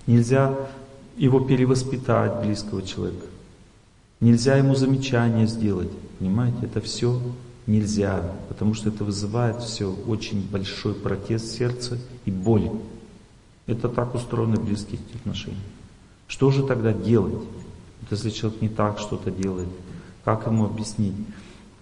Нельзя 0.06 0.54
его 1.16 1.40
перевоспитать, 1.40 2.40
близкого 2.40 2.82
человека. 2.82 3.26
Нельзя 4.20 4.56
ему 4.56 4.74
замечания 4.74 5.46
сделать. 5.46 5.90
Понимаете, 6.18 6.58
это 6.62 6.80
все 6.80 7.20
Нельзя, 7.68 8.22
потому 8.48 8.72
что 8.72 8.88
это 8.88 9.04
вызывает 9.04 9.60
все 9.60 9.92
очень 9.92 10.40
большой 10.40 10.94
протест 10.94 11.52
сердца 11.52 11.98
и 12.24 12.30
боль. 12.30 12.70
Это 13.66 13.90
так 13.90 14.14
устроены 14.14 14.56
близкие 14.56 14.98
отношения. 15.14 15.60
Что 16.28 16.50
же 16.50 16.66
тогда 16.66 16.94
делать? 16.94 17.34
Вот 17.34 18.10
если 18.10 18.30
человек 18.30 18.62
не 18.62 18.70
так 18.70 18.98
что-то 18.98 19.30
делает, 19.30 19.68
как 20.24 20.46
ему 20.46 20.64
объяснить? 20.64 21.12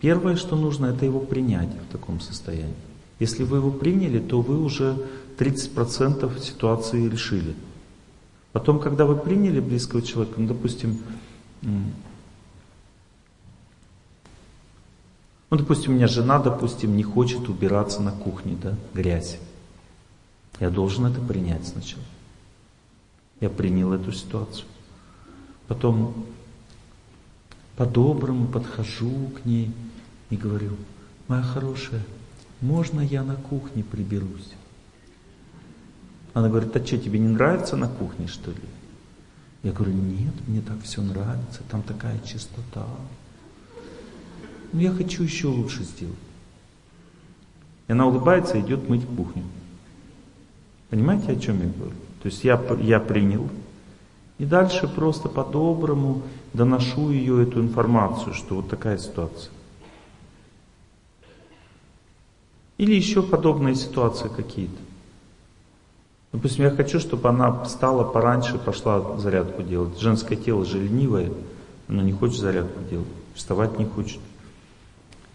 Первое, 0.01 0.35
что 0.35 0.57
нужно, 0.57 0.87
это 0.87 1.05
его 1.05 1.21
принять 1.21 1.71
в 1.89 1.93
таком 1.93 2.19
состоянии. 2.19 2.75
Если 3.19 3.45
вы 3.45 3.59
его 3.59 3.71
приняли, 3.71 4.19
то 4.19 4.41
вы 4.41 4.63
уже 4.63 4.97
30% 5.39 6.41
ситуации 6.41 7.09
решили. 7.09 7.55
Потом, 8.53 8.79
когда 8.81 9.05
вы 9.05 9.17
приняли 9.17 9.61
близкого 9.61 10.03
человека, 10.03 10.41
ну, 10.41 10.49
допустим, 10.49 10.99
ну, 11.63 11.93
допустим, 15.51 15.93
у 15.93 15.95
меня 15.95 16.09
жена, 16.09 16.39
допустим, 16.39 16.97
не 16.97 17.03
хочет 17.03 17.49
убираться 17.49 18.03
на 18.03 18.13
кухне, 18.13 18.57
да, 18.63 18.75
грязь. 18.95 19.39
Я 20.59 20.71
должен 20.71 21.07
это 21.07 21.21
принять 21.21 21.67
сначала. 21.67 22.05
Я 23.41 23.51
принял 23.51 23.93
эту 23.93 24.13
ситуацию. 24.13 24.67
Потом 25.69 26.27
по-доброму 27.77 28.47
подхожу 28.47 29.31
к 29.37 29.45
ней 29.45 29.71
и 30.31 30.37
говорю, 30.37 30.73
моя 31.29 31.43
хорошая, 31.43 32.03
можно 32.61 33.01
я 33.01 33.23
на 33.23 33.37
кухне 33.37 33.85
приберусь? 33.85 34.53
Она 36.35 36.49
говорит, 36.49 36.77
а 36.77 36.85
что, 36.85 36.99
тебе 36.99 37.19
не 37.19 37.29
нравится 37.29 37.77
на 37.77 37.89
кухне, 37.89 38.27
что 38.27 38.51
ли? 38.51 38.59
Я 39.63 39.73
говорю, 39.73 39.95
нет, 39.95 40.35
мне 40.47 40.61
так 40.61 40.83
все 40.83 41.03
нравится, 41.03 41.63
там 41.71 41.83
такая 41.83 42.19
чистота. 42.21 42.87
Ну, 44.73 44.81
я 44.81 44.93
хочу 44.93 45.23
еще 45.23 45.49
лучше 45.49 45.83
сделать. 45.83 46.15
И 47.89 47.93
она 47.93 48.07
улыбается 48.07 48.59
и 48.59 48.61
идет 48.61 48.89
мыть 48.89 49.07
кухню. 49.07 49.45
Понимаете, 50.91 51.33
о 51.33 51.37
чем 51.37 51.61
я 51.63 51.69
говорю? 51.69 51.97
То 52.23 52.29
есть 52.29 52.45
я, 52.45 52.61
я 52.81 53.01
принял, 53.01 53.49
и 54.39 54.45
дальше 54.45 54.89
просто 54.89 55.29
по-доброму 55.29 56.23
доношу 56.53 57.11
ее 57.11 57.43
эту 57.43 57.61
информацию, 57.61 58.35
что 58.35 58.57
вот 58.57 58.69
такая 58.69 58.99
ситуация. 58.99 59.51
Или 62.79 62.95
еще 62.95 63.23
подобные 63.23 63.75
ситуации 63.75 64.29
какие-то. 64.29 64.77
Допустим, 66.33 66.65
я 66.65 66.71
хочу, 66.71 67.01
чтобы 67.01 67.29
она 67.29 67.63
встала 67.65 68.05
пораньше, 68.05 68.59
пошла 68.59 69.17
зарядку 69.19 69.63
делать. 69.63 69.99
Женское 69.99 70.37
тело 70.37 70.65
же 70.65 70.79
ленивое, 70.79 71.33
оно 71.89 72.03
не 72.03 72.13
хочет 72.13 72.41
зарядку 72.41 72.79
делать, 72.91 73.07
вставать 73.35 73.79
не 73.79 73.87
хочет. 73.87 74.21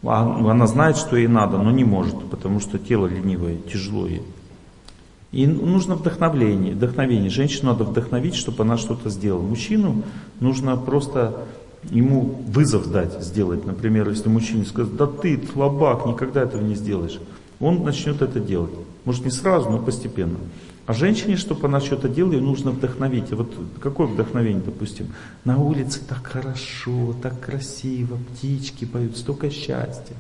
А, 0.04 0.22
она 0.22 0.68
знает, 0.68 0.98
что 0.98 1.16
ей 1.16 1.28
надо, 1.28 1.58
но 1.58 1.72
не 1.72 1.84
может, 1.84 2.30
потому 2.30 2.60
что 2.60 2.78
тело 2.78 3.08
ленивое, 3.08 3.58
тяжело 3.58 4.06
ей. 4.06 4.24
И 5.32 5.48
нужно 5.48 5.96
вдохновление, 5.96 6.74
вдохновение. 6.74 7.30
Женщину 7.30 7.72
надо 7.72 7.86
вдохновить, 7.86 8.36
чтобы 8.36 8.64
она 8.64 8.78
что-то 8.78 9.10
сделала. 9.10 9.42
Мужчину 9.42 10.04
нужно 10.40 10.76
просто 10.76 11.46
ему 11.90 12.44
вызов 12.48 12.92
дать, 12.92 13.24
сделать. 13.24 13.66
Например, 13.66 14.10
если 14.10 14.30
мужчине 14.30 14.66
сказать, 14.66 14.96
да 14.96 15.08
ты 15.08 15.42
слабак, 15.52 16.06
никогда 16.06 16.44
этого 16.44 16.62
не 16.62 16.76
сделаешь. 16.76 17.20
Он 17.60 17.84
начнет 17.84 18.22
это 18.22 18.40
делать. 18.40 18.72
Может 19.06 19.26
не 19.26 19.32
сразу, 19.32 19.70
но 19.70 19.80
постепенно. 19.80 20.38
А 20.86 20.94
женщине, 20.94 21.38
чтобы 21.38 21.68
она 21.68 21.80
что-то 21.80 22.10
делала, 22.10 22.34
ее 22.34 22.42
нужно 22.42 22.72
вдохновить. 22.72 23.32
Вот 23.32 23.54
какое 23.82 24.08
вдохновение, 24.08 24.64
допустим? 24.64 25.08
На 25.46 25.58
улице 25.58 26.02
так 26.08 26.26
хорошо, 26.26 27.16
так 27.22 27.40
красиво, 27.40 28.18
птички 28.18 28.86
поют, 28.86 29.18
столько 29.18 29.50
счастья. 29.50 30.16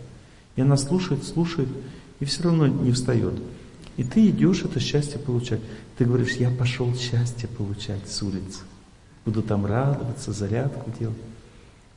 И 0.55 0.61
она 0.61 0.77
слушает, 0.77 1.23
слушает, 1.23 1.69
и 2.19 2.25
все 2.25 2.43
равно 2.43 2.67
не 2.67 2.91
встает. 2.91 3.33
И 3.97 4.03
ты 4.03 4.29
идешь 4.29 4.63
это 4.63 4.79
счастье 4.79 5.19
получать. 5.19 5.59
Ты 5.97 6.05
говоришь, 6.05 6.35
я 6.35 6.49
пошел 6.49 6.93
счастье 6.95 7.49
получать 7.49 8.07
с 8.07 8.21
улицы. 8.23 8.59
Буду 9.25 9.41
там 9.41 9.65
радоваться, 9.65 10.31
зарядку 10.31 10.89
делать. 10.99 11.17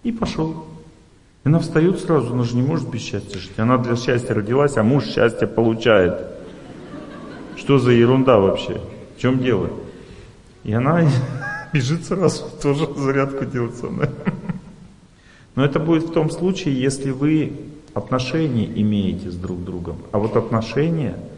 И 0.04 0.12
пошел. 0.12 0.64
И 1.44 1.48
она 1.48 1.58
встает 1.58 1.98
сразу, 1.98 2.32
она 2.32 2.44
же 2.44 2.54
не 2.56 2.62
может 2.62 2.88
без 2.88 3.00
счастья 3.00 3.38
жить. 3.38 3.58
Она 3.58 3.78
для 3.78 3.96
счастья 3.96 4.34
родилась, 4.34 4.76
а 4.76 4.84
муж 4.84 5.04
счастье 5.04 5.48
получает. 5.48 6.14
Что 7.56 7.78
за 7.78 7.90
ерунда 7.90 8.38
вообще? 8.38 8.80
В 9.16 9.20
чем 9.20 9.40
дело? 9.40 9.70
И 10.62 10.72
она 10.72 11.02
бежит 11.72 12.04
сразу, 12.04 12.44
тоже 12.62 12.86
зарядку 12.96 13.44
делать 13.44 13.74
со. 13.74 13.88
Но 15.56 15.64
это 15.64 15.80
будет 15.80 16.04
в 16.04 16.12
том 16.12 16.30
случае, 16.30 16.80
если 16.80 17.10
вы 17.10 17.52
отношения 17.94 18.66
имеете 18.66 19.30
с 19.30 19.36
друг 19.36 19.64
другом. 19.64 19.96
А 20.12 20.18
вот 20.18 20.36
отношения– 20.36 21.16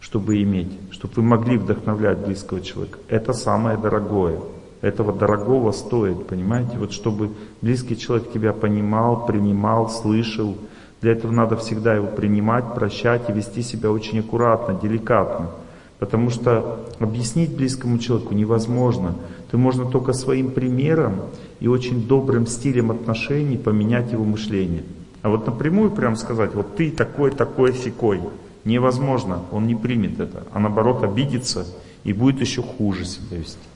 чтобы 0.00 0.42
иметь, 0.42 0.72
чтобы 0.90 1.14
вы 1.16 1.22
могли 1.22 1.58
вдохновлять 1.58 2.18
близкого 2.18 2.60
человека. 2.60 2.98
Это 3.08 3.32
самое 3.32 3.76
дорогое. 3.76 4.40
Этого 4.80 5.12
дорогого 5.12 5.72
стоит, 5.72 6.26
понимаете? 6.26 6.78
Вот 6.78 6.92
чтобы 6.92 7.30
близкий 7.60 7.98
человек 7.98 8.32
тебя 8.32 8.52
понимал, 8.52 9.26
принимал, 9.26 9.90
слышал. 9.90 10.56
Для 11.02 11.12
этого 11.12 11.32
надо 11.32 11.56
всегда 11.56 11.94
его 11.94 12.06
принимать, 12.06 12.74
прощать 12.74 13.28
и 13.28 13.32
вести 13.32 13.62
себя 13.62 13.90
очень 13.90 14.20
аккуратно, 14.20 14.78
деликатно. 14.80 15.50
Потому 15.98 16.30
что 16.30 16.86
объяснить 16.98 17.54
близкому 17.54 17.98
человеку 17.98 18.32
невозможно. 18.32 19.16
Ты 19.50 19.58
можно 19.58 19.84
только 19.84 20.14
своим 20.14 20.50
примером 20.50 21.16
и 21.60 21.68
очень 21.68 22.06
добрым 22.06 22.46
стилем 22.46 22.90
отношений 22.90 23.58
поменять 23.58 24.12
его 24.12 24.24
мышление. 24.24 24.84
А 25.20 25.28
вот 25.28 25.46
напрямую 25.46 25.90
прям 25.90 26.16
сказать, 26.16 26.54
вот 26.54 26.76
ты 26.76 26.90
такой, 26.90 27.32
такой, 27.32 27.74
секой. 27.74 28.20
Невозможно, 28.64 29.42
он 29.52 29.66
не 29.66 29.74
примет 29.74 30.20
это, 30.20 30.44
а 30.52 30.58
наоборот 30.58 31.02
обидится 31.02 31.66
и 32.04 32.14
будет 32.14 32.40
еще 32.40 32.62
хуже 32.62 33.04
себя 33.04 33.36
вести. 33.36 33.69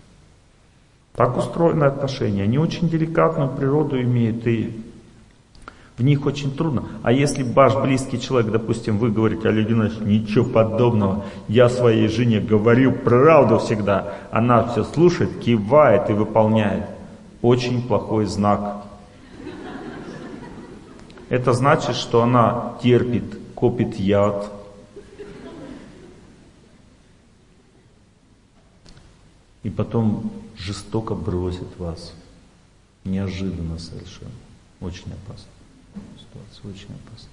Так 1.14 1.36
устроены 1.36 1.84
отношения, 1.84 2.42
они 2.42 2.58
очень 2.58 2.88
деликатную 2.88 3.48
природу 3.48 4.00
имеют 4.00 4.46
и 4.46 4.84
в 5.96 6.02
них 6.02 6.26
очень 6.26 6.56
трудно. 6.56 6.86
А 7.04 7.12
если 7.12 7.44
ваш 7.44 7.76
близкий 7.76 8.20
человек, 8.20 8.50
допустим, 8.50 8.98
вы 8.98 9.12
говорите, 9.12 9.48
Олег 9.48 9.68
Геннадьевич, 9.68 10.00
ничего 10.00 10.44
подобного, 10.44 11.24
я 11.46 11.68
своей 11.68 12.08
жене 12.08 12.40
говорю 12.40 12.90
правду 12.90 13.58
всегда, 13.58 14.14
она 14.32 14.64
все 14.64 14.82
слушает, 14.82 15.38
кивает 15.38 16.10
и 16.10 16.14
выполняет. 16.14 16.86
Очень 17.42 17.86
плохой 17.86 18.26
знак. 18.26 18.82
Это 21.28 21.52
значит, 21.52 21.94
что 21.94 22.22
она 22.22 22.74
терпит, 22.82 23.38
копит 23.54 23.94
яд, 23.94 24.50
и 29.62 29.70
потом 29.70 30.30
жестоко 30.56 31.14
бросит 31.14 31.78
вас. 31.78 32.12
Неожиданно 33.04 33.78
совершенно. 33.78 34.30
Очень 34.80 35.12
опасно. 35.12 35.50
Ситуация 36.18 36.70
очень 36.70 36.94
опасна. 36.94 37.28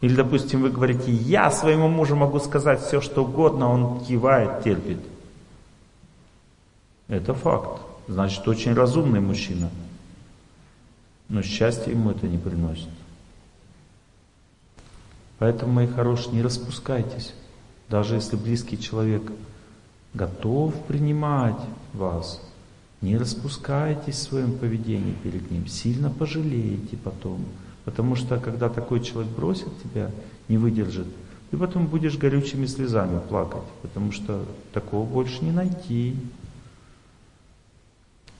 Или, 0.00 0.16
допустим, 0.16 0.62
вы 0.62 0.70
говорите, 0.70 1.10
я 1.10 1.50
своему 1.50 1.88
мужу 1.88 2.16
могу 2.16 2.38
сказать 2.40 2.82
все, 2.82 3.00
что 3.00 3.24
угодно, 3.24 3.68
он 3.68 4.04
кивает, 4.04 4.62
терпит. 4.62 4.98
Это 7.08 7.32
факт. 7.34 7.80
Значит, 8.06 8.46
очень 8.46 8.74
разумный 8.74 9.20
мужчина. 9.20 9.70
Но 11.28 11.42
счастье 11.42 11.92
ему 11.92 12.10
это 12.10 12.26
не 12.26 12.36
приносит. 12.36 12.90
Поэтому, 15.38 15.72
мои 15.72 15.86
хорошие, 15.86 16.34
не 16.34 16.42
распускайтесь. 16.42 17.32
Даже 17.88 18.14
если 18.16 18.36
близкий 18.36 18.78
человек 18.78 19.22
готов 20.14 20.74
принимать 20.86 21.60
вас. 21.92 22.40
Не 23.00 23.18
распускайтесь 23.18 24.14
в 24.14 24.22
своем 24.22 24.56
поведении 24.56 25.14
перед 25.22 25.50
ним, 25.50 25.66
сильно 25.66 26.08
пожалеете 26.08 26.96
потом. 26.96 27.40
Потому 27.84 28.16
что 28.16 28.38
когда 28.38 28.68
такой 28.70 29.00
человек 29.00 29.30
бросит 29.32 29.68
тебя, 29.82 30.10
не 30.48 30.56
выдержит, 30.56 31.06
ты 31.50 31.58
потом 31.58 31.86
будешь 31.86 32.16
горючими 32.16 32.66
слезами 32.66 33.20
плакать, 33.28 33.62
потому 33.82 34.10
что 34.10 34.44
такого 34.72 35.06
больше 35.06 35.44
не 35.44 35.52
найти. 35.52 36.16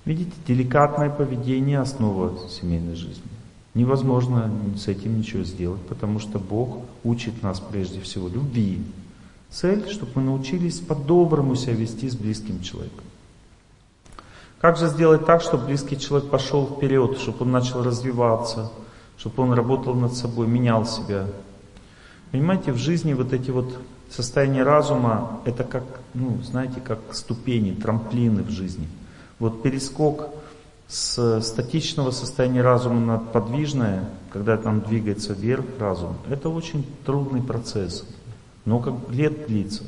Видите, 0.05 0.33
деликатное 0.47 1.11
поведение– 1.11 1.79
основа 1.81 2.49
семейной 2.49 2.95
жизни. 2.95 3.23
Невозможно 3.75 4.51
с 4.77 4.89
этим 4.89 5.19
ничего 5.19 5.43
сделать, 5.45 5.81
потому 5.83 6.21
что 6.21 6.39
Бог 6.39 6.79
учит 7.03 7.43
нас 7.43 7.61
прежде 7.61 8.01
всего 8.01 8.29
любви, 8.29 8.83
Цель, 9.55 9.89
чтобы 9.89 10.11
мы 10.17 10.23
научились 10.23 10.81
по-доброму 10.81 11.55
себя 11.55 11.75
вести 11.75 12.09
с 12.09 12.17
близким 12.17 12.61
человеком. 12.61 13.05
Как 14.61 14.77
же 14.77 14.89
сделать 14.89 15.27
так, 15.27 15.43
чтобы 15.43 15.67
близкий 15.67 15.97
человек 15.97 16.29
пошел 16.29 16.67
вперед, 16.67 17.19
чтобы 17.19 17.43
он 17.43 17.53
начал 17.53 17.85
развиваться, 17.85 18.73
чтобы 19.17 19.45
он 19.45 19.53
работал 19.53 19.95
над 19.95 20.15
собой, 20.15 20.49
менял 20.49 20.85
себя? 20.85 21.29
Понимаете, 22.33 22.73
в 22.73 22.79
жизни 22.79 23.15
вот 23.15 23.33
эти 23.33 23.53
вот 23.53 23.79
состояния 24.11 24.65
разума, 24.65 25.41
это 25.45 25.63
как, 25.63 25.85
ну, 26.15 26.41
знаете, 26.43 26.81
как 26.81 26.99
ступени, 27.13 27.75
трамплины 27.75 28.43
в 28.43 28.51
жизни. 28.51 28.89
Вот 29.39 29.63
перескок 29.63 30.31
с 30.89 31.41
статичного 31.43 32.11
состояния 32.11 32.63
разума 32.63 32.99
на 32.99 33.19
подвижное, 33.19 34.09
когда 34.33 34.57
там 34.57 34.81
двигается 34.81 35.33
вверх 35.33 35.65
разум, 35.79 36.17
это 36.29 36.49
очень 36.49 36.85
трудный 37.07 37.41
процесс. 37.41 38.05
Много 38.65 38.95
лет 39.11 39.47
длится. 39.47 39.85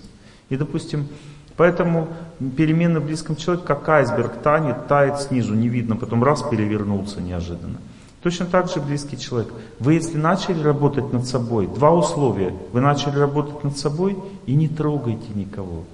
И, 0.48 0.56
допустим, 0.56 1.08
поэтому 1.56 2.08
перемены 2.56 3.00
в 3.00 3.06
близком 3.06 3.36
человеке, 3.36 3.66
как 3.66 3.88
айсберг 3.88 4.42
танет, 4.42 4.86
тает 4.86 5.20
снизу, 5.20 5.54
не 5.54 5.68
видно, 5.68 5.96
потом 5.96 6.22
раз 6.22 6.42
перевернулся 6.42 7.20
неожиданно. 7.20 7.78
Точно 8.22 8.46
так 8.46 8.68
же 8.68 8.80
близкий 8.80 9.18
человек. 9.18 9.52
Вы 9.78 9.94
если 9.94 10.18
начали 10.18 10.60
работать 10.60 11.12
над 11.12 11.26
собой, 11.26 11.68
два 11.68 11.92
условия. 11.92 12.52
Вы 12.72 12.80
начали 12.80 13.16
работать 13.16 13.62
над 13.62 13.78
собой 13.78 14.16
и 14.46 14.54
не 14.54 14.68
трогайте 14.68 15.28
никого. 15.34 15.84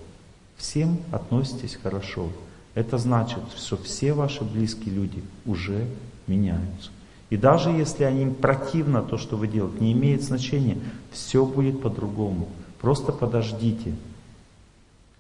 Всем 0.57 0.99
относитесь 1.11 1.79
хорошо. 1.83 2.29
Это 2.75 2.97
значит, 2.97 3.43
что 3.57 3.77
все 3.77 4.15
ваши 4.15 4.45
близкие 4.45 4.95
люди 4.95 5.23
уже 5.45 5.87
меняются. 6.27 6.91
И 7.29 7.37
даже 7.37 7.71
если 7.71 8.05
они 8.05 8.27
противно 8.33 9.03
то, 9.03 9.19
что 9.19 9.37
вы 9.37 9.49
делаете, 9.49 9.79
не 9.81 9.93
имеет 9.93 10.23
значения, 10.23 10.79
все 11.11 11.45
будет 11.45 11.83
по-другому. 11.83 12.49
Просто 12.83 13.13
подождите. 13.13 13.95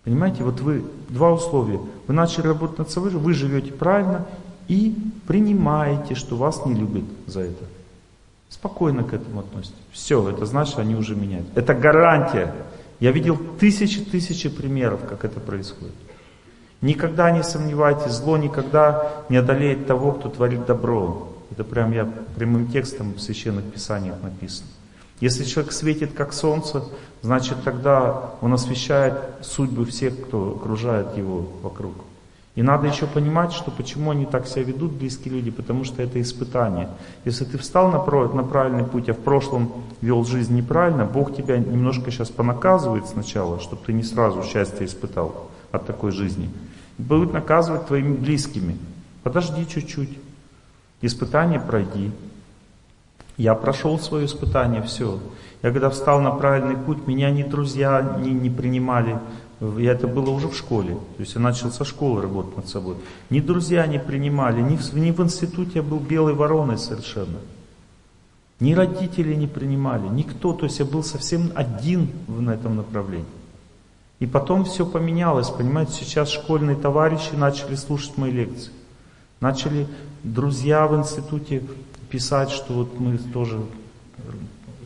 Понимаете, 0.04 0.42
вот 0.42 0.60
вы, 0.60 0.84
два 1.08 1.32
условия. 1.32 1.80
Вы 2.08 2.14
начали 2.14 2.48
работать 2.48 2.78
над 2.78 2.90
собой, 2.90 3.10
вы 3.10 3.32
живете 3.32 3.72
правильно 3.72 4.26
и 4.68 4.94
принимаете, 5.26 6.16
что 6.16 6.36
вас 6.36 6.66
не 6.66 6.74
любят 6.74 7.04
за 7.26 7.42
это. 7.42 7.64
Спокойно 8.50 9.04
к 9.04 9.14
этому 9.14 9.40
относитесь. 9.40 9.76
Все, 9.92 10.28
это 10.28 10.44
значит, 10.44 10.78
они 10.78 10.96
уже 10.96 11.14
меняют. 11.14 11.46
Это 11.54 11.72
гарантия. 11.72 12.52
Я 12.98 13.12
видел 13.12 13.38
тысячи-тысячи 13.58 14.48
примеров, 14.48 15.00
как 15.08 15.24
это 15.24 15.40
происходит. 15.40 15.94
Никогда 16.80 17.30
не 17.30 17.44
сомневайтесь, 17.44 18.12
зло 18.12 18.36
никогда 18.36 19.24
не 19.28 19.36
одолеет 19.36 19.86
того, 19.86 20.12
кто 20.12 20.28
творит 20.28 20.66
добро. 20.66 21.32
Это 21.52 21.62
прям 21.62 21.92
я 21.92 22.06
прямым 22.34 22.70
текстом 22.72 23.14
в 23.14 23.20
священных 23.20 23.64
писаниях 23.66 24.16
написано. 24.20 24.68
Если 25.22 25.44
человек 25.44 25.70
светит 25.72 26.14
как 26.14 26.32
солнце, 26.32 26.82
значит 27.22 27.62
тогда 27.62 28.32
он 28.40 28.52
освещает 28.54 29.14
судьбы 29.40 29.84
всех, 29.84 30.20
кто 30.20 30.56
окружает 30.56 31.16
его 31.16 31.46
вокруг. 31.62 31.92
И 32.56 32.62
надо 32.62 32.88
еще 32.88 33.06
понимать, 33.06 33.52
что 33.52 33.70
почему 33.70 34.10
они 34.10 34.26
так 34.26 34.48
себя 34.48 34.64
ведут, 34.64 34.90
близкие 34.90 35.34
люди, 35.34 35.52
потому 35.52 35.84
что 35.84 36.02
это 36.02 36.20
испытание. 36.20 36.88
Если 37.24 37.44
ты 37.44 37.56
встал 37.56 37.92
на, 37.92 37.98
на 38.34 38.42
правильный 38.42 38.82
путь, 38.82 39.08
а 39.10 39.14
в 39.14 39.20
прошлом 39.20 39.72
вел 40.00 40.24
жизнь 40.24 40.56
неправильно, 40.56 41.04
Бог 41.04 41.36
тебя 41.36 41.56
немножко 41.56 42.10
сейчас 42.10 42.28
понаказывает 42.28 43.06
сначала, 43.06 43.60
чтобы 43.60 43.82
ты 43.86 43.92
не 43.92 44.02
сразу 44.02 44.42
счастье 44.42 44.86
испытал 44.86 45.52
от 45.70 45.86
такой 45.86 46.10
жизни. 46.10 46.50
Будет 46.98 47.32
наказывать 47.32 47.86
твоими 47.86 48.16
близкими. 48.16 48.76
Подожди 49.22 49.68
чуть-чуть. 49.68 50.18
Испытание 51.00 51.60
пройди. 51.60 52.10
Я 53.42 53.56
прошел 53.56 53.98
свое 53.98 54.26
испытание, 54.26 54.82
все. 54.82 55.18
Я 55.64 55.72
когда 55.72 55.90
встал 55.90 56.20
на 56.20 56.30
правильный 56.30 56.76
путь, 56.76 57.08
меня 57.08 57.28
ни 57.32 57.42
друзья 57.42 58.16
не, 58.22 58.30
не 58.30 58.50
принимали. 58.50 59.18
Я 59.60 59.94
это 59.94 60.06
было 60.06 60.30
уже 60.30 60.46
в 60.46 60.54
школе. 60.54 60.94
То 60.94 61.22
есть 61.22 61.34
я 61.34 61.40
начал 61.40 61.72
со 61.72 61.84
школы 61.84 62.22
работать 62.22 62.56
над 62.56 62.68
собой. 62.68 62.94
Ни 63.30 63.40
друзья 63.40 63.84
не 63.88 63.98
принимали, 63.98 64.60
ни 64.60 64.76
в, 64.76 64.94
ни 64.94 65.10
в 65.10 65.18
институте 65.18 65.72
я 65.74 65.82
был 65.82 65.98
белой 65.98 66.34
вороной 66.34 66.78
совершенно. 66.78 67.40
Ни 68.60 68.74
родители 68.74 69.34
не 69.34 69.48
принимали, 69.48 70.06
никто. 70.08 70.52
То 70.52 70.66
есть 70.66 70.78
я 70.78 70.84
был 70.84 71.02
совсем 71.02 71.50
один 71.56 72.12
на 72.28 72.52
этом 72.52 72.76
направлении. 72.76 73.26
И 74.20 74.26
потом 74.26 74.64
все 74.64 74.86
поменялось, 74.86 75.48
понимаете, 75.50 75.94
сейчас 75.94 76.28
школьные 76.28 76.76
товарищи 76.76 77.34
начали 77.34 77.74
слушать 77.74 78.16
мои 78.18 78.30
лекции. 78.30 78.70
Начали 79.40 79.88
друзья 80.22 80.86
в 80.86 80.96
институте 80.96 81.64
писать, 82.12 82.50
что 82.50 82.74
вот 82.74 83.00
мы 83.00 83.16
тоже 83.16 83.64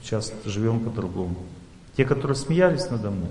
сейчас 0.01 0.32
живем 0.44 0.78
по-другому. 0.78 1.35
Те, 1.97 2.05
которые 2.05 2.36
смеялись 2.36 2.89
надо 2.89 3.11
мной. 3.11 3.31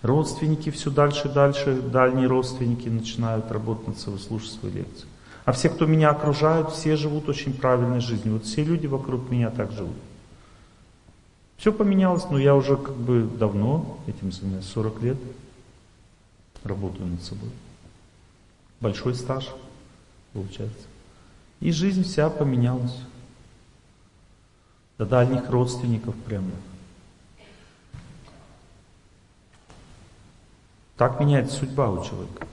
Родственники 0.00 0.70
все 0.70 0.90
дальше 0.90 1.28
и 1.28 1.30
дальше, 1.30 1.82
дальние 1.82 2.26
родственники 2.26 2.88
начинают 2.88 3.52
работать 3.52 3.88
над 3.88 3.98
собой, 3.98 4.18
слушать 4.18 4.52
свои 4.52 4.72
лекции. 4.72 5.06
А 5.44 5.52
все, 5.52 5.68
кто 5.68 5.84
меня 5.84 6.10
окружают, 6.10 6.70
все 6.70 6.96
живут 6.96 7.28
очень 7.28 7.52
правильной 7.52 8.00
жизнью. 8.00 8.34
Вот 8.34 8.46
все 8.46 8.64
люди 8.64 8.86
вокруг 8.86 9.30
меня 9.30 9.50
так 9.50 9.72
живут. 9.72 9.96
Все 11.58 11.74
поменялось, 11.74 12.24
но 12.30 12.38
я 12.38 12.54
уже 12.54 12.78
как 12.78 12.96
бы 12.96 13.28
давно 13.38 13.98
этим 14.06 14.32
занимаюсь, 14.32 14.64
40 14.64 15.02
лет 15.02 15.18
работаю 16.64 17.06
над 17.06 17.22
собой. 17.22 17.50
Большой 18.80 19.14
стаж 19.14 19.50
получается. 20.32 20.86
И 21.60 21.72
жизнь 21.72 22.04
вся 22.04 22.30
поменялась. 22.30 22.96
До 24.98 25.06
дальних 25.06 25.48
родственников 25.48 26.14
прямо. 26.26 26.50
Так 30.96 31.18
меняется 31.18 31.56
судьба 31.56 31.90
у 31.90 32.04
человека. 32.04 32.46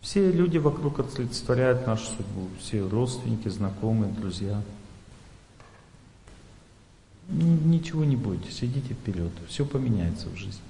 Все 0.00 0.32
люди 0.32 0.58
вокруг 0.58 0.98
олицетворяют 0.98 1.86
нашу 1.86 2.06
судьбу. 2.06 2.48
Все 2.58 2.86
родственники, 2.86 3.48
знакомые, 3.48 4.12
друзья. 4.12 4.60
Ничего 7.28 8.04
не 8.04 8.16
бойтесь, 8.16 8.64
идите 8.64 8.94
вперед. 8.94 9.30
Все 9.48 9.64
поменяется 9.64 10.28
в 10.28 10.36
жизни. 10.36 10.62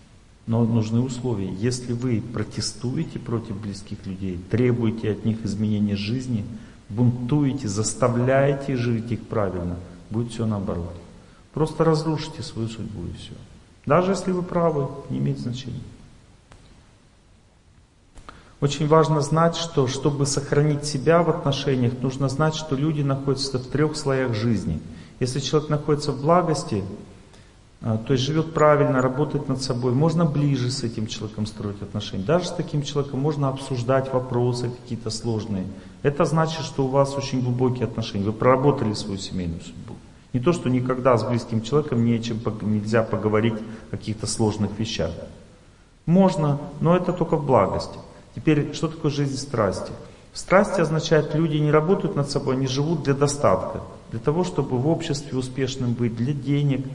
Но 0.48 0.64
нужны 0.64 1.00
условия. 1.00 1.52
Если 1.52 1.92
вы 1.92 2.22
протестуете 2.22 3.18
против 3.18 3.60
близких 3.60 4.06
людей, 4.06 4.40
требуете 4.50 5.12
от 5.12 5.26
них 5.26 5.44
изменения 5.44 5.94
жизни, 5.94 6.42
бунтуете, 6.88 7.68
заставляете 7.68 8.74
жить 8.74 9.12
их 9.12 9.26
правильно, 9.26 9.76
будет 10.08 10.32
все 10.32 10.46
наоборот. 10.46 10.94
Просто 11.52 11.84
разрушите 11.84 12.42
свою 12.42 12.68
судьбу 12.68 13.02
и 13.06 13.16
все. 13.18 13.34
Даже 13.84 14.12
если 14.12 14.32
вы 14.32 14.42
правы, 14.42 14.88
не 15.10 15.18
имеет 15.18 15.38
значения. 15.38 15.82
Очень 18.62 18.88
важно 18.88 19.20
знать, 19.20 19.54
что 19.54 19.86
чтобы 19.86 20.24
сохранить 20.24 20.86
себя 20.86 21.22
в 21.22 21.28
отношениях, 21.28 21.92
нужно 22.00 22.30
знать, 22.30 22.54
что 22.54 22.74
люди 22.74 23.02
находятся 23.02 23.58
в 23.58 23.66
трех 23.66 23.98
слоях 23.98 24.34
жизни. 24.34 24.80
Если 25.20 25.40
человек 25.40 25.68
находится 25.68 26.12
в 26.12 26.22
благости, 26.22 26.82
то 27.80 28.12
есть 28.12 28.24
живет 28.24 28.54
правильно, 28.54 29.00
работает 29.00 29.48
над 29.48 29.62
собой, 29.62 29.92
можно 29.92 30.24
ближе 30.24 30.70
с 30.70 30.82
этим 30.82 31.06
человеком 31.06 31.46
строить 31.46 31.80
отношения. 31.80 32.24
Даже 32.24 32.46
с 32.46 32.50
таким 32.50 32.82
человеком 32.82 33.20
можно 33.20 33.48
обсуждать 33.48 34.12
вопросы 34.12 34.70
какие-то 34.70 35.10
сложные. 35.10 35.64
Это 36.02 36.24
значит, 36.24 36.64
что 36.64 36.86
у 36.86 36.88
вас 36.88 37.16
очень 37.16 37.40
глубокие 37.40 37.84
отношения, 37.84 38.24
вы 38.24 38.32
проработали 38.32 38.94
свою 38.94 39.18
семейную 39.18 39.60
судьбу. 39.60 39.94
Не 40.32 40.40
то, 40.40 40.52
что 40.52 40.68
никогда 40.68 41.16
с 41.16 41.24
близким 41.24 41.62
человеком 41.62 42.04
нечем, 42.04 42.40
нельзя 42.62 43.02
поговорить 43.02 43.54
о 43.90 43.96
каких-то 43.96 44.26
сложных 44.26 44.76
вещах. 44.78 45.12
Можно, 46.04 46.58
но 46.80 46.96
это 46.96 47.12
только 47.12 47.36
в 47.36 47.46
благости. 47.46 47.98
Теперь, 48.34 48.72
что 48.74 48.88
такое 48.88 49.10
жизнь 49.10 49.36
страсти? 49.36 49.92
Страсти 50.34 50.80
означает, 50.80 51.34
люди 51.34 51.56
не 51.56 51.70
работают 51.70 52.14
над 52.16 52.30
собой, 52.30 52.56
они 52.56 52.66
живут 52.66 53.04
для 53.04 53.14
достатка. 53.14 53.80
Для 54.10 54.20
того, 54.20 54.44
чтобы 54.44 54.78
в 54.78 54.88
обществе 54.88 55.36
успешным 55.36 55.92
быть, 55.92 56.16
для 56.16 56.32
денег, 56.32 56.86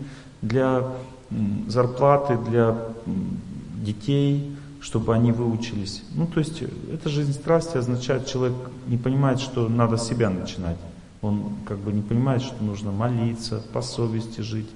для 0.43 0.83
зарплаты, 1.67 2.37
для 2.37 2.77
детей, 3.81 4.55
чтобы 4.81 5.15
они 5.15 5.31
выучились. 5.31 6.03
Ну, 6.13 6.27
то 6.27 6.39
есть, 6.39 6.61
эта 6.91 7.09
жизнь 7.09 7.33
страсти 7.33 7.77
означает, 7.77 8.27
человек 8.27 8.55
не 8.87 8.97
понимает, 8.97 9.39
что 9.39 9.69
надо 9.69 9.97
с 9.97 10.07
себя 10.07 10.29
начинать. 10.29 10.77
Он 11.21 11.53
как 11.65 11.77
бы 11.77 11.93
не 11.93 12.01
понимает, 12.01 12.41
что 12.41 12.61
нужно 12.61 12.91
молиться, 12.91 13.63
по 13.71 13.81
совести 13.81 14.41
жить, 14.41 14.69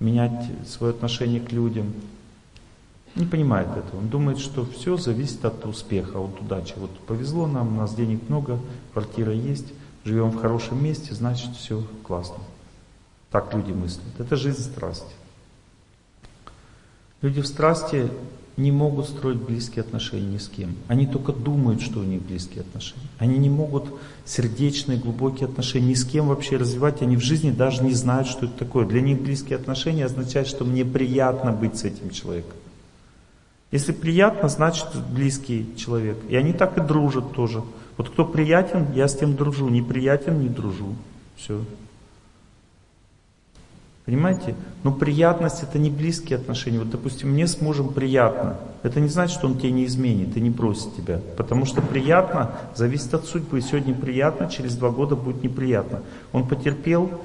менять 0.00 0.50
свое 0.66 0.94
отношение 0.94 1.40
к 1.40 1.52
людям. 1.52 1.92
Не 3.14 3.26
понимает 3.26 3.68
этого. 3.68 4.00
Он 4.00 4.08
думает, 4.08 4.38
что 4.38 4.64
все 4.64 4.96
зависит 4.96 5.44
от 5.44 5.66
успеха, 5.66 6.16
от 6.16 6.40
удачи. 6.40 6.72
Вот 6.78 6.90
повезло 7.00 7.46
нам, 7.46 7.76
у 7.76 7.80
нас 7.80 7.94
денег 7.94 8.26
много, 8.30 8.58
квартира 8.94 9.34
есть, 9.34 9.66
живем 10.04 10.30
в 10.30 10.40
хорошем 10.40 10.82
месте, 10.82 11.14
значит 11.14 11.54
все 11.56 11.84
классно. 12.04 12.38
Так 13.32 13.52
люди 13.54 13.72
мыслят. 13.72 14.04
Это 14.18 14.36
жизнь 14.36 14.62
страсти. 14.62 15.06
Люди 17.22 17.40
в 17.40 17.46
страсти 17.46 18.10
не 18.58 18.70
могут 18.70 19.08
строить 19.08 19.38
близкие 19.38 19.80
отношения 19.80 20.34
ни 20.34 20.38
с 20.38 20.48
кем. 20.48 20.76
Они 20.88 21.06
только 21.06 21.32
думают, 21.32 21.80
что 21.80 22.00
у 22.00 22.02
них 22.02 22.20
близкие 22.20 22.60
отношения. 22.60 23.06
Они 23.18 23.38
не 23.38 23.48
могут 23.48 23.86
сердечные, 24.26 24.98
глубокие 24.98 25.48
отношения 25.48 25.88
ни 25.88 25.94
с 25.94 26.04
кем 26.04 26.28
вообще 26.28 26.58
развивать. 26.58 27.00
Они 27.00 27.16
в 27.16 27.22
жизни 27.22 27.50
даже 27.50 27.82
не 27.82 27.94
знают, 27.94 28.28
что 28.28 28.44
это 28.44 28.58
такое. 28.58 28.86
Для 28.86 29.00
них 29.00 29.22
близкие 29.22 29.56
отношения 29.56 30.04
означают, 30.04 30.48
что 30.48 30.66
мне 30.66 30.84
приятно 30.84 31.52
быть 31.52 31.78
с 31.78 31.84
этим 31.84 32.10
человеком. 32.10 32.56
Если 33.70 33.92
приятно, 33.92 34.50
значит 34.50 34.88
близкий 35.10 35.74
человек. 35.78 36.18
И 36.28 36.36
они 36.36 36.52
так 36.52 36.76
и 36.76 36.82
дружат 36.82 37.32
тоже. 37.32 37.62
Вот 37.96 38.10
кто 38.10 38.26
приятен, 38.26 38.92
я 38.94 39.08
с 39.08 39.16
тем 39.16 39.34
дружу. 39.34 39.70
Неприятен, 39.70 40.40
не 40.40 40.50
дружу. 40.50 40.94
Все. 41.36 41.64
Понимаете? 44.12 44.54
Но 44.82 44.92
приятность 44.92 45.62
это 45.62 45.78
не 45.78 45.88
близкие 45.88 46.38
отношения. 46.38 46.78
Вот, 46.78 46.90
допустим, 46.90 47.30
мне 47.30 47.46
с 47.46 47.62
мужем 47.62 47.88
приятно. 47.94 48.58
Это 48.82 49.00
не 49.00 49.08
значит, 49.08 49.38
что 49.38 49.46
он 49.46 49.56
тебе 49.56 49.70
не 49.70 49.86
изменит 49.86 50.36
и 50.36 50.40
не 50.42 50.50
бросит 50.50 50.94
тебя. 50.94 51.18
Потому 51.38 51.64
что 51.64 51.80
приятно 51.80 52.50
зависит 52.74 53.14
от 53.14 53.24
судьбы. 53.24 53.62
Сегодня 53.62 53.94
приятно, 53.94 54.50
через 54.50 54.76
два 54.76 54.90
года 54.90 55.16
будет 55.16 55.42
неприятно. 55.42 56.02
Он 56.32 56.46
потерпел 56.46 57.22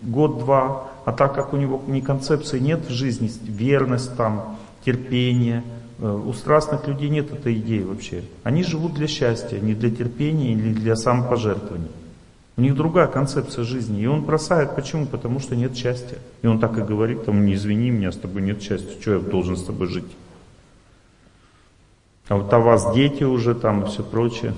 год-два, 0.00 0.88
а 1.04 1.12
так 1.12 1.34
как 1.34 1.52
у 1.52 1.58
него 1.58 1.82
ни 1.86 2.00
концепции 2.00 2.58
нет 2.58 2.86
в 2.88 2.90
жизни, 2.90 3.30
верность 3.42 4.16
там, 4.16 4.56
терпение, 4.82 5.62
э, 5.98 6.10
у 6.10 6.32
страстных 6.32 6.88
людей 6.88 7.10
нет 7.10 7.30
этой 7.34 7.52
идеи 7.56 7.82
вообще. 7.82 8.22
Они 8.44 8.62
живут 8.62 8.94
для 8.94 9.08
счастья, 9.08 9.60
не 9.60 9.74
для 9.74 9.90
терпения 9.90 10.52
или 10.54 10.72
для 10.72 10.96
самопожертвования. 10.96 11.90
У 12.56 12.60
них 12.60 12.76
другая 12.76 13.08
концепция 13.08 13.64
жизни. 13.64 14.02
И 14.02 14.06
он 14.06 14.22
бросает. 14.22 14.76
Почему? 14.76 15.06
Потому 15.06 15.40
что 15.40 15.56
нет 15.56 15.76
счастья. 15.76 16.18
И 16.42 16.46
он 16.46 16.60
так 16.60 16.78
и 16.78 16.82
говорит, 16.82 17.24
там, 17.24 17.44
не 17.44 17.54
извини 17.54 17.90
меня, 17.90 18.12
с 18.12 18.16
тобой 18.16 18.42
нет 18.42 18.62
счастья. 18.62 19.00
Что 19.00 19.14
я 19.14 19.18
должен 19.18 19.56
с 19.56 19.64
тобой 19.64 19.88
жить? 19.88 20.04
А 22.28 22.36
вот 22.36 22.52
у 22.52 22.60
вас 22.60 22.94
дети 22.94 23.24
уже 23.24 23.54
там 23.54 23.84
и 23.84 23.86
все 23.86 24.02
прочее. 24.02 24.54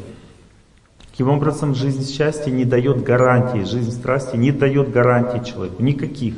Таким 1.10 1.31
образом, 1.31 1.74
жизнь 1.74 2.06
счастья 2.06 2.51
не 2.51 2.66
дает 2.66 3.02
гарантии, 3.02 3.64
жизнь 3.64 3.90
страсти 3.90 4.36
не 4.36 4.52
дает 4.52 4.90
гарантии 4.90 5.43
человеку, 5.48 5.82
никаких. 5.82 6.35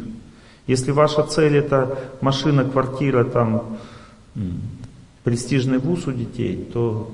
Если 0.68 0.92
ваша 0.92 1.24
цель 1.24 1.56
это 1.56 1.98
машина, 2.20 2.64
квартира, 2.64 3.24
там, 3.24 3.78
престижный 5.24 5.78
вуз 5.78 6.06
у 6.06 6.12
детей, 6.12 6.56
то 6.72 7.10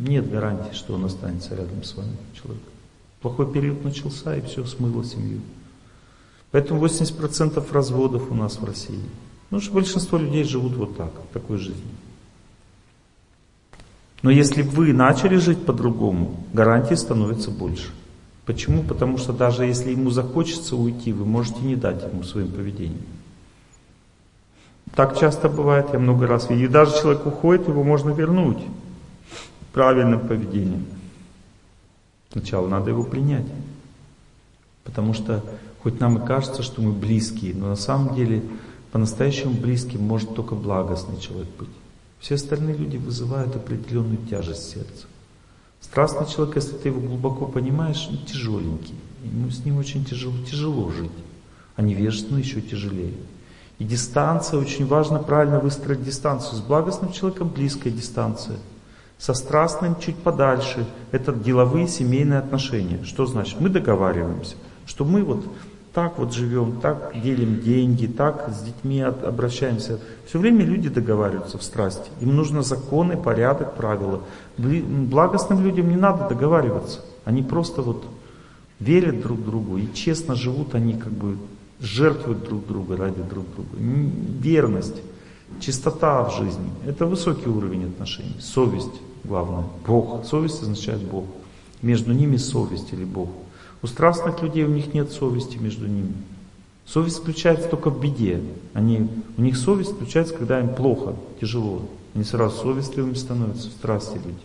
нет 0.00 0.30
гарантии, 0.30 0.72
что 0.72 0.94
он 0.94 1.04
останется 1.04 1.54
рядом 1.54 1.84
с 1.84 1.94
вами, 1.94 2.16
человек. 2.32 2.62
Плохой 3.22 3.50
период 3.50 3.84
начался, 3.84 4.36
и 4.36 4.42
все 4.42 4.64
смыло 4.64 5.04
семью. 5.04 5.40
Поэтому 6.50 6.84
80% 6.84 7.72
разводов 7.72 8.30
у 8.30 8.34
нас 8.34 8.58
в 8.58 8.64
России. 8.64 9.00
Потому 9.44 9.62
что 9.62 9.72
большинство 9.72 10.18
людей 10.18 10.44
живут 10.44 10.74
вот 10.74 10.96
так, 10.96 11.12
такой 11.32 11.58
жизнью. 11.58 11.94
Но 14.22 14.30
если 14.30 14.62
вы 14.62 14.92
начали 14.92 15.36
жить 15.36 15.64
по-другому, 15.64 16.44
гарантии 16.52 16.94
становится 16.94 17.50
больше. 17.50 17.90
Почему? 18.44 18.82
Потому 18.82 19.18
что 19.18 19.32
даже 19.32 19.64
если 19.64 19.92
ему 19.92 20.10
захочется 20.10 20.76
уйти, 20.76 21.12
вы 21.12 21.24
можете 21.24 21.60
не 21.60 21.76
дать 21.76 22.02
ему 22.02 22.24
своим 22.24 22.50
поведением. 22.50 23.06
Так 24.94 25.18
часто 25.18 25.48
бывает, 25.48 25.88
я 25.92 25.98
много 25.98 26.26
раз 26.26 26.50
видел. 26.50 26.64
И 26.64 26.68
даже 26.68 27.00
человек 27.00 27.24
уходит, 27.24 27.68
его 27.68 27.82
можно 27.82 28.10
вернуть 28.10 28.58
правильным 29.72 30.20
поведением. 30.20 30.86
Сначала 32.32 32.66
надо 32.66 32.90
его 32.90 33.04
принять. 33.04 33.46
Потому 34.84 35.12
что 35.12 35.44
хоть 35.82 36.00
нам 36.00 36.18
и 36.18 36.26
кажется, 36.26 36.62
что 36.62 36.80
мы 36.80 36.92
близкие, 36.92 37.54
но 37.54 37.68
на 37.68 37.76
самом 37.76 38.14
деле 38.14 38.42
по-настоящему 38.90 39.52
близким 39.52 40.02
может 40.02 40.34
только 40.34 40.54
благостный 40.54 41.20
человек 41.20 41.48
быть. 41.58 41.68
Все 42.20 42.36
остальные 42.36 42.76
люди 42.76 42.96
вызывают 42.96 43.54
определенную 43.54 44.16
тяжесть 44.16 44.70
сердца. 44.70 45.06
Страстный 45.80 46.26
человек, 46.26 46.56
если 46.56 46.76
ты 46.76 46.88
его 46.88 47.00
глубоко 47.00 47.46
понимаешь, 47.46 48.06
он 48.08 48.18
тяжеленький. 48.24 48.94
Ему 49.24 49.50
с 49.50 49.64
ним 49.64 49.76
очень 49.76 50.04
тяжело, 50.04 50.34
тяжело 50.48 50.90
жить. 50.90 51.10
А 51.76 51.82
невежественный 51.82 52.42
еще 52.42 52.60
тяжелее. 52.60 53.14
И 53.78 53.84
дистанция, 53.84 54.58
очень 54.58 54.86
важно 54.86 55.18
правильно 55.18 55.58
выстроить 55.58 56.04
дистанцию. 56.04 56.56
С 56.56 56.60
благостным 56.60 57.12
человеком 57.12 57.48
близкая 57.48 57.92
дистанция– 57.92 58.58
со 59.22 59.34
страстным 59.34 59.94
чуть 60.00 60.16
подальше. 60.16 60.84
Это 61.12 61.32
деловые 61.32 61.86
семейные 61.86 62.40
отношения. 62.40 63.04
Что 63.04 63.24
значит? 63.24 63.60
Мы 63.60 63.68
договариваемся, 63.68 64.56
что 64.84 65.04
мы 65.04 65.22
вот 65.22 65.44
так 65.94 66.18
вот 66.18 66.34
живем, 66.34 66.80
так 66.80 67.12
делим 67.22 67.60
деньги, 67.60 68.06
так 68.06 68.50
с 68.50 68.62
детьми 68.62 69.00
обращаемся. 69.00 70.00
Все 70.26 70.40
время 70.40 70.64
люди 70.64 70.88
договариваются 70.88 71.56
в 71.56 71.62
страсти. 71.62 72.10
Им 72.20 72.34
нужно 72.34 72.62
законы, 72.62 73.16
порядок, 73.16 73.76
правила. 73.76 74.22
Благостным 74.58 75.62
людям 75.62 75.88
не 75.88 75.96
надо 75.96 76.28
договариваться. 76.28 76.98
Они 77.24 77.44
просто 77.44 77.80
вот 77.82 78.04
верят 78.80 79.22
друг 79.22 79.44
другу 79.44 79.78
и 79.78 79.94
честно 79.94 80.34
живут, 80.34 80.74
они 80.74 80.94
как 80.94 81.12
бы 81.12 81.36
жертвуют 81.78 82.42
друг 82.42 82.66
друга 82.66 82.96
ради 82.96 83.22
друг 83.22 83.44
друга. 83.54 83.70
Верность, 84.40 85.00
чистота 85.60 86.24
в 86.24 86.36
жизни– 86.36 86.72
это 86.88 87.06
высокий 87.06 87.48
уровень 87.48 87.84
отношений, 87.84 88.34
совесть 88.40 89.00
главное. 89.24 89.64
Бог. 89.86 90.24
Совесть 90.24 90.62
означает 90.62 91.02
Бог. 91.02 91.24
Между 91.80 92.12
ними 92.12 92.36
совесть 92.36 92.92
или 92.92 93.04
Бог. 93.04 93.28
У 93.82 93.86
страстных 93.86 94.42
людей 94.42 94.64
у 94.64 94.68
них 94.68 94.94
нет 94.94 95.10
совести 95.10 95.56
между 95.56 95.86
ними. 95.86 96.14
Совесть 96.86 97.18
включается 97.18 97.68
только 97.68 97.90
в 97.90 98.00
беде. 98.00 98.40
Они, 98.74 99.08
у 99.36 99.42
них 99.42 99.56
совесть 99.56 99.92
включается, 99.92 100.34
когда 100.34 100.60
им 100.60 100.74
плохо, 100.74 101.14
тяжело. 101.40 101.82
Они 102.14 102.24
сразу 102.24 102.56
совестливыми 102.56 103.14
становятся, 103.14 103.68
в 103.68 103.72
страсти 103.72 104.16
люди. 104.16 104.42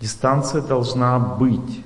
Дистанция 0.00 0.62
должна 0.62 1.18
быть. 1.18 1.80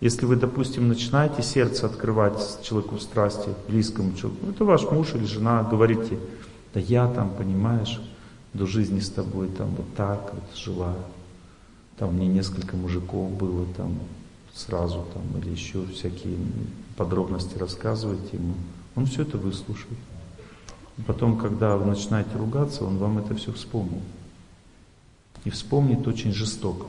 Если 0.00 0.26
вы, 0.26 0.36
допустим, 0.36 0.88
начинаете 0.88 1.42
сердце 1.42 1.86
открывать 1.86 2.58
человеку 2.62 2.96
в 2.96 3.02
страсти, 3.02 3.48
близкому 3.68 4.14
человеку, 4.14 4.46
это 4.50 4.64
ваш 4.64 4.82
муж 4.90 5.14
или 5.14 5.24
жена, 5.24 5.62
говорите, 5.62 6.18
да 6.74 6.80
я 6.80 7.08
там, 7.08 7.30
понимаешь, 7.30 8.00
до 8.54 8.66
жизни 8.66 9.00
с 9.00 9.10
тобой 9.10 9.48
там 9.48 9.74
вот 9.74 9.94
так 9.96 10.32
вот 10.32 10.56
жила. 10.56 10.94
Там 11.98 12.14
мне 12.14 12.26
несколько 12.26 12.76
мужиков 12.76 13.30
было 13.32 13.66
там 13.76 13.98
сразу 14.54 15.04
там 15.12 15.22
или 15.40 15.50
еще 15.50 15.84
всякие 15.86 16.38
подробности 16.96 17.58
рассказываете 17.58 18.36
ему. 18.36 18.54
Он 18.94 19.06
все 19.06 19.22
это 19.22 19.36
выслушает. 19.36 19.98
Потом, 21.06 21.36
когда 21.36 21.76
вы 21.76 21.86
начинаете 21.86 22.36
ругаться, 22.36 22.84
он 22.84 22.98
вам 22.98 23.18
это 23.18 23.34
все 23.34 23.52
вспомнил. 23.52 24.00
И 25.44 25.50
вспомнит 25.50 26.06
очень 26.06 26.32
жестоко. 26.32 26.86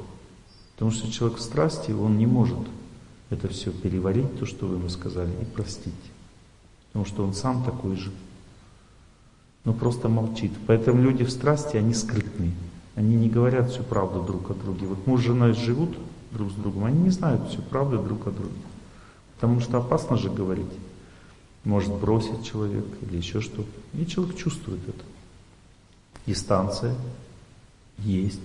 Потому 0.73 0.91
что 0.91 1.11
человек 1.11 1.39
в 1.39 1.41
страсти, 1.41 1.91
он 1.91 2.17
не 2.17 2.27
может 2.27 2.59
это 3.31 3.47
все 3.47 3.71
переварить, 3.71 4.39
то, 4.39 4.45
что 4.45 4.67
вы 4.67 4.75
ему 4.75 4.89
сказали, 4.89 5.31
и 5.41 5.45
простить. 5.45 5.93
Потому 6.87 7.05
что 7.05 7.23
он 7.23 7.33
сам 7.33 7.63
такой 7.63 7.95
же 7.95 8.11
но 9.65 9.73
просто 9.73 10.07
молчит. 10.07 10.51
Поэтому 10.67 11.01
люди 11.01 11.23
в 11.23 11.31
страсти, 11.31 11.75
они 11.75 11.93
скрытны. 11.93 12.53
Они 12.95 13.15
не 13.15 13.29
говорят 13.29 13.71
всю 13.71 13.83
правду 13.83 14.21
друг 14.21 14.51
о 14.51 14.53
друге. 14.53 14.85
Вот 14.85 15.05
муж 15.05 15.21
с 15.21 15.25
женой 15.25 15.53
живут 15.53 15.97
друг 16.31 16.51
с 16.51 16.53
другом, 16.53 16.85
они 16.85 17.03
не 17.03 17.09
знают 17.09 17.49
всю 17.49 17.61
правду 17.61 17.97
друг 17.97 18.27
о 18.27 18.31
друге. 18.31 18.55
Потому 19.35 19.59
что 19.59 19.77
опасно 19.77 20.17
же 20.17 20.29
говорить. 20.29 20.71
Может 21.65 21.93
бросить 21.93 22.45
человек 22.45 22.85
или 23.01 23.17
еще 23.17 23.41
что-то. 23.41 23.67
И 23.93 24.05
человек 24.05 24.37
чувствует 24.37 24.87
это. 24.87 25.03
Дистанция 26.27 26.95
есть. 27.97 28.41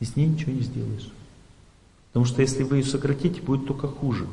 И 0.00 0.04
с 0.04 0.16
ней 0.16 0.26
ничего 0.26 0.52
не 0.52 0.62
сделаешь. 0.62 1.12
Потому 2.08 2.24
что 2.24 2.42
если 2.42 2.62
вы 2.62 2.78
ее 2.78 2.84
сократите, 2.84 3.40
будет 3.42 3.66
только 3.66 3.86
хуже. 3.86 4.26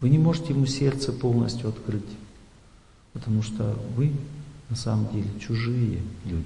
Вы 0.00 0.10
не 0.10 0.18
можете 0.18 0.52
ему 0.52 0.66
сердце 0.66 1.12
полностью 1.12 1.68
открыть. 1.68 2.02
Потому 3.12 3.42
что 3.42 3.76
вы 3.96 4.12
на 4.70 4.76
самом 4.76 5.10
деле 5.12 5.28
чужие 5.40 6.00
люди. 6.24 6.44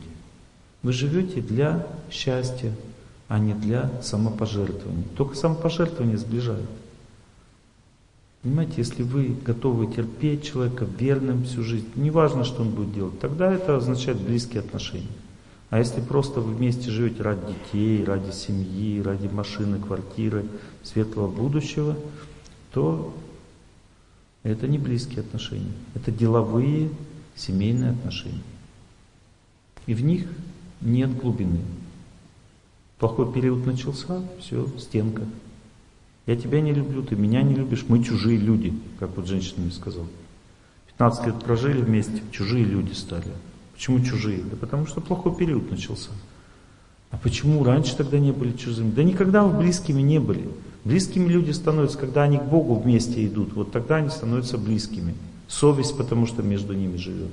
Вы 0.83 0.93
живете 0.93 1.41
для 1.41 1.87
счастья, 2.11 2.73
а 3.29 3.39
не 3.39 3.55
для 3.55 3.91
самопожертвования. 4.03 5.05
Только 5.17 5.37
самопожертвование 5.37 6.19
сближает. 6.19 6.69
Понимаете, 8.43 8.75
если 8.79 9.05
вы 9.05 9.37
готовы 9.45 9.87
терпеть 9.87 10.45
человека 10.45 10.85
верным 10.99 11.45
всю 11.45 11.63
жизнь, 11.63 11.87
неважно, 11.95 12.45
что 12.45 12.63
он 12.63 12.71
будет 12.71 12.93
делать, 12.93 13.21
тогда 13.21 13.53
это 13.53 13.77
означает 13.77 14.21
близкие 14.21 14.61
отношения. 14.61 15.07
А 15.71 15.79
если 15.79 16.01
просто 16.01 16.41
вы 16.41 16.53
вместе 16.53 16.91
живете 16.91 17.23
ради 17.23 17.41
детей, 17.47 18.05
ради 18.05 18.31
семьи, 18.33 19.01
ради 19.01 19.29
машины, 19.29 19.79
квартиры, 19.79 20.45
светлого 20.83 21.29
будущего, 21.29 21.97
то 22.75 23.15
это 24.43 24.67
не 24.67 24.77
близкие 24.77 25.21
отношения. 25.21 25.73
Это 25.95 26.11
деловые 26.11 26.91
семейные 27.37 27.93
отношения. 27.93 28.43
И 29.87 29.95
в 29.95 30.03
них 30.03 30.27
нет 30.81 31.17
глубины. 31.17 31.61
Плохой 32.99 33.33
период 33.33 33.67
начался, 33.67 34.23
все, 34.39 34.67
стенка. 34.79 35.23
Я 36.27 36.37
тебя 36.37 36.61
не 36.61 36.73
люблю, 36.73 37.03
ты 37.03 37.17
меня 37.17 37.43
не 37.43 37.55
любишь, 37.55 37.85
мы 37.89 38.03
чужие 38.05 38.39
люди, 38.39 38.73
как 39.01 39.17
вот 39.17 39.27
женщина 39.27 39.63
мне 39.63 39.73
сказала. 39.73 40.07
15 40.87 41.27
лет 41.27 41.41
прожили 41.43 41.81
вместе, 41.81 42.23
чужие 42.31 42.65
люди 42.65 42.93
стали. 42.93 43.27
Почему 43.75 44.01
чужие? 44.01 44.43
Да 44.45 44.57
потому 44.57 44.87
что 44.87 45.01
плохой 45.01 45.35
период 45.35 45.69
начался. 45.71 46.11
А 47.11 47.17
почему 47.17 47.65
раньше 47.65 47.97
тогда 47.97 48.19
не 48.19 48.31
были 48.31 48.57
чужими? 48.57 48.91
Да 48.91 49.03
никогда 49.03 49.43
вы 49.43 49.59
близкими 49.59 50.01
не 50.01 50.21
были. 50.21 50.49
Близкими 50.85 51.29
люди 51.29 51.51
становятся, 51.51 51.99
когда 51.99 52.23
они 52.23 52.39
к 52.39 52.45
Богу 52.45 52.77
вместе 52.77 53.27
идут. 53.27 53.53
Вот 53.55 53.73
тогда 53.73 53.97
они 53.97 54.09
становятся 54.09 54.59
близкими 54.59 55.15
совесть, 55.53 55.97
потому 55.97 56.27
что 56.27 56.43
между 56.43 56.73
ними 56.73 56.97
живет. 56.97 57.31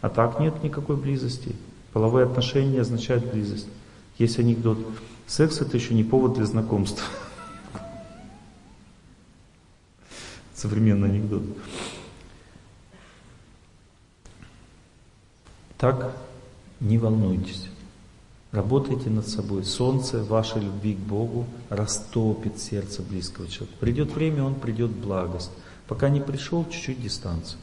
А 0.00 0.08
так 0.08 0.38
нет 0.38 0.62
никакой 0.62 0.96
близости. 0.96 1.54
Половые 1.92 2.26
отношения 2.26 2.80
означают 2.80 3.30
близость. 3.30 3.66
Есть 4.18 4.38
анекдот. 4.38 4.78
Секс 5.26 5.60
это 5.60 5.76
еще 5.76 5.94
не 5.94 6.04
повод 6.04 6.34
для 6.34 6.46
знакомства. 6.46 7.04
Современный 10.54 11.08
анекдот. 11.08 11.42
Так, 15.76 16.16
не 16.80 16.98
волнуйтесь. 16.98 17.68
Работайте 18.52 19.10
над 19.10 19.28
собой. 19.28 19.64
Солнце 19.64 20.22
вашей 20.22 20.62
любви 20.62 20.94
к 20.94 20.98
Богу 20.98 21.46
растопит 21.68 22.58
сердце 22.58 23.02
близкого 23.02 23.48
человека. 23.48 23.78
Придет 23.80 24.14
время, 24.14 24.44
он 24.44 24.54
придет 24.54 24.90
благость. 24.90 25.50
Пока 25.88 26.08
не 26.08 26.20
пришел, 26.20 26.64
чуть-чуть 26.70 27.02
дистанция. 27.02 27.58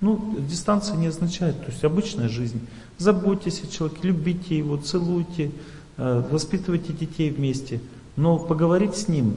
Ну, 0.00 0.36
дистанция 0.38 0.96
не 0.96 1.06
означает, 1.06 1.58
то 1.64 1.70
есть 1.70 1.82
обычная 1.84 2.28
жизнь. 2.28 2.60
Заботьтесь 2.98 3.62
о 3.62 3.66
человеке, 3.66 4.00
любите 4.02 4.58
его, 4.58 4.76
целуйте, 4.76 5.52
э, 5.96 6.24
воспитывайте 6.30 6.92
детей 6.92 7.30
вместе. 7.30 7.80
Но 8.16 8.38
поговорить 8.38 8.94
с 8.96 9.08
ним 9.08 9.36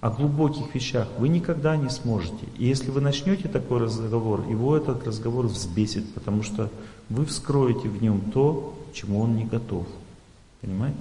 о 0.00 0.10
глубоких 0.10 0.74
вещах 0.74 1.08
вы 1.18 1.28
никогда 1.28 1.76
не 1.76 1.90
сможете. 1.90 2.46
И 2.58 2.66
если 2.66 2.90
вы 2.90 3.00
начнете 3.00 3.48
такой 3.48 3.80
разговор, 3.80 4.48
его 4.48 4.76
этот 4.76 5.06
разговор 5.06 5.46
взбесит, 5.46 6.12
потому 6.14 6.42
что 6.42 6.70
вы 7.08 7.26
вскроете 7.26 7.88
в 7.88 8.02
нем 8.02 8.20
то, 8.32 8.74
чему 8.94 9.20
он 9.20 9.36
не 9.36 9.44
готов. 9.44 9.86
Понимаете? 10.62 10.98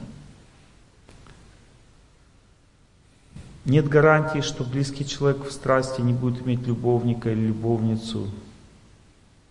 Нет 3.64 3.88
гарантии, 3.88 4.42
что 4.42 4.64
близкий 4.64 5.06
человек 5.06 5.46
в 5.46 5.52
страсти 5.52 6.02
не 6.02 6.14
будет 6.14 6.42
иметь 6.42 6.66
любовника 6.66 7.32
или 7.32 7.48
любовницу. 7.48 8.30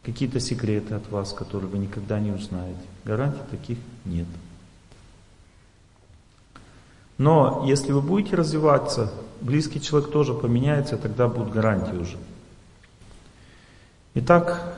Какие-то 0.03 0.41
секреты 0.41 0.95
от 0.95 1.09
вас, 1.11 1.33
которые 1.33 1.71
вы 1.71 1.79
никогда 1.79 2.19
не 2.19 2.33
узнаете. 2.33 2.81
Гарантий 3.05 3.43
таких 3.51 3.79
нет. 4.05 4.27
Но 7.19 7.65
если 7.67 7.93
вы 7.93 8.01
будете 8.01 8.35
развиваться, 8.35 9.13
близкий 9.41 9.81
человек 9.81 10.11
тоже 10.11 10.35
поменяется, 10.35 10.97
тогда 10.97 11.29
будут 11.29 11.53
гарантии 11.53 11.97
уже. 11.97 12.17
Итак, 14.15 14.77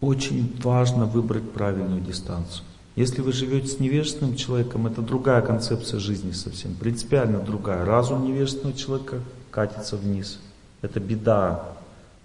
очень 0.00 0.56
важно 0.62 1.04
выбрать 1.04 1.50
правильную 1.50 2.00
дистанцию. 2.00 2.64
Если 2.98 3.20
вы 3.22 3.30
живете 3.30 3.68
с 3.68 3.78
невежественным 3.78 4.34
человеком, 4.34 4.88
это 4.88 5.02
другая 5.02 5.40
концепция 5.40 6.00
жизни 6.00 6.32
совсем, 6.32 6.74
принципиально 6.74 7.38
другая. 7.38 7.84
Разум 7.84 8.24
невежественного 8.24 8.76
человека 8.76 9.20
катится 9.52 9.96
вниз. 9.96 10.40
Это 10.82 10.98
беда. 10.98 11.76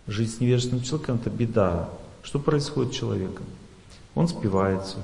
Жить 0.08 0.34
с 0.34 0.40
невежественным 0.40 0.84
человеком– 0.84 1.20
это 1.22 1.30
беда. 1.30 1.90
Что 2.24 2.40
происходит 2.40 2.92
с 2.92 2.96
человеком? 2.96 3.46
Он 4.16 4.28
спивается 4.28 4.98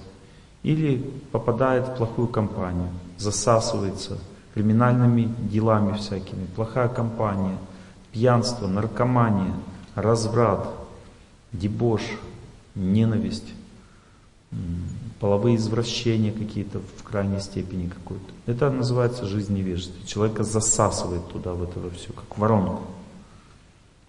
или 0.64 1.08
попадает 1.32 1.88
в 1.88 1.98
плохую 1.98 2.30
компанию, 2.30 2.90
засасывается 3.20 4.18
криминальными 4.56 5.32
делами 5.52 5.96
всякими, 5.98 6.48
плохая 6.56 6.88
компания, 6.88 7.60
пьянство, 8.12 8.66
наркомания, 8.66 9.54
разврат, 9.94 10.68
дебош, 11.52 12.02
ненависть, 12.74 13.54
половые 15.20 15.58
извращения 15.58 16.32
какие-то 16.32 16.80
в 16.98 17.04
крайней 17.04 17.40
степени 17.40 17.88
какой-то. 17.88 18.26
Это 18.46 18.70
называется 18.70 19.26
жизнь 19.26 19.56
невежества. 19.56 20.08
Человека 20.08 20.44
засасывает 20.44 21.28
туда, 21.28 21.54
в 21.54 21.64
это 21.64 21.80
все, 21.96 22.14
как 22.14 22.38
воронку. 22.38 22.82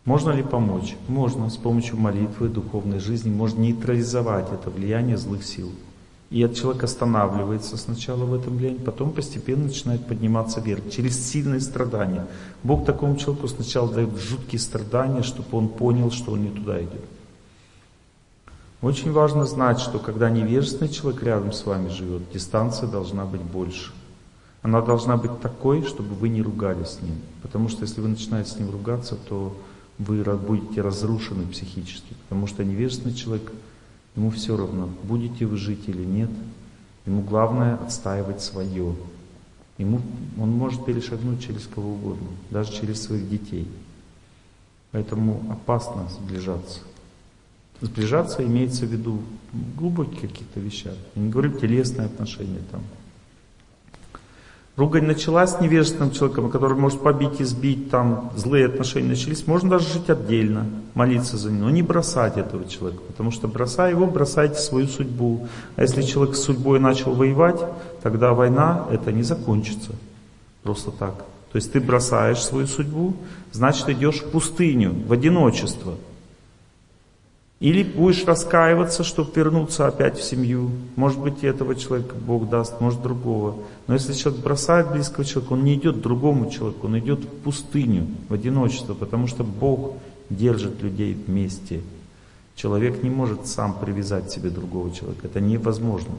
Можно 0.04 0.30
ли 0.30 0.42
помочь? 0.42 0.96
Можно. 1.08 1.50
С 1.50 1.56
помощью 1.56 1.96
молитвы, 1.96 2.48
духовной 2.48 3.00
жизни 3.00 3.30
можно 3.30 3.60
нейтрализовать 3.60 4.50
это 4.52 4.70
влияние 4.70 5.16
злых 5.16 5.44
сил. 5.44 5.70
И 6.30 6.40
этот 6.40 6.58
человек 6.58 6.84
останавливается 6.84 7.76
сначала 7.76 8.24
в 8.24 8.32
этом 8.32 8.56
влиянии, 8.56 8.78
потом 8.78 9.10
постепенно 9.10 9.64
начинает 9.64 10.06
подниматься 10.06 10.60
вверх, 10.60 10.88
через 10.88 11.28
сильные 11.28 11.60
страдания. 11.60 12.26
Бог 12.62 12.86
такому 12.86 13.16
человеку 13.16 13.48
сначала 13.48 13.92
дает 13.92 14.16
жуткие 14.16 14.60
страдания, 14.60 15.22
чтобы 15.22 15.58
он 15.58 15.68
понял, 15.68 16.12
что 16.12 16.32
он 16.32 16.42
не 16.42 16.50
туда 16.50 16.80
идет. 16.80 17.04
Очень 18.82 19.12
важно 19.12 19.44
знать, 19.44 19.78
что 19.78 19.98
когда 19.98 20.30
невежественный 20.30 20.90
человек 20.90 21.22
рядом 21.22 21.52
с 21.52 21.66
вами 21.66 21.88
живет, 21.88 22.22
дистанция 22.32 22.88
должна 22.88 23.26
быть 23.26 23.42
больше. 23.42 23.92
Она 24.62 24.80
должна 24.80 25.18
быть 25.18 25.40
такой, 25.40 25.84
чтобы 25.84 26.14
вы 26.14 26.30
не 26.30 26.40
ругались 26.40 26.88
с 26.88 27.02
ним. 27.02 27.16
Потому 27.42 27.68
что 27.68 27.82
если 27.82 28.00
вы 28.00 28.08
начинаете 28.08 28.50
с 28.50 28.58
ним 28.58 28.70
ругаться, 28.70 29.16
то 29.16 29.54
вы 29.98 30.22
будете 30.22 30.80
разрушены 30.80 31.46
психически. 31.46 32.14
Потому 32.28 32.46
что 32.46 32.64
невежественный 32.64 33.14
человек, 33.14 33.52
ему 34.16 34.30
все 34.30 34.56
равно, 34.56 34.88
будете 35.02 35.44
вы 35.44 35.58
жить 35.58 35.86
или 35.88 36.04
нет. 36.04 36.30
Ему 37.04 37.22
главное 37.22 37.76
отстаивать 37.76 38.42
свое. 38.42 38.94
Ему, 39.76 40.00
он 40.38 40.50
может 40.50 40.86
перешагнуть 40.86 41.42
через 41.42 41.66
кого 41.66 41.92
угодно, 41.92 42.28
даже 42.50 42.72
через 42.72 43.02
своих 43.02 43.28
детей. 43.28 43.68
Поэтому 44.92 45.42
опасно 45.50 46.08
сближаться. 46.08 46.80
Сближаться 47.80 48.44
имеется 48.44 48.84
в 48.84 48.90
виду 48.90 49.20
в 49.52 49.78
глубоких 49.78 50.20
каких-то 50.20 50.60
вещах. 50.60 50.92
Я 51.14 51.22
не 51.22 51.30
говорю 51.30 51.52
телесные 51.52 52.06
отношения 52.06 52.60
там. 52.70 52.82
Ругань 54.76 55.04
началась 55.04 55.50
с 55.50 55.60
невежественным 55.60 56.10
человеком, 56.10 56.50
который 56.50 56.76
может 56.76 57.02
побить 57.02 57.40
и 57.40 57.44
сбить, 57.44 57.90
там 57.90 58.32
злые 58.36 58.66
отношения 58.66 59.08
начались, 59.08 59.46
можно 59.46 59.68
даже 59.70 59.92
жить 59.92 60.08
отдельно, 60.08 60.66
молиться 60.94 61.36
за 61.36 61.50
него, 61.50 61.64
но 61.64 61.70
не 61.70 61.82
бросать 61.82 62.38
этого 62.38 62.66
человека, 62.66 63.02
потому 63.06 63.30
что 63.30 63.48
бросая 63.48 63.90
его, 63.90 64.06
бросаете 64.06 64.54
свою 64.54 64.86
судьбу. 64.86 65.48
А 65.76 65.82
если 65.82 66.02
человек 66.02 66.34
с 66.34 66.42
судьбой 66.42 66.80
начал 66.80 67.12
воевать, 67.12 67.60
тогда 68.02 68.32
война 68.32 68.86
это 68.90 69.12
не 69.12 69.22
закончится. 69.22 69.92
Просто 70.62 70.92
так. 70.92 71.16
То 71.52 71.56
есть 71.56 71.72
ты 71.72 71.80
бросаешь 71.80 72.42
свою 72.42 72.66
судьбу, 72.66 73.16
значит 73.52 73.88
идешь 73.88 74.20
в 74.20 74.30
пустыню, 74.30 74.94
в 75.06 75.12
одиночество– 75.12 75.94
или 77.60 77.82
будешь 77.82 78.24
раскаиваться, 78.24 79.04
чтобы 79.04 79.30
вернуться 79.34 79.86
опять 79.86 80.18
в 80.18 80.24
семью. 80.24 80.70
Может 80.96 81.20
быть, 81.20 81.44
этого 81.44 81.74
человека 81.74 82.14
Бог 82.14 82.48
даст, 82.48 82.80
может 82.80 83.02
другого. 83.02 83.56
Но 83.86 83.94
если 83.94 84.14
человек 84.14 84.42
бросает 84.42 84.90
близкого 84.90 85.26
человека, 85.26 85.52
он 85.52 85.64
не 85.64 85.74
идет 85.74 85.98
к 85.98 86.00
другому 86.00 86.50
человеку, 86.50 86.86
он 86.86 86.98
идет 86.98 87.20
в 87.20 87.28
пустыню, 87.28 88.06
в 88.30 88.34
одиночество, 88.34 88.94
потому 88.94 89.26
что 89.26 89.44
Бог 89.44 89.92
держит 90.30 90.82
людей 90.82 91.12
вместе. 91.12 91.82
Человек 92.56 93.02
не 93.02 93.10
может 93.10 93.46
сам 93.46 93.78
привязать 93.78 94.30
себе 94.30 94.48
другого 94.48 94.90
человека. 94.90 95.26
Это 95.26 95.40
невозможно. 95.40 96.14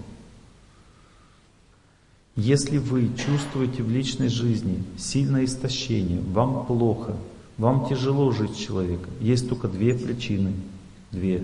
Если 2.35 2.77
вы 2.77 3.09
чувствуете 3.17 3.81
в 3.81 3.89
личной 3.89 4.29
жизни 4.29 4.83
сильное 4.95 5.45
истощение, 5.45 6.21
вам 6.21 6.67
плохо, 6.67 7.15
вам 7.57 7.87
тяжело 7.89 8.31
жить 8.31 8.53
с 8.53 8.59
человеком, 8.59 9.09
есть 9.19 9.49
только 9.49 9.67
две 9.67 9.95
причины– 9.95 10.53
две. 11.11 11.43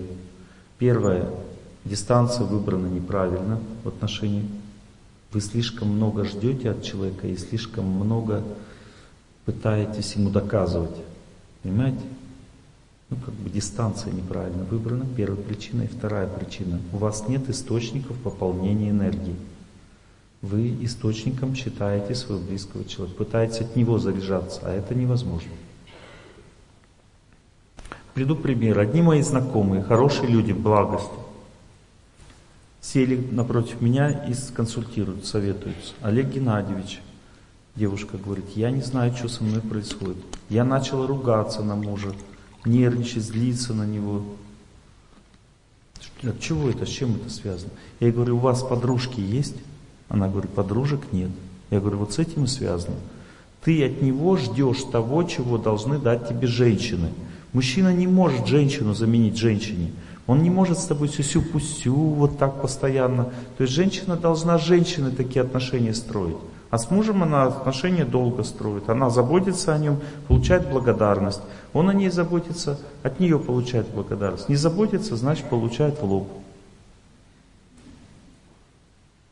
Первое, 0.78 1.30
дистанция 1.84 2.46
выбрана 2.46 2.86
неправильно 2.86 3.58
в 3.84 3.88
отношении. 3.88 4.44
Вы 5.32 5.40
слишком 5.40 5.88
много 5.88 6.24
ждете 6.24 6.70
от 6.70 6.82
человека 6.82 7.26
и 7.26 7.36
слишком 7.36 7.84
много 7.84 8.42
пытаетесь 9.44 10.14
ему 10.14 10.30
доказывать. 10.30 10.96
Понимаете? 11.62 12.00
Ну, 13.10 13.16
как 13.24 13.34
бы 13.34 13.50
дистанция 13.50 14.12
неправильно 14.12 14.64
выбрана, 14.64 15.06
первая 15.16 15.42
причина. 15.42 15.82
И 15.82 15.86
вторая 15.86 16.28
причина. 16.28 16.80
У 16.92 16.98
вас 16.98 17.28
нет 17.28 17.48
источников 17.48 18.16
пополнения 18.18 18.90
энергии. 18.90 19.36
Вы 20.40 20.84
источником 20.84 21.54
считаете 21.54 22.14
своего 22.14 22.44
близкого 22.44 22.84
человека, 22.84 23.18
пытаетесь 23.18 23.60
от 23.62 23.74
него 23.74 23.98
заряжаться, 23.98 24.60
а 24.62 24.70
это 24.70 24.94
невозможно. 24.94 25.50
Приду 28.18 28.34
пример. 28.34 28.80
Одни 28.80 29.00
мои 29.00 29.22
знакомые, 29.22 29.80
хорошие 29.80 30.28
люди, 30.28 30.50
благости, 30.50 31.08
сели 32.80 33.14
напротив 33.30 33.80
меня 33.80 34.10
и 34.10 34.34
консультируют, 34.52 35.24
советуются. 35.24 35.94
Олег 36.02 36.26
Геннадьевич, 36.26 37.00
девушка 37.76 38.18
говорит, 38.18 38.46
я 38.56 38.72
не 38.72 38.82
знаю, 38.82 39.14
что 39.14 39.28
со 39.28 39.44
мной 39.44 39.60
происходит. 39.60 40.16
Я 40.48 40.64
начала 40.64 41.06
ругаться 41.06 41.62
на 41.62 41.76
мужа, 41.76 42.12
нервничать, 42.64 43.22
злиться 43.22 43.72
на 43.72 43.86
него. 43.86 44.24
От 46.24 46.40
чего 46.40 46.70
это, 46.70 46.86
с 46.86 46.88
чем 46.88 47.14
это 47.14 47.30
связано? 47.30 47.70
Я 48.00 48.10
говорю, 48.10 48.38
у 48.38 48.40
вас 48.40 48.64
подружки 48.64 49.20
есть? 49.20 49.54
Она 50.08 50.26
говорит, 50.26 50.50
подружек 50.50 51.12
нет. 51.12 51.30
Я 51.70 51.78
говорю, 51.78 51.98
вот 51.98 52.14
с 52.14 52.18
этим 52.18 52.46
и 52.46 52.48
связано. 52.48 52.96
Ты 53.62 53.86
от 53.86 54.02
него 54.02 54.36
ждешь 54.36 54.82
того, 54.90 55.22
чего 55.22 55.56
должны 55.56 56.00
дать 56.00 56.28
тебе 56.28 56.48
женщины. 56.48 57.10
Мужчина 57.52 57.92
не 57.92 58.06
может 58.06 58.46
женщину 58.46 58.94
заменить 58.94 59.36
женщине. 59.36 59.92
Он 60.26 60.42
не 60.42 60.50
может 60.50 60.78
с 60.78 60.84
тобой 60.84 61.08
сюсю-пусю 61.08 61.94
вот 61.94 62.38
так 62.38 62.60
постоянно. 62.60 63.24
То 63.56 63.62
есть 63.62 63.72
женщина 63.72 64.16
должна 64.16 64.58
с 64.58 64.64
женщиной 64.64 65.12
такие 65.12 65.42
отношения 65.42 65.94
строить. 65.94 66.36
А 66.70 66.76
с 66.76 66.90
мужем 66.90 67.22
она 67.22 67.44
отношения 67.44 68.04
долго 68.04 68.42
строит. 68.42 68.90
Она 68.90 69.08
заботится 69.08 69.74
о 69.74 69.78
нем, 69.78 70.00
получает 70.26 70.68
благодарность. 70.68 71.40
Он 71.72 71.88
о 71.88 71.94
ней 71.94 72.10
заботится, 72.10 72.78
от 73.02 73.20
нее 73.20 73.38
получает 73.38 73.88
благодарность. 73.88 74.50
Не 74.50 74.56
заботится, 74.56 75.16
значит 75.16 75.46
получает 75.46 75.98
в 75.98 76.04
лоб. 76.04 76.28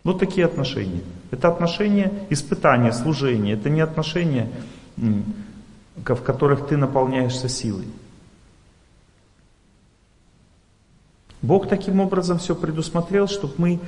Вот 0.03 0.19
такие 0.19 0.47
отношения. 0.47 1.03
Это 1.31 1.49
отношения 1.49 2.11
испытания, 2.31 2.93
служения. 2.93 3.53
Это 3.53 3.69
не 3.69 3.83
отношения, 3.83 4.49
в 4.97 6.23
которых 6.23 6.69
ты 6.69 6.79
наполняешься 6.79 7.51
силой. 7.51 7.85
Бог 11.43 11.69
таким 11.69 12.01
образом 12.01 12.39
все 12.39 12.55
предусмотрел, 12.55 13.29
чтобы 13.29 13.55
мы, 13.59 13.81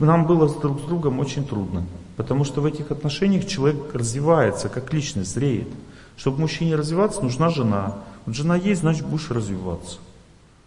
нам 0.00 0.26
было 0.26 0.48
друг 0.48 0.80
с 0.80 0.84
другом 0.84 1.20
очень 1.20 1.46
трудно. 1.46 1.84
Потому 2.16 2.44
что 2.44 2.60
в 2.60 2.66
этих 2.66 2.90
отношениях 2.90 3.46
человек 3.46 3.94
развивается, 3.94 4.68
как 4.68 4.92
личность, 4.92 5.34
зреет. 5.34 5.68
Чтобы 6.16 6.40
мужчине 6.40 6.76
развиваться, 6.76 7.20
нужна 7.20 7.50
жена. 7.50 7.96
Вот 8.24 8.34
жена 8.34 8.56
есть, 8.56 8.80
значит 8.80 9.06
будешь 9.06 9.30
развиваться. 9.30 9.98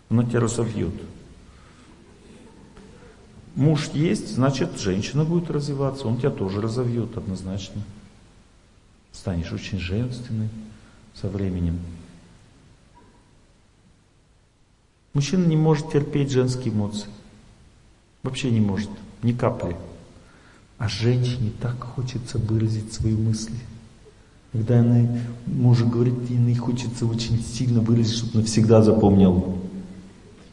Она 0.10 0.24
тебя 0.24 0.42
разовьет. 0.42 0.94
Муж 3.56 3.90
есть, 3.94 4.36
значит 4.36 4.80
женщина 4.80 5.26
будет 5.26 5.50
развиваться, 5.50 6.08
он 6.08 6.18
тебя 6.18 6.30
тоже 6.30 6.62
разовьет 6.62 7.18
однозначно. 7.18 7.82
Станешь 9.12 9.52
очень 9.52 9.80
женственной 9.80 10.50
со 11.16 11.28
временем. 11.28 11.80
Мужчина 15.14 15.46
не 15.46 15.58
может 15.58 15.92
терпеть 15.92 16.32
женские 16.32 16.74
эмоции. 16.74 17.08
Вообще 18.24 18.52
не 18.52 18.60
может, 18.60 18.90
ни 19.24 19.32
капли. 19.32 19.76
А 20.78 20.88
женщине 20.88 21.52
так 21.60 21.82
хочется 21.82 22.38
выразить 22.38 22.94
свои 22.94 23.16
мысли. 23.16 23.56
Когда 24.52 24.80
она 24.80 25.20
мужу 25.46 25.88
говорит, 25.88 26.16
ей 26.30 26.56
хочется 26.56 27.06
очень 27.06 27.44
сильно 27.44 27.82
выразить, 27.82 28.18
чтобы 28.18 28.40
навсегда 28.40 28.82
запомнил. 28.82 29.58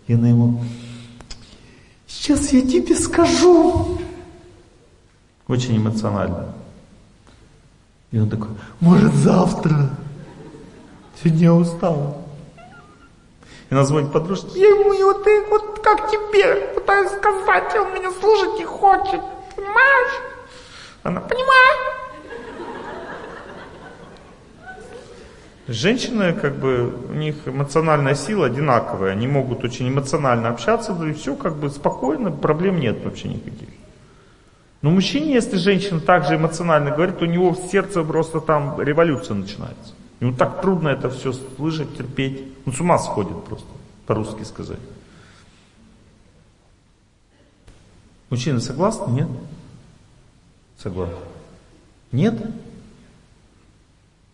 И 0.07 0.15
она 0.15 0.29
ему, 0.29 0.63
сейчас 2.07 2.53
я 2.53 2.63
тебе 2.63 2.95
скажу. 2.97 3.99
Очень 5.47 5.77
эмоционально. 5.77 6.55
И 8.11 8.19
он 8.19 8.31
такой, 8.31 8.51
может 8.81 9.15
завтра. 9.15 9.91
Сегодня 11.23 11.43
я 11.43 11.55
устал. 11.55 12.24
И 13.71 13.75
она 13.75 13.85
звонит 13.85 14.13
подружке, 14.13 14.61
я 14.61 14.69
ему 14.69 14.93
вот, 15.07 15.25
ты, 15.25 15.45
вот 15.47 15.81
как 15.81 16.11
тебе 16.11 16.73
пытаюсь 16.75 17.11
сказать, 17.13 17.75
он 17.77 17.95
меня 17.95 18.11
слушать 18.11 18.59
не 18.59 18.65
хочет. 18.65 19.21
Понимаешь? 19.57 20.21
Она, 21.03 21.21
понимает. 21.21 21.79
Женщины, 25.67 26.35
как 26.35 26.57
бы, 26.57 26.95
у 27.09 27.15
них 27.15 27.37
эмоциональная 27.47 28.15
сила 28.15 28.47
одинаковая, 28.47 29.13
они 29.13 29.27
могут 29.27 29.65
очень 29.65 29.89
эмоционально 29.89 30.51
общаться, 30.51 30.93
да 30.93 31.09
и 31.09 31.15
все, 31.15 31.37
как 31.37 31.57
бы, 31.57 31.71
спокойно, 31.71 32.31
проблем 32.31 32.81
нет 32.81 33.03
вообще 33.03 33.29
никаких. 33.29 33.69
Но 34.83 34.91
мужчине, 34.91 35.33
если 35.33 35.57
женщина 35.57 36.01
также 36.01 36.37
эмоционально 36.37 36.91
говорит, 36.91 37.23
у 37.23 37.25
него 37.25 37.53
в 37.53 37.71
сердце 37.71 38.03
просто 38.03 38.41
там 38.41 38.79
революция 38.79 39.35
начинается. 39.35 39.95
Ему 40.25 40.35
так 40.35 40.63
трудно 40.63 40.89
это 40.89 41.11
все 41.11 41.35
слышать, 41.35 41.99
терпеть. 41.99 42.43
Он 42.65 42.73
с 42.73 42.81
ума 42.81 42.99
сходит 42.99 43.45
просто, 43.45 43.69
по-русски 44.07 44.43
сказать. 44.45 44.81
Мужчины 48.31 48.59
согласны? 48.61 49.13
Нет? 49.13 49.29
Согласны. 50.79 51.15
Нет? 52.11 52.43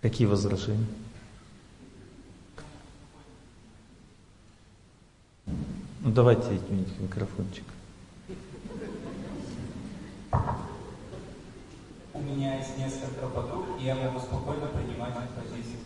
Какие 0.00 0.28
возражения? 0.28 0.86
Ну 5.46 6.12
давайте 6.12 6.60
микрофончик. 7.00 7.64
У 12.20 12.34
меня 12.34 12.56
есть 12.56 12.76
несколько 12.76 13.26
подруг, 13.34 13.64
и 13.80 13.84
я 13.84 13.94
могу 13.94 14.18
спокойно 14.18 14.66
принимать 14.66 15.14
позиции 15.14 15.78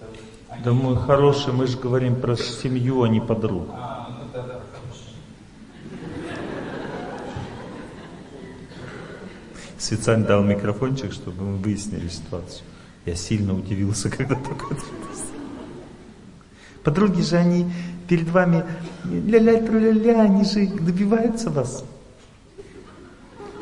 Они... 0.49 0.65
Да 0.65 0.73
мой 0.73 0.97
хороший, 0.97 1.53
мы 1.53 1.69
же 1.69 1.79
говорим 1.79 2.21
про 2.21 2.37
семью, 2.37 3.05
а 3.05 3.09
не 3.09 3.21
подруг. 3.21 3.69
А, 3.71 4.09
ну 4.19 4.29
да, 4.33 4.43
да, 4.43 4.61
Специально 9.79 10.27
дал 10.27 10.43
микрофончик, 10.43 11.13
чтобы 11.13 11.45
мы 11.45 11.57
выяснили 11.59 12.09
ситуацию. 12.09 12.65
Я 13.05 13.15
сильно 13.15 13.55
удивился, 13.55 14.11
когда 14.11 14.35
такое 14.35 14.79
Подруги 16.83 17.23
же 17.23 17.37
они 17.37 17.71
перед 18.09 18.29
вами 18.29 18.65
ля-ля-тру-ля-ля, 19.05 20.23
они 20.23 20.45
же 20.45 20.67
добиваются 20.67 21.51
вас. 21.51 21.85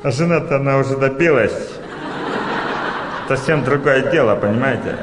А 0.02 0.10
жена-то 0.10 0.56
она 0.56 0.78
уже 0.78 0.96
добилась. 0.96 1.81
Совсем 3.34 3.64
другое 3.64 4.10
дело, 4.12 4.36
понимаете? 4.36 4.98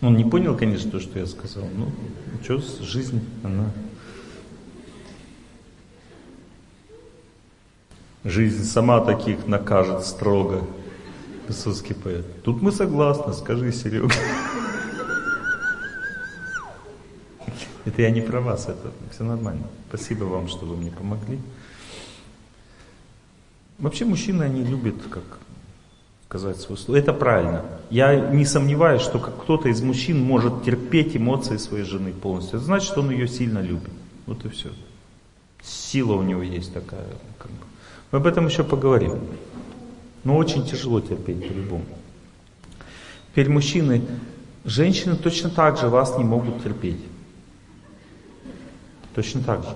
Он 0.00 0.16
не 0.16 0.24
понял, 0.24 0.56
конечно, 0.56 0.90
то, 0.90 0.98
что 0.98 1.18
я 1.18 1.26
сказал. 1.26 1.64
Ну, 1.76 1.92
что, 2.42 2.58
жизнь, 2.82 3.22
она... 3.44 3.70
Жизнь 8.24 8.64
сама 8.64 9.00
таких 9.00 9.46
накажет 9.46 10.06
строго. 10.06 10.66
Высоцкий 11.48 11.92
поэт. 11.92 12.24
Тут 12.44 12.62
мы 12.62 12.72
согласны, 12.72 13.34
скажи, 13.34 13.72
Серега. 13.72 14.08
Это 17.86 18.02
я 18.02 18.10
не 18.10 18.20
про 18.20 18.40
вас, 18.40 18.68
это 18.68 18.92
все 19.12 19.22
нормально. 19.22 19.62
Спасибо 19.88 20.24
вам, 20.24 20.48
что 20.48 20.66
вы 20.66 20.76
мне 20.76 20.90
помогли. 20.90 21.38
Вообще 23.78 24.04
мужчины, 24.04 24.42
они 24.42 24.64
любят, 24.64 24.96
как 25.08 25.22
сказать 26.28 26.56
свое 26.60 26.76
слово. 26.76 26.98
Это 26.98 27.12
правильно. 27.12 27.64
Я 27.88 28.30
не 28.30 28.44
сомневаюсь, 28.44 29.02
что 29.02 29.20
как 29.20 29.40
кто-то 29.42 29.68
из 29.68 29.80
мужчин 29.82 30.20
может 30.20 30.64
терпеть 30.64 31.16
эмоции 31.16 31.58
своей 31.58 31.84
жены 31.84 32.12
полностью. 32.12 32.56
Это 32.56 32.66
значит, 32.66 32.88
что 32.88 33.02
он 33.02 33.10
ее 33.10 33.28
сильно 33.28 33.60
любит. 33.60 33.92
Вот 34.26 34.44
и 34.44 34.48
все. 34.48 34.70
Сила 35.62 36.14
у 36.14 36.22
него 36.22 36.42
есть 36.42 36.74
такая. 36.74 37.06
Как 37.38 37.50
бы. 37.52 37.58
Мы 38.10 38.18
об 38.18 38.26
этом 38.26 38.46
еще 38.46 38.64
поговорим. 38.64 39.20
Но 40.24 40.36
очень 40.36 40.66
тяжело 40.66 41.00
терпеть 41.00 41.46
по-любому. 41.46 41.84
Теперь 43.30 43.48
мужчины, 43.48 44.02
женщины 44.64 45.14
точно 45.14 45.50
так 45.50 45.78
же 45.78 45.88
вас 45.88 46.18
не 46.18 46.24
могут 46.24 46.64
терпеть. 46.64 47.00
Точно 49.16 49.42
так 49.42 49.62
же. 49.62 49.70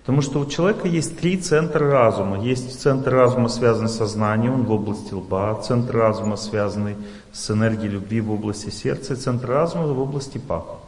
Потому 0.00 0.22
что 0.22 0.40
у 0.40 0.46
человека 0.46 0.88
есть 0.88 1.18
три 1.18 1.36
центра 1.36 1.86
разума. 1.86 2.42
Есть 2.42 2.80
центр 2.80 3.12
разума, 3.12 3.50
связанный 3.50 3.90
с 3.90 3.96
сознанием, 3.96 4.54
он 4.54 4.64
в 4.64 4.72
области 4.72 5.12
лба, 5.12 5.60
центр 5.60 5.94
разума, 5.94 6.36
связанный 6.36 6.96
с 7.30 7.50
энергией 7.50 7.90
любви 7.90 8.22
в 8.22 8.32
области 8.32 8.70
сердца, 8.70 9.12
и 9.12 9.16
центр 9.16 9.48
разума 9.48 9.86
в 9.86 10.00
области 10.00 10.38
паха. 10.38 10.78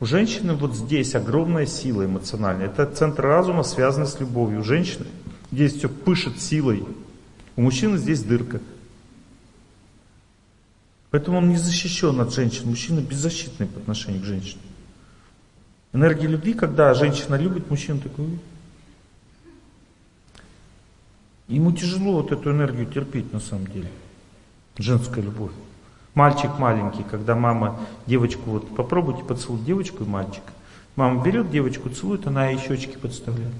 У 0.00 0.06
женщины 0.06 0.54
вот 0.54 0.74
здесь 0.74 1.14
огромная 1.14 1.66
сила 1.66 2.04
эмоциональная. 2.04 2.66
Это 2.66 2.84
центр 2.86 3.22
разума, 3.22 3.62
связанный 3.62 4.08
с 4.08 4.18
любовью. 4.18 4.60
У 4.60 4.64
женщины 4.64 5.06
здесь 5.52 5.76
все 5.76 5.88
пышет 5.88 6.40
силой. 6.40 6.84
У 7.54 7.62
мужчины 7.62 7.96
здесь 7.96 8.24
дырка. 8.24 8.60
Поэтому 11.12 11.38
он 11.38 11.48
не 11.48 11.58
защищен 11.58 12.20
от 12.20 12.34
женщин. 12.34 12.68
Мужчина 12.68 12.98
беззащитный 12.98 13.68
по 13.68 13.78
отношению 13.78 14.22
к 14.22 14.24
женщине. 14.24 14.62
Энергия 15.92 16.28
любви, 16.28 16.54
когда 16.54 16.94
женщина 16.94 17.34
любит, 17.34 17.70
мужчина 17.70 18.00
такой... 18.00 18.38
Ему 21.48 21.72
тяжело 21.72 22.22
вот 22.22 22.30
эту 22.30 22.52
энергию 22.52 22.86
терпеть 22.86 23.32
на 23.32 23.40
самом 23.40 23.66
деле. 23.66 23.90
Женская 24.78 25.20
любовь. 25.20 25.50
Мальчик 26.14 26.58
маленький, 26.58 27.02
когда 27.02 27.34
мама 27.34 27.80
девочку, 28.06 28.50
вот 28.50 28.76
попробуйте 28.76 29.24
поцеловать 29.24 29.64
девочку 29.64 30.04
и 30.04 30.06
мальчика. 30.06 30.52
Мама 30.94 31.24
берет 31.24 31.50
девочку, 31.50 31.88
целует, 31.88 32.26
она 32.26 32.50
ей 32.50 32.58
щечки 32.58 32.96
подставляет. 32.96 33.52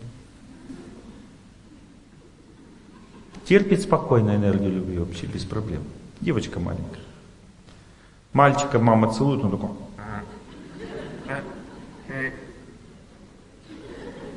Терпит 3.45 3.83
спокойно 3.83 4.37
энергию 4.37 4.73
любви 4.73 4.99
вообще, 4.99 5.27
без 5.27 5.45
проблем. 5.45 5.83
Девочка 6.21 6.61
маленькая. 6.61 7.03
Мальчика 8.33 8.79
мама 8.79 9.13
целует, 9.13 9.43
он 9.43 9.51
такой... 9.51 9.71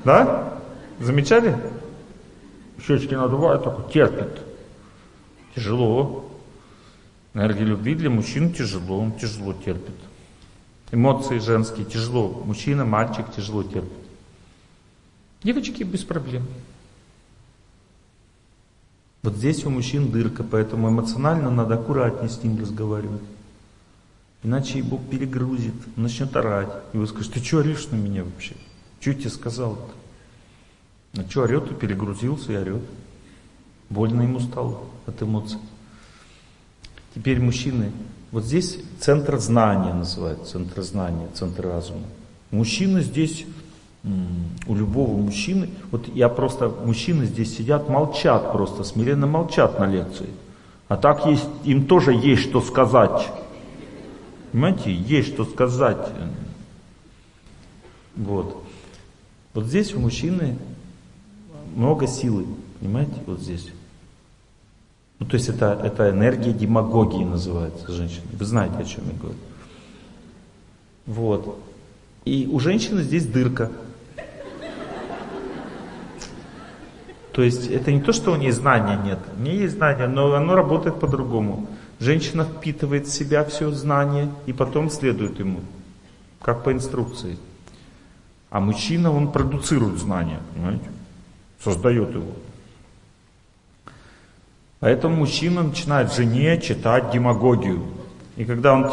Да? 0.04 0.60
Замечали? 1.00 1.58
Щечки 2.86 3.14
надувают, 3.14 3.64
только 3.64 3.92
терпит. 3.92 4.42
Тяжело. 5.56 6.30
Энергия 7.34 7.66
любви 7.66 7.96
для 7.96 8.10
мужчин 8.10 8.54
тяжело, 8.54 9.00
он 9.00 9.14
тяжело 9.14 9.54
терпит. 9.54 9.96
Эмоции 10.92 11.40
женские 11.40 11.86
тяжело. 11.86 12.44
Мужчина, 12.46 12.86
мальчик 12.86 13.26
тяжело 13.36 13.64
терпит. 13.64 13.92
Девочки 15.42 15.84
без 15.84 16.04
проблем. 16.04 16.44
Вот 19.24 19.36
здесь 19.36 19.66
у 19.66 19.70
мужчин 19.70 20.12
дырка, 20.12 20.44
поэтому 20.44 20.90
эмоционально 20.90 21.50
надо 21.50 21.76
аккуратнее 21.76 22.30
с 22.30 22.44
ним 22.44 22.60
разговаривать. 22.60 23.22
Иначе 24.44 24.84
Бог 24.84 25.02
перегрузит, 25.10 25.74
начнет 25.96 26.36
орать. 26.36 26.74
И 26.92 26.98
вы 26.98 27.08
скажете, 27.08 27.40
ты 27.40 27.46
что 27.46 27.60
орешь 27.60 27.88
на 27.88 27.96
меня 27.96 28.26
вообще? 28.26 28.56
Что 29.04 29.10
я 29.10 29.18
тебе 29.18 29.30
сказал-то? 29.32 31.22
А 31.22 31.30
что 31.30 31.42
орет 31.42 31.70
и 31.70 31.76
перегрузился 31.76 32.54
и 32.54 32.56
орет. 32.56 32.84
Больно 33.90 34.22
ему 34.22 34.40
стало 34.40 34.80
от 35.06 35.22
эмоций. 35.22 35.60
Теперь 37.14 37.42
мужчины, 37.42 37.92
вот 38.32 38.46
здесь 38.46 38.80
центр 39.02 39.40
знания 39.40 39.94
называется, 39.94 40.54
центр 40.54 40.84
знания, 40.84 41.28
центр 41.34 41.66
разума. 41.66 42.06
Мужчины 42.50 43.02
здесь, 43.02 43.46
у 44.06 44.74
любого 44.74 45.18
мужчины, 45.18 45.70
вот 45.92 46.08
я 46.16 46.30
просто, 46.30 46.70
мужчины 46.70 47.26
здесь 47.26 47.58
сидят, 47.58 47.90
молчат 47.90 48.54
просто, 48.54 48.86
смиренно 48.86 49.28
молчат 49.28 49.80
на 49.80 49.86
лекции. 49.86 50.30
А 50.88 50.96
так 50.96 51.26
есть, 51.26 51.50
им 51.66 51.88
тоже 51.88 52.14
есть 52.14 52.44
что 52.44 52.62
сказать. 52.62 53.28
Понимаете, 54.54 54.94
есть 54.94 55.34
что 55.34 55.44
сказать. 55.44 56.08
Вот. 58.16 58.63
Вот 59.54 59.66
здесь 59.66 59.94
у 59.94 60.00
мужчины 60.00 60.58
много 61.76 62.08
силы, 62.08 62.46
понимаете, 62.80 63.14
вот 63.26 63.40
здесь. 63.40 63.72
Ну, 65.20 65.28
то 65.28 65.36
есть 65.36 65.48
это, 65.48 65.80
это 65.84 66.10
энергия 66.10 66.52
демагогии 66.52 67.24
называется 67.24 67.92
женщина. 67.92 68.24
Вы 68.34 68.46
знаете, 68.46 68.76
о 68.78 68.84
чем 68.84 69.06
я 69.06 69.18
говорю. 69.20 69.38
Вот. 71.06 71.60
И 72.26 72.50
у 72.52 72.60
женщины 72.60 73.04
здесь 73.04 73.26
дырка. 73.26 73.72
То 77.32 77.42
есть 77.42 77.68
это 77.68 77.92
не 77.92 78.02
то, 78.02 78.14
что 78.14 78.32
у 78.32 78.36
нее 78.36 78.52
знания 78.52 79.00
нет. 79.04 79.20
У 79.38 79.42
нее 79.42 79.62
есть 79.62 79.76
знания, 79.76 80.08
но 80.08 80.34
оно 80.34 80.56
работает 80.56 81.00
по-другому. 81.00 81.68
Женщина 82.00 82.46
впитывает 82.46 83.08
в 83.08 83.12
себя 83.12 83.44
все 83.44 83.72
знание 83.72 84.30
и 84.46 84.54
потом 84.54 84.90
следует 84.90 85.40
ему, 85.40 85.62
как 86.42 86.64
по 86.64 86.72
инструкции. 86.72 87.38
А 88.54 88.60
мужчина, 88.60 89.12
он 89.12 89.32
продуцирует 89.32 89.98
знания, 89.98 90.40
понимаете? 90.54 90.86
Создает 91.60 92.14
его. 92.14 92.34
Поэтому 94.80 95.16
мужчина 95.16 95.64
начинает 95.64 96.14
жене 96.14 96.62
читать 96.62 97.10
демагогию. 97.10 97.84
И 98.36 98.46
когда 98.46 98.76
он 98.76 98.92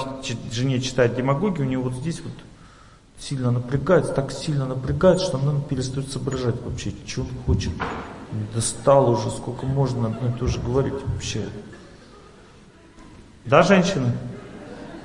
жене 0.51 0.81
читает 0.81 1.15
демагогию, 1.15 1.66
у 1.66 1.70
него 1.70 1.82
вот 1.82 1.93
здесь 1.93 2.23
вот 2.23 2.32
сильно 3.19 3.51
напрягается, 3.51 4.15
так 4.15 4.32
сильно 4.32 4.65
напрягается, 4.65 5.27
что 5.27 5.37
она 5.37 5.61
перестает 5.61 6.11
соображать 6.11 6.55
вообще, 6.62 6.95
что 7.07 7.20
он 7.20 7.28
хочет. 7.45 7.73
Достал 8.55 9.11
уже, 9.11 9.31
сколько 9.31 9.66
можно 9.66 10.07
одно 10.07 10.31
и 10.31 10.32
то 10.39 10.47
же 10.47 10.59
говорить 10.59 10.95
вообще. 11.05 11.47
Да, 13.45 13.62
женщина? 13.62 14.11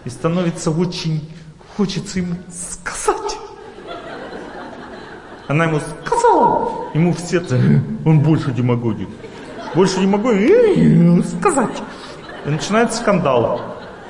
И 0.06 0.10
становится 0.10 0.72
очень, 0.72 1.30
хочется 1.76 2.19
ему 2.19 2.38
сказать. 2.49 3.24
Она 5.48 5.66
ему 5.66 5.80
сказала, 5.80 6.90
ему 6.94 7.14
в 7.14 7.20
сердце, 7.20 7.56
он 8.06 8.20
больше 8.20 8.52
демагогит. 8.52 9.10
Больше 9.76 10.00
не 10.00 10.08
могу 10.08 10.32
сказать. 11.24 11.82
И 12.46 12.50
начинается 12.50 13.00
скандал. 13.00 13.62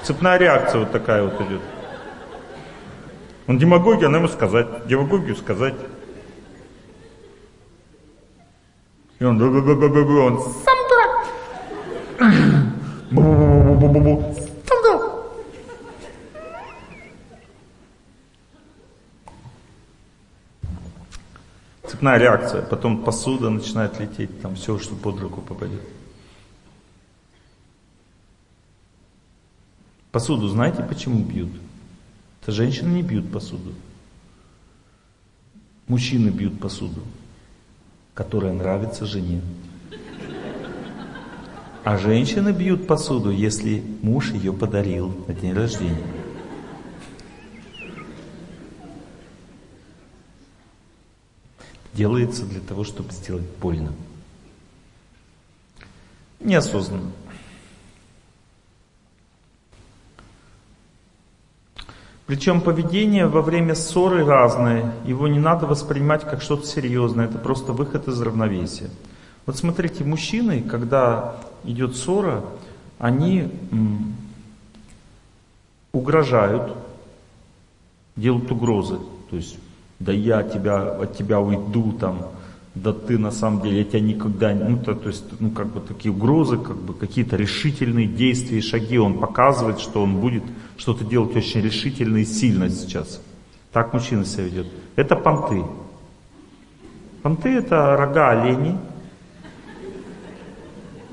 Цепная 0.03 0.37
реакция 0.37 0.81
вот 0.81 0.91
такая 0.91 1.23
вот 1.23 1.33
идет. 1.41 1.61
Он 3.47 3.57
демагогия, 3.57 4.07
она 4.07 4.17
ему 4.19 4.27
сказать. 4.27 4.87
Демагогию 4.87 5.35
сказать. 5.35 5.75
И 9.19 9.23
он, 9.23 9.41
он. 9.41 10.39
Сам 10.63 10.77
дурак. 10.89 11.25
Цепная 21.87 22.17
реакция. 22.17 22.61
Потом 22.61 23.03
посуда 23.03 23.49
начинает 23.49 23.99
лететь, 23.99 24.41
там 24.41 24.55
все, 24.55 24.79
что 24.79 24.95
под 24.95 25.19
руку 25.19 25.41
попадет. 25.41 25.81
Посуду 30.11 30.47
знаете, 30.47 30.81
почему 30.81 31.23
бьют? 31.23 31.51
Это 32.41 32.51
женщины 32.51 32.93
не 32.93 33.03
бьют 33.03 33.31
посуду. 33.31 33.73
Мужчины 35.87 36.29
бьют 36.29 36.59
посуду, 36.59 37.01
которая 38.13 38.53
нравится 38.53 39.05
жене. 39.05 39.41
А 41.83 41.97
женщины 41.97 42.49
бьют 42.49 42.87
посуду, 42.87 43.29
если 43.29 43.83
муж 44.01 44.31
ее 44.31 44.53
подарил 44.53 45.13
на 45.27 45.33
день 45.33 45.53
рождения. 45.53 46.24
Делается 51.95 52.45
для 52.45 52.59
того, 52.59 52.83
чтобы 52.83 53.11
сделать 53.11 53.45
больно. 53.61 53.93
Неосознанно. 56.41 57.11
Причем 62.25 62.59
поведение 62.59 63.27
во 63.27 63.41
время 63.41 63.75
ссоры 63.75 64.25
разное. 64.25 64.93
Его 65.05 65.27
не 65.29 65.39
надо 65.39 65.67
воспринимать 65.67 66.23
как 66.23 66.41
что-то 66.41 66.65
серьезное. 66.65 67.25
Это 67.25 67.37
просто 67.37 67.71
выход 67.71 68.09
из 68.09 68.19
равновесия. 68.19 68.89
Вот 69.45 69.57
смотрите, 69.57 70.03
мужчины, 70.03 70.63
когда 70.63 71.37
идет 71.63 71.95
ссора, 71.95 72.43
они 72.99 73.51
угрожают, 75.93 76.75
делают 78.17 78.51
угрозы. 78.51 78.97
То 79.29 79.37
есть, 79.37 79.57
да 79.99 80.11
я 80.11 80.43
тебя, 80.43 80.81
от 80.81 81.17
тебя 81.17 81.39
уйду, 81.39 81.93
там, 81.93 82.31
да 82.75 82.91
ты 82.91 83.17
на 83.17 83.31
самом 83.31 83.61
деле, 83.61 83.79
я 83.79 83.83
тебя 83.85 84.01
никогда. 84.01 84.53
Ну, 84.53 84.77
то, 84.77 84.93
то 84.93 85.07
есть, 85.07 85.23
ну, 85.39 85.49
как 85.51 85.67
бы 85.67 85.79
такие 85.79 86.11
угрозы, 86.11 86.57
как 86.57 86.75
бы 86.75 86.93
какие-то 86.93 87.37
решительные 87.37 88.05
действия 88.05 88.57
и 88.57 88.61
шаги. 88.61 88.97
Он 88.97 89.17
показывает, 89.19 89.79
что 89.79 90.03
он 90.03 90.17
будет 90.17 90.43
что-то 90.77 91.05
делать 91.05 91.35
очень 91.35 91.61
решительно 91.61 92.17
и 92.17 92.25
сильно 92.25 92.69
сейчас. 92.69 93.21
Так 93.71 93.93
мужчина 93.93 94.25
себя 94.25 94.43
ведет. 94.43 94.67
Это 94.97 95.15
понты. 95.15 95.63
Понты 97.23 97.49
это 97.49 97.95
рога 97.95 98.31
оленей. 98.31 98.75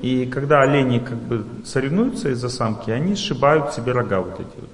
И 0.01 0.25
когда 0.25 0.61
олени 0.63 0.99
как 0.99 1.17
бы 1.17 1.45
соревнуются 1.63 2.29
из-за 2.31 2.49
самки, 2.49 2.91
они 2.91 3.15
сшибают 3.15 3.73
себе 3.73 3.93
рога 3.93 4.19
вот 4.19 4.33
эти 4.33 4.59
вот. 4.59 4.69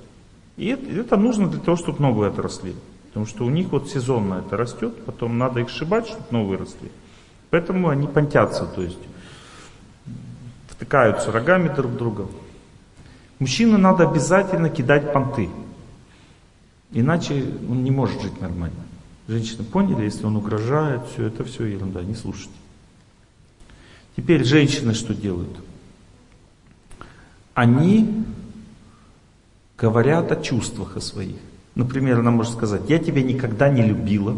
И 0.57 0.68
это 0.68 1.18
нужно 1.18 1.48
для 1.48 1.60
того, 1.60 1.77
чтобы 1.77 2.02
новые 2.02 2.31
отросли. 2.31 2.73
Потому 3.10 3.26
что 3.26 3.45
у 3.45 3.49
них 3.49 3.69
вот 3.72 3.90
сезонно 3.90 4.44
это 4.45 4.56
растет, 4.56 5.03
потом 5.06 5.38
надо 5.38 5.60
их 5.61 5.69
сшибать, 5.69 6.07
чтобы 6.07 6.26
новые 6.31 6.60
росли. 6.60 6.90
Поэтому 7.49 7.90
они 7.90 8.07
понтятся, 8.07 8.65
то 8.65 8.81
есть 8.81 8.99
втыкаются 10.68 11.31
рогами 11.31 11.73
друг 11.76 11.91
в 11.91 11.98
друга. 11.98 12.27
Мужчине 13.40 13.77
надо 13.77 14.07
обязательно 14.07 14.69
кидать 14.69 15.11
понты. 15.11 15.49
Иначе 16.91 17.45
он 17.69 17.84
не 17.84 17.91
может 17.91 18.22
жить 18.22 18.40
нормально. 18.40 18.84
Женщины 19.27 19.64
поняли, 19.64 20.06
если 20.06 20.26
он 20.26 20.38
угрожает, 20.38 21.02
все 21.07 21.26
это 21.26 21.44
все 21.44 21.65
ерунда, 21.65 22.02
не 22.02 22.15
слушайте. 22.15 22.53
Теперь 24.15 24.44
женщины 24.44 24.94
что 24.94 25.14
делают? 25.14 25.56
Они 27.53 28.26
говорят 29.77 30.31
о 30.31 30.41
чувствах 30.41 30.98
о 30.98 31.02
своих. 31.02 31.38
Например, 31.80 32.19
она 32.19 32.30
может 32.30 32.51
сказать, 32.51 32.81
я 32.89 32.99
тебя 32.99 33.23
никогда 33.23 33.69
не 33.69 33.81
любила, 33.81 34.35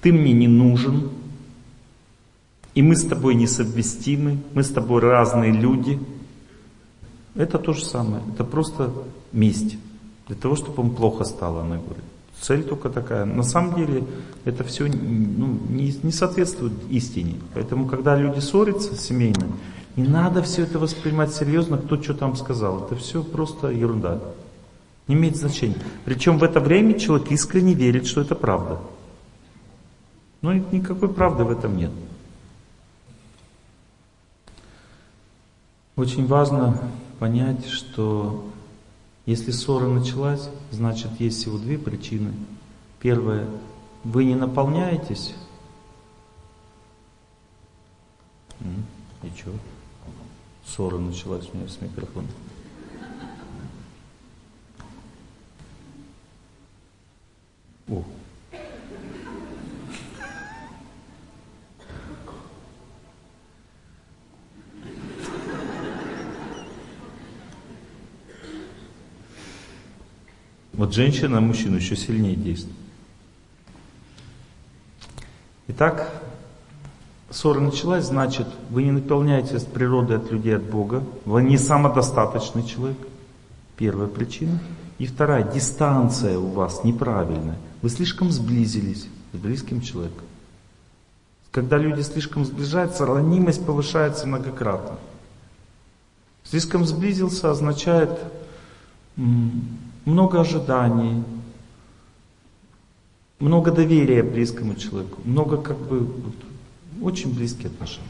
ты 0.00 0.10
мне 0.10 0.32
не 0.32 0.48
нужен, 0.48 1.10
и 2.74 2.80
мы 2.80 2.96
с 2.96 3.04
тобой 3.04 3.34
несовместимы, 3.34 4.38
мы 4.54 4.62
с 4.62 4.70
тобой 4.70 5.02
разные 5.02 5.52
люди. 5.52 6.00
Это 7.34 7.58
то 7.58 7.74
же 7.74 7.84
самое, 7.84 8.22
это 8.32 8.42
просто 8.42 8.90
месть. 9.32 9.76
Для 10.28 10.36
того, 10.36 10.56
чтобы 10.56 10.82
он 10.82 10.94
плохо 10.94 11.24
стал, 11.24 11.58
она 11.58 11.76
говорит. 11.76 12.04
Цель 12.40 12.64
только 12.64 12.88
такая. 12.88 13.26
На 13.26 13.42
самом 13.42 13.74
деле 13.74 14.04
это 14.46 14.64
все 14.64 14.86
ну, 14.86 15.58
не, 15.68 15.94
не 16.02 16.10
соответствует 16.10 16.72
истине. 16.88 17.34
Поэтому, 17.52 17.86
когда 17.86 18.16
люди 18.16 18.40
ссорятся 18.40 18.96
семейно, 18.96 19.46
не 19.94 20.08
надо 20.08 20.40
все 20.40 20.62
это 20.62 20.78
воспринимать 20.78 21.34
серьезно, 21.34 21.76
кто 21.76 22.02
что 22.02 22.14
там 22.14 22.34
сказал. 22.34 22.86
Это 22.86 22.96
все 22.96 23.22
просто 23.22 23.68
ерунда. 23.68 24.22
Не 25.08 25.14
имеет 25.14 25.36
значения. 25.36 25.76
Причем 26.04 26.38
в 26.38 26.44
это 26.44 26.60
время 26.60 26.98
человек 26.98 27.30
искренне 27.30 27.74
верит, 27.74 28.06
что 28.06 28.20
это 28.20 28.34
правда. 28.34 28.80
Но 30.42 30.52
никакой 30.52 31.08
правды 31.08 31.44
в 31.44 31.50
этом 31.50 31.76
нет. 31.76 31.90
Очень 35.96 36.26
важно 36.26 36.78
понять, 37.18 37.66
что 37.66 38.44
если 39.24 39.50
ссора 39.50 39.88
началась, 39.88 40.48
значит 40.70 41.10
есть 41.18 41.38
всего 41.40 41.58
две 41.58 41.78
причины. 41.78 42.32
Первое, 43.00 43.48
вы 44.04 44.24
не 44.24 44.34
наполняетесь. 44.34 45.34
И 49.22 49.28
что? 49.36 49.50
Ссора 50.64 50.98
началась 50.98 51.48
у 51.52 51.56
меня 51.56 51.68
с 51.68 51.80
микрофоном. 51.80 52.30
О. 57.88 58.02
Вот 70.72 70.92
женщина 70.92 71.38
а 71.38 71.40
мужчину 71.40 71.76
еще 71.76 71.96
сильнее 71.96 72.36
действует. 72.36 72.76
Итак, 75.68 76.22
ссора 77.30 77.60
началась, 77.60 78.04
значит, 78.04 78.46
вы 78.70 78.82
не 78.82 78.92
наполняетесь 78.92 79.62
от 79.62 79.72
природы, 79.72 80.14
от 80.14 80.30
людей, 80.30 80.56
от 80.56 80.62
Бога. 80.64 81.02
Вы 81.24 81.42
не 81.42 81.56
самодостаточный 81.56 82.64
человек. 82.64 82.98
Первая 83.76 84.08
причина. 84.08 84.58
И 84.98 85.06
вторая, 85.06 85.42
дистанция 85.42 86.38
у 86.38 86.48
вас 86.48 86.84
неправильная. 86.84 87.56
Вы 87.82 87.90
слишком 87.90 88.30
сблизились 88.30 89.06
с 89.32 89.36
близким 89.36 89.80
человеком. 89.80 90.24
Когда 91.50 91.78
люди 91.78 92.00
слишком 92.02 92.44
сближаются, 92.44 93.06
ранимость 93.06 93.64
повышается 93.64 94.26
многократно. 94.26 94.98
Слишком 96.44 96.84
сблизился 96.84 97.50
означает 97.50 98.10
много 99.16 100.40
ожиданий, 100.40 101.24
много 103.38 103.70
доверия 103.70 104.22
близкому 104.22 104.74
человеку, 104.74 105.20
много 105.24 105.56
как 105.56 105.78
бы 105.78 106.00
вот, 106.00 106.34
очень 107.02 107.34
близкие 107.34 107.68
отношения. 107.68 108.08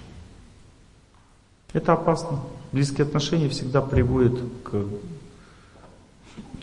Это 1.72 1.92
опасно. 1.92 2.40
Близкие 2.72 3.06
отношения 3.06 3.48
всегда 3.48 3.80
приводят 3.80 4.38
к 4.64 4.84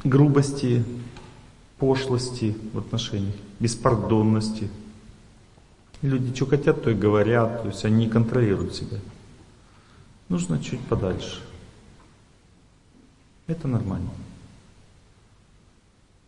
грубости, 0.04 0.84
пошлости 1.78 2.56
в 2.74 2.78
отношениях, 2.78 3.36
беспардонности. 3.60 4.70
Люди 6.02 6.36
что 6.36 6.46
хотят, 6.46 6.84
то 6.84 6.90
и 6.90 6.94
говорят, 6.94 7.64
то 7.64 7.70
есть 7.70 7.86
они 7.86 8.06
не 8.06 8.10
контролируют 8.10 8.76
себя. 8.76 8.98
Нужно 10.30 10.62
чуть 10.62 10.82
подальше. 10.82 11.42
Это 13.48 13.68
нормально. 13.68 14.10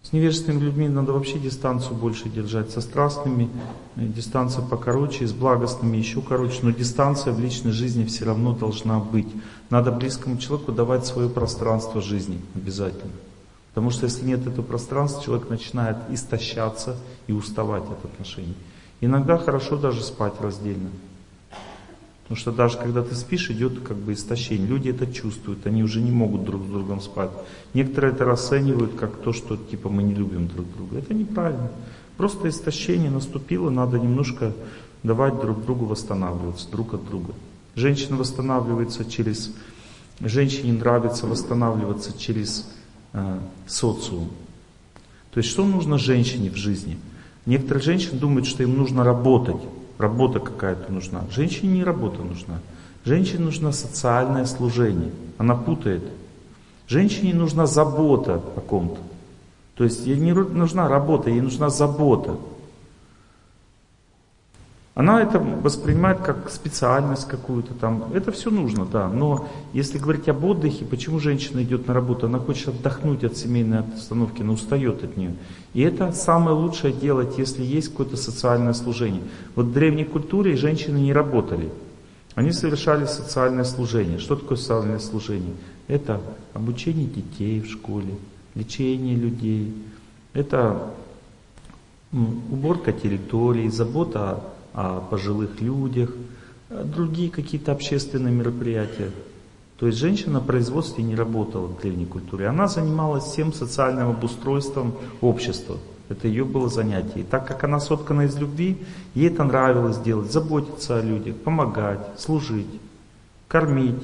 С 0.05 0.13
невежественными 0.13 0.63
людьми 0.63 0.87
надо 0.87 1.13
вообще 1.13 1.39
дистанцию 1.39 1.95
больше 1.95 2.29
держать. 2.29 2.69
Со 2.69 2.79
страстными 2.79 3.49
э, 3.95 4.05
дистанция 4.05 4.63
покороче, 4.63 5.25
с 5.25 5.33
благостными 5.33 5.97
еще 5.97 6.21
короче. 6.21 6.59
Но 6.61 6.69
дистанция 6.69 7.33
в 7.33 7.39
личной 7.39 7.71
жизни 7.71 8.05
все 8.05 8.25
равно 8.25 8.53
должна 8.53 8.99
быть. 8.99 9.27
Надо 9.71 9.91
близкому 9.91 10.37
человеку 10.37 10.71
давать 10.71 11.07
свое 11.07 11.27
пространство 11.27 12.03
жизни 12.03 12.39
обязательно. 12.53 13.13
Потому 13.75 13.91
что 13.91 14.05
если 14.05 14.25
нет 14.25 14.47
этого 14.47 14.63
пространства, 14.63 15.21
человек 15.21 15.49
начинает 15.49 15.97
истощаться 16.09 16.95
и 17.27 17.33
уставать 17.33 17.83
от 17.83 18.05
отношений. 18.05 18.55
Иногда 19.01 19.37
хорошо 19.37 19.75
даже 19.75 20.01
спать 20.01 20.33
раздельно. 20.39 20.89
Потому 22.23 22.37
что 22.37 22.51
даже 22.53 22.77
когда 22.77 23.03
ты 23.03 23.13
спишь, 23.15 23.51
идет 23.51 23.81
как 23.81 23.97
бы 23.97 24.13
истощение. 24.13 24.65
Люди 24.65 24.89
это 24.89 25.05
чувствуют, 25.05 25.67
они 25.67 25.83
уже 25.83 25.99
не 25.99 26.09
могут 26.09 26.45
друг 26.45 26.63
с 26.63 26.69
другом 26.69 27.01
спать. 27.01 27.29
Некоторые 27.73 28.13
это 28.13 28.23
расценивают 28.23 28.95
как 28.95 29.17
то, 29.17 29.33
что 29.33 29.57
типа 29.57 29.89
мы 29.89 30.03
не 30.03 30.13
любим 30.13 30.47
друг 30.47 30.65
друга. 30.73 30.99
Это 30.99 31.13
неправильно. 31.13 31.69
Просто 32.15 32.47
истощение 32.47 33.11
наступило, 33.11 33.69
надо 33.69 33.99
немножко 33.99 34.53
давать 35.03 35.39
друг 35.41 35.65
другу 35.65 35.85
восстанавливаться, 35.85 36.71
друг 36.71 36.93
от 36.93 37.05
друга. 37.05 37.33
Женщина 37.75 38.15
восстанавливается 38.15 39.03
через... 39.03 39.51
Женщине 40.21 40.71
нравится 40.71 41.27
восстанавливаться 41.27 42.17
через 42.17 42.65
социум. 43.67 44.29
То 45.31 45.39
есть 45.39 45.49
что 45.49 45.65
нужно 45.65 45.97
женщине 45.97 46.49
в 46.49 46.55
жизни? 46.55 46.97
Некоторые 47.45 47.83
женщины 47.83 48.19
думают, 48.19 48.47
что 48.47 48.63
им 48.63 48.77
нужно 48.77 49.03
работать. 49.03 49.61
Работа 49.97 50.39
какая-то 50.39 50.91
нужна. 50.91 51.23
Женщине 51.31 51.73
не 51.73 51.83
работа 51.83 52.21
нужна. 52.21 52.59
Женщине 53.05 53.45
нужно 53.45 53.71
социальное 53.71 54.45
служение. 54.45 55.11
Она 55.37 55.55
путает. 55.55 56.03
Женщине 56.87 57.33
нужна 57.33 57.65
забота 57.65 58.41
о 58.55 58.61
ком-то. 58.61 58.99
То 59.75 59.83
есть 59.83 60.05
ей 60.07 60.17
не 60.17 60.33
нужна 60.33 60.87
работа, 60.87 61.29
ей 61.29 61.41
нужна 61.41 61.69
забота. 61.69 62.37
Она 64.95 65.21
это 65.21 65.39
воспринимает 65.39 66.21
как 66.21 66.49
специальность 66.49 67.27
какую-то 67.27 67.73
там. 67.73 68.05
Это 68.13 68.31
все 68.31 68.49
нужно, 68.49 68.85
да. 68.85 69.09
Но 69.09 69.49
если 69.73 69.97
говорить 69.97 70.29
об 70.29 70.45
отдыхе, 70.45 70.85
почему 70.85 71.19
женщина 71.19 71.61
идет 71.63 71.85
на 71.87 71.93
работу? 71.93 72.27
Она 72.27 72.39
хочет 72.39 72.69
отдохнуть 72.69 73.25
от 73.25 73.35
семейной 73.35 73.79
обстановки, 73.79 74.41
но 74.41 74.53
устает 74.53 75.03
от 75.03 75.17
нее. 75.17 75.35
И 75.73 75.81
это 75.81 76.13
самое 76.13 76.55
лучшее 76.55 76.93
делать, 76.93 77.37
если 77.37 77.61
есть 77.61 77.89
какое-то 77.89 78.15
социальное 78.15 78.71
служение. 78.71 79.21
Вот 79.55 79.65
в 79.65 79.73
древней 79.73 80.05
культуре 80.05 80.55
женщины 80.55 80.97
не 80.97 81.11
работали. 81.11 81.69
Они 82.35 82.53
совершали 82.53 83.05
социальное 83.05 83.65
служение. 83.65 84.17
Что 84.17 84.37
такое 84.37 84.57
социальное 84.57 84.99
служение? 84.99 85.55
Это 85.89 86.21
обучение 86.53 87.05
детей 87.05 87.59
в 87.59 87.69
школе, 87.69 88.15
лечение 88.55 89.15
людей, 89.15 89.75
это 90.31 90.89
уборка 92.13 92.93
территории, 92.93 93.67
забота 93.67 94.31
о 94.31 94.54
пожилых 95.09 95.61
людях, 95.61 96.11
э, 96.69 96.83
другие 96.83 97.29
какие-то 97.31 97.71
общественные 97.71 98.33
мероприятия. 98.33 99.11
То 99.77 99.87
есть 99.87 99.97
женщина 99.97 100.33
на 100.33 100.39
производстве 100.41 101.03
не 101.03 101.15
работала 101.15 101.67
в 101.67 101.81
древней 101.81 102.05
культуре. 102.05 102.47
Она 102.47 102.67
занималась 102.67 103.25
всем 103.25 103.53
социальным 103.53 104.09
обустройством 104.09 104.93
общества. 105.21 105.77
Это 106.07 106.27
ее 106.27 106.45
было 106.45 106.69
занятие. 106.69 107.21
И 107.21 107.23
так 107.23 107.47
как 107.47 107.63
она 107.63 107.79
соткана 107.79 108.23
из 108.23 108.37
любви, 108.37 108.77
ей 109.15 109.29
это 109.29 109.43
нравилось 109.43 109.97
делать, 109.97 110.31
заботиться 110.31 110.97
о 110.97 111.01
людях, 111.01 111.35
помогать, 111.37 111.99
служить, 112.17 112.67
кормить, 113.47 114.01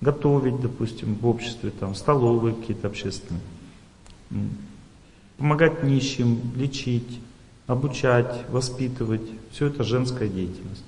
готовить, 0.00 0.60
допустим, 0.60 1.14
в 1.14 1.26
обществе, 1.26 1.70
там, 1.70 1.94
столовые 1.94 2.54
какие-то 2.54 2.88
общественные, 2.88 3.42
помогать 5.38 5.82
нищим, 5.82 6.40
лечить, 6.56 7.20
обучать, 7.70 8.44
воспитывать. 8.48 9.22
Все 9.52 9.66
это 9.66 9.84
женская 9.84 10.28
деятельность 10.28 10.84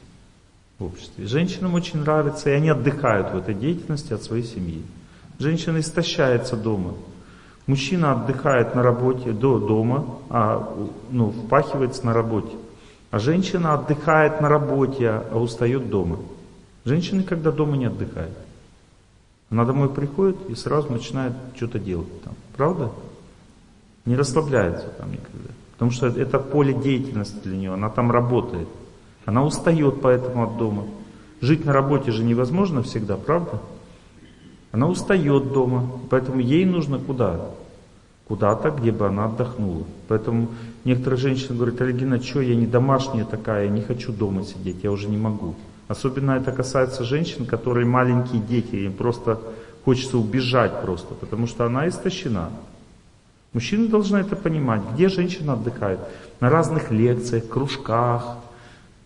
в 0.79 0.85
обществе. 0.85 1.27
Женщинам 1.27 1.75
очень 1.75 2.01
нравится, 2.01 2.51
и 2.51 2.55
они 2.55 2.71
отдыхают 2.71 3.31
в 3.31 3.37
этой 3.37 3.55
деятельности 3.55 4.13
от 4.13 4.23
своей 4.23 4.43
семьи. 4.43 4.83
Женщина 5.39 5.79
истощается 5.79 6.57
дома. 6.57 6.95
Мужчина 7.69 8.13
отдыхает 8.13 8.75
на 8.75 8.83
работе 8.83 9.31
до 9.31 9.61
дома, 9.61 10.19
а 10.29 10.77
ну, 11.11 11.31
впахивается 11.31 12.05
на 12.05 12.13
работе. 12.13 12.55
А 13.13 13.21
женщина 13.21 13.75
отдыхает 13.75 14.41
на 14.41 14.49
работе, 14.49 15.09
а 15.09 15.39
устает 15.39 15.89
дома. 15.89 16.19
Женщины, 16.85 17.23
когда 17.23 17.53
дома 17.53 17.77
не 17.77 17.85
отдыхают. 17.87 18.37
Она 19.51 19.65
домой 19.65 19.89
приходит 19.89 20.37
и 20.49 20.57
сразу 20.57 20.91
начинает 20.91 21.35
что-то 21.55 21.79
делать 21.79 22.23
там. 22.25 22.35
Правда? 22.57 22.91
Не 24.05 24.17
расслабляется 24.17 24.89
там 24.99 25.13
никогда. 25.13 25.52
Потому 25.83 25.97
что 25.97 26.07
это 26.07 26.39
поле 26.39 26.73
деятельности 26.73 27.41
для 27.43 27.57
нее, 27.57 27.73
она 27.73 27.91
там 27.91 28.13
работает. 28.13 28.69
Она 29.25 29.45
устает 29.45 30.01
поэтому 30.01 30.45
от 30.45 30.57
дома. 30.57 30.85
Жить 31.41 31.65
на 31.65 31.73
работе 31.73 32.13
же 32.13 32.23
невозможно 32.23 32.85
всегда, 32.85 33.17
правда? 33.17 33.61
Она 34.71 34.87
устает 34.87 35.53
дома, 35.53 35.91
поэтому 36.09 36.39
ей 36.39 36.65
нужно 36.67 37.01
куда? 37.01 37.41
Куда-то, 38.29 38.71
где 38.71 38.93
бы 38.93 39.09
она 39.09 39.25
отдохнула. 39.25 39.83
Поэтому 40.07 40.51
некоторые 40.85 41.19
женщины 41.19 41.57
говорят, 41.57 41.81
Алигина, 41.81 42.23
что 42.23 42.41
я 42.43 42.55
не 42.55 42.69
домашняя 42.69 43.25
такая, 43.25 43.65
я 43.65 43.69
не 43.69 43.81
хочу 43.81 44.13
дома 44.13 44.45
сидеть, 44.45 44.85
я 44.85 44.93
уже 44.93 45.09
не 45.09 45.17
могу. 45.17 45.57
Особенно 45.89 46.31
это 46.31 46.53
касается 46.53 47.03
женщин, 47.03 47.45
которые 47.45 47.87
маленькие 47.87 48.41
дети, 48.41 48.77
им 48.77 48.93
просто 48.93 49.41
хочется 49.85 50.17
убежать 50.17 50.81
просто, 50.81 51.15
потому 51.15 51.49
что 51.49 51.67
она 51.67 51.89
истощена. 51.89 52.51
Мужчины 53.53 53.89
должны 53.89 54.19
это 54.19 54.35
понимать, 54.35 54.83
где 54.95 55.09
женщина 55.09 55.53
отдыхает. 55.53 56.01
На 56.41 56.49
разных 56.49 56.91
лекциях, 56.91 57.49
кружках, 57.49 58.39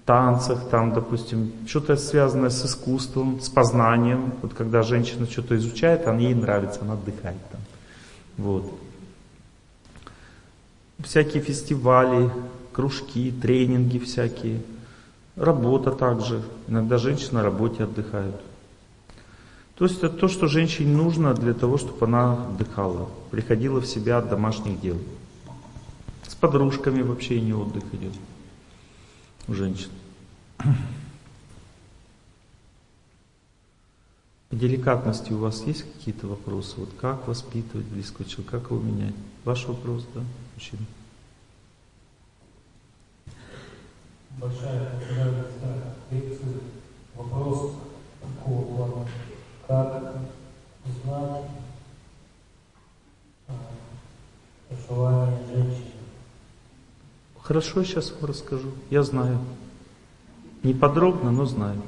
танцах, 0.05 0.69
там, 0.71 0.93
допустим, 0.95 1.53
что-то 1.67 1.97
связанное 1.97 2.51
с 2.51 2.65
искусством, 2.65 3.41
с 3.41 3.49
познанием. 3.49 4.33
Вот 4.41 4.55
когда 4.55 4.83
женщина 4.83 5.27
что-то 5.27 5.57
изучает, 5.57 6.07
она 6.07 6.21
ей 6.21 6.35
нравится, 6.35 6.81
она 6.83 6.95
отдыхает 6.95 7.41
там. 7.51 7.61
Вот. 8.39 8.73
Всякие 11.01 11.43
фестивали, 11.43 12.31
кружки, 12.73 13.33
тренинги 13.33 13.99
всякие. 13.99 14.63
Работа 15.35 15.91
также. 15.91 16.41
Иногда 16.69 16.99
женщины 16.99 17.35
на 17.35 17.43
работе 17.43 17.83
отдыхают. 17.83 18.37
То 19.77 19.85
есть 19.85 19.99
это 19.99 20.09
то, 20.09 20.29
что 20.29 20.49
женщине 20.49 20.97
нужно 20.97 21.35
для 21.35 21.53
того, 21.53 21.77
чтобы 21.77 22.07
она 22.07 22.47
отдыхала, 22.47 23.11
приходила 23.31 23.81
в 23.81 23.87
себя 23.87 24.19
от 24.19 24.31
домашних 24.31 24.81
дел. 24.81 24.97
С 26.27 26.35
подружками 26.35 27.03
вообще 27.03 27.41
не 27.41 27.53
отдых 27.53 27.85
идет 27.93 28.15
у 29.47 29.53
женщин. 29.53 29.91
Деликатности 34.51 35.33
у 35.33 35.39
вас 35.39 35.63
есть 35.67 35.83
какие-то 35.83 36.27
вопросы? 36.27 36.77
Вот 36.79 36.89
как 36.99 37.29
воспитывать 37.29 37.87
близкого 37.87 38.27
человека, 38.27 38.59
как 38.59 38.71
его 38.71 38.81
менять? 38.81 39.15
Ваш 39.45 39.67
вопрос, 39.67 40.07
да, 40.15 40.23
мужчина? 40.55 40.87
Большая 44.39 45.03
лекция. 46.11 46.55
Вопрос 47.15 47.73
такого 48.23 48.77
плана 48.77 49.07
как 49.67 50.15
узнать, 50.85 51.45
что 54.85 55.29
Хорошо, 57.43 57.85
сейчас 57.85 58.11
вам 58.13 58.31
расскажу. 58.31 58.71
Я 58.91 59.03
знаю. 59.05 59.39
Не 60.65 60.75
подробно, 60.75 61.31
но 61.31 61.45
знаю. 61.45 61.81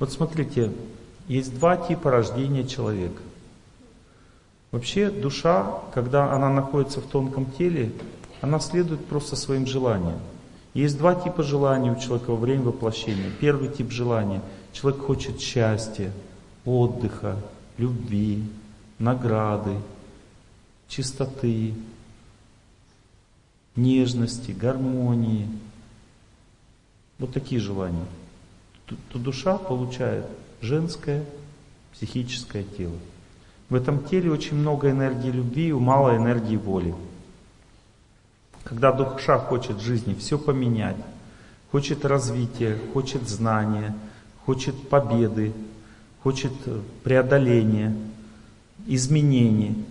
Вот 0.00 0.10
смотрите, 0.12 0.72
есть 1.28 1.56
два 1.56 1.76
типа 1.76 2.10
рождения 2.10 2.66
человека. 2.66 3.22
Вообще 4.72 5.10
душа, 5.10 5.80
когда 5.94 6.32
она 6.32 6.48
находится 6.50 7.00
в 7.00 7.06
тонком 7.06 7.46
теле, 7.52 7.92
она 8.40 8.58
следует 8.58 9.04
просто 9.06 9.36
своим 9.36 9.66
желаниям. 9.66 10.18
Есть 10.74 10.98
два 10.98 11.14
типа 11.14 11.42
желаний 11.42 11.90
у 11.90 11.96
человека 11.96 12.30
во 12.30 12.36
время 12.36 12.64
воплощения. 12.64 13.30
Первый 13.40 13.68
тип 13.68 13.90
желания. 13.90 14.42
Человек 14.72 15.02
хочет 15.02 15.40
счастья, 15.40 16.12
отдыха, 16.64 17.36
любви, 17.78 18.44
награды, 18.98 19.76
чистоты, 20.88 21.74
нежности, 23.76 24.52
гармонии. 24.52 25.48
Вот 27.18 27.32
такие 27.32 27.60
желания. 27.60 28.06
То 28.86 29.18
душа 29.18 29.58
получает 29.58 30.26
женское 30.60 31.24
психическое 31.92 32.64
тело. 32.64 32.96
В 33.68 33.74
этом 33.74 34.02
теле 34.04 34.30
очень 34.30 34.56
много 34.56 34.90
энергии 34.90 35.30
любви 35.30 35.68
и 35.68 35.72
мало 35.72 36.16
энергии 36.16 36.56
воли. 36.56 36.94
Когда 38.64 38.92
душа 38.92 39.38
хочет 39.38 39.80
жизни 39.80 40.14
все 40.14 40.38
поменять, 40.38 40.96
хочет 41.70 42.04
развития, 42.04 42.78
хочет 42.92 43.28
знания, 43.28 43.94
хочет 44.48 44.88
победы, 44.88 45.52
хочет 46.22 46.52
преодоления, 47.04 47.94
изменений, 48.86 49.84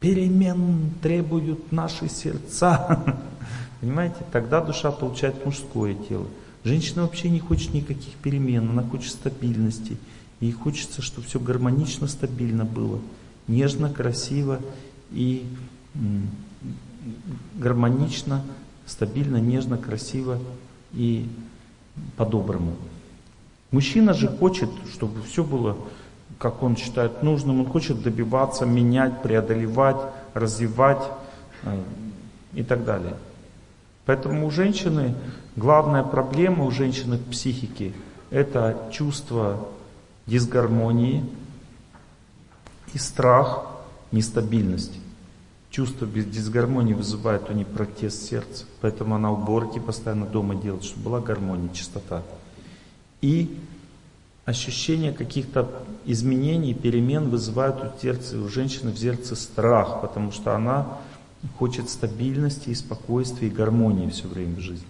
перемен 0.00 0.90
требуют 1.00 1.70
наши 1.70 2.08
сердца. 2.08 3.20
Понимаете, 3.80 4.16
тогда 4.32 4.60
душа 4.60 4.90
получает 4.90 5.46
мужское 5.46 5.94
тело. 5.94 6.26
Женщина 6.64 7.02
вообще 7.02 7.30
не 7.30 7.38
хочет 7.38 7.72
никаких 7.72 8.14
перемен, 8.14 8.68
она 8.68 8.82
хочет 8.82 9.12
стабильности. 9.12 9.96
Ей 10.40 10.50
хочется, 10.50 11.00
чтобы 11.00 11.28
все 11.28 11.38
гармонично, 11.38 12.08
стабильно 12.08 12.64
было. 12.64 12.98
Нежно, 13.46 13.92
красиво 13.92 14.58
и 15.12 15.46
гармонично, 17.54 18.42
стабильно, 18.86 19.36
нежно, 19.36 19.78
красиво 19.78 20.40
и 20.92 21.28
по-доброму. 22.16 22.74
Мужчина 23.70 24.14
же 24.14 24.28
хочет, 24.28 24.70
чтобы 24.92 25.22
все 25.22 25.44
было, 25.44 25.76
как 26.38 26.62
он 26.62 26.76
считает 26.76 27.22
нужным. 27.22 27.60
Он 27.60 27.66
хочет 27.66 28.02
добиваться, 28.02 28.66
менять, 28.66 29.22
преодолевать, 29.22 29.98
развивать 30.34 31.02
э, 31.62 31.80
и 32.54 32.62
так 32.62 32.84
далее. 32.84 33.14
Поэтому 34.06 34.46
у 34.46 34.50
женщины 34.50 35.14
главная 35.54 36.02
проблема 36.02 36.64
у 36.64 36.70
женщины 36.70 37.16
в 37.16 37.30
психике– 37.30 37.92
это 38.30 38.88
чувство 38.90 39.68
дисгармонии 40.26 41.24
и 42.92 42.98
страх 42.98 43.66
нестабильности. 44.10 44.98
Чувство 45.70 46.06
без 46.06 46.24
дисгармонии 46.24 46.94
вызывает 46.94 47.48
у 47.48 47.52
нее 47.52 47.66
протест 47.66 48.28
сердца, 48.28 48.64
поэтому 48.80 49.14
она 49.14 49.30
уборки 49.30 49.78
постоянно 49.78 50.26
дома 50.26 50.56
делает, 50.56 50.82
чтобы 50.82 51.04
была 51.04 51.20
гармония, 51.20 51.72
чистота. 51.72 52.22
И 53.20 53.58
ощущение 54.44 55.12
каких-то 55.12 55.68
изменений, 56.06 56.74
перемен 56.74 57.28
вызывают 57.28 57.76
у, 57.82 58.00
сердца, 58.00 58.38
у 58.38 58.48
женщины 58.48 58.90
в 58.90 58.98
сердце 58.98 59.36
страх, 59.36 60.00
потому 60.00 60.32
что 60.32 60.54
она 60.54 60.98
хочет 61.58 61.88
стабильности 61.88 62.70
и 62.70 62.74
спокойствия 62.74 63.48
и 63.48 63.50
гармонии 63.50 64.08
все 64.10 64.28
время 64.28 64.56
в 64.56 64.60
жизни. 64.60 64.86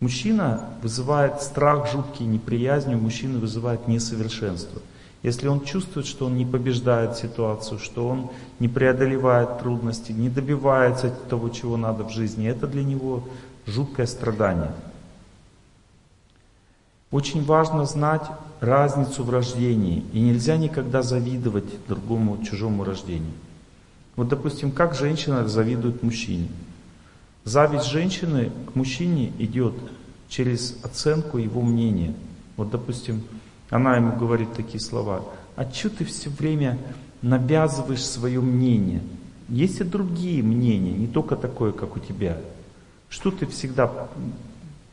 Мужчина 0.00 0.68
вызывает 0.82 1.40
страх 1.40 1.90
жуткий, 1.90 2.26
неприязнь 2.26 2.94
у 2.94 2.98
мужчины 2.98 3.38
вызывает 3.38 3.88
несовершенство. 3.88 4.82
Если 5.22 5.48
он 5.48 5.64
чувствует, 5.64 6.06
что 6.06 6.26
он 6.26 6.36
не 6.36 6.44
побеждает 6.44 7.16
ситуацию, 7.16 7.78
что 7.78 8.06
он 8.06 8.30
не 8.60 8.68
преодолевает 8.68 9.58
трудности, 9.58 10.12
не 10.12 10.28
добивается 10.28 11.10
того, 11.30 11.48
чего 11.48 11.78
надо 11.78 12.04
в 12.04 12.10
жизни, 12.10 12.46
это 12.46 12.66
для 12.66 12.84
него 12.84 13.26
жуткое 13.66 14.06
страдание. 14.06 14.72
Очень 17.10 17.44
важно 17.44 17.86
знать 17.86 18.24
разницу 18.60 19.22
в 19.22 19.30
рождении, 19.30 20.04
и 20.12 20.20
нельзя 20.20 20.56
никогда 20.56 21.02
завидовать 21.02 21.86
другому 21.86 22.42
чужому 22.42 22.84
рождению. 22.84 23.32
Вот, 24.16 24.28
допустим, 24.28 24.72
как 24.72 24.94
женщина 24.94 25.46
завидует 25.46 26.02
мужчине. 26.02 26.48
Зависть 27.44 27.86
женщины 27.86 28.50
к 28.72 28.74
мужчине 28.74 29.32
идет 29.38 29.74
через 30.28 30.76
оценку 30.82 31.38
его 31.38 31.62
мнения. 31.62 32.14
Вот, 32.56 32.70
допустим, 32.70 33.22
она 33.70 33.96
ему 33.96 34.16
говорит 34.16 34.54
такие 34.54 34.80
слова. 34.80 35.22
А 35.54 35.70
что 35.70 35.90
ты 35.90 36.04
все 36.04 36.28
время 36.30 36.78
навязываешь 37.22 38.04
свое 38.04 38.40
мнение? 38.40 39.00
Есть 39.48 39.80
и 39.80 39.84
другие 39.84 40.42
мнения, 40.42 40.92
не 40.92 41.06
только 41.06 41.36
такое, 41.36 41.70
как 41.70 41.94
у 41.94 42.00
тебя. 42.00 42.38
Что 43.08 43.30
ты 43.30 43.46
всегда 43.46 44.08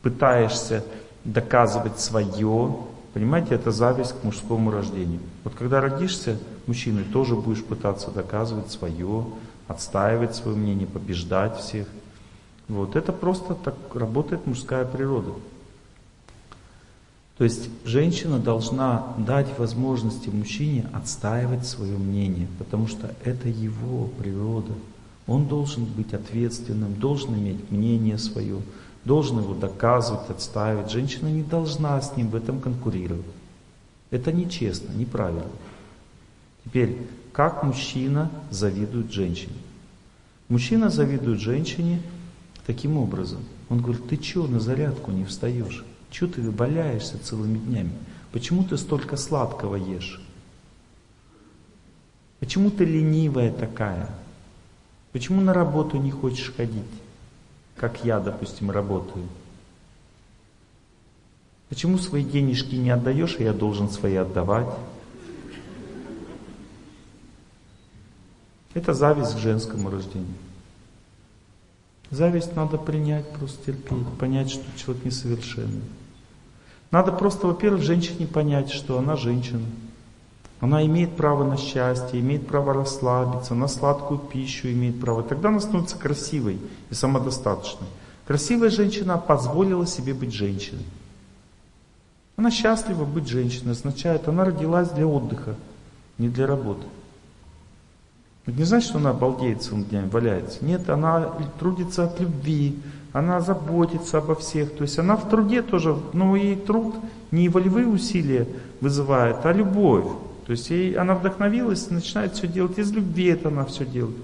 пытаешься 0.03 0.83
доказывать 1.23 1.99
свое? 1.99 2.75
Понимаете, 3.13 3.55
это 3.55 3.71
зависть 3.71 4.13
к 4.19 4.23
мужскому 4.23 4.71
рождению. 4.71 5.19
Вот 5.43 5.53
когда 5.55 5.81
родишься 5.81 6.37
мужчиной, 6.65 7.03
тоже 7.03 7.35
будешь 7.35 7.63
пытаться 7.63 8.11
доказывать 8.11 8.71
свое, 8.71 9.25
отстаивать 9.67 10.35
свое 10.35 10.57
мнение, 10.57 10.87
побеждать 10.87 11.57
всех. 11.59 11.87
Вот 12.67 12.95
это 12.95 13.11
просто 13.11 13.55
так 13.55 13.75
работает 13.93 14.47
мужская 14.47 14.85
природа. 14.85 15.31
То 17.37 17.43
есть 17.43 17.69
женщина 17.83 18.37
должна 18.39 19.07
дать 19.17 19.57
возможности 19.57 20.29
мужчине 20.29 20.87
отстаивать 20.93 21.65
свое 21.65 21.97
мнение, 21.97 22.47
потому 22.59 22.87
что 22.87 23.13
это 23.23 23.49
его 23.49 24.07
природа. 24.19 24.73
Он 25.25 25.47
должен 25.47 25.85
быть 25.85 26.13
ответственным, 26.13 26.93
должен 26.95 27.33
иметь 27.35 27.71
мнение 27.71 28.17
свое, 28.17 28.61
должен 29.05 29.39
его 29.39 29.53
доказывать, 29.53 30.29
отстаивать. 30.29 30.91
Женщина 30.91 31.27
не 31.27 31.43
должна 31.43 32.01
с 32.01 32.15
ним 32.15 32.29
в 32.29 32.35
этом 32.35 32.59
конкурировать. 32.59 33.25
Это 34.11 34.31
нечестно, 34.31 34.93
неправильно. 34.93 35.51
Теперь, 36.63 36.97
как 37.31 37.63
мужчина 37.63 38.29
завидует 38.51 39.11
женщине? 39.11 39.55
Мужчина 40.49 40.89
завидует 40.89 41.39
женщине 41.39 42.01
таким 42.65 42.97
образом. 42.97 43.39
Он 43.69 43.81
говорит, 43.81 44.07
ты 44.07 44.21
что 44.21 44.47
на 44.47 44.59
зарядку 44.59 45.11
не 45.11 45.25
встаешь? 45.25 45.83
Чего 46.11 46.29
ты 46.29 46.49
валяешься 46.51 47.17
целыми 47.17 47.57
днями? 47.57 47.91
Почему 48.31 48.63
ты 48.63 48.77
столько 48.77 49.17
сладкого 49.17 49.75
ешь? 49.75 50.21
Почему 52.39 52.69
ты 52.69 52.85
ленивая 52.85 53.51
такая? 53.51 54.09
Почему 55.11 55.41
на 55.41 55.53
работу 55.53 55.97
не 55.97 56.11
хочешь 56.11 56.53
ходить? 56.55 56.83
Как 57.75 58.05
я, 58.05 58.19
допустим, 58.19 58.71
работаю. 58.71 59.27
Почему 61.69 61.97
свои 61.97 62.23
денежки 62.23 62.75
не 62.75 62.91
отдаешь, 62.91 63.37
а 63.39 63.43
я 63.43 63.53
должен 63.53 63.89
свои 63.89 64.15
отдавать? 64.15 64.67
Это 68.73 68.93
зависть 68.93 69.35
к 69.35 69.39
женскому 69.39 69.89
рождению. 69.89 70.35
Зависть 72.09 72.55
надо 72.55 72.77
принять, 72.77 73.27
просто 73.33 73.65
терпеть, 73.65 74.07
понять, 74.19 74.51
что 74.51 74.63
человек 74.77 75.05
несовершенный. 75.05 75.81
Надо 76.91 77.11
просто, 77.11 77.47
во-первых, 77.47 77.81
женщине 77.81 78.27
понять, 78.27 78.71
что 78.71 78.99
она 78.99 79.15
женщина. 79.15 79.65
Она 80.63 80.85
имеет 80.85 81.17
право 81.17 81.43
на 81.43 81.57
счастье, 81.57 82.21
имеет 82.21 82.47
право 82.47 82.73
расслабиться, 82.73 83.53
на 83.53 83.67
сладкую 83.67 84.17
пищу 84.17 84.69
имеет 84.69 84.97
право. 84.97 85.21
Тогда 85.21 85.49
она 85.49 85.59
становится 85.59 85.97
красивой 85.97 86.57
и 86.89 86.93
самодостаточной. 86.93 87.89
Красивая 88.25 88.69
женщина 88.69 89.17
позволила 89.17 89.85
себе 89.85 90.13
быть 90.13 90.33
женщиной. 90.33 90.85
Она 92.37 92.49
счастлива 92.49 93.03
быть 93.03 93.27
женщиной, 93.27 93.73
означает, 93.73 94.29
она 94.29 94.45
родилась 94.45 94.87
для 94.87 95.05
отдыха, 95.05 95.55
не 96.17 96.29
для 96.29 96.47
работы. 96.47 96.85
Это 98.45 98.57
не 98.57 98.63
значит, 98.63 98.87
что 98.87 98.99
она 98.99 99.11
балдеет 99.11 99.63
целыми 99.63 99.83
днями, 99.83 100.07
валяется. 100.07 100.63
Нет, 100.63 100.89
она 100.89 101.33
трудится 101.59 102.05
от 102.05 102.21
любви, 102.21 102.79
она 103.11 103.41
заботится 103.41 104.19
обо 104.19 104.33
всех. 104.35 104.73
То 104.77 104.83
есть 104.83 104.97
она 104.97 105.17
в 105.17 105.27
труде 105.29 105.61
тоже, 105.61 105.97
но 106.13 106.37
ей 106.37 106.55
труд 106.55 106.95
не 107.31 107.49
волевые 107.49 107.85
усилия 107.85 108.47
вызывает, 108.79 109.45
а 109.45 109.51
любовь. 109.51 110.07
То 110.45 110.51
есть 110.51 110.69
ей, 110.69 110.93
она 110.95 111.15
вдохновилась 111.15 111.87
и 111.89 111.93
начинает 111.93 112.35
все 112.35 112.47
делать. 112.47 112.77
Из 112.77 112.91
любви 112.91 113.25
это 113.25 113.49
она 113.49 113.65
все 113.65 113.85
делает. 113.85 114.17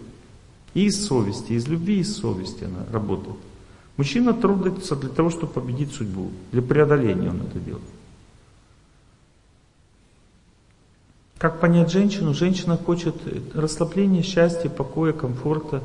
И 0.74 0.86
из 0.86 1.06
совести, 1.06 1.54
из 1.54 1.68
любви 1.68 1.98
и 1.98 2.02
из 2.02 2.16
совести 2.16 2.66
она 2.66 2.86
работает. 2.92 3.38
Мужчина 3.98 4.34
трудится 4.34 4.96
для 4.96 5.10
того, 5.10 5.30
чтобы 5.30 5.54
победить 5.54 5.94
судьбу. 5.94 6.32
Для 6.52 6.62
преодоления 6.62 7.30
он 7.30 7.42
это 7.42 7.60
делает. 7.60 7.84
Как 11.38 11.62
понять 11.62 11.90
женщину? 11.90 12.34
Женщина 12.34 12.78
хочет 12.78 13.16
расслабления, 13.54 14.22
счастья, 14.24 14.70
покоя, 14.70 15.14
комфорта, 15.14 15.82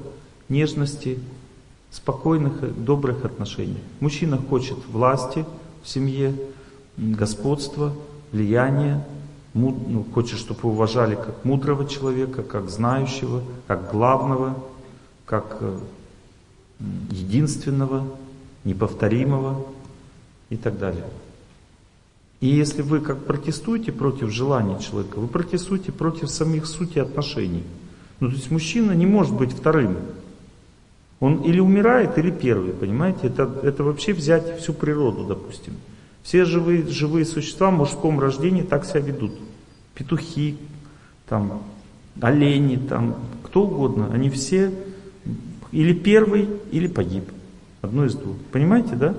нежности, 0.49 1.19
спокойных, 1.93 2.85
добрых 2.85 3.25
отношений. 3.25 3.79
Мужчина 4.01 4.37
хочет 4.37 4.79
власти 4.89 5.45
в 5.85 5.89
семье, 5.89 6.35
господства, 6.97 7.93
влияния, 8.33 9.07
ну, 9.55 10.05
хочет, 10.13 10.39
чтобы 10.39 10.61
его 10.61 10.71
уважали 10.71 11.15
как 11.15 11.45
мудрого 11.45 11.89
человека, 11.89 12.43
как 12.43 12.69
знающего, 12.69 13.43
как 13.67 13.91
главного, 13.91 14.57
как 15.25 15.59
э, 15.61 15.79
единственного, 17.11 18.05
неповторимого 18.65 19.65
и 20.51 20.57
так 20.57 20.79
далее. 20.79 21.05
И 22.41 22.49
если 22.49 22.83
вы 22.83 23.01
как 23.01 23.25
протестуете 23.25 23.93
против 23.93 24.31
желания 24.31 24.79
человека, 24.79 25.19
вы 25.19 25.29
протестуете 25.29 25.93
против 25.93 26.29
самих 26.29 26.67
сути 26.67 26.99
отношений. 26.99 27.63
Ну, 28.21 28.29
то 28.29 28.35
есть 28.35 28.51
мужчина 28.51 28.93
не 28.93 29.07
может 29.07 29.35
быть 29.35 29.53
вторым. 29.53 29.97
Он 31.21 31.43
или 31.43 31.61
умирает, 31.61 32.19
или 32.19 32.31
первый, 32.31 32.73
понимаете? 32.73 33.29
Это, 33.29 33.51
это 33.63 33.85
вообще 33.85 34.13
взять 34.13 34.59
всю 34.59 34.75
природу, 34.75 35.25
допустим. 35.25 35.75
Все 36.25 36.47
живые, 36.47 36.87
живые 36.87 37.27
существа 37.27 37.71
в 37.71 37.75
мужском 37.75 38.19
рождении 38.19 38.63
так 38.63 38.87
себя 38.87 39.01
ведут. 39.01 39.33
Петухи, 39.95 40.57
там, 41.29 41.63
олени, 42.21 42.77
там, 42.77 43.17
кто 43.43 43.65
угодно. 43.65 44.11
Они 44.13 44.31
все 44.31 44.73
или 45.71 45.93
первый, 45.93 46.49
или 46.73 46.87
погиб. 46.87 47.25
Одно 47.83 48.07
из 48.07 48.15
двух. 48.15 48.37
Понимаете, 48.53 48.95
да? 48.95 49.15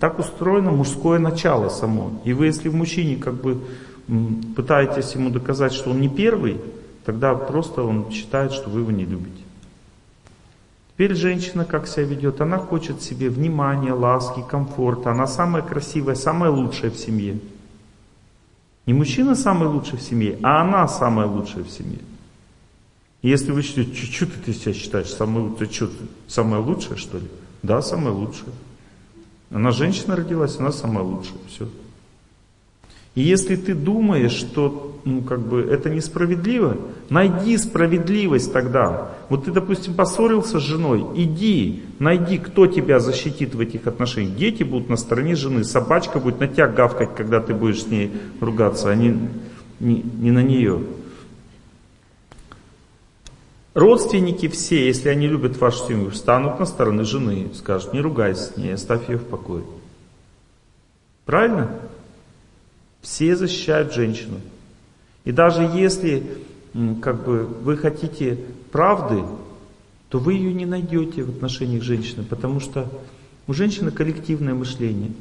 Так 0.00 0.18
устроено 0.18 0.72
мужское 0.72 1.20
начало 1.20 1.68
само. 1.68 2.20
И 2.24 2.32
вы, 2.32 2.46
если 2.46 2.68
в 2.68 2.74
мужчине 2.74 3.14
как 3.16 3.34
бы 3.34 3.60
пытаетесь 4.56 5.14
ему 5.14 5.30
доказать, 5.30 5.72
что 5.72 5.90
он 5.90 6.00
не 6.00 6.08
первый, 6.08 6.56
тогда 7.04 7.34
просто 7.36 7.84
он 7.84 8.10
считает, 8.10 8.52
что 8.52 8.70
вы 8.70 8.80
его 8.80 8.90
не 8.90 9.04
любите. 9.04 9.43
Теперь 10.94 11.14
женщина 11.16 11.64
как 11.64 11.88
себя 11.88 12.04
ведет? 12.04 12.40
Она 12.40 12.58
хочет 12.58 13.02
себе 13.02 13.28
внимания, 13.28 13.92
ласки, 13.92 14.44
комфорта. 14.48 15.10
Она 15.10 15.26
самая 15.26 15.62
красивая, 15.62 16.14
самая 16.14 16.50
лучшая 16.50 16.92
в 16.92 16.96
семье. 16.96 17.40
Не 18.86 18.94
мужчина 18.94 19.34
самый 19.34 19.68
лучший 19.68 19.98
в 19.98 20.02
семье, 20.02 20.38
а 20.42 20.62
она 20.62 20.86
самая 20.86 21.26
лучшая 21.26 21.64
в 21.64 21.70
семье. 21.70 21.98
Если 23.22 23.50
вы 23.50 23.62
считаете, 23.62 23.94
что 23.94 24.26
ты, 24.26 24.38
ты 24.38 24.52
себя 24.52 24.72
считаешь 24.72 25.12
самой 25.12 25.42
лучшей, 25.42 25.72
что 25.72 25.90
самая 26.28 26.60
лучшая, 26.60 26.96
что 26.96 27.18
ли? 27.18 27.28
Да, 27.62 27.82
самая 27.82 28.12
лучшая. 28.12 28.52
Она 29.50 29.72
женщина 29.72 30.14
родилась, 30.14 30.58
она 30.58 30.70
самая 30.70 31.02
лучшая. 31.02 31.38
Все. 31.48 31.68
И 33.14 33.22
если 33.22 33.56
ты 33.56 33.74
думаешь, 33.74 34.32
что 34.32 34.94
ну, 35.04 35.20
как 35.20 35.40
бы 35.40 35.60
это 35.60 35.90
несправедливо, 35.90 36.78
найди 37.10 37.58
справедливость 37.58 38.52
тогда. 38.52 39.10
Вот 39.28 39.44
ты, 39.44 39.52
допустим, 39.52 39.94
поссорился 39.94 40.58
с 40.58 40.62
женой, 40.62 41.04
иди, 41.14 41.82
найди, 41.98 42.38
кто 42.38 42.66
тебя 42.66 43.00
защитит 43.00 43.54
в 43.54 43.60
этих 43.60 43.86
отношениях. 43.86 44.36
Дети 44.36 44.62
будут 44.62 44.88
на 44.88 44.96
стороне 44.96 45.34
жены, 45.34 45.62
собачка 45.64 46.20
будет 46.20 46.40
на 46.40 46.48
тебя 46.48 46.68
гавкать, 46.68 47.14
когда 47.14 47.40
ты 47.40 47.52
будешь 47.54 47.82
с 47.82 47.86
ней 47.86 48.12
ругаться, 48.40 48.90
а 48.90 48.94
не, 48.94 49.18
не, 49.78 50.02
не 50.02 50.30
на 50.30 50.42
нее. 50.42 50.80
Родственники 53.74 54.48
все, 54.48 54.86
если 54.86 55.08
они 55.08 55.26
любят 55.26 55.60
вашу 55.60 55.86
семью, 55.88 56.10
встанут 56.10 56.60
на 56.60 56.64
стороны 56.64 57.04
жены, 57.04 57.48
скажут, 57.54 57.92
не 57.92 58.00
ругайся 58.00 58.52
с 58.52 58.56
ней, 58.56 58.72
оставь 58.72 59.08
ее 59.08 59.18
в 59.18 59.24
покое. 59.24 59.64
Правильно? 61.26 61.70
Все 63.04 63.36
защищают 63.36 63.92
женщину. 63.92 64.40
И 65.24 65.30
даже 65.30 65.62
если 65.62 66.26
как 67.02 67.22
бы, 67.22 67.44
вы 67.44 67.76
хотите 67.76 68.38
правды, 68.72 69.22
то 70.08 70.18
вы 70.18 70.32
ее 70.32 70.54
не 70.54 70.64
найдете 70.64 71.22
в 71.22 71.28
отношениях 71.28 71.82
женщины, 71.82 72.24
потому 72.24 72.60
что 72.60 72.90
у 73.46 73.52
женщины 73.52 73.90
коллективное 73.90 74.54
мышление. 74.54 75.12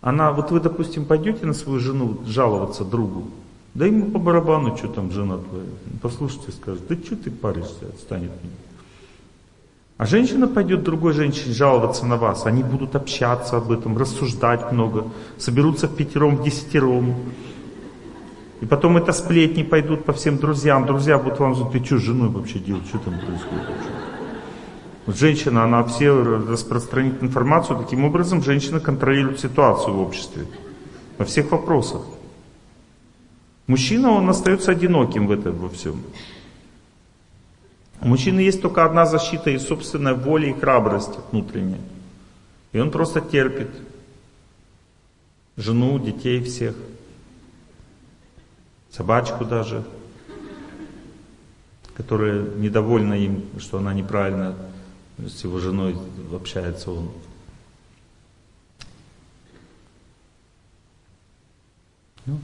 Она, 0.00 0.32
вот 0.32 0.50
вы, 0.50 0.58
допустим, 0.58 1.04
пойдете 1.04 1.46
на 1.46 1.54
свою 1.54 1.78
жену 1.78 2.18
жаловаться 2.26 2.84
другу, 2.84 3.28
да 3.74 3.86
ему 3.86 4.10
по 4.10 4.18
барабану, 4.18 4.76
что 4.76 4.88
там 4.88 5.12
жена 5.12 5.38
твоя. 5.38 5.64
Послушайте, 6.02 6.50
скажет, 6.50 6.82
да 6.88 6.96
что 6.96 7.16
ты 7.16 7.30
паришься, 7.30 7.86
отстанет 7.94 8.30
меня. 8.42 8.56
А 10.02 10.04
женщина 10.04 10.48
пойдет 10.48 10.82
другой 10.82 11.12
женщине 11.12 11.54
жаловаться 11.54 12.04
на 12.06 12.16
вас. 12.16 12.44
Они 12.44 12.64
будут 12.64 12.96
общаться 12.96 13.58
об 13.58 13.70
этом, 13.70 13.96
рассуждать 13.96 14.72
много, 14.72 15.04
соберутся 15.38 15.86
в 15.86 15.94
пятером, 15.94 16.38
в 16.38 16.42
десятером. 16.42 17.14
И 18.60 18.66
потом 18.66 18.96
это 18.96 19.12
сплетни 19.12 19.62
пойдут 19.62 20.04
по 20.04 20.12
всем 20.12 20.38
друзьям. 20.38 20.86
Друзья 20.86 21.18
будут 21.18 21.38
вам 21.38 21.52
говорить, 21.54 21.82
ты 21.82 21.86
что 21.86 21.98
с 21.98 22.00
женой 22.00 22.30
вообще 22.30 22.58
делать, 22.58 22.84
что 22.88 22.98
там 22.98 23.14
происходит 23.14 23.68
вообще? 23.68 23.90
Вот 25.06 25.16
женщина, 25.16 25.62
она 25.62 25.84
все 25.84 26.10
распространит 26.50 27.22
информацию. 27.22 27.78
Таким 27.78 28.04
образом, 28.04 28.42
женщина 28.42 28.80
контролирует 28.80 29.38
ситуацию 29.38 29.94
в 29.94 30.00
обществе. 30.00 30.46
Во 31.16 31.24
всех 31.24 31.52
вопросах. 31.52 32.02
Мужчина, 33.68 34.10
он 34.10 34.28
остается 34.28 34.72
одиноким 34.72 35.28
в 35.28 35.30
этом 35.30 35.52
во 35.58 35.68
всем. 35.68 36.02
У 38.02 38.08
мужчины 38.08 38.40
есть 38.40 38.60
только 38.60 38.84
одна 38.84 39.06
защита 39.06 39.50
и 39.50 39.58
собственная 39.58 40.14
воля 40.14 40.48
и 40.48 40.52
храбрость 40.52 41.12
внутренняя. 41.30 41.80
И 42.72 42.80
он 42.80 42.90
просто 42.90 43.20
терпит 43.20 43.70
жену, 45.56 46.00
детей 46.00 46.42
всех, 46.42 46.74
собачку 48.90 49.44
даже, 49.44 49.84
которая 51.94 52.42
недовольна 52.42 53.14
им, 53.14 53.44
что 53.60 53.78
она 53.78 53.94
неправильно 53.94 54.56
с 55.18 55.44
его 55.44 55.60
женой 55.60 55.96
общается 56.34 56.90
он. 56.90 57.08
Ну, 62.26 62.40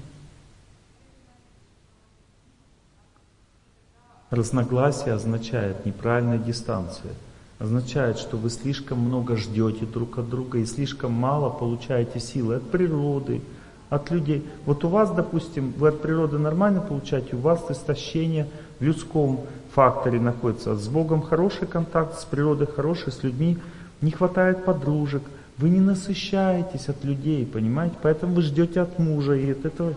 Разногласие 4.30 5.14
означает 5.14 5.86
неправильная 5.86 6.38
дистанция. 6.38 7.12
Означает, 7.58 8.18
что 8.18 8.36
вы 8.36 8.50
слишком 8.50 8.98
много 8.98 9.36
ждете 9.36 9.86
друг 9.86 10.18
от 10.18 10.28
друга 10.28 10.58
и 10.58 10.66
слишком 10.66 11.12
мало 11.12 11.48
получаете 11.48 12.20
силы 12.20 12.56
от 12.56 12.70
природы, 12.70 13.40
от 13.88 14.10
людей. 14.10 14.46
Вот 14.66 14.84
у 14.84 14.88
вас, 14.88 15.10
допустим, 15.10 15.72
вы 15.78 15.88
от 15.88 16.02
природы 16.02 16.38
нормально 16.38 16.82
получаете, 16.82 17.36
у 17.36 17.40
вас 17.40 17.64
истощение 17.70 18.46
в 18.78 18.84
людском 18.84 19.46
факторе 19.72 20.20
находится. 20.20 20.76
С 20.76 20.88
Богом 20.88 21.22
хороший 21.22 21.66
контакт, 21.66 22.20
с 22.20 22.24
природой 22.24 22.66
хороший, 22.66 23.12
с 23.12 23.22
людьми 23.22 23.56
не 24.02 24.10
хватает 24.10 24.64
подружек. 24.64 25.22
Вы 25.56 25.70
не 25.70 25.80
насыщаетесь 25.80 26.88
от 26.88 27.02
людей, 27.02 27.46
понимаете? 27.46 27.96
Поэтому 28.02 28.34
вы 28.34 28.42
ждете 28.42 28.82
от 28.82 28.98
мужа, 28.98 29.34
и 29.34 29.50
от 29.50 29.64
этого 29.64 29.94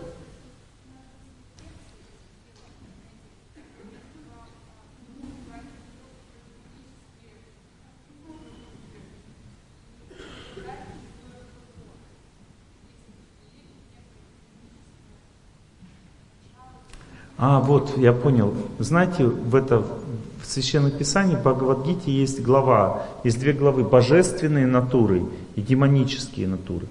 А, 17.44 17.58
вот, 17.58 17.98
я 17.98 18.12
понял. 18.12 18.54
Знаете, 18.78 19.26
в 19.26 19.56
это 19.56 19.80
в 19.80 20.46
Священном 20.46 20.92
Писании, 20.92 21.34
в 21.34 21.40
Бхагавадгите 21.40 22.12
есть 22.12 22.40
глава, 22.40 23.02
есть 23.24 23.40
две 23.40 23.52
главы, 23.52 23.82
божественные 23.82 24.68
натуры 24.68 25.24
и 25.56 25.60
демонические 25.60 26.46
натуры. 26.46 26.86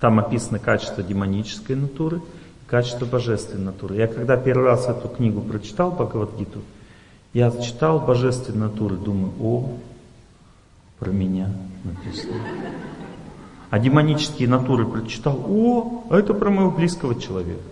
Там 0.00 0.18
описаны 0.18 0.58
качества 0.58 1.04
демонической 1.04 1.76
натуры 1.76 2.16
и 2.16 2.68
качества 2.68 3.04
божественной 3.06 3.66
натуры. 3.66 3.94
Я 3.94 4.08
когда 4.08 4.36
первый 4.36 4.64
раз 4.64 4.88
эту 4.88 5.06
книгу 5.06 5.40
прочитал, 5.42 5.92
Бхагавадгиту, 5.92 6.58
я 7.32 7.52
читал 7.52 8.00
божественные 8.00 8.68
натуры, 8.68 8.96
думаю, 8.96 9.32
о, 9.40 9.78
про 10.98 11.10
меня 11.10 11.52
написано. 11.84 12.34
А 13.70 13.78
демонические 13.78 14.48
натуры 14.48 14.86
прочитал, 14.86 15.40
о, 15.46 16.02
это 16.10 16.34
про 16.34 16.50
моего 16.50 16.72
близкого 16.72 17.14
человека. 17.14 17.62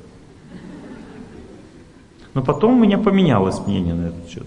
Но 2.39 2.44
потом 2.44 2.74
у 2.74 2.85
меня 2.85 2.98
поменялось 2.98 3.59
мнение 3.66 3.94
на 3.94 4.06
этот 4.06 4.28
счет. 4.28 4.47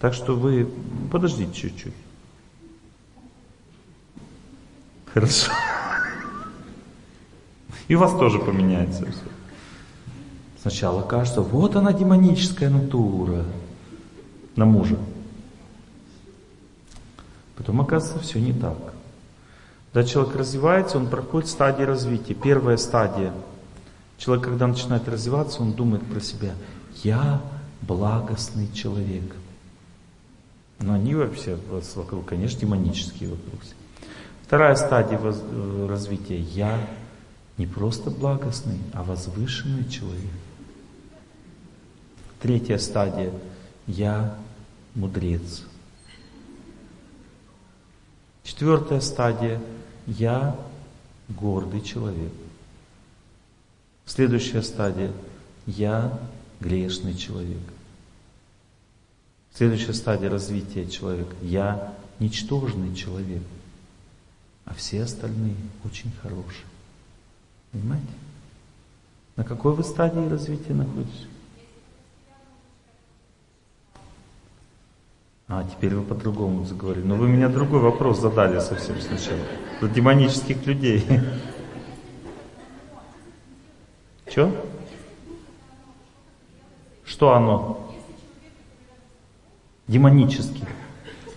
Так 0.00 0.12
что 0.12 0.34
вы 0.34 0.68
подождите 1.12 1.52
чуть-чуть. 1.52 1.94
Хорошо. 5.14 5.52
И 7.86 7.94
у 7.94 8.00
вас 8.00 8.10
тоже 8.18 8.40
поменяется 8.40 9.06
все. 9.06 9.22
Сначала 10.60 11.02
кажется, 11.02 11.42
вот 11.42 11.76
она 11.76 11.92
демоническая 11.92 12.70
натура 12.70 13.44
на 14.56 14.64
мужа. 14.64 14.98
Потом 17.56 17.82
оказывается 17.82 18.28
все 18.28 18.40
не 18.40 18.52
так. 18.52 18.94
Когда 19.92 20.08
человек 20.08 20.34
развивается, 20.34 20.98
он 20.98 21.06
проходит 21.06 21.48
стадии 21.48 21.84
развития. 21.84 22.34
Первая 22.34 22.78
стадия– 22.78 23.32
Человек, 24.22 24.44
когда 24.44 24.68
начинает 24.68 25.08
развиваться, 25.08 25.62
он 25.62 25.72
думает 25.72 26.06
про 26.06 26.20
себя, 26.20 26.54
я 27.02 27.42
благостный 27.80 28.70
человек. 28.72 29.34
Но 30.78 30.94
они 30.94 31.16
вообще, 31.16 31.58
конечно, 32.22 32.60
демонические 32.60 33.30
вокруг. 33.30 33.60
Вторая 34.46 34.76
стадия 34.76 35.18
э, 35.20 35.86
развития. 35.88 36.38
Я 36.38 36.78
не 37.58 37.66
просто 37.66 38.12
благостный, 38.12 38.78
а 38.92 39.02
возвышенный 39.02 39.88
человек. 39.88 40.30
Третья 42.40 42.78
стадия. 42.78 43.32
Я 43.88 44.36
мудрец. 44.94 45.64
Четвертая 48.44 49.00
стадия. 49.00 49.60
Я 50.06 50.56
гордый 51.28 51.80
человек. 51.80 52.32
Следующая 54.14 54.60
стадия. 54.60 55.10
Я 55.64 56.18
грешный 56.60 57.14
человек. 57.14 57.62
Следующая 59.54 59.94
стадия 59.94 60.28
развития 60.28 60.86
человека. 60.86 61.34
Я 61.40 61.94
ничтожный 62.18 62.94
человек. 62.94 63.40
А 64.66 64.74
все 64.74 65.04
остальные 65.04 65.56
очень 65.86 66.12
хорошие. 66.22 66.66
Понимаете? 67.70 68.12
На 69.36 69.44
какой 69.44 69.72
вы 69.72 69.82
стадии 69.82 70.28
развития 70.28 70.74
находитесь? 70.74 71.26
А, 75.48 75.64
теперь 75.64 75.94
вы 75.94 76.02
по-другому 76.02 76.66
заговорили. 76.66 77.06
Но 77.06 77.16
вы 77.16 77.28
меня 77.28 77.48
другой 77.48 77.80
вопрос 77.80 78.20
задали 78.20 78.60
совсем 78.60 79.00
сначала. 79.00 79.40
За 79.80 79.88
демонических 79.88 80.66
людей. 80.66 81.02
Что? 84.32 84.50
Что 87.04 87.34
оно? 87.34 87.92
Демонический. 89.88 90.64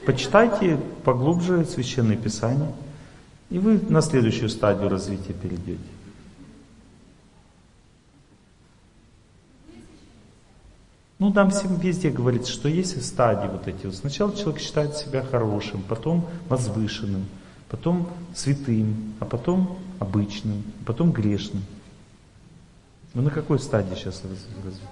Почитайте 0.05 0.79
поглубже 1.03 1.65
Священное 1.65 2.15
Писание, 2.15 2.71
и 3.49 3.59
вы 3.59 3.81
на 3.89 3.99
следующую 3.99 4.47
стадию 4.47 4.87
развития 4.87 5.33
перейдете. 5.33 5.81
Ну, 11.19 11.33
там 11.33 11.49
всем 11.49 11.75
везде 11.75 12.11
говорится, 12.11 12.49
что 12.53 12.69
есть 12.69 13.03
стадии 13.03 13.49
вот 13.51 13.67
эти. 13.67 13.91
Сначала 13.91 14.33
человек 14.33 14.61
считает 14.61 14.95
себя 14.95 15.21
хорошим, 15.21 15.81
потом 15.81 16.29
возвышенным, 16.47 17.25
потом 17.67 18.07
святым, 18.33 19.15
а 19.19 19.25
потом 19.25 19.79
обычным, 19.99 20.63
потом 20.85 21.11
грешным. 21.11 21.63
Вы 23.15 23.21
на 23.21 23.31
какой 23.31 23.59
стадии 23.59 23.95
сейчас 23.95 24.21
разве? 24.23 24.87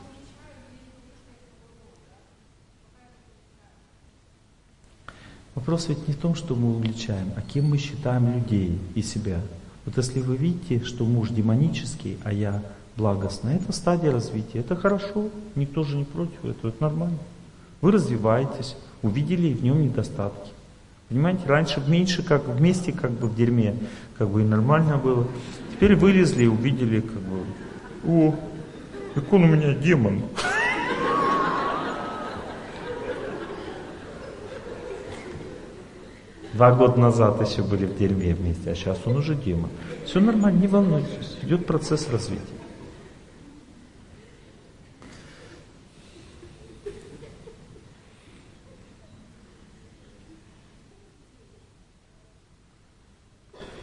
Вопрос 5.55 5.87
ведь 5.89 6.07
не 6.07 6.13
в 6.13 6.17
том, 6.17 6.33
что 6.33 6.55
мы 6.55 6.73
увлечаем, 6.73 7.31
а 7.35 7.41
кем 7.41 7.65
мы 7.65 7.77
считаем 7.77 8.33
людей 8.33 8.79
и 8.95 9.01
себя. 9.01 9.41
Вот 9.85 9.97
если 9.97 10.21
вы 10.21 10.37
видите, 10.37 10.83
что 10.85 11.05
муж 11.05 11.29
демонический, 11.29 12.17
а 12.23 12.31
я 12.33 12.63
благостный, 12.95 13.55
это 13.55 13.73
стадия 13.73 14.11
развития, 14.11 14.59
это 14.59 14.77
хорошо, 14.77 15.29
никто 15.55 15.83
же 15.83 15.97
не 15.97 16.05
против 16.05 16.43
этого, 16.45 16.69
это 16.69 16.81
нормально. 16.81 17.19
Вы 17.81 17.91
развиваетесь, 17.91 18.77
увидели 19.01 19.53
в 19.53 19.63
нем 19.63 19.83
недостатки. 19.83 20.51
Понимаете, 21.09 21.41
раньше 21.45 21.83
меньше 21.85 22.23
как 22.23 22.47
вместе, 22.47 22.93
как 22.93 23.11
бы 23.11 23.27
в 23.27 23.35
дерьме, 23.35 23.75
как 24.17 24.29
бы 24.29 24.41
и 24.41 24.45
нормально 24.45 24.97
было. 24.97 25.27
Теперь 25.73 25.95
вылезли 25.97 26.45
увидели, 26.45 27.01
как 27.01 27.19
бы, 27.19 27.43
о, 28.05 28.35
как 29.15 29.31
он 29.33 29.43
у 29.43 29.47
меня 29.47 29.73
демон. 29.73 30.23
Два 36.53 36.71
года 36.71 36.99
назад 36.99 37.41
еще 37.47 37.63
были 37.63 37.85
в 37.85 37.97
дерьме 37.97 38.35
вместе, 38.35 38.71
а 38.71 38.75
сейчас 38.75 38.99
он 39.05 39.17
уже 39.17 39.33
демон. 39.33 39.69
Все 40.05 40.19
нормально, 40.19 40.59
не 40.59 40.67
волнуйтесь, 40.67 41.37
идет 41.41 41.65
процесс 41.65 42.07
развития. 42.11 42.41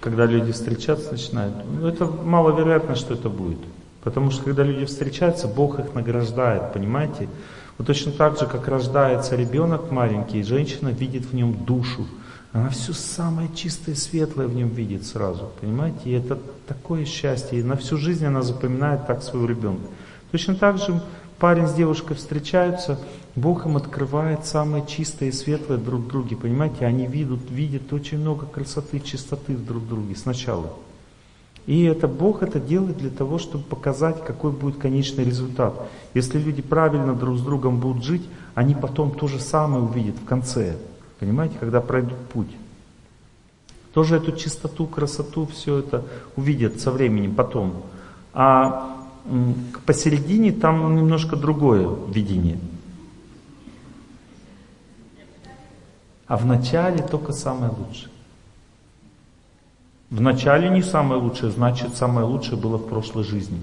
Когда 0.01 0.25
люди 0.27 0.53
встречаться 0.53 1.13
начинают, 1.13 1.57
ну, 1.65 1.87
это 1.87 2.07
маловероятно, 2.07 2.95
что 2.95 3.15
это 3.15 3.29
будет. 3.29 3.59
Потому 4.03 4.31
что 4.31 4.45
когда 4.45 4.63
люди 4.63 4.87
встречаются, 4.87 5.47
Бог 5.47 5.79
их 5.79 5.95
награждает, 5.95 6.73
понимаете? 6.73 7.29
Вот 7.77 7.87
точно 7.87 8.13
так 8.13 8.39
же, 8.39 8.47
как 8.47 8.69
рождается 8.69 9.37
ребенок 9.37 9.91
маленький, 9.91 10.43
женщина 10.43 10.89
видит 10.89 11.27
в 11.27 11.35
нем 11.35 11.65
душу. 11.65 12.07
Она 12.53 12.69
все 12.71 12.93
самое 12.93 13.49
чистое, 13.55 13.95
светлое 13.95 14.49
в 14.49 14.55
нем 14.55 14.69
видит 14.69 15.07
сразу, 15.07 15.51
понимаете? 15.61 16.01
И 16.05 16.13
это 16.13 16.39
такое 16.67 17.05
счастье. 17.05 17.61
И 17.61 17.63
на 17.63 17.77
всю 17.77 17.97
жизнь 17.97 18.27
она 18.27 18.43
запоминает 18.43 19.07
так 19.07 19.23
своего 19.23 19.47
ребенка. 19.47 19.87
Точно 20.33 20.55
так 20.55 20.79
же 20.79 21.01
парень 21.39 21.67
с 21.67 21.73
девушкой 21.75 22.15
встречаются, 22.15 22.99
Бог 23.37 23.65
им 23.67 23.77
открывает 23.77 24.45
самое 24.45 24.85
чистое 24.87 25.29
и 25.29 25.33
светлое 25.33 25.79
друг 25.79 26.03
в 26.03 26.09
друге, 26.09 26.37
понимаете? 26.37 26.87
Они 26.87 27.07
видят, 27.07 27.51
видят 27.51 27.93
очень 27.93 28.19
много 28.19 28.47
красоты, 28.47 29.01
чистоты 29.01 29.57
в 29.57 29.65
друг 29.65 29.87
друге 29.89 30.17
сначала. 30.17 30.73
И 31.67 31.85
это 31.85 32.09
Бог 32.09 32.43
это 32.43 32.59
делает 32.59 32.99
для 32.99 33.11
того, 33.11 33.39
чтобы 33.39 33.65
показать, 33.65 34.25
какой 34.25 34.51
будет 34.51 34.79
конечный 34.79 35.25
результат. 35.25 35.75
Если 36.15 36.39
люди 36.39 36.63
правильно 36.63 37.15
друг 37.15 37.39
с 37.39 37.43
другом 37.43 37.79
будут 37.79 38.03
жить, 38.03 38.27
они 38.55 38.75
потом 38.75 39.13
то 39.13 39.29
же 39.29 39.39
самое 39.39 39.85
увидят 39.85 40.17
в 40.17 40.25
конце. 40.25 40.77
Понимаете, 41.19 41.57
когда 41.61 41.81
пройдут 41.81 42.19
путь. 42.33 42.51
Тоже 43.93 44.17
эту 44.17 44.33
чистоту, 44.33 44.87
красоту, 44.87 45.47
все 45.47 45.79
это 45.79 46.05
увидят 46.37 46.81
со 46.81 46.91
временем 46.91 47.35
потом. 47.35 47.83
А 48.33 49.07
посередине 49.85 50.53
там 50.53 50.97
немножко 50.97 51.37
другое 51.37 51.89
видение. 52.09 52.59
А 56.27 56.37
в 56.37 56.47
начале 56.47 57.03
только 57.03 57.33
самое 57.33 57.73
лучшее. 57.73 58.11
В 60.11 60.21
начале 60.21 60.69
не 60.69 60.83
самое 60.83 61.21
лучшее, 61.21 61.53
значит 61.53 61.95
самое 61.95 62.27
лучшее 62.27 62.57
было 62.57 62.79
в 62.79 62.89
прошлой 62.89 63.23
жизни. 63.23 63.61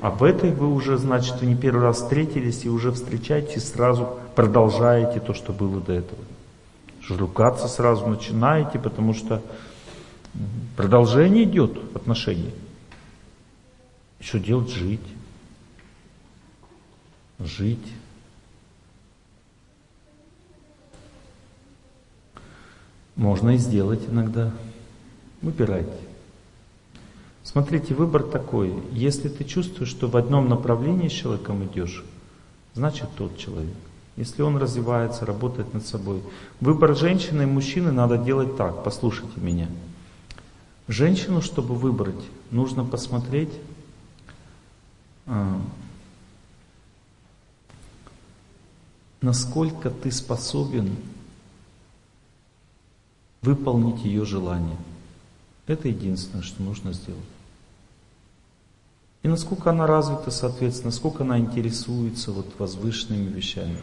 А 0.00 0.10
в 0.10 0.24
этой 0.24 0.50
вы 0.50 0.72
уже, 0.72 0.96
значит, 0.96 1.42
не 1.42 1.54
первый 1.54 1.82
раз 1.82 1.98
встретились 1.98 2.64
и 2.64 2.70
уже 2.70 2.90
встречаетесь, 2.90 3.68
сразу 3.68 4.18
продолжаете 4.34 5.20
то, 5.20 5.34
что 5.34 5.52
было 5.52 5.80
до 5.80 5.92
этого. 5.92 6.20
Ругаться 7.08 7.68
сразу 7.68 8.06
начинаете, 8.06 8.78
потому 8.78 9.12
что 9.12 9.42
продолжение 10.76 11.44
идет 11.44 11.78
отношений. 11.94 12.54
Что 14.20 14.38
делать? 14.38 14.70
Жить. 14.70 15.00
Жить. 17.38 17.92
Можно 23.16 23.50
и 23.50 23.58
сделать 23.58 24.00
иногда. 24.08 24.52
Выбирайте. 25.42 25.92
Смотрите, 27.44 27.94
выбор 27.94 28.22
такой. 28.22 28.72
Если 28.92 29.28
ты 29.28 29.44
чувствуешь, 29.44 29.90
что 29.90 30.08
в 30.08 30.16
одном 30.16 30.48
направлении 30.48 31.08
с 31.08 31.12
человеком 31.12 31.64
идешь, 31.64 32.04
значит 32.74 33.08
тот 33.16 33.36
человек. 33.36 33.74
Если 34.16 34.42
он 34.42 34.56
развивается, 34.56 35.26
работает 35.26 35.72
над 35.74 35.86
собой. 35.86 36.22
Выбор 36.60 36.94
женщины 36.96 37.42
и 37.42 37.46
мужчины 37.46 37.92
надо 37.92 38.18
делать 38.18 38.56
так. 38.56 38.84
Послушайте 38.84 39.40
меня. 39.40 39.68
Женщину, 40.86 41.40
чтобы 41.40 41.74
выбрать, 41.74 42.22
нужно 42.50 42.84
посмотреть, 42.84 43.52
а, 45.26 45.60
насколько 49.20 49.90
ты 49.90 50.10
способен 50.10 50.96
выполнить 53.42 54.04
ее 54.04 54.24
желание. 54.24 54.76
Это 55.66 55.88
единственное, 55.88 56.42
что 56.42 56.62
нужно 56.62 56.92
сделать. 56.92 57.20
И 59.22 59.28
насколько 59.28 59.70
она 59.70 59.86
развита, 59.86 60.30
соответственно, 60.30 60.90
насколько 60.90 61.22
она 61.22 61.38
интересуется 61.38 62.32
вот 62.32 62.46
возвышенными 62.58 63.28
вещами. 63.28 63.78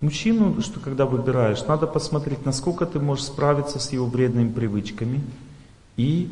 Мужчину, 0.00 0.60
что 0.60 0.80
когда 0.80 1.06
выбираешь, 1.06 1.64
надо 1.66 1.86
посмотреть, 1.86 2.44
насколько 2.44 2.84
ты 2.84 2.98
можешь 2.98 3.26
справиться 3.26 3.78
с 3.78 3.92
его 3.92 4.06
вредными 4.06 4.52
привычками 4.52 5.22
и 5.96 6.28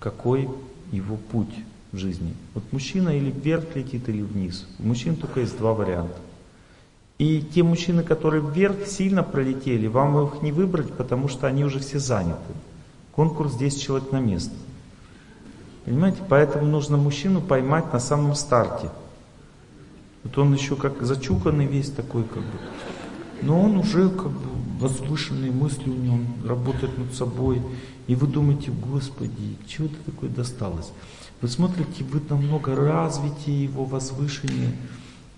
какой 0.00 0.48
его 0.90 1.16
путь 1.16 1.54
в 1.92 1.96
жизни. 1.96 2.34
Вот 2.54 2.64
мужчина 2.72 3.10
или 3.10 3.30
вверх 3.30 3.76
летит, 3.76 4.08
или 4.08 4.22
вниз. 4.22 4.66
У 4.78 4.82
мужчин 4.84 5.14
только 5.14 5.40
есть 5.40 5.56
два 5.58 5.74
варианта. 5.74 6.16
И 7.24 7.40
те 7.40 7.62
мужчины, 7.62 8.02
которые 8.02 8.42
вверх 8.42 8.86
сильно 8.86 9.22
пролетели, 9.22 9.86
вам 9.86 10.26
их 10.26 10.42
не 10.42 10.52
выбрать, 10.52 10.92
потому 10.92 11.28
что 11.28 11.46
они 11.46 11.64
уже 11.64 11.78
все 11.78 11.98
заняты. 11.98 12.52
Конкурс 13.12 13.54
10 13.56 13.82
человек 13.82 14.12
на 14.12 14.20
место. 14.20 14.52
Понимаете? 15.86 16.18
Поэтому 16.28 16.66
нужно 16.66 16.98
мужчину 16.98 17.40
поймать 17.40 17.90
на 17.94 17.98
самом 17.98 18.34
старте. 18.34 18.90
Вот 20.22 20.36
он 20.36 20.52
еще 20.52 20.76
как 20.76 21.00
зачуханный 21.00 21.64
весь 21.64 21.88
такой, 21.88 22.24
как 22.24 22.42
бы. 22.42 22.58
но 23.40 23.58
он 23.58 23.78
уже 23.78 24.10
как 24.10 24.30
бы 24.30 24.50
возвышенные 24.80 25.50
мысли 25.50 25.88
у 25.88 25.94
него, 25.94 26.16
он 26.16 26.26
работает 26.46 26.98
над 26.98 27.14
собой. 27.14 27.62
И 28.06 28.14
вы 28.14 28.26
думаете, 28.26 28.70
Господи, 28.70 29.56
чего 29.66 29.88
ты 29.88 30.12
такое 30.12 30.28
досталось? 30.28 30.92
Вы 31.40 31.48
смотрите, 31.48 32.04
вы 32.04 32.20
намного 32.28 32.76
развитие 32.76 33.64
его, 33.64 33.86
возвышение. 33.86 34.76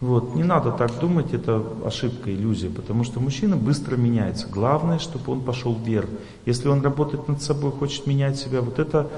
Вот. 0.00 0.34
Не 0.34 0.44
надо 0.44 0.72
так 0.72 0.98
думать, 1.00 1.32
это 1.32 1.64
ошибка, 1.84 2.30
иллюзия, 2.30 2.68
потому 2.68 3.02
что 3.04 3.18
мужчина 3.18 3.56
быстро 3.56 3.96
меняется. 3.96 4.46
Главное, 4.46 4.98
чтобы 4.98 5.32
он 5.32 5.40
пошел 5.40 5.74
вверх. 5.74 6.08
Если 6.44 6.68
он 6.68 6.82
работает 6.82 7.28
над 7.28 7.40
собой, 7.40 7.72
хочет 7.72 8.06
менять 8.06 8.36
себя, 8.36 8.60
вот 8.60 8.78
это 8.78 9.08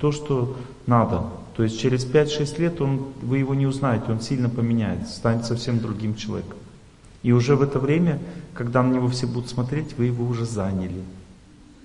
то, 0.00 0.10
что 0.10 0.56
надо. 0.86 1.24
То 1.56 1.62
есть 1.62 1.78
через 1.80 2.04
5-6 2.04 2.60
лет 2.60 2.80
он, 2.80 3.06
вы 3.22 3.38
его 3.38 3.54
не 3.54 3.66
узнаете, 3.66 4.10
он 4.10 4.20
сильно 4.20 4.48
поменяется, 4.48 5.14
станет 5.14 5.46
совсем 5.46 5.78
другим 5.78 6.16
человеком. 6.16 6.58
И 7.22 7.32
уже 7.32 7.56
в 7.56 7.62
это 7.62 7.78
время, 7.78 8.18
когда 8.54 8.82
на 8.82 8.92
него 8.92 9.08
все 9.08 9.26
будут 9.26 9.48
смотреть, 9.48 9.96
вы 9.96 10.06
его 10.06 10.24
уже 10.24 10.44
заняли. 10.44 11.02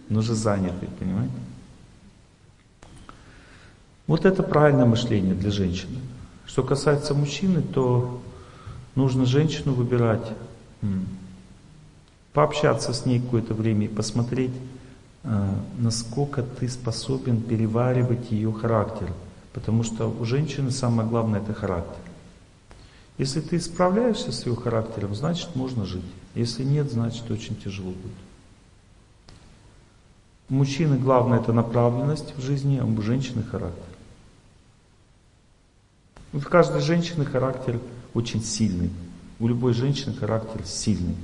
Он 0.09 0.17
уже 0.17 0.33
занятый, 0.33 0.89
понимаете? 0.99 1.33
Вот 4.07 4.25
это 4.25 4.43
правильное 4.43 4.85
мышление 4.85 5.35
для 5.35 5.51
женщины. 5.51 5.99
Что 6.51 6.63
касается 6.63 7.13
мужчины, 7.13 7.61
то 7.61 8.21
нужно 8.95 9.25
женщину 9.25 9.71
выбирать, 9.71 10.33
пообщаться 12.33 12.91
с 12.91 13.05
ней 13.05 13.21
какое-то 13.21 13.53
время 13.53 13.85
и 13.85 13.88
посмотреть, 13.88 14.51
а, 15.23 15.57
насколько 15.77 16.43
ты 16.43 16.67
способен 16.67 17.41
переваривать 17.41 18.31
ее 18.31 18.51
характер. 18.51 19.13
Потому 19.53 19.83
что 19.83 20.07
у 20.09 20.25
женщины 20.25 20.71
самое 20.71 21.07
главное 21.07 21.39
это 21.39 21.53
характер. 21.53 22.01
Если 23.17 23.39
ты 23.39 23.57
справляешься 23.61 24.33
с 24.33 24.45
ее 24.45 24.57
характером, 24.57 25.15
значит 25.15 25.55
можно 25.55 25.85
жить. 25.85 26.03
Если 26.35 26.65
нет, 26.65 26.91
значит 26.91 27.31
очень 27.31 27.55
тяжело 27.55 27.91
будет. 27.91 28.11
У 30.49 30.55
мужчины 30.55 30.97
главное 30.97 31.39
это 31.39 31.53
направленность 31.53 32.33
в 32.35 32.41
жизни, 32.41 32.77
а 32.77 32.85
у 32.85 33.01
женщины 33.01 33.41
характер. 33.41 33.90
У 36.33 36.39
каждой 36.39 36.81
женщины 36.81 37.25
характер 37.25 37.79
очень 38.13 38.43
сильный. 38.43 38.89
У 39.39 39.47
любой 39.47 39.73
женщины 39.73 40.15
характер 40.15 40.61
сильный. 40.65 41.15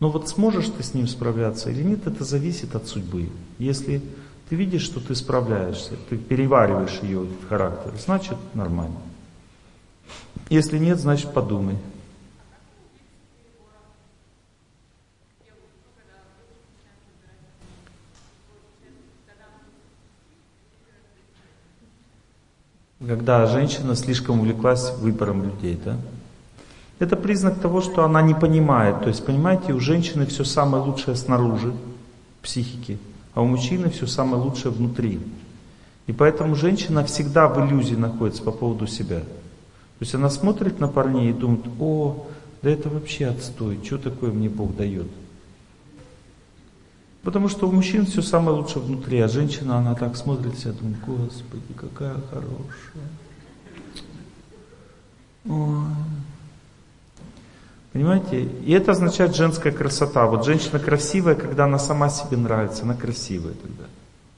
Но 0.00 0.10
вот 0.10 0.28
сможешь 0.28 0.68
ты 0.68 0.82
с 0.82 0.94
ним 0.94 1.06
справляться 1.06 1.70
или 1.70 1.82
нет, 1.82 2.06
это 2.06 2.24
зависит 2.24 2.74
от 2.74 2.88
судьбы. 2.88 3.28
Если 3.58 4.02
ты 4.48 4.56
видишь, 4.56 4.82
что 4.82 5.00
ты 5.00 5.14
справляешься, 5.14 5.92
ты 6.10 6.18
перевариваешь 6.18 6.98
ее 7.02 7.26
характер, 7.48 7.94
значит 7.96 8.36
нормально. 8.52 8.98
Если 10.50 10.78
нет, 10.78 10.98
значит 10.98 11.32
подумай. 11.32 11.78
Когда 23.06 23.46
женщина 23.46 23.96
слишком 23.96 24.40
увлеклась 24.40 24.92
выбором 24.98 25.42
людей, 25.42 25.78
да? 25.84 25.96
Это 26.98 27.16
признак 27.16 27.58
того, 27.58 27.80
что 27.80 28.04
она 28.04 28.22
не 28.22 28.34
понимает. 28.34 29.00
То 29.00 29.08
есть, 29.08 29.24
понимаете, 29.24 29.72
у 29.72 29.80
женщины 29.80 30.24
все 30.26 30.44
самое 30.44 30.84
лучшее 30.84 31.16
снаружи, 31.16 31.72
психики, 32.42 32.98
а 33.34 33.42
у 33.42 33.46
мужчины 33.46 33.90
все 33.90 34.06
самое 34.06 34.40
лучшее 34.40 34.70
внутри. 34.70 35.20
И 36.06 36.12
поэтому 36.12 36.54
женщина 36.54 37.04
всегда 37.04 37.48
в 37.48 37.66
иллюзии 37.66 37.96
находится 37.96 38.42
по 38.42 38.52
поводу 38.52 38.86
себя. 38.86 39.20
То 39.20 40.04
есть 40.04 40.14
она 40.14 40.30
смотрит 40.30 40.78
на 40.80 40.88
парней 40.88 41.30
и 41.30 41.32
думает, 41.32 41.64
о, 41.80 42.26
да 42.62 42.70
это 42.70 42.88
вообще 42.88 43.26
отстой, 43.26 43.80
что 43.84 43.98
такое 43.98 44.30
мне 44.30 44.48
Бог 44.48 44.76
дает. 44.76 45.08
Потому 47.22 47.48
что 47.48 47.68
у 47.68 47.72
мужчин 47.72 48.04
все 48.04 48.20
самое 48.20 48.56
лучшее 48.56 48.82
внутри, 48.82 49.20
а 49.20 49.28
женщина, 49.28 49.78
она 49.78 49.94
так 49.94 50.16
смотрит 50.16 50.58
себя, 50.58 50.72
думает, 50.72 50.98
Господи, 51.06 51.72
какая 51.76 52.16
хорошая. 52.30 53.08
Ой. 55.48 55.84
Понимаете? 57.92 58.42
И 58.42 58.72
это 58.72 58.92
означает 58.92 59.36
женская 59.36 59.70
красота. 59.70 60.26
Вот 60.26 60.44
женщина 60.44 60.78
красивая, 60.78 61.34
когда 61.34 61.64
она 61.64 61.78
сама 61.78 62.08
себе 62.08 62.36
нравится, 62.36 62.82
она 62.82 62.94
красивая 62.94 63.54
тогда. 63.54 63.84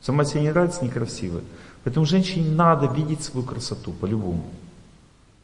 Сама 0.03 0.25
себе 0.25 0.43
не 0.43 0.51
нравится, 0.51 0.85
некрасивая. 0.85 1.43
Поэтому 1.85 2.05
женщине 2.05 2.51
надо 2.51 2.87
видеть 2.87 3.23
свою 3.23 3.47
красоту 3.47 3.93
по-любому. 3.93 4.45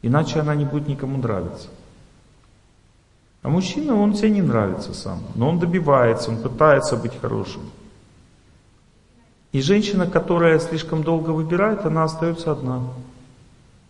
Иначе 0.03 0.41
она 0.41 0.55
не 0.55 0.65
будет 0.65 0.89
никому 0.89 1.19
нравиться. 1.19 1.69
А 3.43 3.49
мужчина, 3.49 3.95
он 3.95 4.13
тебе 4.13 4.31
не 4.31 4.43
нравится 4.43 4.93
сам, 4.93 5.21
но 5.35 5.49
он 5.49 5.59
добивается, 5.59 6.31
он 6.31 6.39
пытается 6.39 6.97
быть 6.97 7.19
хорошим. 7.21 7.63
И 9.53 9.63
женщина, 9.63 10.07
которая 10.07 10.59
слишком 10.59 11.03
долго 11.03 11.31
выбирает, 11.31 11.87
она 11.87 12.05
остается 12.05 12.53
одна. 12.53 12.83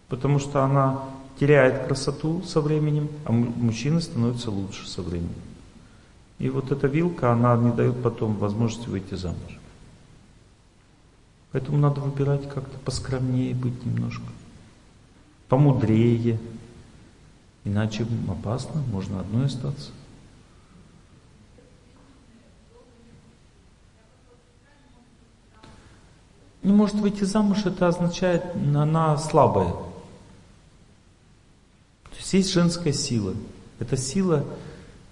Потому 0.08 0.38
что 0.38 0.62
она 0.62 1.00
теряет 1.38 1.86
красоту 1.86 2.42
со 2.42 2.60
временем, 2.60 3.08
а 3.24 3.32
мужчина 3.32 4.00
становится 4.00 4.50
лучше 4.50 4.88
со 4.88 5.02
временем. 5.02 5.34
И 6.38 6.48
вот 6.48 6.72
эта 6.72 6.86
вилка, 6.86 7.32
она 7.32 7.56
не 7.56 7.70
дает 7.70 8.02
потом 8.02 8.36
возможности 8.36 8.88
выйти 8.88 9.14
замуж. 9.14 9.58
Поэтому 11.52 11.78
надо 11.78 12.00
выбирать 12.00 12.48
как-то 12.48 12.78
поскромнее 12.84 13.54
быть 13.54 13.84
немножко, 13.84 14.24
помудрее, 15.48 16.38
Иначе 17.64 18.06
опасно, 18.28 18.82
можно 18.90 19.20
одной 19.20 19.46
остаться. 19.46 19.90
Не 26.62 26.72
может 26.72 26.96
выйти 26.96 27.24
замуж, 27.24 27.64
это 27.64 27.88
означает, 27.88 28.44
она 28.54 29.16
слабая. 29.16 29.72
То 32.10 32.16
есть 32.16 32.32
есть 32.34 32.52
женская 32.52 32.92
сила. 32.92 33.34
Это 33.78 33.96
сила, 33.96 34.44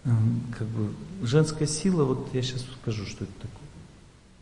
эм, 0.04 0.42
как 0.58 0.66
бы, 0.68 0.92
женская 1.22 1.66
сила, 1.66 2.04
вот 2.04 2.28
я 2.34 2.42
сейчас 2.42 2.66
скажу, 2.82 3.06
что 3.06 3.24
это 3.24 3.32
такое. 3.40 3.68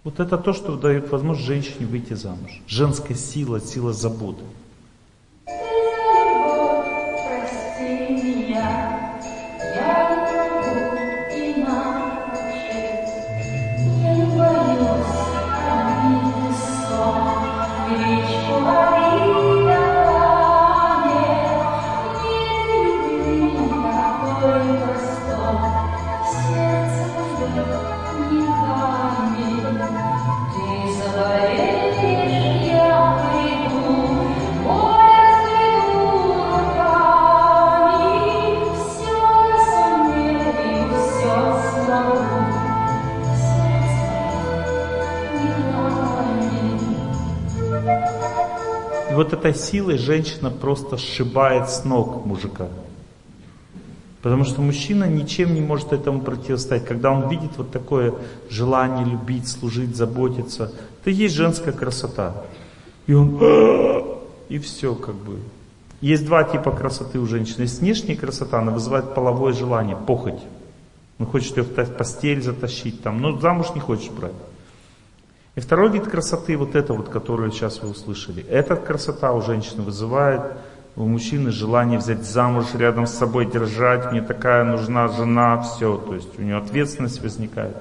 Вот 0.03 0.21
это 0.21 0.37
то, 0.37 0.53
что 0.53 0.77
дает 0.77 1.11
возможность 1.11 1.47
женщине 1.47 1.87
выйти 1.87 2.15
замуж. 2.15 2.61
Женская 2.67 3.15
сила, 3.15 3.61
сила 3.61 3.93
заботы. 3.93 4.43
Этой 49.47 49.59
силой 49.59 49.99
женщина 49.99 50.51
просто 50.51 50.97
сшибает 50.97 51.69
с 51.71 51.85
ног 51.85 52.25
мужика. 52.27 52.69
Потому 54.23 54.45
что 54.45 54.61
мужчина 54.61 55.05
ничем 55.05 55.55
не 55.55 55.61
может 55.61 55.93
этому 55.93 56.21
противостоять. 56.21 56.85
Когда 56.85 57.13
он 57.13 57.29
видит 57.29 57.53
вот 57.57 57.71
такое 57.71 58.15
желание 58.51 59.05
любить, 59.05 59.47
служить, 59.47 59.95
заботиться, 59.95 60.73
это 61.01 61.11
есть 61.11 61.35
женская 61.35 61.73
красота. 61.73 62.45
И 63.07 63.15
он... 63.15 63.39
И 64.49 64.59
все 64.59 64.95
как 64.95 65.15
бы. 65.15 65.39
Есть 66.01 66.25
два 66.25 66.45
типа 66.45 66.71
красоты 66.71 67.19
у 67.19 67.27
женщины. 67.27 67.63
Есть 67.63 67.81
внешняя 67.81 68.17
красота, 68.17 68.61
она 68.61 68.73
вызывает 68.73 69.15
половое 69.15 69.53
желание, 69.53 69.97
похоть. 69.97 70.41
Он 71.19 71.27
хочет 71.27 71.57
ее 71.57 71.63
в 71.63 71.97
постель 71.97 72.43
затащить, 72.43 73.03
там, 73.03 73.21
но 73.21 73.39
замуж 73.41 73.69
не 73.75 73.81
хочешь 73.81 74.11
брать. 74.11 74.35
И 75.57 75.61
второй 75.61 75.91
вид 75.91 76.07
красоты, 76.07 76.57
вот 76.57 76.75
это 76.75 76.93
вот, 76.93 77.09
которую 77.09 77.51
сейчас 77.51 77.83
вы 77.83 77.89
услышали, 77.91 78.45
эта 78.45 78.77
красота 78.77 79.33
у 79.33 79.41
женщины 79.41 79.83
вызывает 79.83 80.43
у 80.97 81.05
мужчины 81.07 81.51
желание 81.51 81.99
взять 81.99 82.25
замуж, 82.25 82.67
рядом 82.75 83.07
с 83.07 83.13
собой 83.13 83.51
держать, 83.51 84.13
мне 84.13 84.23
такая 84.23 84.65
нужна 84.65 85.09
жена, 85.09 85.61
все, 85.61 85.97
то 85.99 86.15
есть 86.15 86.39
у 86.39 86.43
нее 86.43 86.57
ответственность 86.57 87.23
возникает. 87.23 87.77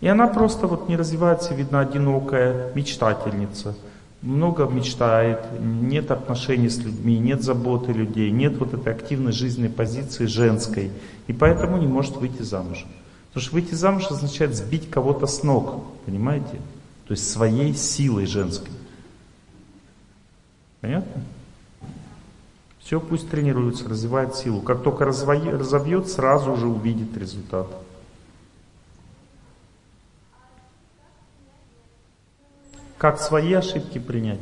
И 0.00 0.08
она 0.08 0.26
просто 0.26 0.66
вот 0.66 0.88
не 0.88 0.96
развивается, 0.96 1.54
видно, 1.54 1.80
одинокая 1.80 2.72
мечтательница. 2.74 3.76
много 4.22 4.64
мечтает, 4.64 5.40
нет 5.60 6.10
отношений 6.10 6.68
с 6.68 6.78
людьми, 6.78 7.18
нет 7.18 7.42
заботы 7.42 7.92
людей, 7.92 8.30
нет 8.30 8.58
вот 8.58 8.74
этой 8.74 8.92
активной 8.92 9.32
жизненной 9.32 9.70
позиции 9.70 10.26
женской, 10.26 10.90
и 11.28 11.32
поэтому 11.32 11.76
не 11.76 11.86
может 11.86 12.16
выйти 12.16 12.42
замуж. 12.42 12.84
Потому 13.36 13.48
что 13.48 13.54
выйти 13.56 13.74
замуж 13.74 14.06
означает 14.10 14.56
сбить 14.56 14.88
кого-то 14.88 15.26
с 15.26 15.42
ног, 15.42 15.84
понимаете? 16.06 16.58
То 17.06 17.12
есть 17.12 17.30
своей 17.30 17.74
силой 17.74 18.24
женской. 18.24 18.72
Понятно? 20.80 21.22
Все 22.78 22.98
пусть 22.98 23.28
тренируется, 23.28 23.86
развивает 23.86 24.36
силу. 24.36 24.62
Как 24.62 24.82
только 24.82 25.04
разовьет, 25.04 26.08
сразу 26.08 26.56
же 26.56 26.66
увидит 26.66 27.14
результат. 27.14 27.66
Как 32.96 33.20
свои 33.20 33.52
ошибки 33.52 33.98
принять? 33.98 34.40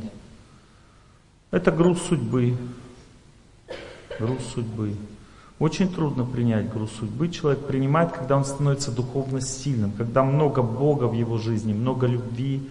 Это 1.51 1.69
груз 1.69 2.01
судьбы. 2.01 2.57
Груз 4.17 4.39
судьбы. 4.53 4.95
Очень 5.57 5.93
трудно 5.93 6.25
принять 6.25 6.71
груз 6.71 6.91
судьбы. 6.91 7.29
Человек 7.29 7.65
принимает, 7.65 8.11
когда 8.11 8.35
он 8.35 8.43
становится 8.43 8.91
духовно 8.91 9.39
сильным, 9.39 9.91
когда 9.93 10.23
много 10.23 10.61
Бога 10.61 11.05
в 11.05 11.13
его 11.13 11.37
жизни, 11.37 11.71
много 11.71 12.07
любви, 12.07 12.69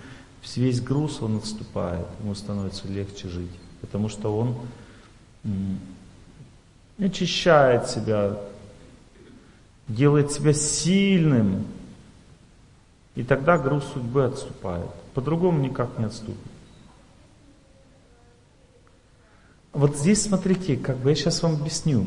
весь 0.57 0.83
груз 0.83 1.23
он 1.23 1.39
отступает, 1.39 2.07
ему 2.21 2.35
становится 2.35 2.87
легче 2.87 3.29
жить, 3.29 3.51
потому 3.81 4.11
что 4.11 4.37
он 4.37 4.55
очищает 6.99 7.89
себя, 7.89 8.39
делает 9.89 10.33
себя 10.33 10.53
сильным, 10.53 11.67
и 13.15 13.23
тогда 13.23 13.57
груз 13.57 13.85
судьбы 13.95 14.27
отступает. 14.27 14.91
По-другому 15.15 15.61
никак 15.61 15.99
не 15.99 16.05
отступит. 16.05 16.37
Вот 19.73 19.97
здесь 19.97 20.23
смотрите, 20.23 20.77
как 20.77 20.99
бы 20.99 21.09
я 21.11 21.17
сейчас 21.17 21.43
вам 21.43 21.55
объясню. 21.55 22.07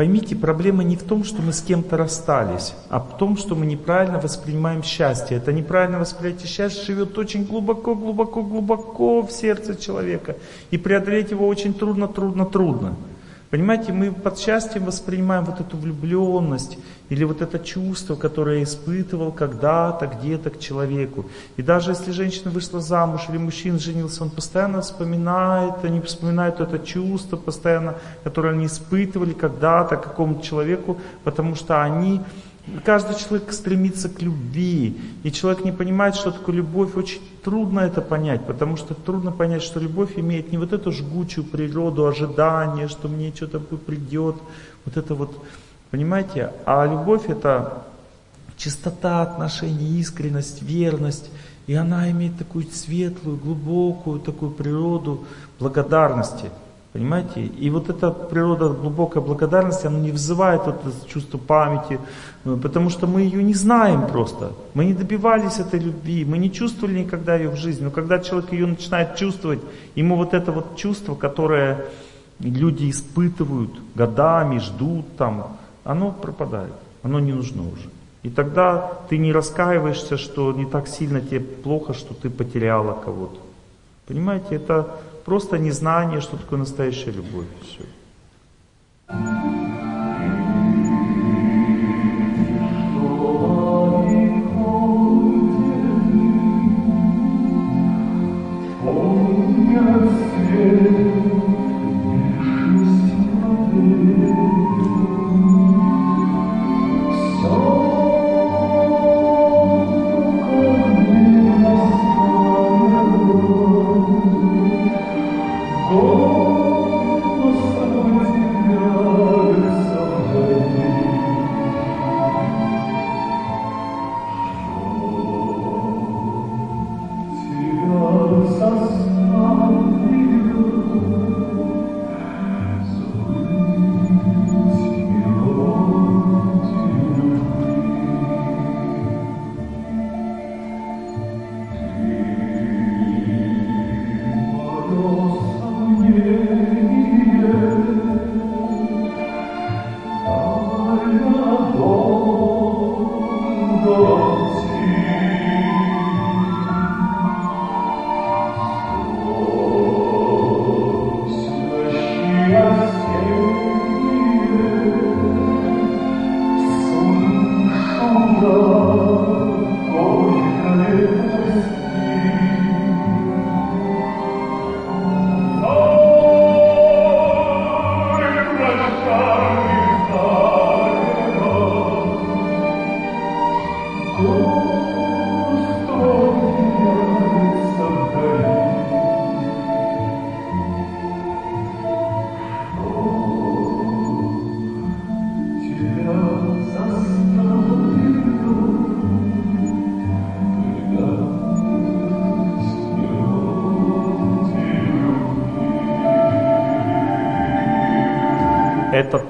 Поймите, 0.00 0.34
проблема 0.34 0.82
не 0.82 0.96
в 0.96 1.02
том, 1.02 1.24
что 1.24 1.42
мы 1.42 1.52
с 1.52 1.60
кем-то 1.60 1.98
расстались, 1.98 2.72
а 2.88 3.00
в 3.00 3.18
том, 3.18 3.36
что 3.36 3.54
мы 3.54 3.66
неправильно 3.66 4.18
воспринимаем 4.18 4.82
счастье. 4.82 5.36
Это 5.36 5.52
неправильное 5.52 6.00
восприятие 6.00 6.48
счастья 6.48 6.82
живет 6.86 7.18
очень 7.18 7.44
глубоко, 7.44 7.94
глубоко, 7.94 8.42
глубоко 8.42 9.20
в 9.20 9.30
сердце 9.30 9.76
человека. 9.76 10.36
И 10.70 10.78
преодолеть 10.78 11.32
его 11.32 11.46
очень 11.46 11.74
трудно, 11.74 12.08
трудно, 12.08 12.46
трудно. 12.46 12.96
Понимаете, 13.50 13.92
мы 13.92 14.10
под 14.10 14.38
счастьем 14.38 14.86
воспринимаем 14.86 15.44
вот 15.44 15.60
эту 15.60 15.76
влюбленность 15.76 16.78
или 17.10 17.24
вот 17.24 17.42
это 17.42 17.58
чувство, 17.58 18.16
которое 18.16 18.62
испытывал 18.62 19.32
когда-то, 19.32 20.06
где-то 20.06 20.50
к 20.50 20.58
человеку. 20.58 21.26
И 21.58 21.62
даже 21.62 21.90
если 21.90 22.12
женщина 22.12 22.50
вышла 22.50 22.80
замуж 22.80 23.22
или 23.28 23.36
мужчина 23.36 23.78
женился, 23.78 24.22
он 24.22 24.30
постоянно 24.30 24.80
вспоминает, 24.80 25.84
они 25.84 26.00
вспоминают 26.00 26.60
это 26.60 26.78
чувство 26.78 27.36
постоянно, 27.36 27.96
которое 28.24 28.54
они 28.54 28.66
испытывали 28.66 29.32
когда-то 29.32 29.96
к 29.96 30.04
какому-то 30.04 30.42
человеку, 30.42 30.98
потому 31.24 31.54
что 31.56 31.82
они 31.82 32.22
Каждый 32.84 33.16
человек 33.16 33.52
стремится 33.52 34.08
к 34.08 34.22
любви, 34.22 35.00
и 35.24 35.32
человек 35.32 35.64
не 35.64 35.72
понимает, 35.72 36.14
что 36.14 36.30
такое 36.30 36.56
любовь. 36.56 36.94
Очень 36.94 37.20
трудно 37.42 37.80
это 37.80 38.00
понять, 38.00 38.46
потому 38.46 38.76
что 38.76 38.94
трудно 38.94 39.32
понять, 39.32 39.62
что 39.62 39.80
любовь 39.80 40.12
имеет 40.16 40.52
не 40.52 40.58
вот 40.58 40.72
эту 40.72 40.92
жгучую 40.92 41.44
природу, 41.44 42.06
ожидание, 42.06 42.86
что 42.88 43.08
мне 43.08 43.32
что-то 43.34 43.58
придет, 43.60 44.36
вот 44.84 44.96
это 44.96 45.14
вот, 45.14 45.42
понимаете? 45.90 46.52
А 46.66 46.86
любовь 46.86 47.28
это 47.28 47.84
чистота 48.56 49.22
отношений, 49.22 49.98
искренность, 49.98 50.62
верность, 50.62 51.30
и 51.66 51.74
она 51.74 52.10
имеет 52.10 52.36
такую 52.36 52.66
светлую, 52.70 53.36
глубокую 53.36 54.20
такую 54.20 54.50
природу 54.50 55.24
благодарности. 55.58 56.50
Понимаете? 56.92 57.44
И 57.44 57.70
вот 57.70 57.88
эта 57.88 58.10
природа 58.10 58.68
глубокой 58.68 59.22
благодарности, 59.22 59.86
она 59.86 60.00
не 60.00 60.10
вызывает 60.10 60.62
это 60.62 60.92
чувство 61.06 61.38
памяти, 61.38 62.00
э, 62.44 62.58
потому 62.60 62.90
что 62.90 63.06
мы 63.06 63.20
ее 63.20 63.44
не 63.44 63.54
знаем 63.54 64.08
просто. 64.08 64.52
Мы 64.74 64.86
не 64.86 64.94
добивались 64.94 65.60
этой 65.60 65.78
любви, 65.78 66.24
мы 66.24 66.38
не 66.38 66.50
чувствовали 66.50 66.98
никогда 66.98 67.36
ее 67.36 67.50
в 67.50 67.56
жизни. 67.56 67.84
Но 67.84 67.90
когда 67.92 68.18
человек 68.18 68.52
ее 68.52 68.66
начинает 68.66 69.14
чувствовать, 69.14 69.60
ему 69.94 70.16
вот 70.16 70.34
это 70.34 70.50
вот 70.50 70.76
чувство, 70.76 71.14
которое 71.14 71.84
люди 72.40 72.90
испытывают 72.90 73.70
годами, 73.94 74.58
ждут 74.58 75.16
там, 75.16 75.58
оно 75.84 76.12
пропадает, 76.12 76.72
оно 77.02 77.20
не 77.20 77.32
нужно 77.32 77.62
уже. 77.62 77.90
И 78.22 78.30
тогда 78.30 78.92
ты 79.08 79.18
не 79.18 79.32
раскаиваешься, 79.32 80.16
что 80.16 80.52
не 80.52 80.66
так 80.66 80.88
сильно 80.88 81.20
тебе 81.20 81.40
плохо, 81.40 81.94
что 81.94 82.14
ты 82.14 82.28
потеряла 82.28 82.92
кого-то. 82.92 83.40
Понимаете, 84.06 84.56
это 84.56 85.00
Просто 85.24 85.58
незнание, 85.58 86.20
что 86.20 86.36
такое 86.36 86.58
настоящая 86.58 87.12
любовь. 87.12 87.46
Все. 87.62 87.84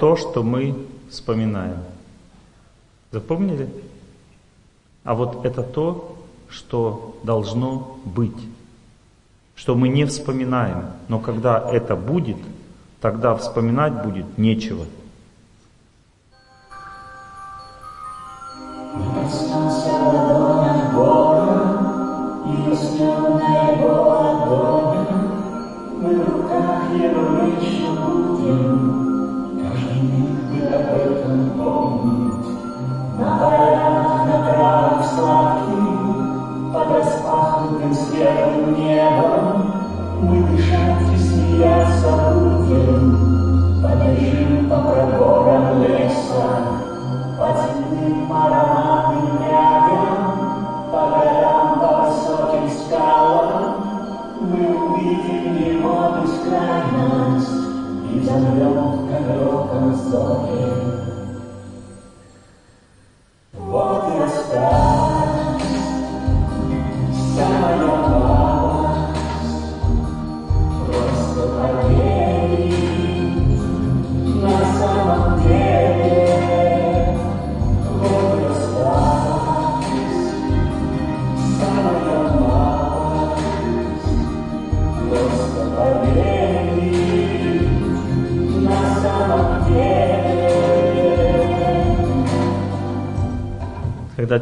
То, 0.00 0.16
что 0.16 0.42
мы 0.42 0.74
вспоминаем. 1.10 1.78
Запомнили? 3.12 3.68
А 5.04 5.14
вот 5.14 5.44
это 5.44 5.62
то, 5.62 6.16
что 6.48 7.18
должно 7.22 7.98
быть. 8.04 8.48
Что 9.54 9.74
мы 9.74 9.88
не 9.88 10.06
вспоминаем. 10.06 10.86
Но 11.08 11.18
когда 11.18 11.70
это 11.70 11.96
будет, 11.96 12.38
тогда 13.00 13.36
вспоминать 13.36 14.02
будет 14.02 14.38
нечего. 14.38 14.86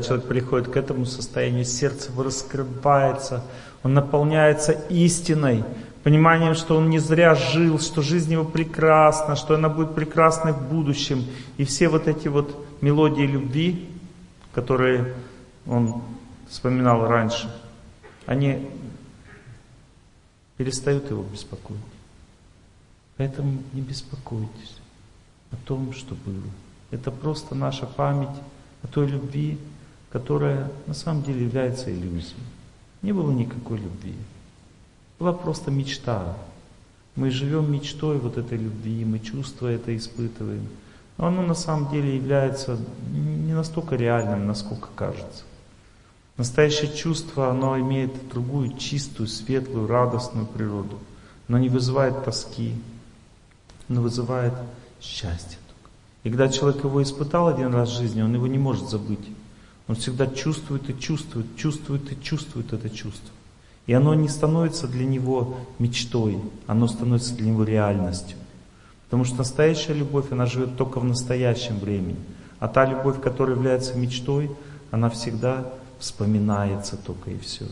Человек 0.09 0.27
приходит 0.27 0.69
к 0.69 0.77
этому 0.77 1.05
состоянию, 1.05 1.65
сердце 1.65 2.11
раскрывается, 2.17 3.45
он 3.83 3.95
наполняется 3.95 4.73
истиной, 4.73 5.65
пониманием, 6.03 6.55
что 6.55 6.77
он 6.77 6.89
не 6.89 6.99
зря 6.99 7.35
жил, 7.35 7.79
что 7.79 8.01
жизнь 8.01 8.33
его 8.33 8.45
прекрасна, 8.45 9.37
что 9.37 9.55
она 9.55 9.69
будет 9.69 9.95
прекрасной 9.95 10.53
в 10.53 10.69
будущем. 10.69 11.25
И 11.59 11.65
все 11.65 11.89
вот 11.89 12.09
эти 12.09 12.29
вот 12.29 12.67
мелодии 12.81 13.23
любви, 13.23 13.89
которые 14.55 15.15
он 15.67 16.03
вспоминал 16.49 17.07
раньше, 17.07 17.55
они 18.27 18.71
перестают 20.57 21.11
его 21.11 21.23
беспокоить. 21.23 21.79
Поэтому 23.17 23.63
не 23.73 23.81
беспокойтесь 23.81 24.79
о 25.51 25.57
том, 25.57 25.93
что 25.93 26.15
было. 26.15 26.51
Это 26.91 27.11
просто 27.11 27.55
наша 27.55 27.87
память 27.87 28.37
о 28.83 28.87
той 28.87 29.09
любви, 29.09 29.59
которая 30.11 30.71
на 30.87 30.95
самом 30.95 31.23
деле 31.23 31.45
является 31.45 31.93
иллюзией. 31.93 32.43
Не 33.03 33.13
было 33.13 33.31
никакой 33.31 33.79
любви. 33.79 34.15
Была 35.19 35.33
просто 35.33 35.71
мечта. 35.71 36.37
Мы 37.17 37.31
живем 37.31 37.71
мечтой 37.71 38.19
вот 38.19 38.39
этой 38.39 38.59
любви, 38.59 39.05
мы 39.05 39.19
чувства 39.19 39.69
это 39.69 39.97
испытываем. 39.97 40.69
Но 41.17 41.27
оно 41.27 41.43
на 41.43 41.55
самом 41.55 41.91
деле 41.91 42.17
является 42.17 42.79
не 43.11 43.53
настолько 43.53 43.97
реальным, 43.97 44.47
насколько 44.47 44.89
кажется. 44.95 45.43
Настоящее 46.37 46.95
чувство, 46.95 47.51
оно 47.51 47.79
имеет 47.81 48.29
другую 48.29 48.77
чистую, 48.77 49.27
светлую, 49.27 49.89
радостную 49.89 50.47
природу. 50.47 51.01
Оно 51.49 51.59
не 51.59 51.69
вызывает 51.69 52.25
тоски, 52.25 52.75
оно 53.89 54.03
вызывает 54.03 54.55
счастье. 55.01 55.59
И 56.23 56.31
когда 56.31 56.49
человек 56.49 56.85
его 56.85 57.03
испытал 57.03 57.49
один 57.49 57.75
раз 57.75 57.91
в 57.91 57.97
жизни, 57.97 58.23
он 58.23 58.35
его 58.35 58.47
не 58.47 58.59
может 58.59 58.89
забыть. 58.89 59.27
Он 59.89 59.97
всегда 59.97 60.27
чувствует 60.27 60.89
и 60.91 60.99
чувствует, 60.99 61.57
чувствует 61.57 62.13
и 62.13 62.23
чувствует 62.23 62.73
это 62.73 62.91
чувство. 62.91 63.31
И 63.87 63.95
оно 63.95 64.13
не 64.15 64.29
становится 64.29 64.87
для 64.87 65.07
него 65.07 65.57
мечтой, 65.79 66.39
оно 66.67 66.87
становится 66.87 67.35
для 67.35 67.51
него 67.51 67.65
реальностью. 67.65 68.37
Потому 69.07 69.25
что 69.25 69.39
настоящая 69.39 69.95
любовь, 69.95 70.31
она 70.31 70.45
живет 70.45 70.77
только 70.77 71.01
в 71.01 71.05
настоящем 71.05 71.79
времени. 71.79 72.19
А 72.61 72.69
та 72.69 72.85
любовь, 72.85 73.23
которая 73.23 73.57
является 73.57 73.95
мечтой, 73.95 74.51
она 74.91 75.09
всегда 75.09 75.73
вспоминается 75.99 76.99
только 76.99 77.31
и 77.31 77.39
все. 77.39 77.65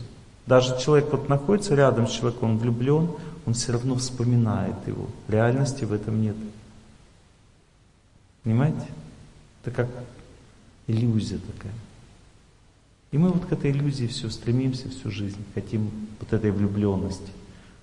Даже 0.47 0.79
человек 0.79 1.11
вот 1.11 1.29
находится 1.29 1.75
рядом 1.75 2.07
с 2.07 2.11
человеком, 2.11 2.51
он 2.51 2.57
влюблен, 2.57 3.11
он 3.45 3.53
все 3.53 3.73
равно 3.73 3.95
вспоминает 3.95 4.75
его. 4.87 5.07
Реальности 5.27 5.83
в 5.83 5.93
этом 5.93 6.19
нет. 6.19 6.35
Понимаете? 8.43 8.87
Это 9.61 9.75
как 9.75 9.89
иллюзия 10.87 11.37
такая. 11.37 11.73
И 13.11 13.17
мы 13.17 13.29
вот 13.29 13.45
к 13.45 13.51
этой 13.53 13.71
иллюзии 13.71 14.07
все 14.07 14.29
стремимся 14.29 14.89
всю 14.89 15.11
жизнь, 15.11 15.43
хотим 15.55 15.89
вот 16.19 16.33
этой 16.33 16.51
влюбленности. 16.51 17.31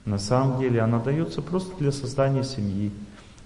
На 0.05 0.19
самом 0.19 0.61
деле 0.61 0.81
она 0.81 0.99
дается 0.99 1.41
просто 1.41 1.75
для 1.79 1.93
создания 1.93 2.45
семьи. 2.45 2.91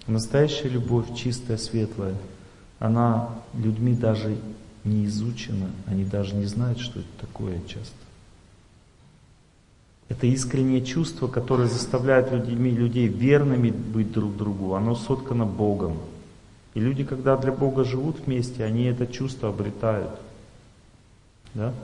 Настоящая 0.08 0.70
любовь, 0.70 1.15
чистая, 1.15 1.57
светлая, 1.57 2.16
она 2.78 3.28
людьми 3.55 3.94
даже 3.94 4.36
не 4.82 5.07
изучена, 5.07 5.70
они 5.86 6.05
даже 6.05 6.34
не 6.34 6.47
знают, 6.47 6.81
что 6.81 7.00
это 7.00 7.08
такое 7.20 7.60
часто. 7.66 7.94
Это 10.08 10.26
искреннее 10.26 10.84
чувство, 10.84 11.28
которое 11.28 11.68
заставляет 11.68 12.32
людьми, 12.32 12.70
людей 12.70 13.07
верными 13.07 13.70
быть 13.70 14.10
друг 14.10 14.36
другу, 14.36 14.74
оно 14.74 14.94
соткано 14.94 15.44
Богом. 15.44 15.98
И 16.74 16.81
люди, 16.81 17.05
когда 17.05 17.36
для 17.36 17.52
Бога 17.52 17.84
живут 17.84 18.20
вместе, 18.24 18.65
они 18.65 18.84
это 18.84 19.07
чувство 19.07 19.50
обретают. 19.50 20.18
Да? 21.58 21.74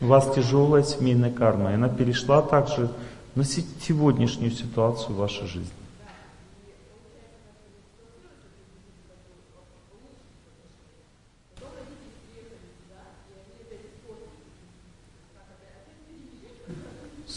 У 0.00 0.06
вас 0.06 0.32
тяжелая 0.34 0.84
семейная 0.84 1.30
карма, 1.30 1.72
и 1.72 1.74
она 1.74 1.90
перешла 1.90 2.40
также 2.40 2.90
на 3.34 3.44
сегодняшнюю 3.44 4.52
ситуацию 4.52 5.14
в 5.14 5.18
вашей 5.18 5.46
жизни. 5.46 5.85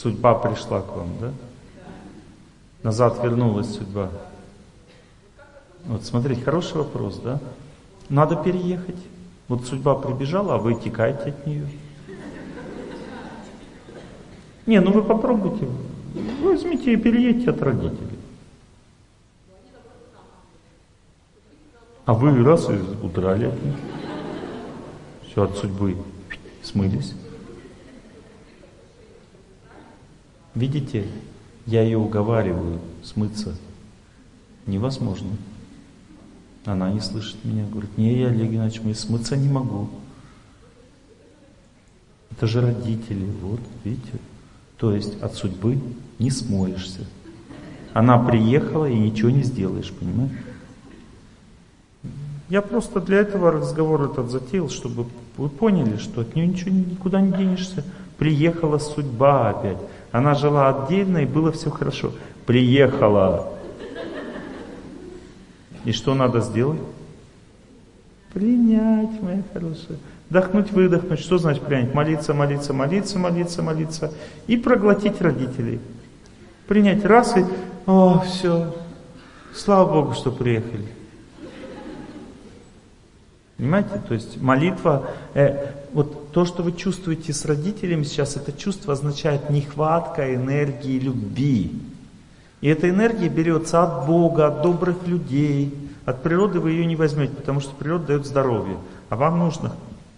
Судьба 0.01 0.33
пришла 0.33 0.79
к 0.79 0.95
вам, 0.95 1.09
да? 1.19 1.33
Назад 2.83 3.21
вернулась 3.21 3.75
судьба. 3.75 4.09
Вот 5.83 6.05
смотрите, 6.05 6.41
хороший 6.41 6.77
вопрос, 6.77 7.17
да? 7.17 7.41
Надо 8.07 8.37
переехать. 8.37 8.95
Вот 9.49 9.65
судьба 9.65 9.95
прибежала, 9.95 10.55
а 10.55 10.57
вы 10.57 10.75
текаете 10.75 11.31
от 11.31 11.45
нее. 11.45 11.67
Не, 14.65 14.79
ну 14.79 14.93
вы 14.93 15.03
попробуйте. 15.03 15.67
Возьмите 16.43 16.93
и 16.93 16.95
переедьте 16.95 17.49
от 17.49 17.61
родителей. 17.61 18.19
А 22.05 22.13
вы 22.13 22.41
раз 22.41 22.69
и 22.69 22.79
удрали 23.03 23.47
от 23.47 23.63
них. 23.65 23.75
Все, 25.27 25.43
от 25.43 25.57
судьбы 25.57 25.97
смылись. 26.63 27.15
Видите, 30.55 31.05
я 31.65 31.83
ее 31.83 31.97
уговариваю 31.97 32.79
смыться. 33.03 33.55
Невозможно. 34.65 35.29
Она 36.65 36.91
не 36.91 36.99
слышит 36.99 37.43
меня, 37.43 37.65
говорит, 37.65 37.97
не, 37.97 38.19
я, 38.19 38.27
Олег 38.27 38.51
Геннадьевич, 38.51 38.81
мы 38.83 38.93
смыться 38.93 39.37
не 39.37 39.49
могу. 39.49 39.89
Это 42.31 42.47
же 42.47 42.61
родители, 42.61 43.25
вот, 43.41 43.59
видите. 43.83 44.19
То 44.77 44.93
есть 44.93 45.21
от 45.21 45.35
судьбы 45.35 45.79
не 46.19 46.31
смоешься. 46.31 47.05
Она 47.93 48.17
приехала 48.17 48.85
и 48.85 48.97
ничего 48.97 49.29
не 49.29 49.43
сделаешь, 49.43 49.91
понимаешь? 49.91 50.31
Я 52.49 52.61
просто 52.61 52.99
для 52.99 53.17
этого 53.19 53.51
разговор 53.51 54.03
этот 54.11 54.31
затеял, 54.31 54.69
чтобы 54.69 55.05
вы 55.37 55.49
поняли, 55.49 55.97
что 55.97 56.21
от 56.21 56.35
нее 56.35 56.47
ничего 56.47 56.71
никуда 56.71 57.21
не 57.21 57.31
денешься. 57.31 57.83
Приехала 58.17 58.79
судьба 58.79 59.51
опять. 59.51 59.77
Она 60.11 60.33
жила 60.33 60.69
отдельно 60.69 61.19
и 61.19 61.25
было 61.25 61.51
все 61.51 61.69
хорошо. 61.69 62.11
Приехала. 62.45 63.53
И 65.85 65.91
что 65.91 66.13
надо 66.13 66.41
сделать? 66.41 66.79
Принять, 68.33 69.21
моя 69.21 69.43
хорошая. 69.53 69.97
Вдохнуть, 70.29 70.71
выдохнуть. 70.71 71.19
Что 71.19 71.37
значит 71.37 71.63
принять? 71.63 71.93
Молиться, 71.93 72.33
молиться, 72.33 72.73
молиться, 72.73 73.17
молиться, 73.17 73.63
молиться. 73.63 74.13
И 74.47 74.57
проглотить 74.57 75.21
родителей. 75.21 75.79
Принять 76.67 77.05
раз 77.05 77.35
и, 77.37 77.45
о, 77.87 78.19
все. 78.19 78.75
Слава 79.55 79.91
Богу, 79.91 80.13
что 80.13 80.31
приехали. 80.31 80.87
Понимаете? 83.59 84.01
То 84.07 84.13
есть 84.13 84.41
молитва, 84.41 85.09
э, 85.33 85.73
вот 85.91 86.31
то, 86.31 86.45
что 86.45 86.63
вы 86.63 86.71
чувствуете 86.71 87.33
с 87.33 87.43
родителями 87.43 88.03
сейчас, 88.03 88.37
это 88.37 88.53
чувство 88.53 88.93
означает 88.93 89.49
нехватка 89.49 90.33
энергии 90.33 90.97
любви. 90.97 91.73
И 92.61 92.69
эта 92.69 92.89
энергия 92.89 93.27
берется 93.27 93.83
от 93.83 94.07
Бога, 94.07 94.47
от 94.47 94.61
добрых 94.61 95.05
людей. 95.05 95.75
От 96.05 96.23
природы 96.23 96.61
вы 96.61 96.71
ее 96.71 96.85
не 96.85 96.95
возьмете, 96.95 97.35
потому 97.35 97.59
что 97.59 97.75
природа 97.75 98.07
дает 98.07 98.25
здоровье. 98.25 98.77
А 99.09 99.17
вам 99.17 99.39
нужно 99.39 99.73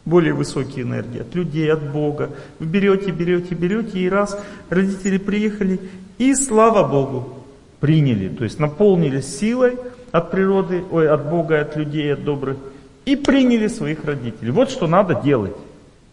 более 0.06 0.34
высокие 0.34 0.86
энергии 0.86 1.22
от 1.22 1.34
людей, 1.34 1.72
от 1.74 1.92
Бога. 1.92 2.30
Вы 2.60 2.68
берете, 2.68 3.10
берете, 3.10 3.56
берете, 3.56 4.00
и 4.00 4.10
раз 4.10 4.40
родители 4.70 5.18
приехали, 5.18 5.80
и 6.20 6.36
слава 6.36 6.88
Богу, 6.88 7.44
приняли. 7.80 8.30
То 8.30 8.44
есть 8.44 8.60
наполнились 8.60 9.40
силой 9.40 9.80
от 10.12 10.30
природы, 10.30 10.84
ой, 10.92 11.10
от 11.10 11.28
Бога, 11.28 11.62
от 11.62 11.76
людей, 11.76 12.14
от 12.14 12.24
добрых 12.24 12.58
и 13.06 13.16
приняли 13.16 13.68
своих 13.68 14.06
родителей. 14.06 14.52
Вот 14.52 14.70
что 14.70 14.88
надо 14.88 15.16
делать. 15.16 15.56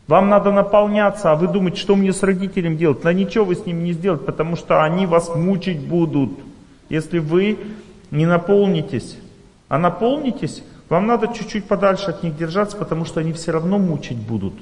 Вам 0.06 0.30
надо 0.30 0.52
наполняться, 0.52 1.30
а 1.30 1.36
вы 1.36 1.48
думаете, 1.48 1.78
что 1.78 1.94
мне 1.94 2.12
с 2.12 2.22
родителем 2.22 2.78
делать? 2.78 3.02
Да 3.02 3.12
ничего 3.12 3.44
вы 3.44 3.54
с 3.54 3.66
ними 3.66 3.82
не 3.82 3.92
сделаете, 3.92 4.24
потому 4.24 4.56
что 4.56 4.82
они 4.82 5.04
вас 5.04 5.34
мучить 5.34 5.80
будут. 5.86 6.30
Если 6.88 7.18
вы 7.18 7.58
не 8.10 8.24
наполнитесь. 8.24 9.18
А 9.68 9.78
наполнитесь, 9.78 10.62
вам 10.88 11.06
надо 11.06 11.28
чуть-чуть 11.28 11.66
подальше 11.66 12.10
от 12.10 12.22
них 12.22 12.36
держаться, 12.36 12.78
потому 12.78 13.04
что 13.04 13.20
они 13.20 13.34
все 13.34 13.52
равно 13.52 13.78
мучить 13.78 14.16
будут. 14.16 14.54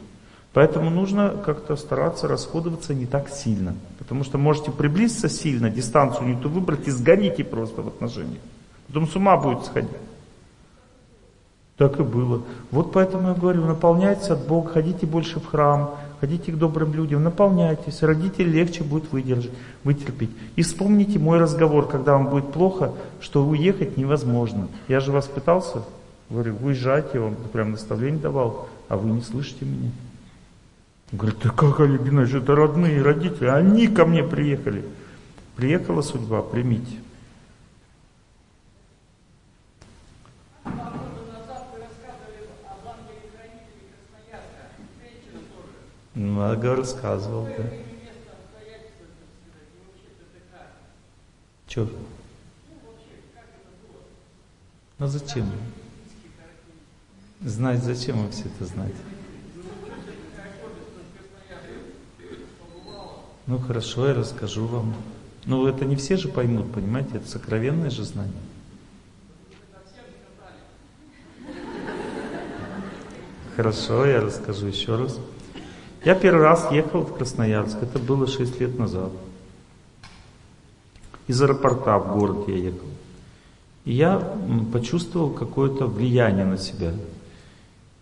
Поэтому 0.52 0.90
нужно 0.90 1.34
как-то 1.44 1.76
стараться 1.76 2.26
расходоваться 2.26 2.94
не 2.94 3.06
так 3.06 3.28
сильно. 3.28 3.76
Потому 3.98 4.24
что 4.24 4.38
можете 4.38 4.72
приблизиться 4.72 5.28
сильно, 5.28 5.70
дистанцию 5.70 6.28
не 6.28 6.34
ту 6.34 6.48
выбрать 6.48 6.88
и 6.88 6.90
сгорите 6.90 7.44
просто 7.44 7.82
в 7.82 7.88
отношениях. 7.88 8.40
Потом 8.88 9.06
с 9.06 9.14
ума 9.14 9.36
будет 9.36 9.64
сходить. 9.64 9.90
Так 11.76 12.00
и 12.00 12.02
было. 12.02 12.42
Вот 12.70 12.92
поэтому 12.92 13.28
я 13.28 13.34
говорю, 13.34 13.66
наполняйтесь 13.66 14.30
от 14.30 14.46
Бога, 14.46 14.70
ходите 14.70 15.04
больше 15.04 15.40
в 15.40 15.46
храм, 15.46 15.96
ходите 16.20 16.52
к 16.52 16.56
добрым 16.56 16.94
людям, 16.94 17.22
наполняйтесь, 17.22 18.02
родители 18.02 18.48
легче 18.48 18.82
будет 18.82 19.12
выдержать, 19.12 19.52
вытерпеть. 19.84 20.30
И 20.56 20.62
вспомните 20.62 21.18
мой 21.18 21.38
разговор, 21.38 21.86
когда 21.86 22.14
вам 22.14 22.28
будет 22.28 22.50
плохо, 22.50 22.92
что 23.20 23.44
уехать 23.44 23.98
невозможно. 23.98 24.68
Я 24.88 25.00
же 25.00 25.12
вас 25.12 25.26
пытался, 25.26 25.82
говорю, 26.30 26.56
уезжайте, 26.62 27.10
я 27.14 27.20
вам 27.20 27.36
прям 27.52 27.72
наставление 27.72 28.20
давал, 28.20 28.68
а 28.88 28.96
вы 28.96 29.10
не 29.10 29.20
слышите 29.20 29.66
меня. 29.66 29.90
Говорит, 31.12 31.36
да 31.42 31.50
как, 31.50 31.78
Олег 31.80 32.02
Геннадьевич, 32.02 32.42
это 32.42 32.54
родные 32.54 33.02
родители, 33.02 33.48
они 33.48 33.86
ко 33.86 34.06
мне 34.06 34.24
приехали. 34.24 34.82
Приехала 35.56 36.00
судьба, 36.00 36.40
примите. 36.40 36.96
Много 46.16 46.74
рассказывал, 46.74 47.44
да. 47.44 47.64
Че? 51.66 51.90
Ну 54.98 55.06
зачем? 55.08 55.52
Знать 57.42 57.82
зачем 57.82 58.24
вы 58.24 58.30
все 58.30 58.44
это 58.46 58.64
знать? 58.64 58.94
Ну 63.46 63.58
хорошо, 63.58 64.08
я 64.08 64.14
расскажу 64.14 64.66
вам. 64.66 64.94
Ну 65.44 65.66
это 65.66 65.84
не 65.84 65.96
все 65.96 66.16
же 66.16 66.28
поймут, 66.28 66.72
понимаете, 66.72 67.18
это 67.18 67.28
сокровенное 67.28 67.90
же 67.90 68.04
знание. 68.04 68.32
Хорошо, 73.54 74.06
я 74.06 74.22
расскажу 74.22 74.66
еще 74.68 74.96
раз. 74.96 75.20
Я 76.06 76.14
первый 76.14 76.44
раз 76.44 76.70
ехал 76.70 77.00
в 77.00 77.14
Красноярск, 77.14 77.78
это 77.82 77.98
было 77.98 78.28
6 78.28 78.60
лет 78.60 78.78
назад. 78.78 79.10
Из 81.26 81.42
аэропорта 81.42 81.98
в 81.98 82.16
город 82.16 82.46
я 82.46 82.54
ехал. 82.54 82.86
И 83.84 83.92
я 83.92 84.22
почувствовал 84.72 85.30
какое-то 85.30 85.88
влияние 85.88 86.44
на 86.44 86.58
себя. 86.58 86.92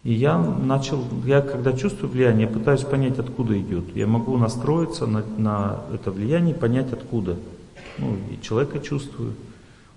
И 0.03 0.13
я 0.13 0.37
начал, 0.37 1.03
я 1.25 1.41
когда 1.41 1.73
чувствую 1.73 2.11
влияние, 2.13 2.47
я 2.47 2.53
пытаюсь 2.53 2.83
понять, 2.83 3.19
откуда 3.19 3.59
идет. 3.59 3.97
Я 3.97 4.07
могу 4.07 4.37
настроиться 4.37 5.07
на, 5.07 5.25
на 5.39 5.81
это 5.95 6.11
влияние 6.11 6.55
понять, 6.55 6.93
откуда. 6.93 7.39
Ну, 7.97 8.19
и 8.31 8.39
человека 8.43 8.81
чувствую, 8.81 9.33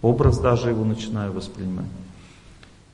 образ 0.02 0.40
даже 0.40 0.70
его 0.70 0.86
начинаю 0.86 1.34
воспринимать. 1.34 1.88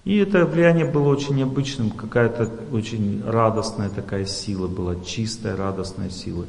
И 0.06 0.17
это 0.17 0.45
влияние 0.45 0.85
было 0.85 1.07
очень 1.09 1.35
необычным, 1.35 1.90
какая-то 1.90 2.51
очень 2.73 3.23
радостная 3.25 3.90
такая 3.90 4.25
сила 4.25 4.67
была, 4.67 4.95
чистая 5.01 5.56
радостная 5.56 6.09
сила. 6.09 6.45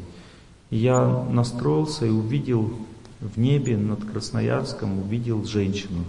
Я 0.71 1.25
настроился 1.31 2.07
и 2.07 2.11
увидел 2.11 2.73
в 3.21 3.39
небе 3.39 3.77
над 3.77 4.05
Красноярском, 4.05 4.99
увидел 4.99 5.45
женщину. 5.45 6.05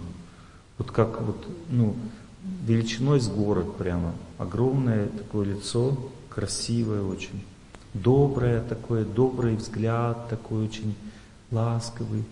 Вот 0.76 0.90
как 0.90 1.22
вот, 1.22 1.46
ну, 1.70 1.94
величиной 2.66 3.20
с 3.20 3.28
город 3.28 3.76
прямо. 3.76 4.12
Огромное 4.38 5.06
такое 5.06 5.46
лицо, 5.46 5.96
красивое 6.28 7.02
очень. 7.02 7.44
Доброе 7.94 8.60
такое, 8.60 9.04
добрый 9.04 9.54
взгляд 9.54 10.28
такой 10.28 10.64
очень 10.64 10.96
ласковый, 11.52 12.24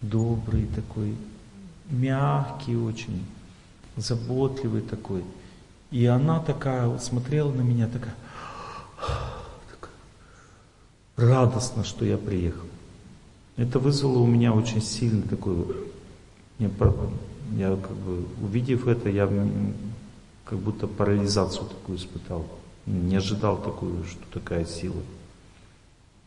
добрый 0.00 0.66
такой, 0.74 1.16
мягкий 1.90 2.76
очень 2.76 3.22
заботливый 3.96 4.82
такой. 4.82 5.24
И 5.90 6.06
она 6.06 6.40
такая 6.40 6.86
вот 6.86 7.02
смотрела 7.02 7.52
на 7.52 7.60
меня, 7.60 7.86
такая, 7.86 8.14
такая 9.70 9.92
радостно, 11.16 11.84
что 11.84 12.04
я 12.04 12.16
приехал. 12.16 12.66
Это 13.56 13.78
вызвало 13.78 14.18
у 14.18 14.26
меня 14.26 14.54
очень 14.54 14.80
сильный 14.80 15.28
такой, 15.28 15.54
я, 16.58 16.70
я 17.56 17.76
как 17.76 17.96
бы, 17.96 18.24
увидев 18.42 18.86
это, 18.86 19.10
я 19.10 19.30
как 20.46 20.58
будто 20.58 20.86
парализацию 20.86 21.66
такую 21.66 21.98
испытал. 21.98 22.46
Не 22.86 23.16
ожидал 23.16 23.58
такую, 23.58 24.04
что 24.04 24.22
такая 24.32 24.64
сила. 24.64 25.00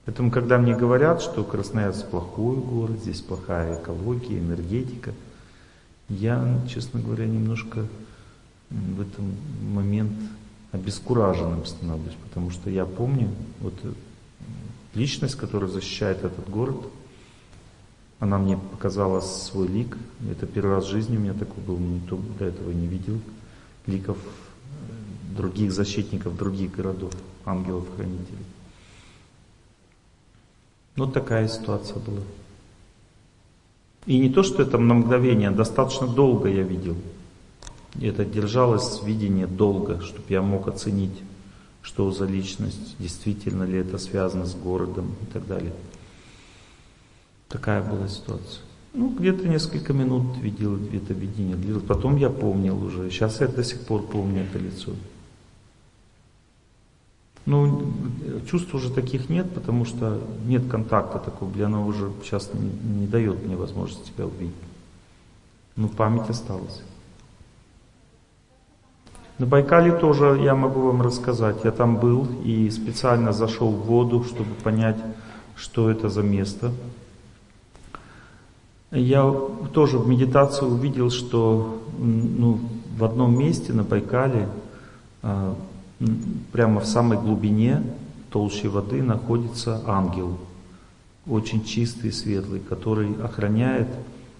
Поэтому, 0.05 0.29
когда 0.29 0.59
мне 0.59 0.75
говорят, 0.75 1.21
что 1.23 1.43
Красноярск 1.43 2.07
плохой 2.09 2.57
город, 2.57 2.99
здесь 3.01 3.21
плохая 3.21 3.81
экология, 3.81 4.37
энергетика– 4.37 5.11
я, 6.09 6.61
честно 6.67 7.01
говоря, 7.01 7.25
немножко 7.25 7.85
в 8.69 9.01
этом 9.01 9.35
момент 9.61 10.13
обескураженным 10.71 11.65
становлюсь, 11.65 12.15
потому 12.23 12.51
что 12.51 12.69
я 12.69 12.85
помню, 12.85 13.29
вот 13.61 13.73
э, 13.83 13.91
личность, 14.93 15.35
которая 15.35 15.69
защищает 15.69 16.23
этот 16.23 16.49
город, 16.49 16.87
она 18.19 18.37
мне 18.37 18.57
показала 18.57 19.21
свой 19.21 19.67
лик. 19.67 19.97
Это 20.29 20.45
первый 20.45 20.75
раз 20.75 20.85
в 20.85 20.89
жизни 20.89 21.17
у 21.17 21.19
меня 21.19 21.33
такой 21.33 21.63
был, 21.63 21.77
никто 21.77 22.19
до 22.39 22.45
этого 22.45 22.71
не 22.71 22.87
видел 22.87 23.19
ликов 23.87 24.17
э, 24.17 25.35
других 25.35 25.71
защитников 25.71 26.37
других 26.37 26.71
городов, 26.71 27.13
ангелов-хранителей. 27.45 28.45
Вот 30.95 31.13
такая 31.13 31.47
ситуация 31.47 31.99
была. 31.99 32.21
И 34.05 34.19
не 34.19 34.29
то, 34.29 34.43
что 34.43 34.61
это 34.61 34.77
на 34.77 34.93
мгновение, 34.93 35.51
достаточно 35.51 36.07
долго 36.07 36.47
я 36.49 36.63
видел. 36.63 36.95
Это 38.01 38.25
держалось 38.25 39.01
видение 39.03 39.47
долго, 39.47 40.01
чтобы 40.01 40.25
я 40.29 40.41
мог 40.41 40.67
оценить, 40.67 41.17
что 41.81 42.11
за 42.11 42.25
личность, 42.25 42.95
действительно 42.99 43.63
ли 43.63 43.79
это 43.79 43.97
связано 43.97 44.45
с 44.45 44.53
городом 44.55 45.15
и 45.21 45.25
так 45.33 45.47
далее. 45.47 45.73
Такая 47.47 47.81
была 47.81 48.07
ситуация. 48.07 48.61
Ну, 48.93 49.09
где-то 49.09 49.47
несколько 49.47 49.93
минут 49.93 50.37
видел 50.37 50.75
это 50.75 51.13
видение. 51.13 51.57
Потом 51.81 52.15
я 52.17 52.29
помнил 52.29 52.83
уже. 52.83 53.09
Сейчас 53.09 53.41
я 53.41 53.47
до 53.47 53.63
сих 53.63 53.81
пор 53.81 54.03
помню 54.03 54.43
это 54.43 54.59
лицо. 54.59 54.91
Ну, 57.45 57.93
чувств 58.49 58.73
уже 58.73 58.91
таких 58.91 59.29
нет, 59.29 59.53
потому 59.53 59.85
что 59.85 60.19
нет 60.45 60.67
контакта 60.67 61.19
такого, 61.19 61.53
или 61.53 61.61
оно 61.61 61.85
уже 61.85 62.11
сейчас 62.23 62.49
не, 62.53 63.01
не 63.01 63.07
дает 63.07 63.45
мне 63.45 63.55
возможности 63.55 64.11
тебя 64.11 64.25
увидеть. 64.25 64.55
Но 65.75 65.87
память 65.87 66.29
осталась. 66.29 66.81
На 69.37 69.45
Байкале 69.45 69.91
тоже 69.91 70.39
я 70.41 70.55
могу 70.55 70.81
вам 70.81 71.01
рассказать. 71.01 71.57
Я 71.65 71.71
там 71.71 71.97
был 71.97 72.25
и 72.43 72.69
специально 72.69 73.33
зашел 73.33 73.69
в 73.69 73.85
воду, 73.85 74.23
чтобы 74.23 74.49
понять, 74.63 74.97
что 75.55 75.91
это 75.91 76.09
за 76.09 76.23
место. 76.23 76.71
Я 78.91 79.29
тоже 79.73 79.99
в 79.99 80.07
медитации 80.07 80.65
увидел, 80.65 81.11
что 81.11 81.81
ну, 81.97 82.59
в 82.97 83.03
одном 83.03 83.37
месте 83.37 83.73
на 83.73 83.83
Байкале 83.83 84.47
а, 85.21 85.55
прямо 86.51 86.81
в 86.81 86.85
самой 86.85 87.17
глубине 87.17 87.83
толщи 88.31 88.67
воды 88.67 89.01
находится 89.01 89.81
ангел, 89.85 90.37
очень 91.27 91.63
чистый 91.63 92.09
и 92.09 92.13
светлый, 92.13 92.59
который 92.59 93.13
охраняет 93.23 93.87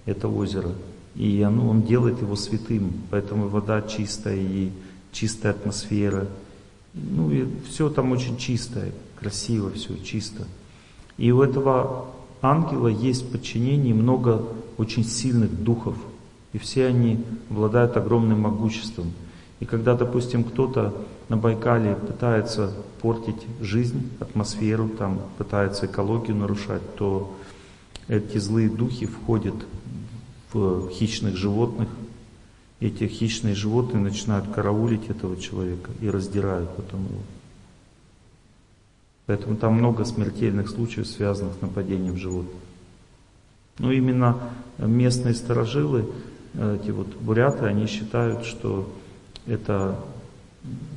это 0.06 0.28
озеро. 0.28 0.72
И 1.16 1.42
оно, 1.42 1.70
он 1.70 1.84
делает 1.84 2.22
его 2.22 2.36
святым, 2.36 2.92
поэтому 3.10 3.48
вода 3.48 3.82
чистая 3.82 4.36
и 4.36 4.70
чистая 5.12 5.54
атмосфера. 5.54 6.28
Ну 6.94 7.32
и 7.32 7.48
все 7.70 7.90
там 7.90 8.12
очень 8.12 8.38
чистое, 8.38 8.92
красиво 9.20 9.72
все, 9.72 9.96
чисто. 9.98 10.46
И 11.18 11.32
у 11.32 11.42
этого 11.42 12.08
ангела 12.42 12.90
есть 12.90 13.24
в 13.24 13.32
подчинении 13.32 13.94
много 13.94 14.44
очень 14.78 15.06
сильных 15.06 15.64
духов. 15.64 15.96
И 16.54 16.58
все 16.58 16.88
они 16.88 17.24
обладают 17.50 17.98
огромным 17.98 18.42
могуществом. 18.42 19.12
И 19.66 19.68
когда, 19.68 19.96
допустим, 19.96 20.44
кто-то 20.44 20.94
на 21.28 21.38
Байкале 21.38 21.96
пытается 21.96 22.72
портить 23.02 23.48
жизнь, 23.60 24.12
атмосферу, 24.20 24.90
там, 24.90 25.24
пытается 25.40 25.88
экологию 25.88 26.38
нарушать, 26.38 26.84
то 26.98 27.36
эти 28.08 28.38
злые 28.38 28.70
духи 28.70 29.08
входят 29.08 29.56
в 30.54 30.90
хищных 30.92 31.36
животных. 31.36 31.90
Эти 32.80 33.08
хищные 33.08 33.56
животные 33.56 34.04
начинают 34.04 34.48
караулить 34.54 35.10
этого 35.10 35.36
человека 35.36 35.90
и 36.00 36.12
раздирают 36.12 36.70
потом 36.76 37.00
его. 37.06 37.22
Поэтому 39.26 39.56
там 39.56 39.74
много 39.74 40.06
смертельных 40.06 40.70
случаев, 40.70 41.08
связанных 41.08 41.56
с 41.56 41.62
нападением 41.62 42.18
животных. 42.18 42.54
Но 43.80 43.92
именно 43.92 44.38
местные 44.78 45.34
сторожилы, 45.34 46.06
эти 46.54 46.92
вот 46.92 47.08
буряты, 47.16 47.66
они 47.66 47.88
считают, 47.88 48.46
что 48.46 48.88
это 49.46 50.00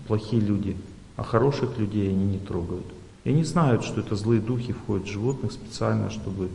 плохие 0.07 0.41
люди, 0.41 0.77
а 1.17 1.23
хороших 1.23 1.79
людей 1.79 2.11
они 2.11 2.25
не 2.25 2.39
трогают. 2.39 2.87
И 3.25 3.31
они 3.31 3.45
знают, 3.45 3.85
что 3.85 4.01
это 4.01 4.17
злые 4.17 4.41
духи 4.41 4.73
входят 4.73 5.07
в 5.07 5.13
животных 5.13 5.53
специально, 5.53 6.11
чтобы 6.11 6.49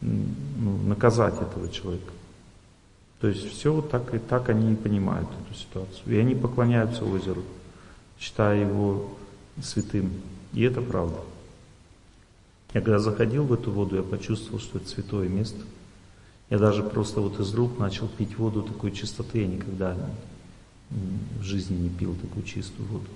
ну, 0.00 0.76
наказать 0.86 1.40
этого 1.40 1.68
человека. 1.68 2.12
То 3.20 3.28
есть 3.28 3.50
все 3.50 3.72
вот 3.72 3.90
так 3.90 4.14
и 4.14 4.18
так 4.18 4.48
они 4.48 4.72
и 4.72 4.76
понимают 4.76 5.28
эту 5.46 5.58
ситуацию. 5.58 6.02
И 6.06 6.18
они 6.18 6.34
поклоняются 6.34 7.04
озеру, 7.04 7.42
считая 8.18 8.60
его 8.60 9.10
святым. 9.62 10.10
И 10.52 10.62
это 10.62 10.80
правда. 10.80 11.18
Я 12.74 12.80
когда 12.80 12.98
заходил 12.98 13.44
в 13.44 13.52
эту 13.52 13.70
воду, 13.70 13.96
я 13.96 14.02
почувствовал, 14.02 14.58
что 14.58 14.78
это 14.78 14.88
святое 14.88 15.28
место. 15.28 15.60
Я 16.50 16.58
даже 16.58 16.82
просто 16.82 17.20
вот 17.20 17.38
из 17.40 17.54
рук 17.54 17.78
начал 17.78 18.08
пить 18.08 18.36
воду 18.36 18.62
такой 18.62 18.90
чистоты. 18.90 19.42
Я 19.42 19.46
никогда 19.46 19.96
в 21.38 21.42
жизни 21.42 21.76
не 21.76 21.88
пил 21.88 22.14
такую 22.14 22.44
чистую 22.44 22.88
воду. 22.88 23.08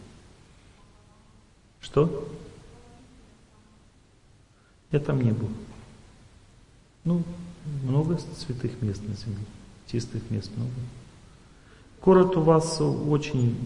Что? 1.80 2.28
Я 4.90 5.00
там 5.00 5.20
не 5.20 5.32
был. 5.32 5.48
Ну, 7.04 7.22
много 7.84 8.18
святых 8.36 8.80
мест 8.82 9.02
на 9.06 9.14
земле, 9.14 9.44
чистых 9.86 10.30
мест 10.30 10.50
много. 10.56 10.72
Город 12.02 12.36
у 12.36 12.40
вас 12.42 12.80
очень 12.80 13.56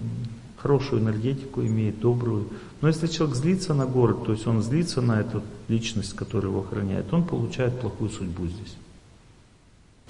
хорошую 0.56 1.02
энергетику 1.02 1.60
имеет, 1.62 2.00
добрую. 2.00 2.48
Но 2.80 2.88
если 2.88 3.06
человек 3.06 3.36
злится 3.36 3.74
на 3.74 3.86
город, 3.86 4.24
то 4.24 4.32
есть 4.32 4.46
он 4.46 4.62
злится 4.62 5.00
на 5.00 5.20
эту 5.20 5.42
личность, 5.68 6.14
которая 6.14 6.50
его 6.50 6.60
охраняет, 6.60 7.12
он 7.12 7.24
получает 7.24 7.80
плохую 7.80 8.10
судьбу 8.10 8.46
здесь. 8.46 8.76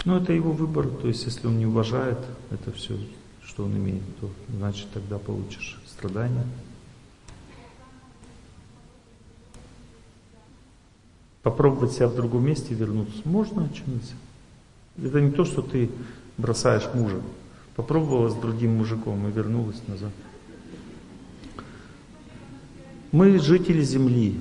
Но 0.05 0.17
это 0.17 0.33
его 0.33 0.51
выбор, 0.51 0.87
то 0.87 1.07
есть 1.07 1.25
если 1.25 1.47
он 1.47 1.57
не 1.57 1.65
уважает 1.65 2.19
это 2.51 2.71
все, 2.71 2.97
что 3.53 3.65
он 3.65 3.77
имеет, 3.77 4.01
то 4.19 4.31
значит 4.57 4.87
тогда 4.91 5.19
получишь 5.19 5.79
страдания. 5.85 6.45
Попробовать 11.43 11.91
себя 11.91 12.07
в 12.07 12.15
другом 12.15 12.45
месте 12.45 12.73
вернуться 12.73 13.21
можно 13.25 13.69
что-нибудь. 13.71 14.11
Это 14.97 15.21
не 15.21 15.31
то, 15.31 15.45
что 15.45 15.61
ты 15.61 15.91
бросаешь 16.37 16.89
мужа. 16.95 17.21
Попробовала 17.75 18.29
с 18.29 18.35
другим 18.35 18.77
мужиком 18.77 19.27
и 19.27 19.31
вернулась 19.31 19.81
назад. 19.87 20.11
Мы 23.11 23.37
жители 23.37 23.83
земли. 23.83 24.39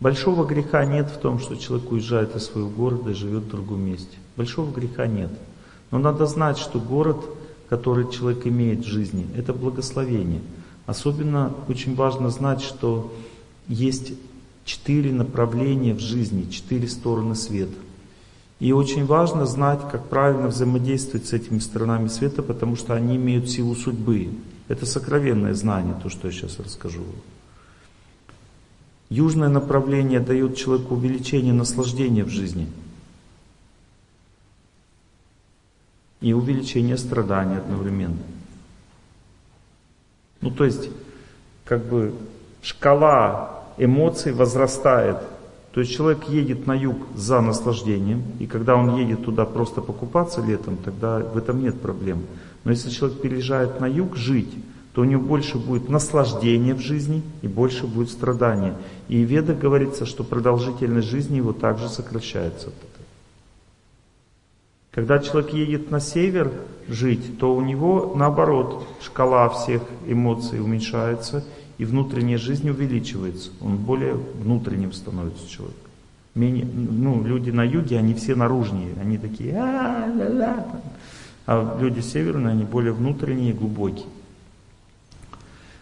Большого 0.00 0.44
греха 0.44 0.84
нет 0.84 1.08
в 1.08 1.18
том, 1.18 1.38
что 1.38 1.56
человек 1.56 1.90
уезжает 1.90 2.36
из 2.36 2.44
своего 2.44 2.68
города 2.68 3.12
и 3.12 3.14
живет 3.14 3.44
в 3.44 3.50
другом 3.50 3.80
месте. 3.80 4.18
Большого 4.36 4.70
греха 4.70 5.06
нет. 5.06 5.30
Но 5.90 5.98
надо 5.98 6.26
знать, 6.26 6.58
что 6.58 6.78
город, 6.78 7.24
который 7.68 8.10
человек 8.10 8.46
имеет 8.46 8.84
в 8.84 8.88
жизни, 8.88 9.26
это 9.36 9.52
благословение. 9.52 10.40
Особенно 10.86 11.52
очень 11.68 11.94
важно 11.94 12.30
знать, 12.30 12.62
что 12.62 13.12
есть 13.68 14.12
четыре 14.64 15.12
направления 15.12 15.94
в 15.94 16.00
жизни, 16.00 16.48
четыре 16.50 16.88
стороны 16.88 17.34
света. 17.34 17.74
И 18.58 18.72
очень 18.72 19.04
важно 19.04 19.44
знать, 19.44 19.80
как 19.90 20.08
правильно 20.08 20.48
взаимодействовать 20.48 21.26
с 21.26 21.32
этими 21.32 21.58
сторонами 21.58 22.08
света, 22.08 22.42
потому 22.42 22.76
что 22.76 22.94
они 22.94 23.16
имеют 23.16 23.50
силу 23.50 23.74
судьбы. 23.74 24.30
Это 24.68 24.86
сокровенное 24.86 25.54
знание, 25.54 25.94
то, 26.02 26.08
что 26.08 26.28
я 26.28 26.32
сейчас 26.32 26.58
расскажу. 26.58 27.02
Южное 29.10 29.48
направление 29.48 30.20
дает 30.20 30.56
человеку 30.56 30.94
увеличение 30.94 31.52
наслаждения 31.52 32.24
в 32.24 32.30
жизни 32.30 32.66
и 36.20 36.32
увеличение 36.32 36.96
страданий 36.96 37.56
одновременно. 37.56 38.18
Ну 40.40 40.50
то 40.50 40.64
есть, 40.64 40.90
как 41.64 41.84
бы 41.84 42.14
шкала 42.62 43.64
эмоций 43.78 44.32
возрастает 44.32 45.18
то 45.76 45.80
есть 45.80 45.92
человек 45.92 46.24
едет 46.30 46.66
на 46.66 46.72
юг 46.72 46.96
за 47.14 47.42
наслаждением, 47.42 48.22
и 48.38 48.46
когда 48.46 48.76
он 48.76 48.96
едет 48.96 49.26
туда 49.26 49.44
просто 49.44 49.82
покупаться 49.82 50.40
летом, 50.40 50.78
тогда 50.78 51.18
в 51.18 51.36
этом 51.36 51.60
нет 51.60 51.78
проблем. 51.78 52.22
Но 52.64 52.70
если 52.70 52.88
человек 52.88 53.20
переезжает 53.20 53.78
на 53.78 53.84
юг 53.84 54.16
жить, 54.16 54.54
то 54.94 55.02
у 55.02 55.04
него 55.04 55.20
больше 55.20 55.58
будет 55.58 55.90
наслаждения 55.90 56.72
в 56.72 56.80
жизни 56.80 57.22
и 57.42 57.46
больше 57.46 57.86
будет 57.86 58.08
страдания. 58.08 58.74
И 59.08 59.22
в 59.22 59.28
Ведах 59.28 59.58
говорится, 59.58 60.06
что 60.06 60.24
продолжительность 60.24 61.10
жизни 61.10 61.36
его 61.36 61.52
также 61.52 61.90
сокращается. 61.90 62.72
Когда 64.96 65.18
человек 65.18 65.52
едет 65.52 65.90
на 65.90 66.00
север 66.00 66.50
жить, 66.88 67.38
то 67.38 67.54
у 67.54 67.60
него 67.60 68.14
наоборот 68.16 68.88
шкала 69.02 69.50
всех 69.50 69.82
эмоций 70.06 70.58
уменьшается, 70.58 71.44
и 71.76 71.84
внутренняя 71.84 72.38
жизнь 72.38 72.70
увеличивается. 72.70 73.50
Он 73.60 73.76
более 73.76 74.14
внутренним 74.14 74.94
становится 74.94 75.46
человек. 75.50 75.76
Менее, 76.34 76.64
ну, 76.64 77.22
люди 77.22 77.50
на 77.50 77.62
юге, 77.62 77.98
они 77.98 78.14
все 78.14 78.34
наружнее, 78.34 78.94
они 78.98 79.18
такие, 79.18 79.54
а, 79.58 80.06
ля, 80.06 80.28
ля. 80.30 80.66
а 81.46 81.78
люди 81.78 82.00
северные, 82.00 82.52
они 82.52 82.64
более 82.64 82.92
внутренние 82.92 83.52
глубокие. 83.52 84.06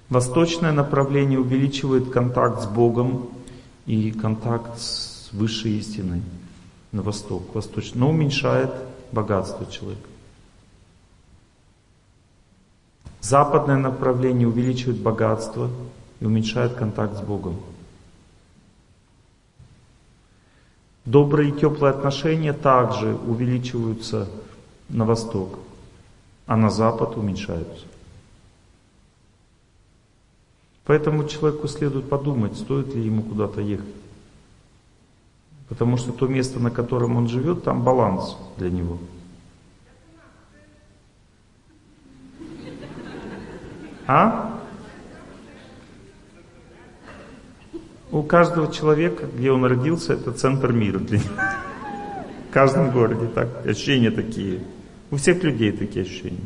Восточное 0.09 0.73
направление 0.73 1.39
увеличивает 1.39 2.11
контакт 2.11 2.63
с 2.63 2.67
Богом 2.67 3.29
и 3.87 4.11
контакт 4.11 4.77
с 4.81 5.29
высшей 5.33 5.79
истиной 5.79 6.23
на 6.91 7.03
восток, 7.03 7.55
восточное, 7.55 8.01
но 8.01 8.11
уменьшает 8.11 8.73
богатство 9.13 9.67
человека. 9.67 10.09
Западное 13.21 13.77
направление 13.77 14.47
увеличивает 14.47 15.01
богатство 15.01 15.71
и 16.21 16.27
уменьшает 16.27 16.75
контакт 16.75 17.17
с 17.17 17.21
Богом. 17.21 17.57
Добрые 21.05 21.51
и 21.51 21.59
теплые 21.59 21.93
отношения 21.93 22.53
также 22.53 23.15
увеличиваются 23.15 24.29
на 24.89 25.05
восток, 25.05 25.59
а 26.47 26.57
на 26.57 26.71
запад 26.71 27.17
уменьшаются. 27.17 27.87
Поэтому 30.85 31.27
человеку 31.27 31.67
следует 31.67 32.09
подумать, 32.09 32.57
стоит 32.57 32.95
ли 32.95 33.03
ему 33.03 33.23
куда-то 33.23 33.61
ехать. 33.61 34.04
Потому 35.69 35.97
что 35.97 36.13
то 36.13 36.27
место, 36.27 36.61
на 36.61 36.71
котором 36.71 37.17
он 37.17 37.29
живет, 37.29 37.65
там 37.65 37.83
баланс 37.83 38.37
для 38.59 38.71
него– 38.71 38.99
А? 44.07 44.61
У 48.11 48.23
каждого 48.23 48.73
человека, 48.73 49.27
где 49.27 49.51
он 49.51 49.65
родился, 49.65 50.13
это 50.13 50.33
центр 50.33 50.73
мира 50.73 50.99
для 50.99 51.19
него. 51.19 51.35
В 52.49 52.53
каждом 52.53 52.93
городе 52.93 53.27
так, 53.27 53.67
ощущения 53.67 54.11
такие. 54.11 54.61
У 55.11 55.17
всех 55.17 55.43
людей 55.43 55.73
такие 55.73 56.05
ощущения. 56.05 56.45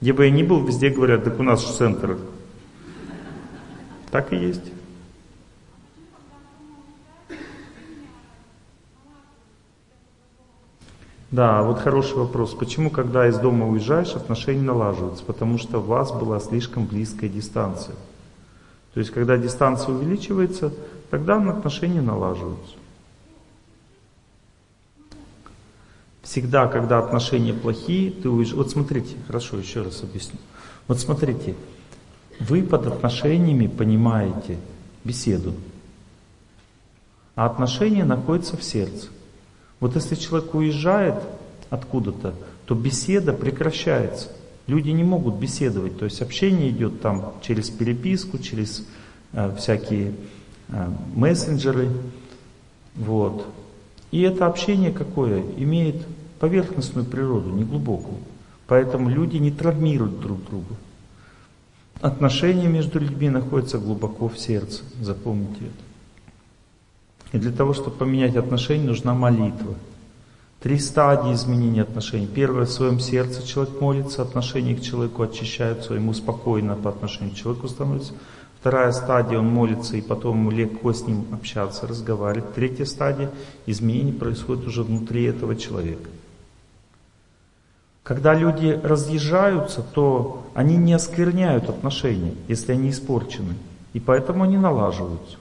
Где 0.00 0.12
бы 0.12 0.26
я 0.26 0.30
ни 0.30 0.42
был, 0.42 0.64
везде 0.64 0.90
говорят, 0.90 1.24
так 1.24 1.40
у 1.40 1.42
нас 1.42 1.66
же 1.66 1.72
центр. 1.72 2.18
Так 4.10 4.32
и 4.32 4.36
есть. 4.36 4.72
Да, 11.30 11.62
вот 11.62 11.78
хороший 11.78 12.16
вопрос. 12.16 12.54
Почему, 12.54 12.90
когда 12.90 13.28
из 13.28 13.38
дома 13.38 13.68
уезжаешь, 13.68 14.16
отношения 14.16 14.62
налаживаются? 14.62 15.24
Потому 15.24 15.58
что 15.58 15.78
у 15.78 15.82
вас 15.82 16.10
была 16.10 16.40
слишком 16.40 16.86
близкая 16.86 17.30
дистанция. 17.30 17.94
То 18.94 19.00
есть, 19.00 19.12
когда 19.12 19.38
дистанция 19.38 19.94
увеличивается, 19.94 20.72
тогда 21.08 21.36
отношения 21.36 22.02
налаживаются. 22.02 22.74
Всегда, 26.22 26.66
когда 26.66 26.98
отношения 26.98 27.54
плохие, 27.54 28.10
ты 28.10 28.28
уезжаешь. 28.28 28.56
Вот 28.56 28.70
смотрите, 28.70 29.16
хорошо, 29.26 29.56
еще 29.56 29.82
раз 29.82 30.02
объясню. 30.02 30.38
Вот 30.88 30.98
смотрите, 30.98 31.54
вы 32.40 32.62
под 32.62 32.86
отношениями 32.86 33.68
понимаете 33.68 34.58
беседу, 35.04 35.54
а 37.36 37.46
отношения 37.46 38.04
находятся 38.04 38.56
в 38.56 38.62
сердце. 38.64 39.08
Вот 39.80 39.96
если 39.96 40.14
человек 40.14 40.54
уезжает 40.54 41.16
откуда-то, 41.70 42.34
то 42.66 42.74
беседа 42.74 43.32
прекращается. 43.32 44.28
Люди 44.66 44.90
не 44.90 45.02
могут 45.02 45.36
беседовать, 45.36 45.98
то 45.98 46.04
есть 46.04 46.22
общение 46.22 46.70
идет 46.70 47.00
там 47.00 47.32
через 47.42 47.70
переписку, 47.70 48.38
через 48.38 48.86
э, 49.32 49.54
всякие 49.58 50.14
э, 50.68 50.88
мессенджеры. 51.14 51.88
Вот. 52.94 53.46
И 54.12 54.20
это 54.20 54.46
общение 54.46 54.92
какое? 54.92 55.42
Имеет 55.56 56.06
поверхностную 56.38 57.06
природу, 57.06 57.50
не 57.50 57.64
глубокую. 57.64 58.18
Поэтому 58.66 59.08
люди 59.08 59.38
не 59.38 59.50
травмируют 59.50 60.20
друг 60.20 60.44
друга. 60.44 60.76
Отношения 62.00 62.68
между 62.68 63.00
людьми 63.00 63.28
находятся 63.28 63.78
глубоко 63.78 64.28
в 64.28 64.38
сердце. 64.38 64.82
Запомните 65.00 65.64
это. 65.64 65.89
И 67.32 67.38
для 67.38 67.52
того, 67.52 67.74
чтобы 67.74 67.96
поменять 67.96 68.36
отношения, 68.36 68.86
нужна 68.86 69.14
молитва. 69.14 69.74
Три 70.60 70.78
стадии 70.78 71.32
изменения 71.32 71.82
отношений. 71.82 72.26
Первое, 72.26 72.66
в 72.66 72.70
своем 72.70 73.00
сердце 73.00 73.46
человек 73.46 73.80
молится, 73.80 74.22
отношения 74.22 74.74
к 74.74 74.82
человеку 74.82 75.22
очищаются, 75.22 75.94
ему 75.94 76.12
спокойно 76.12 76.74
по 76.74 76.90
отношению 76.90 77.34
к 77.34 77.38
человеку 77.38 77.68
становится. 77.68 78.12
Вторая 78.60 78.92
стадия, 78.92 79.38
он 79.38 79.48
молится, 79.48 79.96
и 79.96 80.02
потом 80.02 80.40
ему 80.40 80.50
легко 80.50 80.92
с 80.92 81.06
ним 81.06 81.24
общаться, 81.32 81.86
разговаривать. 81.86 82.52
Третья 82.52 82.84
стадия, 82.84 83.30
изменение 83.64 84.12
происходит 84.12 84.66
уже 84.66 84.82
внутри 84.82 85.24
этого 85.24 85.56
человека. 85.56 86.10
Когда 88.02 88.34
люди 88.34 88.78
разъезжаются, 88.82 89.82
то 89.82 90.44
они 90.52 90.76
не 90.76 90.92
оскверняют 90.92 91.70
отношения, 91.70 92.34
если 92.48 92.72
они 92.72 92.90
испорчены. 92.90 93.54
И 93.94 94.00
поэтому 94.00 94.44
они 94.44 94.58
налаживаются. 94.58 95.38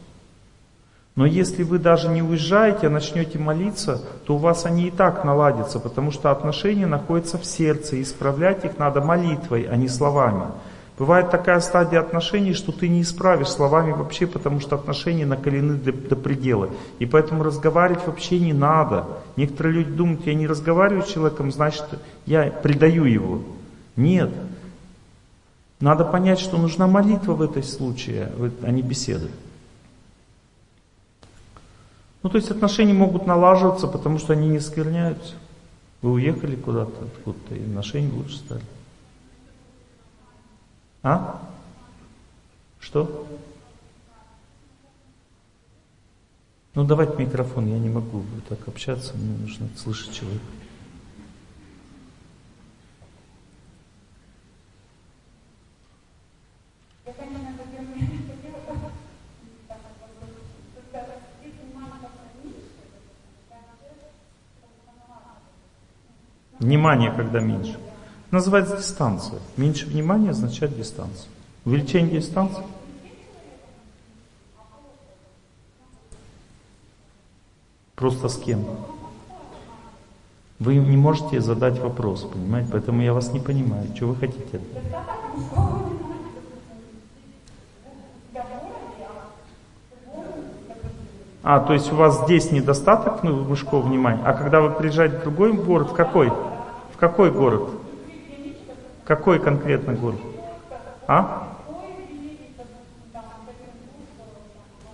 Но 1.20 1.26
если 1.26 1.64
вы 1.64 1.80
даже 1.80 2.08
не 2.08 2.24
уезжаете, 2.24 2.88
а 2.88 2.90
начнете 2.90 3.38
молиться, 3.38 4.02
то 4.24 4.36
у 4.36 4.38
вас 4.38 4.66
они 4.66 4.88
и 4.88 4.90
так 4.90 5.26
наладятся, 5.26 5.82
потому 5.82 6.12
что 6.12 6.32
отношения 6.32 6.86
находятся 6.86 7.38
в 7.38 7.46
сердце, 7.46 7.98
и 7.98 8.04
исправлять 8.04 8.64
их 8.64 8.78
надо 8.78 9.02
молитвой, 9.02 9.64
а 9.64 9.76
не 9.76 9.90
словами. 9.90 10.46
Бывает 10.98 11.30
такая 11.30 11.60
стадия 11.60 12.00
отношений, 12.00 12.54
что 12.54 12.72
ты 12.72 12.88
не 12.88 13.02
исправишь 13.02 13.50
словами 13.50 13.92
вообще, 13.92 14.28
потому 14.28 14.62
что 14.62 14.78
отношения 14.78 15.26
накалены 15.26 15.74
до, 15.74 15.92
до 15.92 16.16
предела. 16.16 16.70
И 17.00 17.06
поэтому 17.06 17.44
разговаривать 17.44 18.08
вообще 18.08 18.40
не 18.40 18.54
надо. 18.54 19.04
Некоторые 19.36 19.74
люди 19.74 19.92
думают, 19.92 20.26
я 20.26 20.36
не 20.36 20.48
разговариваю 20.48 21.04
с 21.04 21.10
человеком, 21.10 21.52
значит, 21.52 21.84
я 22.28 22.44
предаю 22.44 23.04
его. 23.04 23.42
Нет. 23.98 24.30
Надо 25.82 26.06
понять, 26.06 26.40
что 26.40 26.58
нужна 26.58 26.88
молитва 26.88 27.34
в 27.34 27.42
этой 27.42 27.64
случае, 27.64 28.32
а 28.64 28.72
не 28.72 28.82
беседа. 28.82 29.28
Ну, 32.22 32.30
то 32.30 32.38
есть 32.38 32.52
отношения 32.52 32.94
могут 32.94 33.26
налаживаться, 33.26 33.88
потому 33.88 34.20
что 34.20 34.34
они 34.34 34.50
не 34.50 34.60
скверняются. 34.60 35.36
Вы 36.02 36.12
уехали 36.12 36.56
куда-то, 36.56 37.06
откуда-то, 37.06 37.56
и 37.56 37.64
отношения 37.64 38.12
лучше 38.12 38.38
стали. 38.38 38.64
А? 41.02 41.42
Что? 42.80 43.28
Ну 46.76 46.86
давайте 46.86 47.16
микрофон, 47.18 47.68
я 47.68 47.80
не 47.80 47.90
могу 47.90 48.24
так 48.48 48.68
общаться, 48.68 49.16
мне 49.18 49.38
нужно 49.38 49.68
слышать 49.78 50.14
человека. 50.14 50.44
Внимание, 66.60 67.12
когда 67.12 67.40
меньше. 67.40 67.80
Называется 68.32 68.78
дистанция. 68.78 69.40
Меньше 69.58 69.88
внимания 69.88 70.32
означает 70.32 70.78
дистанция. 70.78 71.30
Увеличение 71.66 72.20
дистанции. 72.20 72.64
Просто 77.96 78.30
с 78.30 78.38
кем? 78.38 78.66
Вы 80.60 80.76
не 80.76 80.98
можете 80.98 81.40
задать 81.40 81.80
вопрос, 81.80 82.24
понимаете? 82.24 82.70
Поэтому 82.72 83.02
я 83.02 83.14
вас 83.14 83.32
не 83.32 83.40
понимаю. 83.40 83.88
Что 83.96 84.08
вы 84.08 84.16
хотите? 84.16 84.60
А, 91.42 91.60
то 91.60 91.74
есть 91.74 91.92
у 91.92 91.96
вас 91.96 92.24
здесь 92.26 92.52
недостаток 92.52 93.24
ну, 93.24 93.44
мужского 93.44 93.82
внимания, 93.82 94.22
а 94.26 94.34
когда 94.34 94.60
вы 94.60 94.72
приезжаете 94.72 95.18
в 95.18 95.22
другой 95.22 95.54
город, 95.54 95.92
в 95.92 95.94
какой? 95.94 96.30
В 96.30 96.98
какой 96.98 97.32
город? 97.32 97.70
Какой 99.06 99.40
конкретно 99.40 99.94
город? 99.94 100.20
А? 101.08 101.48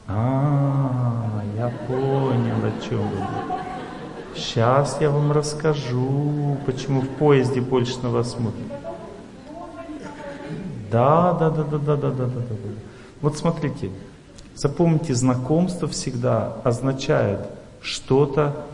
А, 0.07 1.41
я 1.57 1.72
понял, 1.88 2.56
о 2.64 2.88
чем 2.88 2.99
вы. 2.99 3.56
Сейчас 4.35 4.98
я 5.01 5.09
вам 5.09 5.32
расскажу, 5.32 6.57
почему 6.65 7.01
в 7.01 7.07
поезде 7.07 7.59
больше 7.59 7.99
на 8.03 8.09
вас 8.09 8.33
смотрят. 8.33 8.67
Да, 10.91 11.33
да, 11.33 11.49
да, 11.49 11.64
да, 11.64 11.77
да, 11.77 11.95
да, 11.95 12.09
да, 12.11 12.25
да, 12.25 12.40
да. 12.40 12.56
Вот 13.22 13.38
смотрите, 13.38 13.90
запомните, 14.56 15.14
знакомство 15.14 15.88
всегда 15.88 16.53
означает 16.64 17.40
что-то 17.82 18.66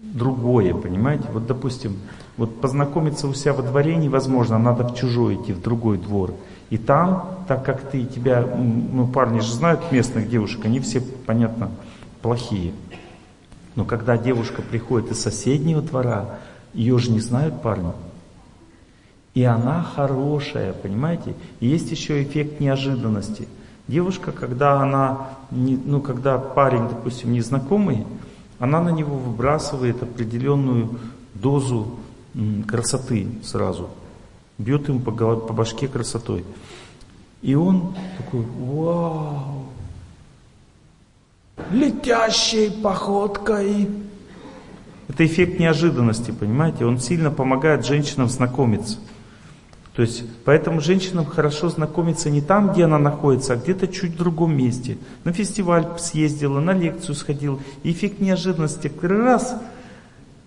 другое, 0.00 0.74
понимаете? 0.74 1.24
Вот, 1.32 1.46
допустим, 1.46 1.96
вот 2.36 2.60
познакомиться 2.60 3.28
у 3.28 3.34
себя 3.34 3.52
во 3.52 3.62
дворе 3.62 3.96
невозможно, 3.96 4.58
надо 4.58 4.84
в 4.88 4.94
чужой 4.94 5.36
идти, 5.36 5.52
в 5.52 5.62
другой 5.62 5.98
двор. 5.98 6.34
И 6.70 6.78
там, 6.78 7.38
так 7.48 7.64
как 7.64 7.90
ты, 7.90 8.04
тебя, 8.04 8.40
ну 8.40 9.06
парни 9.06 9.40
же 9.40 9.52
знают 9.52 9.92
местных 9.92 10.28
девушек, 10.28 10.64
они 10.64 10.80
все, 10.80 11.00
понятно, 11.00 11.70
плохие. 12.22 12.72
Но 13.74 13.84
когда 13.84 14.16
девушка 14.16 14.62
приходит 14.62 15.10
из 15.10 15.20
соседнего 15.20 15.82
двора, 15.82 16.38
ее 16.72 16.98
же 16.98 17.10
не 17.10 17.20
знают 17.20 17.60
парни. 17.62 17.92
И 19.34 19.44
она 19.44 19.82
хорошая, 19.82 20.72
понимаете? 20.74 21.34
И 21.60 21.66
есть 21.66 21.90
еще 21.90 22.22
эффект 22.22 22.60
неожиданности. 22.60 23.48
Девушка, 23.92 24.32
когда 24.32 24.80
она, 24.80 25.28
ну, 25.50 26.00
когда 26.00 26.38
парень, 26.38 26.88
допустим, 26.88 27.30
незнакомый, 27.30 28.06
она 28.58 28.80
на 28.80 28.88
него 28.88 29.18
выбрасывает 29.18 30.02
определенную 30.02 30.98
дозу 31.34 31.98
красоты 32.66 33.28
сразу. 33.42 33.90
Бьет 34.56 34.88
ему 34.88 35.00
по, 35.00 35.12
голове, 35.12 35.42
по 35.42 35.52
башке 35.52 35.88
красотой. 35.88 36.42
И 37.42 37.54
он 37.54 37.94
такой, 38.16 38.46
вау, 38.60 39.66
летящей 41.70 42.70
походкой. 42.70 43.90
Это 45.08 45.26
эффект 45.26 45.60
неожиданности, 45.60 46.30
понимаете? 46.30 46.86
Он 46.86 46.98
сильно 46.98 47.30
помогает 47.30 47.84
женщинам 47.84 48.30
знакомиться. 48.30 48.96
То 49.94 50.00
есть, 50.00 50.24
поэтому 50.44 50.80
женщинам 50.80 51.26
хорошо 51.26 51.68
знакомиться 51.68 52.30
не 52.30 52.40
там, 52.40 52.72
где 52.72 52.84
она 52.84 52.98
находится, 52.98 53.52
а 53.52 53.56
где-то 53.56 53.88
чуть 53.88 54.12
в 54.12 54.16
другом 54.16 54.56
месте. 54.56 54.96
На 55.24 55.32
фестиваль 55.34 55.86
съездила, 55.98 56.60
на 56.60 56.72
лекцию 56.72 57.14
сходила. 57.14 57.58
И 57.82 57.92
эффект 57.92 58.18
неожиданности 58.20 58.90
раз, 59.02 59.54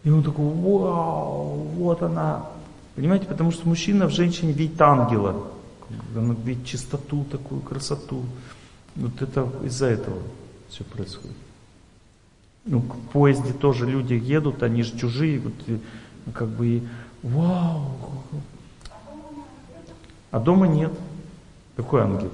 и 0.03 0.09
он 0.09 0.23
такой, 0.23 0.45
вау, 0.45 1.67
вот 1.77 2.01
она. 2.01 2.47
Понимаете, 2.95 3.27
потому 3.27 3.51
что 3.51 3.67
мужчина 3.67 4.07
в 4.07 4.11
женщине 4.11 4.51
видит 4.51 4.81
ангела. 4.81 5.43
Она 6.15 6.35
видит 6.43 6.65
чистоту 6.65 7.23
такую, 7.25 7.61
красоту. 7.61 8.23
Вот 8.95 9.21
это 9.21 9.47
из-за 9.63 9.87
этого 9.87 10.17
все 10.69 10.83
происходит. 10.83 11.37
Ну, 12.65 12.79
в 12.79 13.11
поезде 13.11 13.53
тоже 13.53 13.85
люди 13.85 14.13
едут, 14.13 14.63
они 14.63 14.81
же 14.81 14.97
чужие, 14.97 15.39
вот, 15.39 15.53
как 16.33 16.47
бы, 16.47 16.81
вау. 17.21 17.91
А 20.31 20.39
дома 20.39 20.67
нет. 20.67 20.91
Какой 21.75 22.01
ангел? 22.01 22.31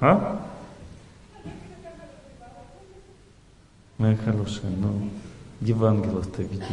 А? 0.00 0.40
Моя 3.96 4.16
хорошая, 4.16 4.70
ну, 4.70 5.08
где 5.60 5.72
вы 5.72 5.88
ангелов-то 5.88 6.42
видели? 6.42 6.66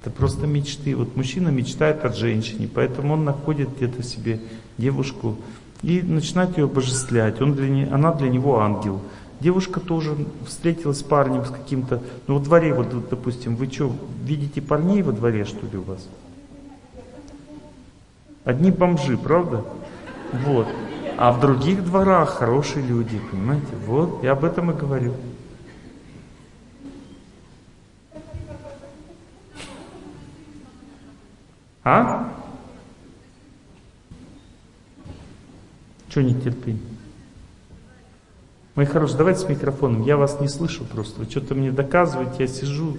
Это 0.00 0.10
просто 0.10 0.46
мечты. 0.46 0.96
Вот 0.96 1.16
мужчина 1.16 1.48
мечтает 1.48 2.04
о 2.04 2.12
женщине, 2.12 2.68
поэтому 2.72 3.14
он 3.14 3.24
находит 3.24 3.76
где-то 3.76 4.02
себе 4.02 4.40
девушку 4.78 5.36
и 5.82 6.02
начинает 6.02 6.56
ее 6.56 6.64
обожествлять. 6.64 7.40
Он 7.40 7.54
для 7.54 7.68
не, 7.68 7.84
она 7.84 8.12
для 8.12 8.28
него 8.28 8.60
ангел. 8.60 9.00
Девушка 9.40 9.78
тоже 9.78 10.16
встретилась 10.46 10.98
с 10.98 11.02
парнем 11.02 11.44
с 11.44 11.50
каким-то, 11.50 12.02
ну 12.26 12.38
во 12.38 12.40
дворе, 12.40 12.74
вот, 12.74 13.08
допустим, 13.08 13.54
вы 13.54 13.70
что, 13.70 13.92
видите 14.24 14.60
парней 14.60 15.02
во 15.02 15.12
дворе, 15.12 15.44
что 15.44 15.64
ли, 15.66 15.78
у 15.78 15.82
вас? 15.82 16.08
Одни 18.44 18.72
бомжи, 18.72 19.16
правда? 19.16 19.64
Вот. 20.32 20.66
А 21.16 21.32
в 21.32 21.40
других 21.40 21.84
дворах 21.84 22.30
хорошие 22.30 22.84
люди, 22.84 23.20
понимаете? 23.30 23.66
Вот, 23.86 24.24
я 24.24 24.32
об 24.32 24.44
этом 24.44 24.72
и 24.72 24.74
говорю. 24.74 25.14
А? 31.84 32.32
Что 36.08 36.22
нетерпение? 36.22 36.87
Мои 38.78 38.86
хорошие, 38.86 39.18
давайте 39.18 39.40
с 39.40 39.48
микрофоном, 39.48 40.04
я 40.04 40.16
вас 40.16 40.40
не 40.40 40.46
слышу 40.46 40.84
просто. 40.84 41.18
Вы 41.18 41.28
что-то 41.28 41.56
мне 41.56 41.72
доказываете, 41.72 42.36
я 42.38 42.46
сижу. 42.46 42.96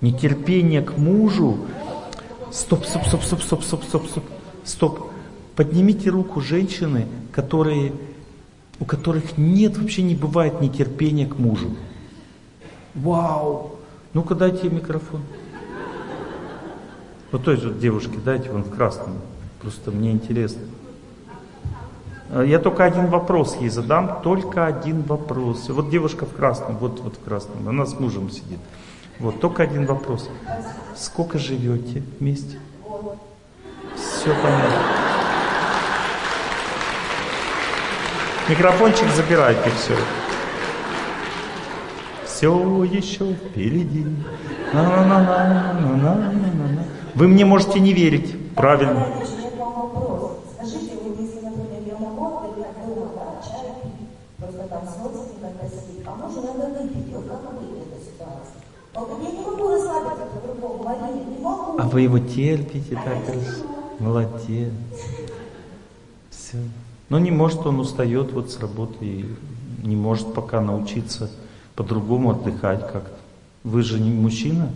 Нетерпение 0.00 0.80
к 0.80 0.96
мужу. 0.96 1.58
Стоп, 2.50 2.86
стоп, 2.86 3.04
стоп, 3.04 3.22
стоп, 3.22 3.42
стоп, 3.42 3.62
стоп, 3.64 3.84
стоп, 3.84 4.06
стоп. 4.08 4.24
Стоп. 4.64 5.10
Поднимите 5.56 6.08
руку 6.08 6.40
женщины, 6.40 7.06
которые, 7.32 7.92
у 8.80 8.86
которых 8.86 9.36
нет, 9.36 9.76
вообще 9.76 10.00
не 10.00 10.14
бывает 10.14 10.62
нетерпения 10.62 11.28
к 11.28 11.38
мужу. 11.38 11.76
Вау, 12.94 13.77
ну-ка 14.18 14.34
дайте 14.34 14.68
микрофон. 14.68 15.20
Вот 17.30 17.44
той 17.44 17.56
же 17.56 17.72
девушке 17.72 18.18
дайте, 18.24 18.50
вон 18.50 18.64
в 18.64 18.74
красном. 18.74 19.12
Просто 19.62 19.92
мне 19.92 20.10
интересно. 20.10 20.62
Э, 22.30 22.42
я 22.44 22.58
только 22.58 22.84
один 22.84 23.06
вопрос 23.06 23.56
ей 23.60 23.68
задам, 23.68 24.20
только 24.24 24.66
один 24.66 25.02
вопрос. 25.02 25.68
Вот 25.68 25.88
девушка 25.88 26.26
в 26.26 26.34
красном, 26.34 26.78
вот, 26.78 26.98
вот 26.98 27.14
в 27.14 27.22
красном, 27.22 27.68
она 27.68 27.86
с 27.86 28.00
мужем 28.00 28.28
сидит. 28.28 28.58
Вот, 29.20 29.38
только 29.38 29.62
один 29.62 29.86
вопрос. 29.86 30.28
Сколько 30.96 31.38
живете 31.38 32.02
вместе? 32.18 32.58
Все 33.94 34.34
понятно. 34.42 34.82
Микрофончик 38.48 39.06
забирайте 39.14 39.70
все. 39.78 39.94
Все 42.38 42.84
еще 42.84 43.34
впереди. 43.34 44.06
На 44.72 44.82
-на 44.84 45.02
-на 45.04 45.18
-на 45.26 45.74
-на 45.74 45.96
-на 45.96 46.14
-на 46.14 46.68
-на. 46.70 46.82
Вы 47.16 47.26
мне 47.26 47.44
можете 47.44 47.80
не 47.80 47.92
верить, 47.92 48.54
правильно. 48.54 49.08
А. 61.44 61.82
А 61.82 61.88
вы 61.88 62.02
его 62.02 62.20
терпите 62.20 62.94
так 62.94 63.18
хорошо. 63.26 63.66
Молодец. 63.98 64.72
Все. 66.30 66.58
Но 67.08 67.18
не 67.18 67.32
может 67.32 67.66
он 67.66 67.80
устает 67.80 68.32
вот 68.32 68.52
с 68.52 68.60
работы 68.60 69.04
и 69.04 69.36
не 69.82 69.96
может 69.96 70.34
пока 70.34 70.60
научиться 70.60 71.28
по-другому 71.78 72.30
отдыхать 72.30 72.80
как-то. 72.92 73.16
Вы 73.62 73.82
же 73.82 74.00
не 74.00 74.10
мужчина. 74.10 74.68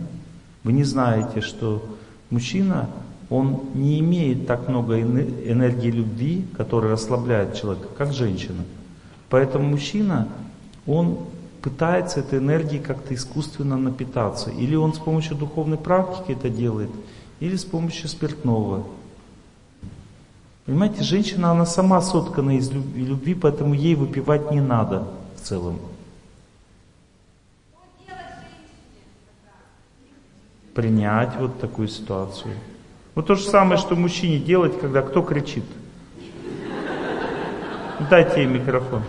Вы 0.63 0.71
не 0.71 0.85
знаете, 0.85 1.41
что 1.41 1.83
мужчина, 2.29 2.89
он 3.29 3.59
не 3.73 3.99
имеет 3.99 4.47
так 4.47 4.69
много 4.69 5.01
энергии 5.01 5.91
любви, 5.91 6.45
которая 6.55 6.93
расслабляет 6.93 7.55
человека, 7.55 7.89
как 7.97 8.13
женщина. 8.13 8.63
Поэтому 9.29 9.67
мужчина, 9.67 10.29
он 10.87 11.17
пытается 11.61 12.21
этой 12.21 12.39
энергией 12.39 12.81
как-то 12.81 13.13
искусственно 13.13 13.75
напитаться. 13.75 14.49
Или 14.51 14.75
он 14.75 14.93
с 14.93 14.99
помощью 14.99 15.35
духовной 15.35 15.77
практики 15.77 16.31
это 16.31 16.49
делает, 16.49 16.89
или 17.41 17.57
с 17.57 17.65
помощью 17.65 18.07
спиртного. 18.07 18.85
Понимаете, 20.65 21.03
женщина, 21.03 21.51
она 21.51 21.65
сама 21.65 22.01
соткана 22.01 22.55
из 22.57 22.71
любви, 22.71 23.33
поэтому 23.33 23.73
ей 23.73 23.95
выпивать 23.95 24.51
не 24.51 24.61
надо 24.61 25.05
в 25.35 25.41
целом. 25.41 25.79
Принять 30.73 31.35
вот 31.39 31.59
такую 31.59 31.87
ситуацию. 31.87 32.55
Вот 33.15 33.27
то 33.27 33.35
же 33.35 33.43
самое, 33.43 33.79
что 33.79 33.95
мужчине 33.95 34.39
делать, 34.39 34.79
когда 34.79 35.01
кто 35.01 35.21
кричит. 35.21 35.65
Дайте 38.09 38.41
ей 38.41 38.47
микрофон. 38.47 39.03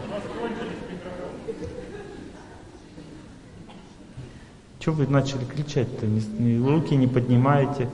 Чего 4.78 4.96
вы 4.96 5.06
начали 5.06 5.44
кричать-то? 5.44 6.06
Руки 6.68 6.94
не 6.94 7.06
поднимаете. 7.06 7.88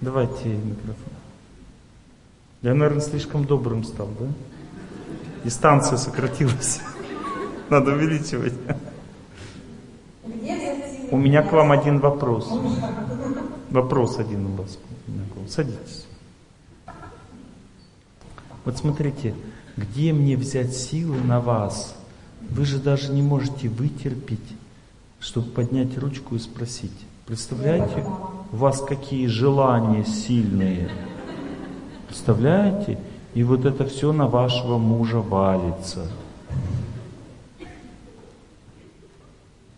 Давайте 0.00 0.48
ей 0.48 0.58
микрофон. 0.58 1.12
Я, 2.62 2.74
наверное, 2.74 3.00
слишком 3.00 3.44
добрым 3.44 3.82
стал, 3.82 4.08
да? 4.18 4.26
Дистанция 5.44 5.98
сократилась. 5.98 6.80
Надо 7.68 7.92
увеличивать. 7.92 8.54
У 11.10 11.16
меня 11.16 11.42
к 11.42 11.52
вам 11.52 11.72
один 11.72 11.98
вопрос. 11.98 12.52
Вопрос 13.76 14.18
один 14.18 14.46
у 14.46 14.62
вас. 14.62 14.78
Садитесь. 15.50 16.06
Вот 18.64 18.78
смотрите, 18.78 19.34
где 19.76 20.14
мне 20.14 20.38
взять 20.38 20.74
силы 20.74 21.20
на 21.20 21.40
вас? 21.40 21.94
Вы 22.40 22.64
же 22.64 22.78
даже 22.78 23.12
не 23.12 23.20
можете 23.20 23.68
вытерпеть, 23.68 24.54
чтобы 25.20 25.50
поднять 25.50 25.98
ручку 25.98 26.36
и 26.36 26.38
спросить. 26.38 26.96
Представляете, 27.26 28.02
у 28.50 28.56
вас 28.56 28.80
какие 28.80 29.26
желания 29.26 30.06
сильные. 30.06 30.88
Представляете? 32.06 32.98
И 33.34 33.42
вот 33.42 33.66
это 33.66 33.84
все 33.84 34.10
на 34.14 34.26
вашего 34.26 34.78
мужа 34.78 35.18
валится. 35.18 36.10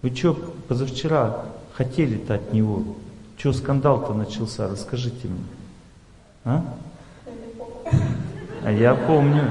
Вы 0.03 0.15
что, 0.15 0.35
позавчера 0.69 1.47
хотели-то 1.73 2.35
от 2.37 2.53
него? 2.53 2.85
Что 3.39 3.53
скандал-то 3.53 4.15
начался? 4.15 4.67
Расскажите 4.67 5.29
мне. 5.29 5.45
А? 6.45 6.65
А 8.65 8.73
я 8.73 8.97
помню. 8.97 9.45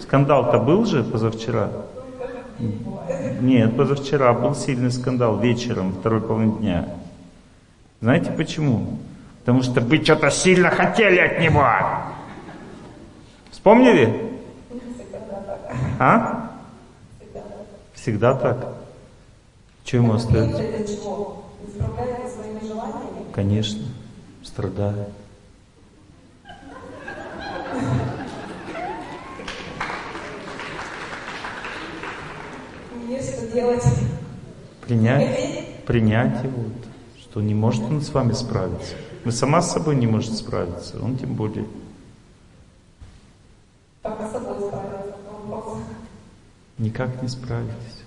Скандал-то 0.00 0.58
был 0.58 0.86
же 0.86 1.04
позавчера? 1.04 1.70
Нет, 3.42 3.76
позавчера 3.76 4.32
был 4.32 4.54
сильный 4.54 4.90
скандал 4.90 5.38
вечером, 5.38 5.92
второй 5.92 6.22
половине 6.22 6.56
дня. 6.56 6.88
Знаете 8.00 8.30
почему? 8.30 8.98
Потому 9.40 9.62
что 9.62 9.82
вы 9.82 10.02
что-то 10.02 10.30
сильно 10.30 10.70
хотели 10.70 11.18
от 11.18 11.38
него. 11.38 11.68
Вспомнили? 13.50 14.40
А? 15.98 16.50
Всегда 17.92 18.34
так. 18.34 18.74
Что 19.84 19.98
ему 19.98 20.14
остается? 20.14 20.62
Конечно, 23.32 23.84
страдает. 24.42 25.10
Мне 32.94 33.20
что 33.20 33.46
делать? 33.52 33.84
Принять, 34.80 35.84
принять 35.84 36.44
его, 36.44 36.64
что 37.20 37.42
не 37.42 37.52
может 37.52 37.82
он 37.82 38.00
с 38.00 38.10
вами 38.10 38.32
справиться. 38.32 38.94
Вы 39.24 39.32
сама 39.32 39.60
с 39.60 39.72
собой 39.72 39.96
не 39.96 40.06
можете 40.06 40.36
справиться, 40.36 40.98
он 41.02 41.18
тем 41.18 41.34
более. 41.34 41.66
Только 44.02 44.28
с 44.28 44.32
собой 44.32 44.68
справиться, 44.68 45.14
Никак 46.78 47.22
не 47.22 47.28
справитесь. 47.28 48.05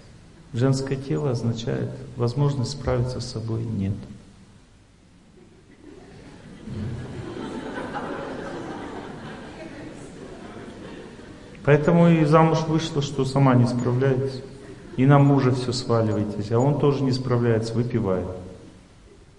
Женское 0.54 0.96
тело 0.96 1.32
означает 1.32 1.90
возможность 2.16 2.72
справиться 2.72 3.20
с 3.20 3.32
собой 3.32 3.64
нет. 3.64 3.94
Поэтому 11.66 12.10
и 12.10 12.26
замуж 12.26 12.60
вышла, 12.68 13.02
что 13.04 13.26
сама 13.26 13.54
не 13.54 13.68
справляетесь. 13.68 14.42
И 14.98 15.06
на 15.06 15.20
мужа 15.20 15.52
все 15.52 15.72
сваливаетесь, 15.72 16.52
а 16.52 16.60
он 16.60 16.80
тоже 16.80 17.04
не 17.04 17.12
справляется, 17.12 17.74
выпивает. 17.74 18.26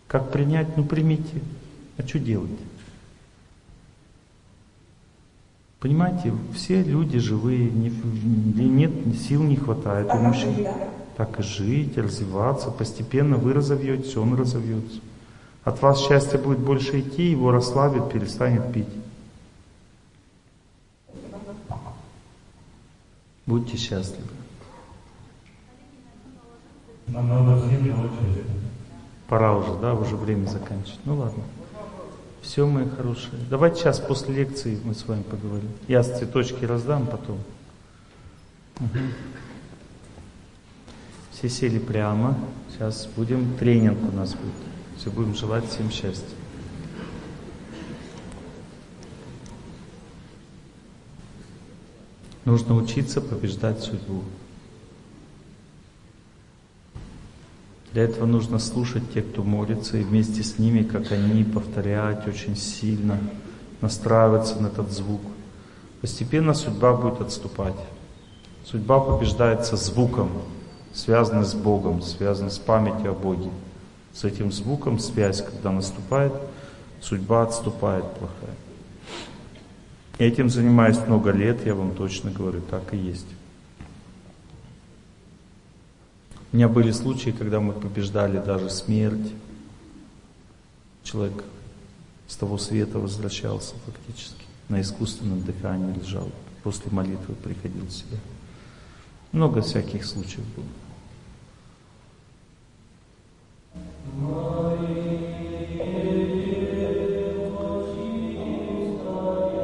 Как 0.07 0.31
принять? 0.31 0.77
Ну 0.77 0.85
примите. 0.85 1.41
А 1.97 2.07
что 2.07 2.19
делать? 2.19 2.51
Понимаете, 5.81 6.33
все 6.55 6.83
люди 6.83 7.19
живые, 7.19 7.71
не, 7.71 7.91
нет, 7.91 8.93
сил 9.19 9.43
не 9.43 9.57
хватает 9.57 10.09
у 10.13 10.19
мужчин. 10.19 10.69
Так 11.21 11.39
и 11.39 11.43
жить, 11.43 11.99
развиваться, 11.99 12.71
постепенно 12.71 13.37
вы 13.37 13.53
разовьетесь, 13.53 14.17
он 14.17 14.33
разовьется. 14.33 15.01
От 15.65 15.83
вас 15.83 16.01
счастье 16.01 16.39
будет 16.39 16.61
больше 16.61 17.01
идти, 17.01 17.33
его 17.33 17.51
расслабит, 17.51 18.11
перестанет 18.11 18.73
пить. 18.73 18.89
Будьте 23.45 23.77
счастливы. 23.77 24.31
Нам 27.09 27.29
надо 27.29 27.67
очередь. 27.67 27.95
Пора 29.29 29.59
уже, 29.59 29.79
да, 29.79 29.93
уже 29.93 30.17
время 30.17 30.47
заканчивать. 30.47 31.01
Ну 31.05 31.17
ладно. 31.17 31.43
Все, 32.41 32.67
мои 32.67 32.89
хорошие. 32.89 33.43
Давайте 33.51 33.81
сейчас 33.81 34.01
после 34.01 34.37
лекции 34.37 34.81
мы 34.85 34.95
с 34.95 35.07
вами 35.07 35.21
поговорим. 35.21 35.69
Я 35.87 36.03
цветочки 36.03 36.65
раздам 36.65 37.07
потом. 37.07 37.41
Угу. 38.81 38.99
Все 41.41 41.49
сели 41.49 41.79
прямо. 41.79 42.37
Сейчас 42.69 43.09
будем, 43.17 43.57
тренинг 43.57 43.99
у 44.13 44.15
нас 44.15 44.35
будет. 44.35 44.53
Все 44.99 45.11
будем 45.11 45.35
желать 45.35 45.67
всем 45.67 45.91
счастья. 45.91 46.37
Нужно 52.45 52.75
учиться 52.75 53.23
побеждать 53.23 53.81
судьбу. 53.81 54.23
Для 57.95 58.03
этого 58.03 58.27
нужно 58.27 58.59
слушать 58.59 59.11
тех, 59.15 59.27
кто 59.31 59.43
молится, 59.43 59.97
и 59.97 60.03
вместе 60.03 60.43
с 60.43 60.59
ними, 60.59 60.83
как 60.83 61.11
они, 61.11 61.43
повторять 61.43 62.29
очень 62.29 62.55
сильно, 62.55 63.19
настраиваться 63.81 64.61
на 64.61 64.67
этот 64.67 64.93
звук. 64.93 65.23
Постепенно 66.03 66.53
судьба 66.53 66.93
будет 66.93 67.23
отступать. 67.23 67.81
Судьба 68.67 69.01
побеждается 69.01 69.77
звуком, 69.77 70.31
связанным 70.93 71.45
с 71.45 71.55
Богом, 71.55 72.03
связанным 72.03 72.51
с 72.51 72.59
памятью 72.59 73.13
о 73.13 73.15
Боге. 73.15 73.51
С 74.13 74.25
этим 74.25 74.51
звуком 74.51 74.99
связь, 74.99 75.43
когда 75.43 75.71
наступает, 75.71 76.33
судьба 77.01 77.43
отступает 77.43 78.05
плохая. 78.15 78.57
Этим 80.19 80.51
занимаюсь 80.51 80.99
много 80.99 81.31
лет, 81.31 81.65
я 81.65 81.75
вам 81.75 81.95
точно 81.95 82.31
говорю, 82.31 82.61
так 82.61 82.93
и 82.93 82.97
есть. 82.97 83.27
У 86.53 86.57
меня 86.57 86.69
были 86.69 86.91
случаи, 86.91 87.31
когда 87.31 87.61
мы 87.61 87.73
побеждали 87.73 88.39
даже 88.39 88.71
смерть. 88.71 89.33
Человек 91.05 91.45
с 92.27 92.37
того 92.37 92.59
света 92.59 92.99
возвращался 92.99 93.75
фактически. 93.87 94.45
На 94.69 94.81
искусственном 94.81 95.43
дыхании 95.43 95.95
лежал. 95.95 96.29
После 96.63 96.91
молитвы 96.91 97.35
приходил 97.37 97.87
в 97.87 97.93
себя. 97.93 98.19
Много 99.33 99.63
всяких 99.63 100.05
случаев 100.05 100.45
было. 100.57 100.67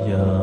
Yeah. 0.06 0.35